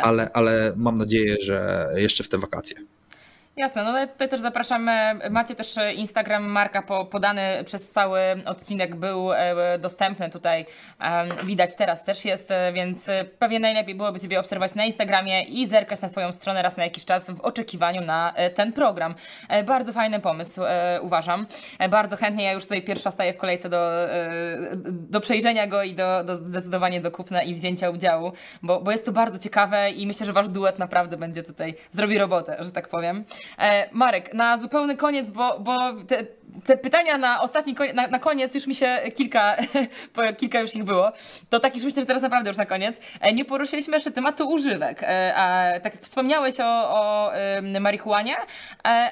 ale, 0.02 0.32
ale 0.34 0.74
mam 0.78 0.98
nadzieję, 0.98 1.38
że 1.42 1.90
jeszcze 1.96 2.24
w 2.24 2.30
te 2.30 2.38
wakacje. 2.38 2.76
Jasne, 3.58 3.84
no 3.84 4.08
tutaj 4.08 4.30
też 4.30 4.42
zapraszamy. 4.42 5.20
Macie 5.30 5.56
też 5.56 5.76
Instagram 5.96 6.44
Marka 6.44 6.82
podany 7.12 7.64
przez 7.66 7.90
cały 7.90 8.20
odcinek, 8.46 8.96
był 8.96 9.34
e, 9.34 9.80
dostępny 9.80 10.30
tutaj. 10.30 10.66
Widać 11.44 11.76
teraz 11.76 12.04
też 12.04 12.26
jest, 12.26 12.52
e, 12.52 12.74
więc 12.74 13.10
pewnie 13.40 13.60
najlepiej 13.60 13.96
byłoby 13.96 14.20
Ciebie 14.20 14.40
obserwować 14.40 14.76
na 14.76 14.86
Instagramie 14.86 15.44
i 15.44 15.68
zerkać 15.68 16.02
na 16.02 16.10
Twoją 16.10 16.32
stronę 16.32 16.62
raz 16.62 16.78
na 16.78 16.84
jakiś 16.84 17.06
czas 17.06 17.30
w 17.30 17.42
oczekiwaniu 17.42 18.02
na 18.02 18.34
e, 18.36 18.50
ten 18.50 18.74
program. 18.74 19.16
Bardzo 19.66 19.94
fajny 19.94 20.20
pomysł, 20.20 20.62
uważam. 21.02 21.48
Bardzo 21.90 22.18
chętnie, 22.18 22.44
ja 22.44 22.52
już 22.52 22.64
tutaj 22.64 22.82
pierwsza 22.82 23.12
staję 23.12 23.34
w 23.34 23.38
kolejce 23.38 23.70
do, 23.70 23.92
do 24.86 25.22
przejrzenia 25.22 25.68
go 25.68 25.84
i 25.84 25.94
do, 25.94 26.24
do 26.24 26.38
zdecydowanie 26.38 27.02
do 27.02 27.12
kupna 27.12 27.44
i 27.44 27.54
wzięcia 27.54 27.90
udziału, 27.90 28.32
bo, 28.64 28.82
bo 28.82 28.92
jest 28.92 29.06
to 29.06 29.12
bardzo 29.12 29.40
ciekawe 29.40 29.92
i 29.92 30.08
myślę, 30.08 30.26
że 30.26 30.34
Wasz 30.34 30.50
duet 30.50 30.80
naprawdę 30.80 31.18
będzie 31.18 31.44
tutaj, 31.44 31.76
zrobi 31.92 32.18
robotę, 32.18 32.58
że 32.60 32.72
tak 32.72 32.88
powiem. 32.88 33.26
E, 33.60 33.90
Marek, 33.92 34.34
na 34.34 34.58
zupełny 34.58 34.98
koniec, 34.98 35.30
bo, 35.30 35.60
bo 35.60 35.94
te, 36.08 36.26
te 36.66 36.78
pytania 36.78 37.18
na 37.18 37.42
ostatni 37.42 37.76
na, 37.94 38.08
na, 38.08 38.20
koniec 38.20 38.56
już 38.56 38.68
mi 38.68 38.76
się 38.76 39.00
kilka, 39.16 39.56
kilka 40.40 40.60
już 40.60 40.76
ich 40.76 40.84
było. 40.84 41.12
To 41.50 41.60
tak 41.60 41.76
już 41.76 41.84
myślę, 41.84 42.02
że 42.02 42.06
teraz 42.06 42.22
naprawdę 42.22 42.50
już 42.50 42.58
na 42.58 42.66
koniec. 42.66 43.00
E, 43.22 43.34
nie 43.34 43.46
poruszyliśmy 43.46 43.96
jeszcze 43.96 44.12
tematu 44.12 44.50
używek. 44.50 45.04
E, 45.04 45.34
a 45.36 45.80
tak 45.80 45.94
wspomniałeś 46.02 46.60
o, 46.60 46.90
o 46.90 47.32
marihuanie, 47.80 48.36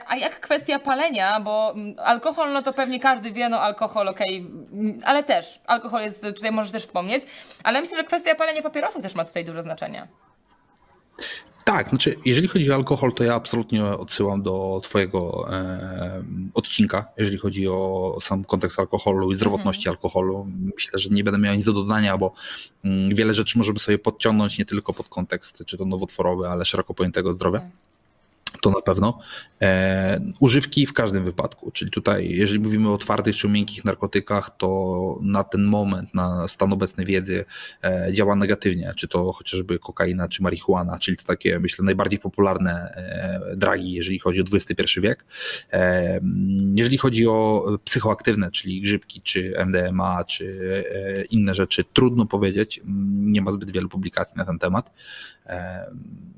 a 0.07 0.15
jak 0.15 0.39
kwestia 0.39 0.79
palenia, 0.79 1.39
bo 1.39 1.75
alkohol, 1.97 2.53
no 2.53 2.61
to 2.61 2.73
pewnie 2.73 2.99
każdy 2.99 3.31
wie, 3.31 3.49
no 3.49 3.61
alkohol, 3.61 4.07
okej, 4.07 4.45
okay, 4.71 4.99
ale 5.05 5.23
też, 5.23 5.59
alkohol 5.67 6.01
jest, 6.01 6.23
tutaj 6.23 6.51
możesz 6.51 6.71
też 6.71 6.83
wspomnieć, 6.83 7.23
ale 7.63 7.81
myślę, 7.81 7.97
że 7.97 8.03
kwestia 8.03 8.35
palenia 8.35 8.61
papierosów 8.61 9.01
też 9.01 9.15
ma 9.15 9.25
tutaj 9.25 9.45
duże 9.45 9.61
znaczenie. 9.61 10.07
Tak, 11.63 11.89
znaczy, 11.89 12.15
jeżeli 12.25 12.47
chodzi 12.47 12.71
o 12.71 12.75
alkohol, 12.75 13.13
to 13.13 13.23
ja 13.23 13.35
absolutnie 13.35 13.85
odsyłam 13.85 14.41
do 14.41 14.81
Twojego 14.83 15.47
e, 15.53 16.23
odcinka, 16.53 17.05
jeżeli 17.17 17.37
chodzi 17.37 17.67
o 17.67 18.17
sam 18.21 18.43
kontekst 18.43 18.79
alkoholu 18.79 19.31
i 19.31 19.35
zdrowotności 19.35 19.89
mhm. 19.89 19.97
alkoholu. 19.97 20.47
Myślę, 20.75 20.99
że 20.99 21.09
nie 21.09 21.23
będę 21.23 21.39
miał 21.39 21.55
nic 21.55 21.63
do 21.63 21.73
dodania, 21.73 22.17
bo 22.17 22.33
mm, 22.85 23.15
wiele 23.15 23.33
rzeczy 23.33 23.57
możemy 23.57 23.79
sobie 23.79 23.97
podciągnąć 23.97 24.57
nie 24.57 24.65
tylko 24.65 24.93
pod 24.93 25.09
kontekst, 25.09 25.63
czy 25.65 25.77
to 25.77 25.85
nowotworowy, 25.85 26.47
ale 26.47 26.65
szeroko 26.65 26.93
pojętego 26.93 27.33
zdrowia. 27.33 27.59
Tak 27.59 27.90
to 28.61 28.69
na 28.69 28.81
pewno. 28.81 29.19
E, 29.61 30.19
używki 30.39 30.85
w 30.85 30.93
każdym 30.93 31.25
wypadku, 31.25 31.71
czyli 31.71 31.91
tutaj, 31.91 32.29
jeżeli 32.29 32.59
mówimy 32.59 32.89
o 32.89 32.97
twardych 32.97 33.35
czy 33.35 33.49
miękkich 33.49 33.85
narkotykach, 33.85 34.57
to 34.57 35.19
na 35.21 35.43
ten 35.43 35.63
moment, 35.63 36.13
na 36.13 36.47
stan 36.47 36.73
obecnej 36.73 37.05
wiedzy 37.05 37.45
e, 37.83 38.07
działa 38.13 38.35
negatywnie, 38.35 38.93
czy 38.95 39.07
to 39.07 39.31
chociażby 39.31 39.79
kokaina, 39.79 40.27
czy 40.27 40.43
marihuana, 40.43 40.99
czyli 40.99 41.17
to 41.17 41.23
takie, 41.23 41.59
myślę, 41.59 41.85
najbardziej 41.85 42.19
popularne 42.19 42.71
e, 42.71 43.55
dragi, 43.55 43.91
jeżeli 43.91 44.19
chodzi 44.19 44.41
o 44.41 44.43
XXI 44.53 45.01
wiek. 45.01 45.25
E, 45.73 46.19
jeżeli 46.75 46.97
chodzi 46.97 47.27
o 47.27 47.65
psychoaktywne, 47.85 48.51
czyli 48.51 48.81
grzybki, 48.81 49.21
czy 49.21 49.53
MDMA, 49.65 50.23
czy 50.23 50.85
e, 50.95 51.23
inne 51.23 51.55
rzeczy, 51.55 51.83
trudno 51.93 52.25
powiedzieć, 52.25 52.81
nie 53.15 53.41
ma 53.41 53.51
zbyt 53.51 53.71
wielu 53.71 53.89
publikacji 53.89 54.37
na 54.37 54.45
ten 54.45 54.59
temat. 54.59 54.91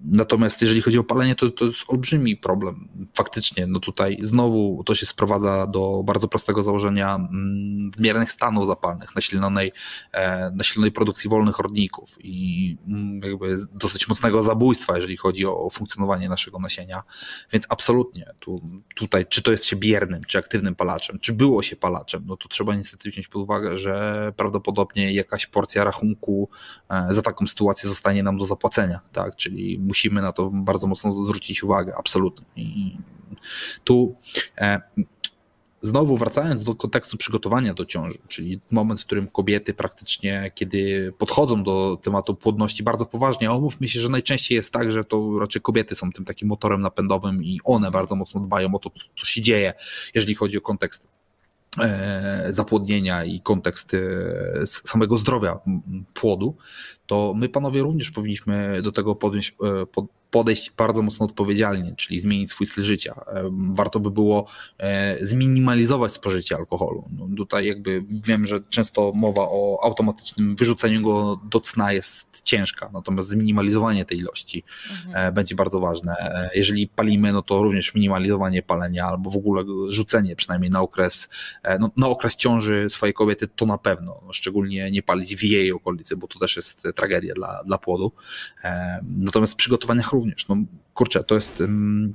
Natomiast 0.05 0.61
jeżeli 0.61 0.81
chodzi 0.81 0.99
o 0.99 1.03
palenie, 1.03 1.35
to, 1.35 1.49
to 1.49 1.65
jest 1.65 1.83
olbrzymi 1.87 2.37
problem. 2.37 2.87
Faktycznie, 3.13 3.67
no 3.67 3.79
tutaj 3.79 4.17
znowu 4.21 4.83
to 4.85 4.95
się 4.95 5.05
sprowadza 5.05 5.67
do 5.67 6.03
bardzo 6.05 6.27
prostego 6.27 6.63
założenia 6.63 7.15
mm, 7.15 7.91
wymiernych 7.91 8.31
stanów 8.31 8.67
zapalnych, 8.67 9.15
nasilonej, 9.15 9.71
e, 10.11 10.51
nasilonej 10.51 10.91
produkcji 10.91 11.29
wolnych 11.29 11.59
rodników 11.59 12.17
i 12.19 12.77
mm, 12.87 13.21
jakby 13.23 13.57
dosyć 13.73 14.07
mocnego 14.07 14.43
zabójstwa, 14.43 14.95
jeżeli 14.95 15.17
chodzi 15.17 15.45
o 15.45 15.69
funkcjonowanie 15.69 16.29
naszego 16.29 16.59
nasienia. 16.59 17.03
Więc 17.51 17.65
absolutnie 17.69 18.33
tu, 18.39 18.61
tutaj, 18.95 19.25
czy 19.25 19.43
to 19.43 19.51
jest 19.51 19.65
się 19.65 19.75
biernym, 19.75 20.23
czy 20.23 20.37
aktywnym 20.37 20.75
palaczem, 20.75 21.19
czy 21.19 21.33
było 21.33 21.63
się 21.63 21.75
palaczem, 21.75 22.23
no 22.25 22.37
to 22.37 22.49
trzeba 22.49 22.75
niestety 22.75 23.09
wziąć 23.09 23.27
pod 23.27 23.41
uwagę, 23.41 23.77
że 23.77 24.33
prawdopodobnie 24.37 25.13
jakaś 25.13 25.47
porcja 25.47 25.83
rachunku 25.83 26.49
e, 26.89 27.07
za 27.09 27.21
taką 27.21 27.47
sytuację 27.47 27.89
zostanie 27.89 28.23
nam 28.23 28.37
do 28.37 28.45
zapłacenia 28.45 28.99
tak? 29.11 29.35
Czyli 29.35 29.79
musimy 29.79 30.21
na 30.21 30.31
to 30.31 30.49
bardzo 30.53 30.87
mocno 30.87 31.25
zwrócić 31.25 31.63
uwagę, 31.63 31.93
absolutnie. 31.97 32.45
I 32.55 32.97
tu 33.83 34.15
e, 34.57 34.81
znowu 35.83 36.17
wracając 36.17 36.63
do 36.63 36.75
kontekstu 36.75 37.17
przygotowania 37.17 37.73
do 37.73 37.85
ciąży, 37.85 38.17
czyli 38.27 38.59
moment, 38.71 39.01
w 39.01 39.05
którym 39.05 39.27
kobiety 39.27 39.73
praktycznie, 39.73 40.51
kiedy 40.55 41.13
podchodzą 41.17 41.63
do 41.63 41.99
tematu 42.01 42.35
płodności 42.35 42.83
bardzo 42.83 43.05
poważnie, 43.05 43.49
a 43.49 43.53
umówmy 43.53 43.87
się, 43.87 43.99
że 43.99 44.09
najczęściej 44.09 44.55
jest 44.55 44.71
tak, 44.71 44.91
że 44.91 45.03
to 45.03 45.39
raczej 45.39 45.61
kobiety 45.61 45.95
są 45.95 46.11
tym 46.11 46.25
takim 46.25 46.47
motorem 46.47 46.81
napędowym 46.81 47.43
i 47.43 47.59
one 47.63 47.91
bardzo 47.91 48.15
mocno 48.15 48.41
dbają 48.41 48.75
o 48.75 48.79
to, 48.79 48.91
co 49.17 49.25
się 49.25 49.41
dzieje, 49.41 49.73
jeżeli 50.15 50.35
chodzi 50.35 50.57
o 50.57 50.61
kontekst 50.61 51.07
e, 51.79 52.45
zapłodnienia 52.49 53.23
i 53.23 53.41
kontekst 53.41 53.93
e, 53.93 53.99
samego 54.65 55.17
zdrowia 55.17 55.59
płodu, 56.13 56.55
to 57.05 57.33
my 57.37 57.49
panowie 57.49 57.81
również 57.81 58.11
powinniśmy 58.11 58.81
do 58.81 58.91
tego 58.91 59.15
podjąć, 59.15 59.55
podejść 60.33 60.71
bardzo 60.77 61.01
mocno 61.01 61.25
odpowiedzialnie, 61.25 61.95
czyli 61.95 62.19
zmienić 62.19 62.49
swój 62.49 62.67
styl 62.67 62.83
życia. 62.83 63.25
Warto 63.51 63.99
by 63.99 64.11
było 64.11 64.47
e, 64.79 65.25
zminimalizować 65.25 66.13
spożycie 66.13 66.55
alkoholu. 66.55 67.09
No 67.17 67.27
tutaj 67.37 67.65
jakby 67.65 68.03
wiem, 68.09 68.47
że 68.47 68.59
często 68.69 69.11
mowa 69.15 69.41
o 69.41 69.79
automatycznym 69.83 70.55
wyrzuceniu 70.55 71.01
go 71.01 71.39
do 71.49 71.59
cna 71.59 71.93
jest 71.93 72.41
ciężka, 72.43 72.89
natomiast 72.93 73.29
zminimalizowanie 73.29 74.05
tej 74.05 74.17
ilości 74.17 74.63
mhm. 74.91 75.27
E, 75.27 75.31
będzie 75.31 75.55
bardzo 75.55 75.79
ważne. 75.79 76.15
E, 76.19 76.49
jeżeli 76.55 76.87
palimy, 76.87 77.33
no 77.33 77.41
to 77.41 77.63
również 77.63 77.95
minimalizowanie 77.95 78.61
palenia 78.61 79.05
albo 79.05 79.29
w 79.29 79.37
ogóle 79.37 79.63
rzucenie 79.87 80.35
przynajmniej 80.35 80.71
na 80.71 80.81
okres, 80.81 81.29
no, 81.79 81.91
na 81.97 82.07
okres 82.07 82.35
ciąży 82.35 82.87
swojej 82.89 83.13
kobiety 83.13 83.47
to 83.47 83.65
na 83.65 83.77
pewno, 83.77 84.21
no, 84.25 84.33
szczególnie 84.33 84.91
nie 84.91 85.03
palić 85.03 85.35
w 85.35 85.43
jej 85.43 85.71
okolicy, 85.71 86.17
bo 86.17 86.27
to 86.27 86.39
też 86.39 86.55
jest 86.55 86.87
tragedia 86.93 87.33
dla, 87.33 87.63
dla 87.65 87.77
płodu. 87.77 88.11
Natomiast 89.17 89.53
w 89.53 89.55
przygotowaniach 89.55 90.11
również. 90.11 90.47
No, 90.47 90.55
kurczę, 90.93 91.23
to 91.23 91.35
jest 91.35 91.63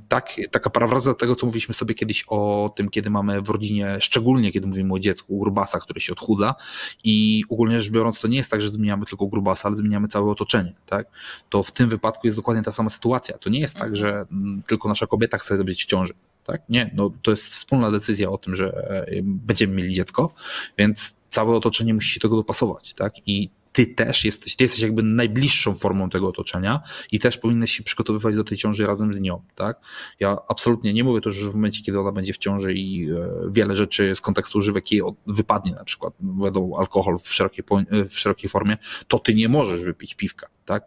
tak, 0.07 0.35
taka 0.51 0.69
parafraza 0.69 1.13
tego, 1.13 1.35
co 1.35 1.45
mówiliśmy 1.45 1.73
sobie 1.73 1.95
kiedyś 1.95 2.25
o 2.27 2.73
tym, 2.75 2.89
kiedy 2.89 3.09
mamy 3.09 3.41
w 3.41 3.49
rodzinie, 3.49 3.97
szczególnie 3.99 4.51
kiedy 4.51 4.67
mówimy 4.67 4.93
o 4.93 4.99
dziecku, 4.99 5.39
grubasa, 5.39 5.79
który 5.79 5.99
się 5.99 6.13
odchudza 6.13 6.55
i 7.03 7.43
ogólnie 7.49 7.81
rzecz 7.81 7.91
biorąc, 7.91 8.19
to 8.19 8.27
nie 8.27 8.37
jest 8.37 8.51
tak, 8.51 8.61
że 8.61 8.69
zmieniamy 8.69 9.05
tylko 9.05 9.27
grubasa, 9.27 9.67
ale 9.67 9.77
zmieniamy 9.77 10.07
całe 10.07 10.31
otoczenie, 10.31 10.73
tak? 10.85 11.07
To 11.49 11.63
w 11.63 11.71
tym 11.71 11.89
wypadku 11.89 12.27
jest 12.27 12.37
dokładnie 12.37 12.63
ta 12.63 12.71
sama 12.71 12.89
sytuacja. 12.89 13.37
To 13.37 13.49
nie 13.49 13.59
jest 13.59 13.75
tak, 13.75 13.97
że 13.97 14.25
mm, 14.31 14.63
tylko 14.67 14.89
nasza 14.89 15.07
kobieta 15.07 15.37
chce 15.37 15.63
być 15.63 15.83
w 15.83 15.85
ciąży. 15.85 16.13
Tak? 16.45 16.61
Nie, 16.69 16.91
no 16.93 17.11
to 17.21 17.31
jest 17.31 17.43
wspólna 17.43 17.91
decyzja 17.91 18.29
o 18.29 18.37
tym, 18.37 18.55
że 18.55 18.89
e, 18.89 19.05
będziemy 19.23 19.75
mieli 19.75 19.93
dziecko, 19.93 20.33
więc 20.77 21.13
całe 21.29 21.55
otoczenie 21.55 21.93
musi 21.93 22.13
się 22.13 22.19
tego 22.19 22.35
dopasować, 22.35 22.93
tak? 22.93 23.13
I 23.25 23.49
ty 23.79 23.87
też 23.87 24.25
jesteś, 24.25 24.55
ty 24.55 24.63
jesteś 24.63 24.81
jakby 24.81 25.03
najbliższą 25.03 25.75
formą 25.75 26.09
tego 26.09 26.27
otoczenia 26.27 26.81
i 27.11 27.19
też 27.19 27.37
powinieneś 27.37 27.71
się 27.71 27.83
przygotowywać 27.83 28.35
do 28.35 28.43
tej 28.43 28.57
ciąży 28.57 28.87
razem 28.87 29.13
z 29.13 29.19
nią, 29.19 29.41
tak? 29.55 29.79
Ja 30.19 30.37
absolutnie 30.47 30.93
nie 30.93 31.03
mówię 31.03 31.21
to, 31.21 31.31
że 31.31 31.51
w 31.51 31.55
momencie, 31.55 31.81
kiedy 31.81 31.99
ona 31.99 32.11
będzie 32.11 32.33
w 32.33 32.37
ciąży 32.37 32.73
i 32.73 33.11
e, 33.11 33.15
wiele 33.51 33.75
rzeczy 33.75 34.15
z 34.15 34.21
kontekstu 34.21 34.57
używek 34.57 34.91
jej 34.91 35.01
wypadnie, 35.27 35.71
na 35.71 35.83
przykład 35.83 36.13
będą 36.19 36.75
alkohol 36.77 37.19
w 37.19 37.33
szerokiej, 37.33 37.65
w 38.09 38.19
szerokiej 38.19 38.49
formie, 38.49 38.77
to 39.07 39.19
ty 39.19 39.35
nie 39.35 39.49
możesz 39.49 39.83
wypić 39.83 40.15
piwka, 40.15 40.47
tak? 40.65 40.83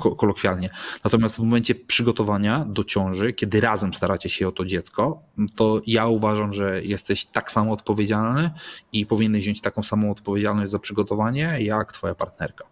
Kolokwialnie. 0.00 0.70
Natomiast 1.04 1.36
w 1.36 1.38
momencie 1.38 1.74
przygotowania 1.74 2.64
do 2.68 2.84
ciąży, 2.84 3.32
kiedy 3.32 3.60
razem 3.60 3.94
staracie 3.94 4.30
się 4.30 4.48
o 4.48 4.52
to 4.52 4.64
dziecko, 4.64 5.22
to 5.56 5.80
ja 5.86 6.06
uważam, 6.06 6.52
że 6.52 6.82
jesteś 6.82 7.24
tak 7.24 7.52
samo 7.52 7.72
odpowiedzialny 7.72 8.50
i 8.92 9.06
powinieneś 9.06 9.44
wziąć 9.44 9.60
taką 9.60 9.82
samą 9.82 10.10
odpowiedzialność 10.10 10.70
za 10.70 10.78
przygotowanie, 10.78 11.56
jak 11.60 11.92
twoja 11.92 12.14
partnerka. 12.14 12.64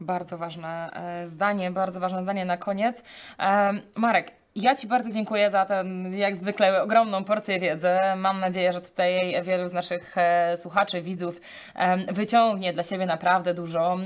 Bardzo 0.00 0.38
ważne 0.38 0.90
e, 0.92 1.28
zdanie, 1.28 1.70
bardzo 1.70 2.00
ważne 2.00 2.22
zdanie 2.22 2.44
na 2.44 2.56
koniec. 2.56 3.02
E, 3.38 3.72
Marek, 3.96 4.32
ja 4.56 4.74
Ci 4.74 4.86
bardzo 4.86 5.10
dziękuję 5.10 5.50
za 5.50 5.64
ten, 5.64 6.16
jak 6.16 6.36
zwykle, 6.36 6.82
ogromną 6.82 7.24
porcję 7.24 7.60
wiedzy. 7.60 7.88
Mam 8.16 8.40
nadzieję, 8.40 8.72
że 8.72 8.80
tutaj 8.80 9.42
wielu 9.44 9.68
z 9.68 9.72
naszych 9.72 10.18
e, 10.18 10.56
słuchaczy, 10.56 11.02
widzów 11.02 11.40
wyciągnie 12.12 12.72
dla 12.72 12.82
siebie 12.82 13.06
naprawdę 13.06 13.54
dużo. 13.54 13.98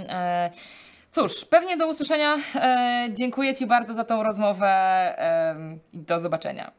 Cóż, 1.14 1.44
pewnie 1.44 1.76
do 1.76 1.89
usłyszenia. 1.89 2.36
E, 2.55 3.09
dziękuję 3.12 3.55
Ci 3.55 3.66
bardzo 3.66 3.94
za 3.94 4.05
tą 4.05 4.22
rozmowę. 4.22 4.68
E, 4.68 5.56
do 5.94 6.20
zobaczenia. 6.20 6.72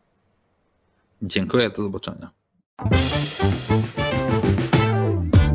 Dziękuję, 1.22 1.70
do 1.70 1.84
zobaczenia. 1.84 2.30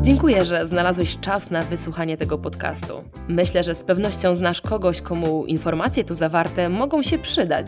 Dziękuję, 0.09 0.45
że 0.45 0.65
znalazłeś 0.65 1.17
czas 1.17 1.51
na 1.51 1.63
wysłuchanie 1.63 2.17
tego 2.17 2.37
podcastu. 2.37 3.03
Myślę, 3.27 3.63
że 3.63 3.75
z 3.75 3.83
pewnością 3.83 4.35
znasz 4.35 4.61
kogoś, 4.61 5.01
komu 5.01 5.45
informacje 5.45 6.03
tu 6.03 6.15
zawarte 6.15 6.69
mogą 6.69 7.03
się 7.03 7.17
przydać. 7.17 7.65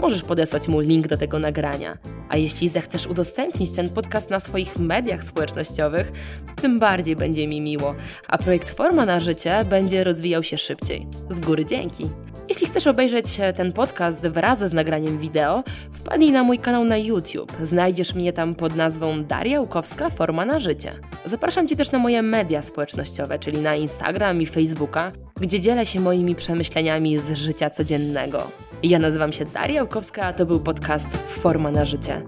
Możesz 0.00 0.22
podesłać 0.22 0.68
mu 0.68 0.80
link 0.80 1.08
do 1.08 1.16
tego 1.16 1.38
nagrania. 1.38 1.98
A 2.28 2.36
jeśli 2.36 2.68
zechcesz 2.68 3.06
udostępnić 3.06 3.72
ten 3.72 3.90
podcast 3.90 4.30
na 4.30 4.40
swoich 4.40 4.76
mediach 4.76 5.24
społecznościowych, 5.24 6.12
tym 6.56 6.78
bardziej 6.78 7.16
będzie 7.16 7.48
mi 7.48 7.60
miło, 7.60 7.94
a 8.28 8.38
projekt 8.38 8.70
Forma 8.70 9.06
na 9.06 9.20
Życie 9.20 9.64
będzie 9.70 10.04
rozwijał 10.04 10.42
się 10.42 10.58
szybciej. 10.58 11.06
Z 11.30 11.40
góry 11.40 11.66
dzięki. 11.66 12.04
Jeśli 12.48 12.66
chcesz 12.66 12.86
obejrzeć 12.86 13.40
ten 13.56 13.72
podcast 13.72 14.20
wraz 14.20 14.58
z 14.58 14.72
nagraniem 14.72 15.18
wideo, 15.18 15.62
wpadnij 15.92 16.32
na 16.32 16.42
mój 16.42 16.58
kanał 16.58 16.84
na 16.84 16.96
YouTube. 16.96 17.52
Znajdziesz 17.62 18.14
mnie 18.14 18.32
tam 18.32 18.54
pod 18.54 18.76
nazwą 18.76 19.24
Daria 19.24 19.60
Łukowska 19.60 20.10
Forma 20.10 20.44
na 20.44 20.60
Życie. 20.60 20.92
Zapraszam 21.24 21.61
Cię 21.66 21.76
też 21.76 21.92
na 21.92 21.98
moje 21.98 22.22
media 22.22 22.62
społecznościowe, 22.62 23.38
czyli 23.38 23.58
na 23.58 23.76
Instagram 23.76 24.42
i 24.42 24.46
Facebooka, 24.46 25.12
gdzie 25.40 25.60
dzielę 25.60 25.86
się 25.86 26.00
moimi 26.00 26.34
przemyśleniami 26.34 27.18
z 27.18 27.34
życia 27.34 27.70
codziennego. 27.70 28.50
Ja 28.82 28.98
nazywam 28.98 29.32
się 29.32 29.44
Daria 29.44 29.82
Łukowska, 29.82 30.22
a 30.22 30.32
to 30.32 30.46
był 30.46 30.60
podcast 30.60 31.08
Forma 31.28 31.70
na 31.70 31.84
Życie. 31.84 32.22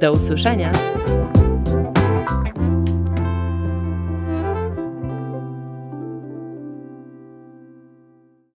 Do 0.00 0.12
usłyszenia! 0.12 0.72